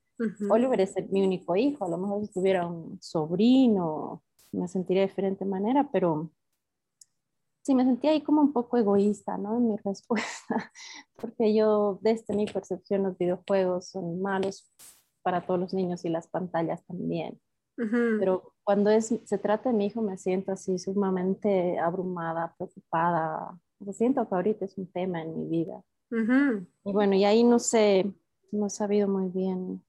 Oliver 0.51 0.81
es 0.81 0.95
mi 1.11 1.23
único 1.23 1.55
hijo, 1.57 1.85
a 1.85 1.89
lo 1.89 1.99
mejor 1.99 2.27
si 2.27 2.33
tuviera 2.33 2.67
un 2.67 2.99
sobrino, 3.01 4.23
me 4.53 4.69
sentiría 4.69 5.03
de 5.03 5.09
diferente 5.09 5.45
manera, 5.45 5.89
pero 5.93 6.31
sí 7.63 7.75
me 7.75 7.85
sentía 7.85 8.13
ahí 8.13 8.23
como 8.23 8.41
un 8.41 8.53
poco 8.53 8.79
egoísta, 8.79 9.37
¿no? 9.37 9.57
En 9.57 9.69
mi 9.69 9.77
respuesta, 9.85 10.73
porque 11.17 11.55
yo, 11.55 11.99
desde 12.03 12.35
mi 12.35 12.47
percepción, 12.47 13.03
los 13.03 13.19
videojuegos 13.19 13.91
son 13.91 14.21
malos 14.23 14.73
para 15.23 15.45
todos 15.45 15.61
los 15.61 15.75
niños 15.75 16.05
y 16.05 16.09
las 16.09 16.29
pantallas 16.29 16.85
también. 16.87 17.39
Pero 18.19 18.55
cuando 18.65 18.91
es, 18.91 19.15
se 19.25 19.39
trata 19.39 19.71
de 19.71 19.77
mi 19.77 19.87
hijo, 19.87 20.03
me 20.03 20.19
siento 20.19 20.51
así 20.51 20.79
sumamente 20.79 21.79
abrumada, 21.79 22.53
preocupada. 22.57 23.57
Me 23.79 23.93
siento 23.93 24.29
que 24.29 24.35
ahorita 24.35 24.65
es 24.65 24.77
un 24.79 24.91
tema 24.91 25.23
en 25.23 25.39
mi 25.39 25.47
vida. 25.47 25.81
Y 26.85 26.93
bueno, 26.93 27.15
y 27.15 27.25
ahí 27.25 27.45
no 27.45 27.61
sé, 27.61 28.13
no 28.51 28.67
he 28.67 28.71
sabido 28.71 29.07
muy 29.07 29.29
bien, 29.29 29.85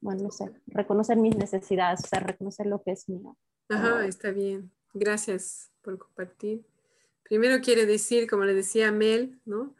bueno, 0.00 0.24
no 0.24 0.30
sé, 0.30 0.50
reconocer 0.66 1.16
mis 1.16 1.36
necesidades, 1.36 2.00
o 2.04 2.06
sea, 2.06 2.20
reconocer 2.20 2.66
lo 2.66 2.82
que 2.82 2.92
es 2.92 3.08
mío. 3.08 3.36
Ajá, 3.68 4.06
está 4.06 4.30
bien. 4.30 4.70
Gracias 4.92 5.70
por 5.82 5.98
compartir. 5.98 6.64
Primero 7.22 7.60
quiere 7.60 7.86
decir, 7.86 8.28
como 8.28 8.44
le 8.44 8.54
decía 8.54 8.90
Mel, 8.90 9.40
¿no? 9.44 9.74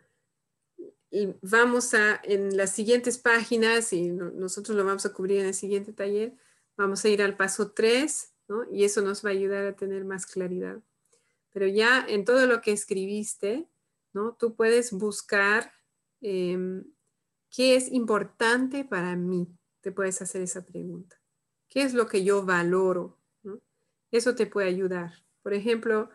Y 1.10 1.34
vamos 1.42 1.94
a, 1.94 2.20
en 2.22 2.56
las 2.56 2.70
siguientes 2.70 3.18
páginas, 3.18 3.92
y 3.92 4.10
nosotros 4.10 4.76
lo 4.76 4.84
vamos 4.84 5.04
a 5.06 5.12
cubrir 5.12 5.40
en 5.40 5.46
el 5.46 5.54
siguiente 5.54 5.92
taller, 5.92 6.34
vamos 6.76 7.04
a 7.04 7.08
ir 7.08 7.22
al 7.22 7.36
paso 7.36 7.72
3, 7.72 8.32
¿no? 8.48 8.64
Y 8.70 8.84
eso 8.84 9.02
nos 9.02 9.24
va 9.24 9.30
a 9.30 9.32
ayudar 9.32 9.66
a 9.66 9.74
tener 9.74 10.04
más 10.04 10.26
claridad. 10.26 10.80
Pero 11.52 11.66
ya 11.66 12.06
en 12.08 12.24
todo 12.24 12.46
lo 12.46 12.60
que 12.60 12.70
escribiste, 12.70 13.66
¿no? 14.12 14.36
Tú 14.38 14.54
puedes 14.54 14.92
buscar 14.92 15.72
em, 16.20 16.84
qué 17.50 17.74
es 17.74 17.90
importante 17.90 18.84
para 18.84 19.16
mí. 19.16 19.48
Te 19.80 19.92
puedes 19.92 20.20
hacer 20.20 20.42
esa 20.42 20.64
pregunta. 20.64 21.20
¿Qué 21.68 21.82
es 21.82 21.94
lo 21.94 22.06
que 22.06 22.24
yo 22.24 22.44
valoro? 22.44 23.18
Eso 24.10 24.34
te 24.34 24.46
puede 24.46 24.68
ayudar. 24.68 25.12
Por 25.42 25.54
ejemplo, 25.54 26.10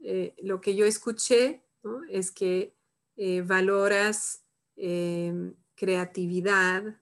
eh, 0.00 0.34
lo 0.42 0.60
que 0.60 0.74
yo 0.74 0.84
escuché 0.84 1.64
es 2.10 2.30
que 2.30 2.76
eh, 3.16 3.42
valoras 3.42 4.44
em, 4.76 5.54
creatividad, 5.74 6.98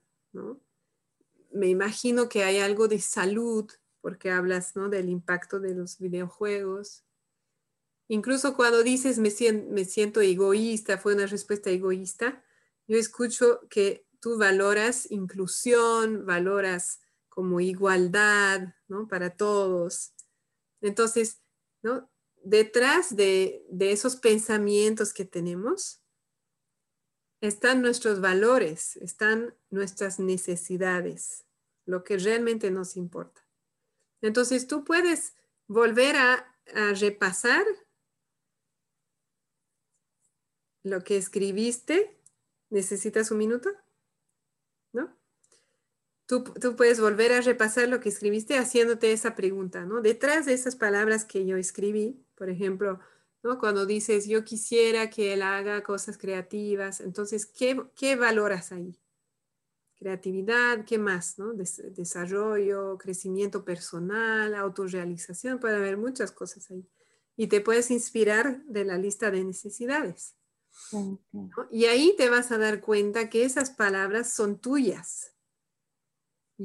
Me 1.53 1.67
imagino 1.67 2.29
que 2.29 2.45
hay 2.45 2.59
algo 2.59 2.87
de 2.87 2.99
salud, 2.99 3.69
porque 3.99 4.31
hablas 4.31 4.73
del 4.73 5.09
impacto 5.09 5.59
de 5.59 5.75
los 5.75 5.99
videojuegos. 5.99 7.03
Incluso 8.07 8.55
cuando 8.55 8.83
dices 8.83 9.19
me 9.19 9.85
siento 9.85 10.21
egoísta, 10.21 10.97
fue 10.97 11.13
una 11.13 11.25
respuesta 11.25 11.69
egoísta, 11.69 12.43
yo 12.87 12.97
escucho 12.97 13.67
que 13.69 14.05
tú 14.21 14.37
valoras 14.37 15.09
inclusión, 15.11 16.25
valoras 16.25 17.01
como 17.27 17.59
igualdad, 17.59 18.75
¿no? 18.87 19.07
Para 19.07 19.35
todos. 19.35 20.13
Entonces, 20.81 21.41
¿no? 21.81 22.09
Detrás 22.43 23.15
de, 23.15 23.65
esos 23.79 24.15
pensamientos 24.15 25.13
que 25.13 25.25
tenemos 25.25 26.01
están 27.41 27.81
nuestros 27.81 28.21
valores, 28.21 28.95
están 28.97 29.55
nuestras 29.69 30.19
necesidades, 30.19 31.45
lo 31.85 32.03
que 32.03 32.17
realmente 32.17 32.69
nos 32.69 32.97
importa. 32.97 33.41
Entonces, 34.21 34.67
tú 34.67 34.83
puedes 34.83 35.35
volver 35.67 36.15
a, 36.15 36.47
repasar 36.99 37.65
lo 40.83 41.03
que 41.03 41.17
escribiste. 41.17 42.17
¿Necesitas 42.69 43.29
un 43.31 43.39
minuto? 43.39 43.69
Tú, 46.31 46.45
puedes 46.77 47.01
volver 47.01 47.33
a 47.33 47.41
repasar 47.41 47.89
lo 47.89 47.99
que 47.99 48.07
escribiste 48.07 48.57
haciéndote 48.57 49.11
esa 49.11 49.35
pregunta, 49.35 49.83
¿no? 49.83 49.99
Detrás 49.99 50.45
de 50.45 50.53
esas 50.53 50.77
palabras 50.77 51.25
que 51.25 51.45
yo 51.45 51.57
escribí, 51.57 52.25
por 52.35 52.49
ejemplo, 52.49 53.01
¿no? 53.43 53.59
Cuando 53.59 53.85
dices, 53.85 54.27
yo 54.29 54.45
quisiera 54.45 55.09
que 55.09 55.33
él 55.33 55.41
haga 55.41 55.83
cosas 55.83 56.17
creativas, 56.17 57.01
entonces, 57.01 57.45
¿qué, 57.45 57.83
qué 57.97 58.15
valoras 58.15 58.71
ahí? 58.71 58.97
Creatividad, 59.99 60.85
¿qué 60.85 60.97
más? 60.97 61.37
¿no? 61.37 61.51
desarrollo, 61.51 62.97
crecimiento 62.97 63.65
personal, 63.65 64.55
autorrealización, 64.55 65.59
puede 65.59 65.75
haber 65.75 65.97
muchas 65.97 66.31
cosas 66.31 66.71
ahí. 66.71 66.87
Y 67.35 67.47
te 67.47 67.59
puedes 67.59 67.91
inspirar 67.91 68.63
de 68.67 68.85
la 68.85 68.97
lista 68.97 69.31
de 69.31 69.43
necesidades. 69.43 70.37
Y 71.71 71.85
ahí 71.87 72.15
te 72.17 72.29
vas 72.29 72.53
a 72.53 72.57
dar 72.57 72.79
cuenta 72.79 73.29
que 73.29 73.43
esas 73.43 73.71
palabras 73.71 74.33
son 74.33 74.57
tuyas 74.57 75.31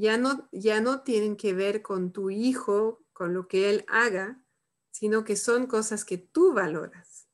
ya 0.00 0.18
no, 0.18 0.48
ya 0.52 0.80
no 0.80 1.02
tienen 1.02 1.36
que 1.36 1.54
ver 1.54 1.82
con 1.82 2.12
tu 2.12 2.30
hijo, 2.30 3.02
con 3.12 3.32
lo 3.32 3.48
que 3.48 3.70
él 3.70 3.84
haga, 3.88 4.42
sino 4.90 5.24
que 5.24 5.36
son 5.36 5.66
cosas 5.66 6.04
que 6.04 6.18
tú 6.18 6.52
valoras. 6.52 7.28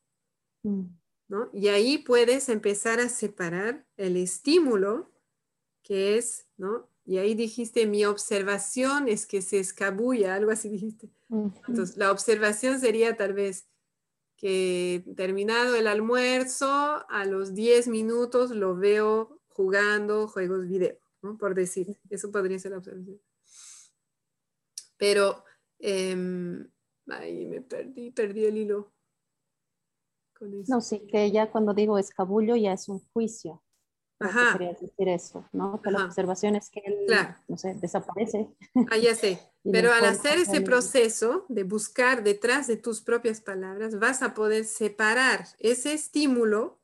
Mm. 0.62 0.84
¿no? 1.28 1.50
Y 1.52 1.68
ahí 1.68 1.98
puedes 1.98 2.48
empezar 2.48 3.00
a 3.00 3.08
separar 3.08 3.86
el 3.96 4.16
estímulo, 4.16 5.10
que 5.82 6.18
es, 6.18 6.46
¿no? 6.56 6.88
Y 7.04 7.18
ahí 7.18 7.34
dijiste, 7.34 7.86
mi 7.86 8.04
observación 8.04 9.08
es 9.08 9.26
que 9.26 9.42
se 9.42 9.58
escabulla, 9.58 10.34
algo 10.34 10.52
así 10.52 10.68
dijiste. 10.68 11.10
Entonces, 11.66 11.96
la 11.96 12.12
observación 12.12 12.78
sería 12.78 13.16
tal 13.16 13.32
vez 13.32 13.66
que 14.36 15.04
terminado 15.16 15.74
el 15.74 15.86
almuerzo, 15.86 16.68
a 17.08 17.24
los 17.24 17.54
10 17.54 17.88
minutos 17.88 18.50
lo 18.50 18.76
veo 18.76 19.40
jugando 19.48 20.28
juegos 20.28 20.68
video 20.68 21.01
por 21.38 21.54
decir, 21.54 21.96
eso 22.10 22.30
podría 22.30 22.58
ser 22.58 22.72
la 22.72 22.78
observación. 22.78 23.20
Pero, 24.96 25.44
eh, 25.78 26.16
ay, 27.08 27.46
me 27.46 27.60
perdí, 27.60 28.10
perdí 28.10 28.44
el 28.44 28.56
hilo. 28.56 28.92
No, 30.68 30.80
sí, 30.80 31.06
que 31.06 31.30
ya 31.30 31.50
cuando 31.50 31.72
digo 31.72 31.98
escabullo 31.98 32.56
ya 32.56 32.72
es 32.72 32.88
un 32.88 33.00
juicio. 33.12 33.62
Ajá. 34.18 34.52
Quería 34.52 34.72
decir 34.72 35.08
eso, 35.08 35.48
¿no? 35.52 35.80
Que 35.82 35.90
la 35.90 36.04
observación 36.04 36.56
es 36.56 36.70
que 36.70 36.80
él, 36.84 37.06
no 37.48 37.56
sé, 37.56 37.74
desaparece. 37.74 38.48
Ah, 38.90 38.96
ya 38.96 39.14
sé. 39.14 39.40
Pero 39.64 39.92
al 39.92 40.04
hacer 40.04 40.38
ese 40.38 40.60
proceso 40.60 41.46
de 41.48 41.64
buscar 41.64 42.22
detrás 42.22 42.66
de 42.66 42.76
tus 42.76 43.00
propias 43.00 43.40
palabras, 43.40 43.98
vas 43.98 44.22
a 44.22 44.34
poder 44.34 44.64
separar 44.64 45.46
ese 45.58 45.92
estímulo 45.92 46.80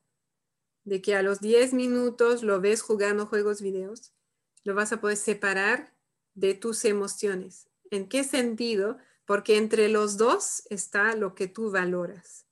de 0.85 1.01
que 1.01 1.15
a 1.15 1.21
los 1.21 1.39
10 1.39 1.73
minutos 1.73 2.43
lo 2.43 2.59
ves 2.61 2.81
jugando 2.81 3.27
juegos 3.27 3.61
videos 3.61 4.13
lo 4.63 4.75
vas 4.75 4.91
a 4.91 5.01
poder 5.01 5.17
separar 5.17 5.93
de 6.33 6.53
tus 6.53 6.85
emociones. 6.85 7.69
¿En 7.91 8.07
qué 8.07 8.23
sentido? 8.23 8.97
porque 9.29 9.57
entre 9.57 9.89
los 9.89 10.17
dos 10.17 10.63
está 10.71 11.15
lo 11.15 11.35
que 11.35 11.47
tú 11.47 11.69
valoras. 11.69 12.47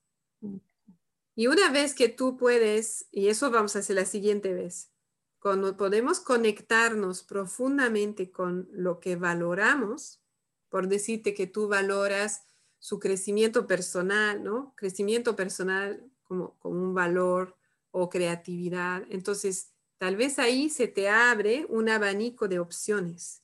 Y 1.33 1.47
una 1.47 1.71
vez 1.71 1.95
que 1.95 2.07
tú 2.07 2.37
puedes, 2.37 3.07
y 3.09 3.29
eso 3.29 3.49
vamos 3.49 3.75
a 3.75 3.79
hacer 3.79 3.95
la 3.95 4.05
siguiente 4.05 4.53
vez, 4.53 4.91
cuando 5.39 5.75
podemos 5.75 6.19
conectarnos 6.19 7.23
profundamente 7.23 8.29
con 8.29 8.69
lo 8.71 8.99
que 8.99 9.15
valoramos, 9.15 10.21
por 10.69 10.87
decirte 10.87 11.33
que 11.33 11.47
tú 11.47 11.67
valoras 11.67 12.43
su 12.77 12.99
crecimiento 12.99 13.65
personal, 13.65 14.43
¿no? 14.43 14.75
Crecimiento 14.77 15.35
personal 15.35 16.07
como, 16.21 16.59
como 16.59 16.79
un 16.79 16.93
valor 16.93 17.57
o 17.89 18.07
creatividad. 18.07 19.03
Entonces, 19.09 19.73
tal 19.97 20.15
vez 20.15 20.39
ahí 20.39 20.69
se 20.69 20.87
te 20.87 21.09
abre 21.09 21.65
un 21.69 21.89
abanico 21.89 22.47
de 22.47 22.59
opciones. 22.59 23.43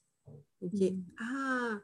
Y 0.60 0.70
que, 0.72 0.92
mm. 0.92 1.16
ah, 1.18 1.82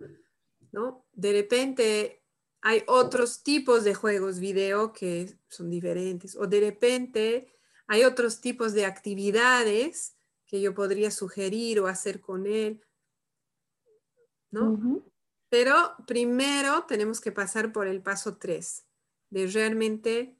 ¿no? 0.72 1.06
De 1.14 1.34
repente 1.34 2.24
hay 2.62 2.84
otros 2.88 3.44
tipos 3.44 3.84
de 3.84 3.94
juegos 3.94 4.40
video 4.40 4.92
que 4.94 5.38
son 5.48 5.70
diferentes 5.70 6.36
o 6.36 6.46
de 6.48 6.60
repente 6.60 7.48
hay 7.88 8.04
otros 8.04 8.42
tipos 8.42 8.74
de 8.74 8.86
actividades 8.86 10.16
que 10.46 10.62
yo 10.62 10.74
podría 10.74 11.12
sugerir 11.12 11.80
o 11.80 11.88
hacer 11.88 12.22
con 12.22 12.46
él, 12.46 12.82
¿no? 14.52 15.04
Pero 15.50 15.96
primero 16.06 16.86
tenemos 16.88 17.20
que 17.20 17.32
pasar 17.32 17.72
por 17.72 17.88
el 17.88 18.02
paso 18.02 18.38
3, 18.38 18.86
de 19.30 19.48
realmente 19.48 20.39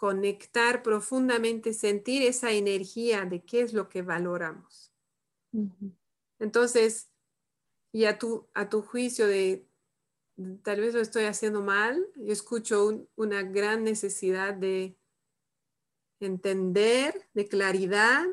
conectar 0.00 0.82
profundamente, 0.82 1.74
sentir 1.74 2.22
esa 2.22 2.52
energía 2.52 3.26
de 3.26 3.44
qué 3.44 3.60
es 3.60 3.74
lo 3.74 3.90
que 3.90 4.00
valoramos. 4.00 4.94
Entonces, 6.38 7.10
y 7.92 8.06
a 8.06 8.18
tu, 8.18 8.48
a 8.54 8.70
tu 8.70 8.80
juicio 8.80 9.26
de 9.26 9.68
tal 10.62 10.80
vez 10.80 10.94
lo 10.94 11.00
estoy 11.02 11.24
haciendo 11.24 11.60
mal, 11.60 12.02
yo 12.16 12.32
escucho 12.32 13.06
una 13.14 13.42
gran 13.42 13.84
necesidad 13.84 14.54
de 14.54 14.96
entender, 16.18 17.28
de 17.34 17.46
claridad 17.46 18.24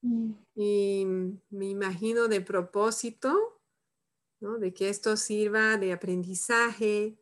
mm. 0.00 0.32
y 0.56 1.04
me 1.50 1.66
imagino 1.66 2.26
de 2.26 2.40
propósito, 2.40 3.60
de 4.40 4.74
que 4.74 4.88
esto 4.88 5.16
sirva 5.16 5.76
de 5.76 5.92
aprendizaje 5.92 7.16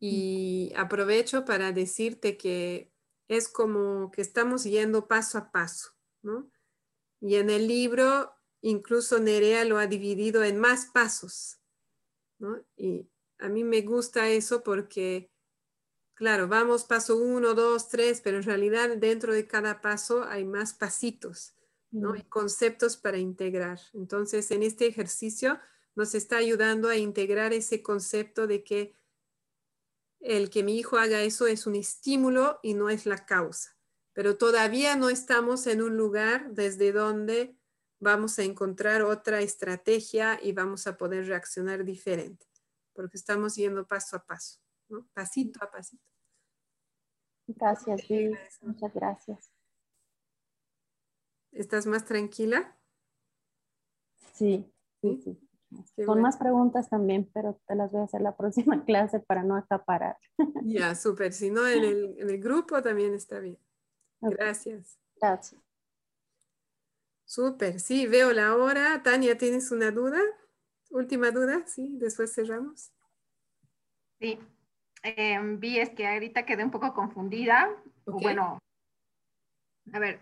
y 0.00 0.72
mm. 0.74 0.80
aprovecho 0.80 1.44
para 1.44 1.72
decirte 1.72 2.36
que 2.36 2.92
es 3.28 3.48
como 3.48 4.10
que 4.10 4.22
estamos 4.22 4.64
yendo 4.64 5.06
paso 5.06 5.38
a 5.38 5.50
paso, 5.50 5.90
Y 7.20 7.36
en 7.36 7.50
el 7.50 7.68
libro 7.68 8.32
incluso 8.60 9.18
Nerea 9.18 9.64
lo 9.64 9.78
ha 9.78 9.86
dividido 9.86 10.42
en 10.42 10.58
más 10.58 10.86
pasos, 10.86 11.60
¿no? 12.38 12.64
Y 12.76 13.08
a 13.38 13.48
mí 13.48 13.64
me 13.64 13.82
gusta 13.82 14.28
eso 14.28 14.62
porque, 14.62 15.30
claro, 16.14 16.48
vamos 16.48 16.84
paso 16.84 17.16
uno, 17.16 17.54
dos, 17.54 17.88
tres, 17.88 18.20
pero 18.20 18.38
en 18.38 18.42
realidad 18.42 18.96
dentro 18.96 19.32
de 19.32 19.46
cada 19.46 19.80
paso 19.80 20.24
hay 20.24 20.44
más 20.44 20.74
pasitos, 20.74 21.54
¿no? 21.90 22.14
Hay 22.14 22.24
conceptos 22.24 22.96
para 22.96 23.18
integrar. 23.18 23.78
Entonces, 23.94 24.50
en 24.50 24.62
este 24.62 24.86
ejercicio 24.86 25.58
nos 25.94 26.14
está 26.14 26.36
ayudando 26.36 26.88
a 26.88 26.96
integrar 26.96 27.52
ese 27.52 27.82
concepto 27.82 28.46
de 28.46 28.64
que 28.64 28.94
el 30.20 30.50
que 30.50 30.62
mi 30.62 30.78
hijo 30.78 30.98
haga 30.98 31.22
eso 31.22 31.46
es 31.46 31.66
un 31.66 31.76
estímulo 31.76 32.60
y 32.62 32.74
no 32.74 32.90
es 32.90 33.06
la 33.06 33.24
causa. 33.24 33.76
Pero 34.12 34.36
todavía 34.36 34.96
no 34.96 35.10
estamos 35.10 35.66
en 35.66 35.82
un 35.82 35.96
lugar 35.96 36.52
desde 36.52 36.92
donde 36.92 37.56
vamos 38.00 38.38
a 38.38 38.44
encontrar 38.44 39.02
otra 39.02 39.40
estrategia 39.40 40.38
y 40.42 40.52
vamos 40.52 40.86
a 40.86 40.96
poder 40.96 41.26
reaccionar 41.26 41.84
diferente, 41.84 42.46
porque 42.92 43.16
estamos 43.16 43.56
yendo 43.56 43.86
paso 43.86 44.16
a 44.16 44.24
paso, 44.24 44.60
¿no? 44.88 45.08
pasito 45.12 45.62
a 45.62 45.70
pasito. 45.70 46.02
Gracias, 47.46 48.02
Muchas 48.60 48.94
gracias. 48.94 49.52
¿Estás 51.52 51.86
más 51.86 52.04
tranquila? 52.04 52.76
Sí, 54.34 54.70
sí, 55.00 55.20
sí. 55.24 55.47
Con 56.06 56.22
más 56.22 56.38
preguntas 56.38 56.88
también, 56.88 57.30
pero 57.34 57.60
te 57.66 57.74
las 57.74 57.92
voy 57.92 58.00
a 58.00 58.04
hacer 58.04 58.22
la 58.22 58.36
próxima 58.36 58.84
clase 58.86 59.20
para 59.20 59.42
no 59.42 59.56
acaparar. 59.56 60.16
Ya, 60.64 60.94
súper. 60.94 61.32
Si 61.32 61.50
no, 61.50 61.66
en 61.66 61.84
el, 61.84 62.38
grupo 62.40 62.82
también 62.82 63.14
está 63.14 63.38
bien. 63.38 63.58
Gracias. 64.20 64.98
Gracias. 65.20 65.60
Súper, 67.24 67.78
sí, 67.78 68.06
veo 68.06 68.32
la 68.32 68.56
hora. 68.56 69.02
Tania, 69.02 69.36
¿tienes 69.36 69.70
una 69.70 69.90
duda? 69.90 70.18
Última 70.90 71.30
duda, 71.30 71.66
sí, 71.66 71.96
después 71.98 72.34
cerramos. 72.34 72.90
Sí, 74.18 74.38
em, 75.02 75.60
vi 75.60 75.78
es 75.78 75.90
que 75.90 76.06
ahorita 76.06 76.46
quedé 76.46 76.64
un 76.64 76.70
poco 76.70 76.94
confundida. 76.94 77.68
Bueno, 78.06 78.58
a 79.92 79.98
ver, 79.98 80.20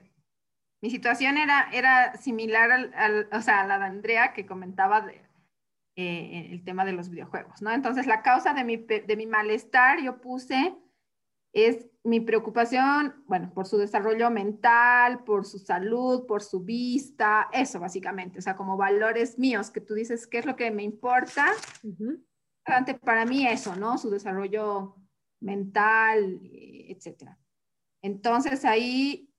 mi 0.83 0.91
situación 0.91 1.39
era, 1.39 1.71
era 1.73 2.17
similar 2.17 2.71
al, 2.73 3.29
o 3.33 3.41
sea, 3.41 3.63
a 3.63 3.67
la 3.67 3.79
de 3.79 3.85
Andrea 3.85 4.33
que 4.35 4.47
comentaba 4.47 5.01
de, 5.01 5.26
eh, 5.97 6.49
el 6.53 6.63
tema 6.63 6.85
de 6.85 6.93
los 6.93 7.09
videojuegos, 7.09 7.63
¿no? 7.63 7.73
Entonces, 7.73 8.07
la 8.07 8.23
causa 8.23 8.53
de 8.55 8.65
mi, 8.65 8.77
de 8.77 9.17
mi 9.17 9.27
malestar 9.27 10.03
yo 10.03 10.21
puse 10.21 10.77
es 11.53 11.89
mi 12.05 12.21
preocupación, 12.21 13.25
bueno, 13.27 13.51
por 13.55 13.67
su 13.67 13.79
desarrollo 13.79 14.31
mental, 14.31 15.25
por 15.25 15.47
su 15.47 15.59
salud, 15.59 16.27
por 16.27 16.43
su 16.43 16.61
vista, 16.61 17.49
eso 17.51 17.81
básicamente, 17.81 18.39
o 18.39 18.43
sea, 18.43 18.57
como 18.57 18.77
valores 18.77 19.39
míos 19.39 19.71
que 19.71 19.81
tú 19.81 19.95
dices, 19.95 20.27
¿qué 20.27 20.39
es 20.39 20.47
lo 20.47 20.55
que 20.55 20.71
me 20.71 20.83
importa? 20.83 21.47
Para 23.03 23.25
mí 23.25 23.47
eso, 23.47 23.75
¿no? 23.75 23.97
Su 23.97 24.11
desarrollo 24.11 24.97
mental, 25.41 26.41
etcétera. 26.43 27.39
Entonces 28.03 28.65
ahí 28.65 29.33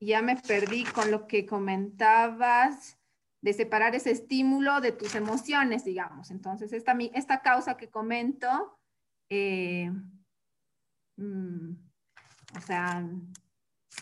ya 0.00 0.22
me 0.22 0.36
perdí 0.36 0.84
con 0.84 1.10
lo 1.10 1.26
que 1.26 1.46
comentabas 1.46 2.99
de 3.40 3.52
separar 3.52 3.94
ese 3.94 4.10
estímulo 4.10 4.80
de 4.80 4.92
tus 4.92 5.14
emociones, 5.14 5.84
digamos. 5.84 6.30
Entonces, 6.30 6.72
esta, 6.72 6.96
esta 7.14 7.40
causa 7.40 7.76
que 7.76 7.88
comento, 7.88 8.78
eh, 9.28 9.90
Mm, 11.20 11.74
o 12.56 12.60
sea, 12.62 13.06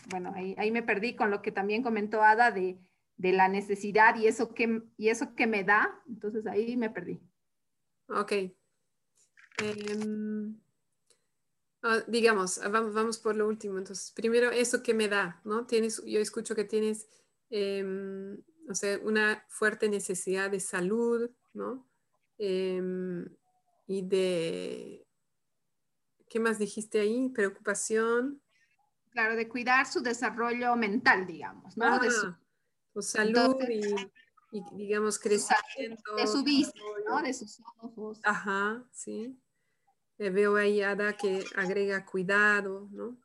bueno, 0.09 0.33
ahí, 0.35 0.71
me 0.71 0.83
perdí 0.83 1.15
con 1.15 1.29
lo 1.29 1.41
que 1.41 1.51
también 1.51 1.83
comentó 1.83 2.23
Ada 2.23 2.51
de, 2.51 2.79
la 3.17 3.49
necesidad 3.49 4.15
y 4.15 4.27
eso, 4.27 4.53
que, 4.53 4.83
y 4.97 5.09
eso 5.09 5.35
que 5.35 5.45
me 5.45 5.63
da. 5.63 6.01
Entonces 6.07 6.47
ahí 6.47 6.77
me 6.77 6.89
perdí. 6.89 7.19
Ok. 8.07 8.31
Em, 9.61 10.57
ah, 11.83 11.99
digamos, 12.07 12.61
vamos, 12.71 12.93
vamos, 12.93 13.19
por 13.19 13.35
lo 13.35 13.47
último. 13.47 13.77
Entonces, 13.77 14.13
primero, 14.15 14.51
eso 14.51 14.81
que 14.81 14.93
me 14.93 15.09
da, 15.09 15.41
¿no? 15.43 15.65
Tienes, 15.65 16.01
yo 16.05 16.19
escucho 16.21 16.55
que 16.55 16.63
tienes, 16.63 17.09
em, 17.49 18.41
o 18.69 18.75
sea, 18.75 18.99
una 18.99 19.43
fuerte 19.49 19.89
necesidad 19.89 20.49
de 20.49 20.59
salud, 20.59 21.29
¿no? 21.53 21.89
Em, 22.37 23.25
y 23.87 24.03
de 24.03 25.09
¿Qué 26.29 26.39
más 26.39 26.59
dijiste 26.59 26.99
ahí? 26.99 27.29
Preocupación. 27.29 28.41
Claro, 29.09 29.35
de 29.35 29.49
cuidar 29.49 29.87
su 29.87 30.01
desarrollo 30.01 30.75
mental, 30.75 31.25
digamos, 31.25 31.75
¿no? 31.75 31.99
de 31.99 32.11
su, 32.11 33.01
salud 33.01 33.55
y, 34.51 34.61
digamos, 34.73 35.17
crecimiento. 35.17 36.15
De 36.15 36.27
su 36.27 36.43
vista, 36.43 36.79
¿no? 37.07 37.21
De 37.21 37.33
sus 37.33 37.59
ojos. 37.81 38.19
Ajá, 38.23 38.87
sí. 38.91 39.41
veo 40.19 40.55
ahí 40.55 40.81
Ada 40.81 41.13
que 41.13 41.43
agrega 41.55 42.05
cuidado, 42.05 42.87
¿no? 42.91 43.17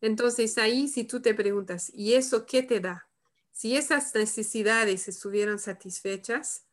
Entonces 0.00 0.58
ahí 0.58 0.88
si 0.88 1.04
tú 1.04 1.22
te 1.22 1.34
preguntas, 1.34 1.90
¿y 1.94 2.14
eso 2.14 2.44
qué 2.44 2.62
te 2.62 2.80
da? 2.80 3.07
Si 3.58 3.76
esas 3.76 4.14
necesidades 4.14 5.08
estuvieran 5.08 5.58
satisfechas, 5.58 6.64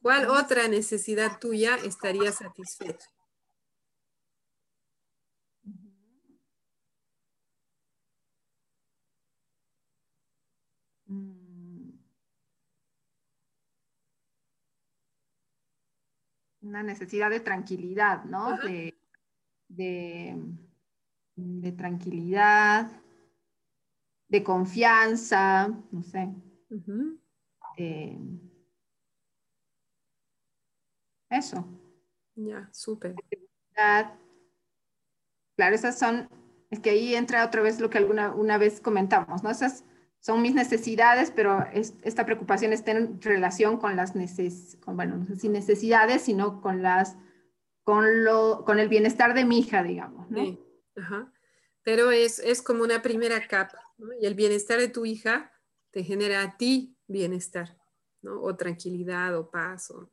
¿cuál 0.00 0.28
otra 0.28 0.66
necesidad 0.66 1.38
tuya 1.38 1.76
estaría 1.76 2.32
satisfecha? 2.32 3.06
una 16.62 16.82
necesidad 16.82 17.30
de 17.30 17.38
tranquilidad, 17.38 18.24
¿no? 18.24 18.58
De, 18.58 18.92
de, 19.68 20.36
tranquilidad, 21.76 22.90
de 24.32 24.42
confianza, 24.42 25.68
no 25.90 26.02
sé. 26.02 26.34
eso. 31.28 31.66
Ya, 32.34 32.68
súper. 32.72 33.14
Claro, 35.54 35.74
esas 35.74 35.98
son, 35.98 36.30
es 36.70 36.80
que 36.80 36.90
ahí 36.90 37.14
entra 37.14 37.44
otra 37.44 37.60
vez 37.60 37.78
lo 37.78 37.90
que 37.90 37.98
alguna 37.98 38.34
una 38.34 38.56
vez 38.56 38.80
comentamos, 38.80 39.42
¿no? 39.42 39.50
Esas 39.50 39.84
son 40.18 40.40
mis 40.40 40.54
necesidades, 40.54 41.30
pero 41.30 41.66
esta 41.74 42.24
preocupación 42.24 42.72
está 42.72 42.92
en 42.92 43.20
relación 43.20 43.76
con 43.76 43.96
las 43.96 44.14
neces 44.14 44.78
bueno, 44.86 45.16
no 45.16 45.26
sé 45.26 45.36
si 45.36 45.50
necesidades, 45.50 46.22
sino 46.22 46.62
con 46.62 46.80
las, 46.80 47.18
con 47.82 48.24
lo, 48.24 48.64
con 48.64 48.78
el 48.78 48.88
bienestar 48.88 49.34
de 49.34 49.44
mi 49.44 49.58
hija, 49.58 49.82
digamos, 49.82 50.30
¿no? 50.30 50.40
Sí. 50.40 50.58
Ajá. 50.96 51.30
Pero 51.82 52.12
es, 52.12 52.38
es, 52.38 52.62
como 52.62 52.84
una 52.84 53.02
primera 53.02 53.46
capa, 53.46 53.91
¿no? 54.02 54.12
Y 54.20 54.26
el 54.26 54.34
bienestar 54.34 54.78
de 54.78 54.88
tu 54.88 55.06
hija 55.06 55.52
te 55.90 56.02
genera 56.02 56.42
a 56.42 56.56
ti 56.56 56.96
bienestar, 57.06 57.78
¿no? 58.20 58.42
O 58.42 58.56
tranquilidad 58.56 59.36
o 59.38 59.50
paz. 59.50 59.90
O... 59.90 60.10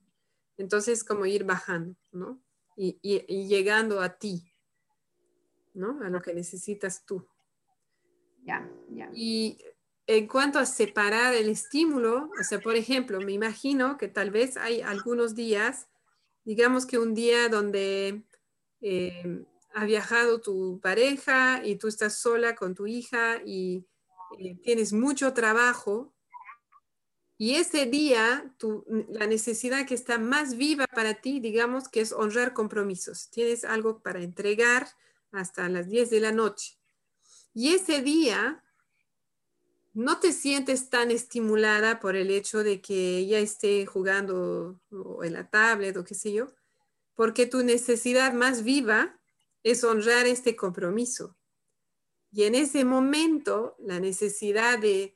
Entonces, 0.58 1.04
como 1.04 1.26
ir 1.26 1.44
bajando, 1.44 1.96
¿no? 2.12 2.42
Y, 2.76 3.00
y, 3.02 3.26
y 3.28 3.48
llegando 3.48 4.02
a 4.02 4.18
ti, 4.18 4.54
¿no? 5.74 6.00
A 6.02 6.10
lo 6.10 6.22
que 6.22 6.34
necesitas 6.34 7.06
tú. 7.06 7.28
Ya, 8.44 8.70
ya. 8.90 9.10
Y 9.14 9.58
en 10.08 10.28
cuanto 10.28 10.60
a 10.60 10.66
separar 10.66 11.34
el 11.34 11.50
estímulo, 11.50 12.32
o 12.40 12.44
sea, 12.44 12.60
por 12.60 12.76
ejemplo, 12.76 13.20
me 13.20 13.34
imagino 13.34 13.98
que 13.98 14.08
tal 14.08 14.32
vez 14.32 14.58
hay 14.58 14.82
algunos 14.82 15.36
días, 15.36 15.88
digamos 16.46 16.86
que 16.86 16.98
un 16.98 17.14
día 17.14 17.50
donde 17.50 18.24
eh, 18.82 19.46
ha 19.74 19.86
viajado 19.86 20.42
tu 20.42 20.80
pareja 20.82 21.62
y 21.64 21.76
tú 21.76 21.88
estás 21.88 22.16
sola 22.16 22.56
con 22.56 22.76
tu 22.76 22.88
hija 22.88 23.42
y 23.46 23.86
eh, 24.40 24.58
tienes 24.64 24.94
mucho 24.94 25.34
trabajo, 25.34 26.14
y 27.42 27.56
ese 27.56 27.86
día 27.86 28.54
tu, 28.58 28.84
la 29.08 29.26
necesidad 29.26 29.88
que 29.88 29.94
está 29.94 30.18
más 30.20 30.58
viva 30.58 30.86
para 30.88 31.22
ti, 31.22 31.40
digamos 31.40 31.88
que 31.88 32.02
es 32.02 32.12
honrar 32.12 32.54
compromisos. 32.54 33.30
Tienes 33.30 33.64
algo 33.64 34.02
para 34.02 34.22
entregar 34.22 34.90
hasta 35.32 35.70
las 35.70 35.88
10 35.88 36.10
de 36.10 36.20
la 36.20 36.34
noche. 36.34 36.78
Y 37.54 37.74
ese 37.74 38.02
día 38.02 38.62
no 39.94 40.20
te 40.20 40.34
sientes 40.34 40.90
tan 40.90 41.12
estimulada 41.12 42.02
por 42.02 42.18
el 42.18 42.30
hecho 42.30 42.62
de 42.62 42.82
que 42.82 43.20
ella 43.20 43.40
esté 43.40 43.86
jugando 43.86 44.82
en 45.24 45.32
la 45.32 45.50
tablet 45.50 45.96
o 45.96 46.04
qué 46.04 46.16
sé 46.16 46.34
yo, 46.34 46.54
porque 47.16 47.46
tu 47.46 47.64
necesidad 47.64 48.34
más 48.34 48.64
viva 48.64 49.18
es 49.64 49.84
honrar 49.84 50.28
este 50.28 50.56
compromiso. 50.56 51.38
Y 52.32 52.44
en 52.44 52.56
ese 52.56 52.86
momento, 52.86 53.76
la 53.80 54.00
necesidad 54.00 54.80
de, 54.80 55.16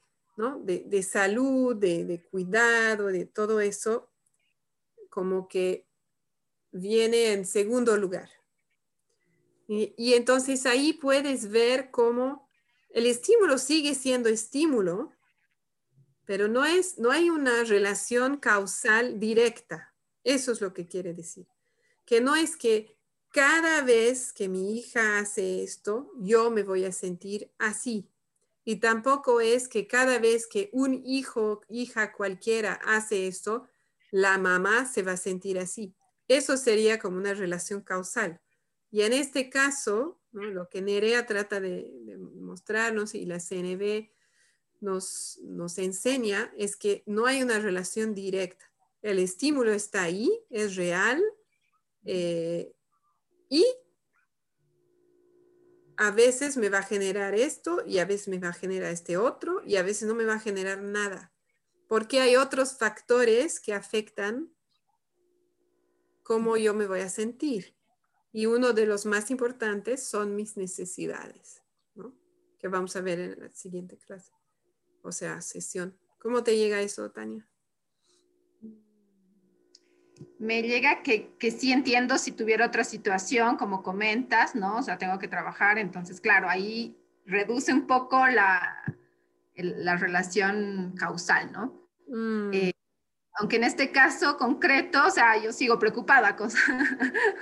de, 0.63 1.03
salud, 1.03 1.75
de, 1.75 2.25
cuidado, 2.31 3.07
de 3.07 3.25
todo 3.25 3.59
eso, 3.59 4.11
como 5.09 5.47
que 5.47 5.87
viene 6.71 7.33
en 7.33 7.45
segundo 7.45 7.97
lugar. 7.97 8.29
Y, 9.67 9.93
y 9.95 10.13
entonces 10.15 10.65
ahí 10.65 10.93
puedes 10.93 11.49
ver 11.49 11.91
cómo 11.91 12.49
el 12.89 13.05
estímulo 13.05 13.57
sigue 13.57 13.95
siendo 13.95 14.29
estímulo, 14.29 15.13
pero 16.25 16.47
no, 16.47 16.65
es, 16.65 16.97
no 16.99 17.11
hay 17.11 17.29
una 17.29 17.63
relación 17.63 18.37
causal 18.37 19.19
directa. 19.19 19.93
Eso 20.23 20.51
es 20.51 20.61
lo 20.61 20.73
que 20.73 20.87
quiere 20.87 21.13
decir. 21.13 21.47
Que 22.05 22.21
no 22.21 22.35
es 22.35 22.55
que 22.55 22.97
cada 23.33 23.81
vez 23.81 24.31
que 24.31 24.47
mi 24.47 24.77
hija 24.77 25.17
hace 25.17 25.63
esto, 25.63 26.11
yo 26.19 26.51
me 26.51 26.61
voy 26.61 26.85
a 26.85 26.91
sentir 26.91 27.51
así. 27.57 28.07
Y 28.63 28.75
tampoco 28.75 29.41
es 29.41 29.67
que 29.67 29.87
cada 29.87 30.19
vez 30.19 30.45
que 30.45 30.69
un 30.71 31.01
hijo, 31.03 31.61
hija 31.67 32.13
cualquiera 32.13 32.79
hace 32.85 33.27
esto, 33.27 33.67
la 34.11 34.37
mamá 34.37 34.85
se 34.85 35.01
va 35.01 35.13
a 35.13 35.17
sentir 35.17 35.57
así. 35.57 35.95
Eso 36.27 36.57
sería 36.57 36.99
como 36.99 37.17
una 37.17 37.33
relación 37.33 37.81
causal. 37.81 38.39
Y 38.91 39.01
en 39.01 39.13
este 39.13 39.49
caso, 39.49 40.21
lo 40.31 40.69
que 40.69 40.83
Nerea 40.83 41.25
trata 41.25 41.59
de, 41.59 41.91
mostrarnos 42.39 43.15
y 43.15 43.25
la 43.25 43.39
CNB 43.39 44.11
nos, 44.79 45.39
nos 45.41 45.79
enseña 45.79 46.53
es 46.55 46.75
que 46.75 47.01
no 47.07 47.25
hay 47.25 47.41
una 47.41 47.57
relación 47.57 48.13
directa. 48.13 48.71
El 49.01 49.17
estímulo 49.17 49.73
está 49.73 50.03
ahí, 50.03 50.31
es 50.51 50.75
real 50.75 51.23
eh, 52.05 52.75
y 53.53 53.63
a 55.95 56.09
veces 56.09 56.57
me 56.57 56.69
va 56.69 56.79
a 56.79 56.83
generar 56.83 57.35
esto 57.35 57.83
y 57.85 57.99
a 57.99 58.05
veces 58.05 58.29
me 58.29 58.39
va 58.39 58.47
a 58.47 58.53
generar 58.53 58.91
este 58.91 59.15
otro 59.15 59.61
y 59.63 59.75
a 59.75 59.83
veces 59.83 60.07
no 60.07 60.15
me 60.15 60.25
va 60.25 60.33
a 60.33 60.39
generar 60.39 60.81
nada. 60.81 61.31
Porque 61.87 62.19
hay 62.19 62.35
otros 62.35 62.79
factores 62.79 63.59
que 63.59 63.75
afectan 63.75 64.51
cómo 66.23 66.57
yo 66.57 66.73
me 66.73 66.87
voy 66.87 67.01
a 67.01 67.09
sentir. 67.09 67.77
Y 68.31 68.47
uno 68.47 68.73
de 68.73 68.87
los 68.87 69.05
más 69.05 69.29
importantes 69.29 70.03
son 70.03 70.35
mis 70.35 70.57
necesidades, 70.57 71.61
que 72.57 72.67
vamos 72.67 72.95
a 72.95 73.01
ver 73.01 73.19
en 73.19 73.39
la 73.39 73.53
siguiente 73.53 73.99
clase, 73.99 74.33
o 75.03 75.11
sea, 75.11 75.41
sesión. 75.41 75.95
¿Cómo 76.17 76.43
te 76.43 76.57
llega 76.57 76.81
eso, 76.81 77.11
Tania? 77.11 77.47
Me 80.39 80.61
llega 80.61 81.03
que, 81.03 81.35
que 81.37 81.51
sí 81.51 81.71
entiendo 81.71 82.17
si 82.17 82.31
tuviera 82.31 82.65
otra 82.65 82.83
situación, 82.83 83.57
como 83.57 83.83
comentas, 83.83 84.55
¿no? 84.55 84.77
O 84.77 84.81
sea, 84.81 84.97
tengo 84.97 85.19
que 85.19 85.27
trabajar, 85.27 85.77
entonces, 85.77 86.21
claro, 86.21 86.49
ahí 86.49 86.97
reduce 87.25 87.73
un 87.73 87.87
poco 87.87 88.27
la, 88.27 88.83
la 89.55 89.97
relación 89.97 90.93
causal, 90.97 91.51
¿no? 91.51 91.87
Mm. 92.07 92.53
Eh, 92.53 92.73
aunque 93.35 93.55
en 93.55 93.63
este 93.63 93.91
caso 93.91 94.37
concreto, 94.37 95.05
o 95.07 95.09
sea, 95.09 95.41
yo 95.41 95.51
sigo 95.51 95.79
preocupada, 95.79 96.35
cosa, 96.37 96.59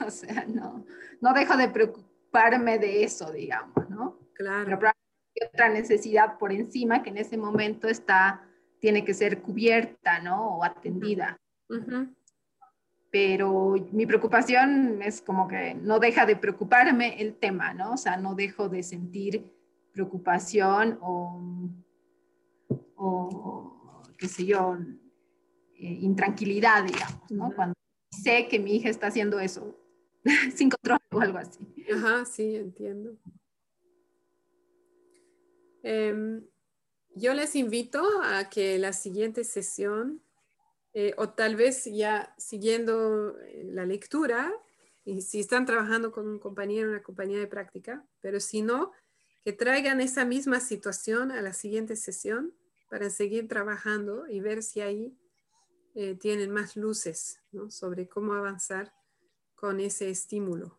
o 0.05 0.09
sea, 0.09 0.45
no, 0.47 0.85
no 1.19 1.33
dejo 1.33 1.57
de 1.57 1.69
preocuparme 1.69 2.79
de 2.79 3.03
eso, 3.03 3.31
digamos, 3.31 3.89
¿no? 3.89 4.19
Claro. 4.33 4.77
Pero 4.79 4.87
hay 4.87 5.47
otra 5.47 5.69
necesidad 5.69 6.37
por 6.37 6.51
encima 6.51 7.03
que 7.03 7.09
en 7.09 7.17
ese 7.17 7.37
momento 7.37 7.87
está, 7.87 8.47
tiene 8.79 9.03
que 9.03 9.13
ser 9.13 9.41
cubierta, 9.41 10.19
¿no? 10.19 10.57
O 10.57 10.63
atendida. 10.63 11.37
Pero 13.11 13.75
mi 13.91 14.05
preocupación 14.05 15.01
es 15.01 15.21
como 15.21 15.47
que 15.47 15.73
no 15.75 15.99
deja 15.99 16.25
de 16.25 16.37
preocuparme 16.37 17.21
el 17.21 17.35
tema, 17.35 17.73
¿no? 17.73 17.93
O 17.93 17.97
sea, 17.97 18.17
no 18.17 18.35
dejo 18.35 18.69
de 18.69 18.83
sentir 18.83 19.45
preocupación 19.91 20.97
o, 21.01 21.41
o 22.95 24.01
qué 24.17 24.27
sé 24.27 24.45
yo, 24.45 24.77
eh, 25.75 25.97
intranquilidad, 26.01 26.83
digamos, 26.83 27.31
¿no? 27.31 27.55
Cuando 27.55 27.73
sé 28.11 28.47
que 28.47 28.59
mi 28.59 28.75
hija 28.75 28.89
está 28.89 29.07
haciendo 29.07 29.39
eso 29.39 29.75
sin 30.55 30.69
control 30.69 30.99
o 31.11 31.19
algo 31.19 31.39
así. 31.39 31.59
Ajá, 31.91 32.23
sí, 32.25 32.55
entiendo. 32.55 33.17
Em, 35.81 36.45
yo 37.15 37.33
les 37.33 37.55
invito 37.55 38.03
a 38.23 38.47
que 38.49 38.77
la 38.77 38.93
siguiente 38.93 39.43
sesión, 39.43 40.21
eh, 40.93 41.13
o 41.17 41.29
tal 41.29 41.55
vez 41.55 41.85
ya 41.85 42.33
siguiendo 42.37 43.37
eh, 43.39 43.63
la 43.65 43.85
lectura, 43.85 44.53
y 45.03 45.21
si 45.21 45.39
están 45.39 45.65
trabajando 45.65 46.11
con 46.11 46.27
un 46.27 46.39
compañero, 46.39 46.89
una 46.89 47.01
compañía 47.01 47.39
de 47.39 47.47
práctica, 47.47 48.05
pero 48.21 48.39
si 48.39 48.61
no, 48.61 48.91
que 49.43 49.53
traigan 49.53 49.99
esa 50.01 50.25
misma 50.25 50.59
situación 50.59 51.31
a 51.31 51.41
la 51.41 51.53
siguiente 51.53 51.95
sesión 51.95 52.53
para 52.89 53.09
seguir 53.09 53.47
trabajando 53.47 54.27
y 54.27 54.41
ver 54.41 54.61
si 54.61 54.81
hay 54.81 55.17
eh, 55.93 56.15
tienen 56.15 56.51
más 56.51 56.77
luces 56.77 57.41
sobre 57.69 58.07
cómo 58.07 58.33
avanzar 58.33 58.93
con 59.55 59.79
ese 59.81 60.09
estímulo. 60.09 60.77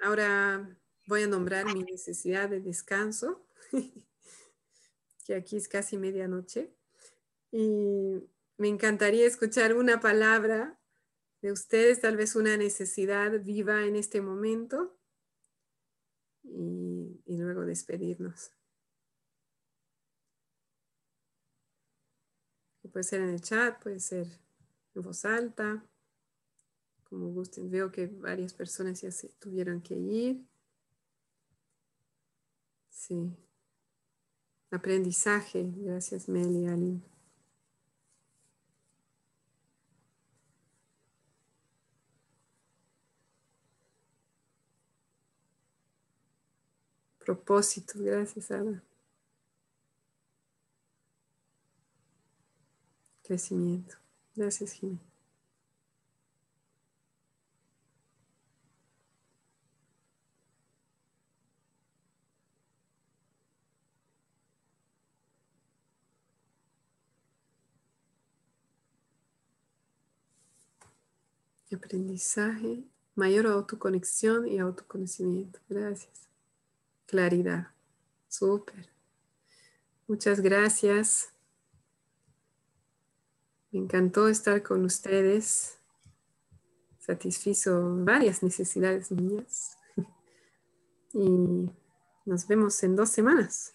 ahora 0.00 0.78
voy 1.06 1.22
a 1.22 1.26
nombrar 1.26 1.66
mi 1.74 1.82
necesidad 1.82 2.48
de 2.48 2.60
descanso, 2.60 3.46
que 5.28 5.34
aquí 5.34 5.58
es 5.58 5.68
casi 5.68 5.98
medianoche. 5.98 6.74
Y 7.52 8.26
me 8.56 8.68
encantaría 8.68 9.26
escuchar 9.26 9.74
una 9.74 10.00
palabra 10.00 10.80
de 11.42 11.52
ustedes, 11.52 12.00
tal 12.00 12.16
vez 12.16 12.34
una 12.34 12.56
necesidad 12.56 13.38
viva 13.44 13.84
en 13.84 13.96
este 13.96 14.22
momento, 14.22 14.98
y 16.42 17.36
luego 17.36 17.66
despedirnos. 17.66 18.52
Puede 22.90 23.04
ser 23.04 23.20
en 23.20 23.28
el 23.28 23.42
chat, 23.42 23.82
puede 23.82 24.00
ser 24.00 24.26
en 24.94 25.02
voz 25.02 25.26
alta, 25.26 25.84
como 27.04 27.28
gusten. 27.34 27.70
Veo 27.70 27.92
que 27.92 28.06
varias 28.06 28.54
personas 28.54 29.02
ya 29.02 29.10
se 29.10 29.28
tuvieron 29.34 29.82
que 29.82 29.94
ir. 29.94 30.48
Sí. 32.88 33.36
Aprendizaje. 34.70 35.64
Gracias, 35.76 36.28
Meli, 36.28 36.66
Ali. 36.66 37.02
Propósito. 47.18 47.94
Gracias, 47.98 48.50
Ana. 48.50 48.82
crecimiento. 53.28 53.98
Gracias, 54.34 54.80
Aprendizaje, 71.74 72.82
mayor 73.14 73.46
autoconexión 73.46 74.48
y 74.48 74.58
autoconocimiento. 74.58 75.58
Gracias. 75.68 76.28
Claridad. 77.06 77.68
Súper. 78.28 78.88
Muchas 80.06 80.40
gracias. 80.40 81.30
Me 83.70 83.80
encantó 83.80 84.28
estar 84.28 84.62
con 84.62 84.84
ustedes. 84.84 85.78
Satisfizo 86.98 88.04
varias 88.04 88.42
necesidades 88.42 89.10
mías. 89.10 89.76
Y 91.14 91.70
nos 92.26 92.46
vemos 92.46 92.82
en 92.82 92.94
dos 92.94 93.08
semanas. 93.08 93.72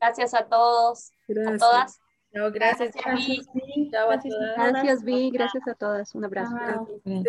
Gracias 0.00 0.32
a 0.32 0.46
todos. 0.46 1.10
Gracias. 1.26 1.62
A 1.62 1.66
todas. 1.66 2.03
No, 2.34 2.50
gracias. 2.50 2.94
Gracias, 2.94 3.46
Vi. 3.54 3.90
Gracias, 3.90 4.34
todas. 4.34 4.72
Gracias, 4.72 5.04
Vi. 5.04 5.30
Gracias 5.30 5.68
a 5.68 5.74
todas. 5.74 6.14
Un 6.14 6.24
abrazo. 6.24 6.54
Bien. 7.04 7.24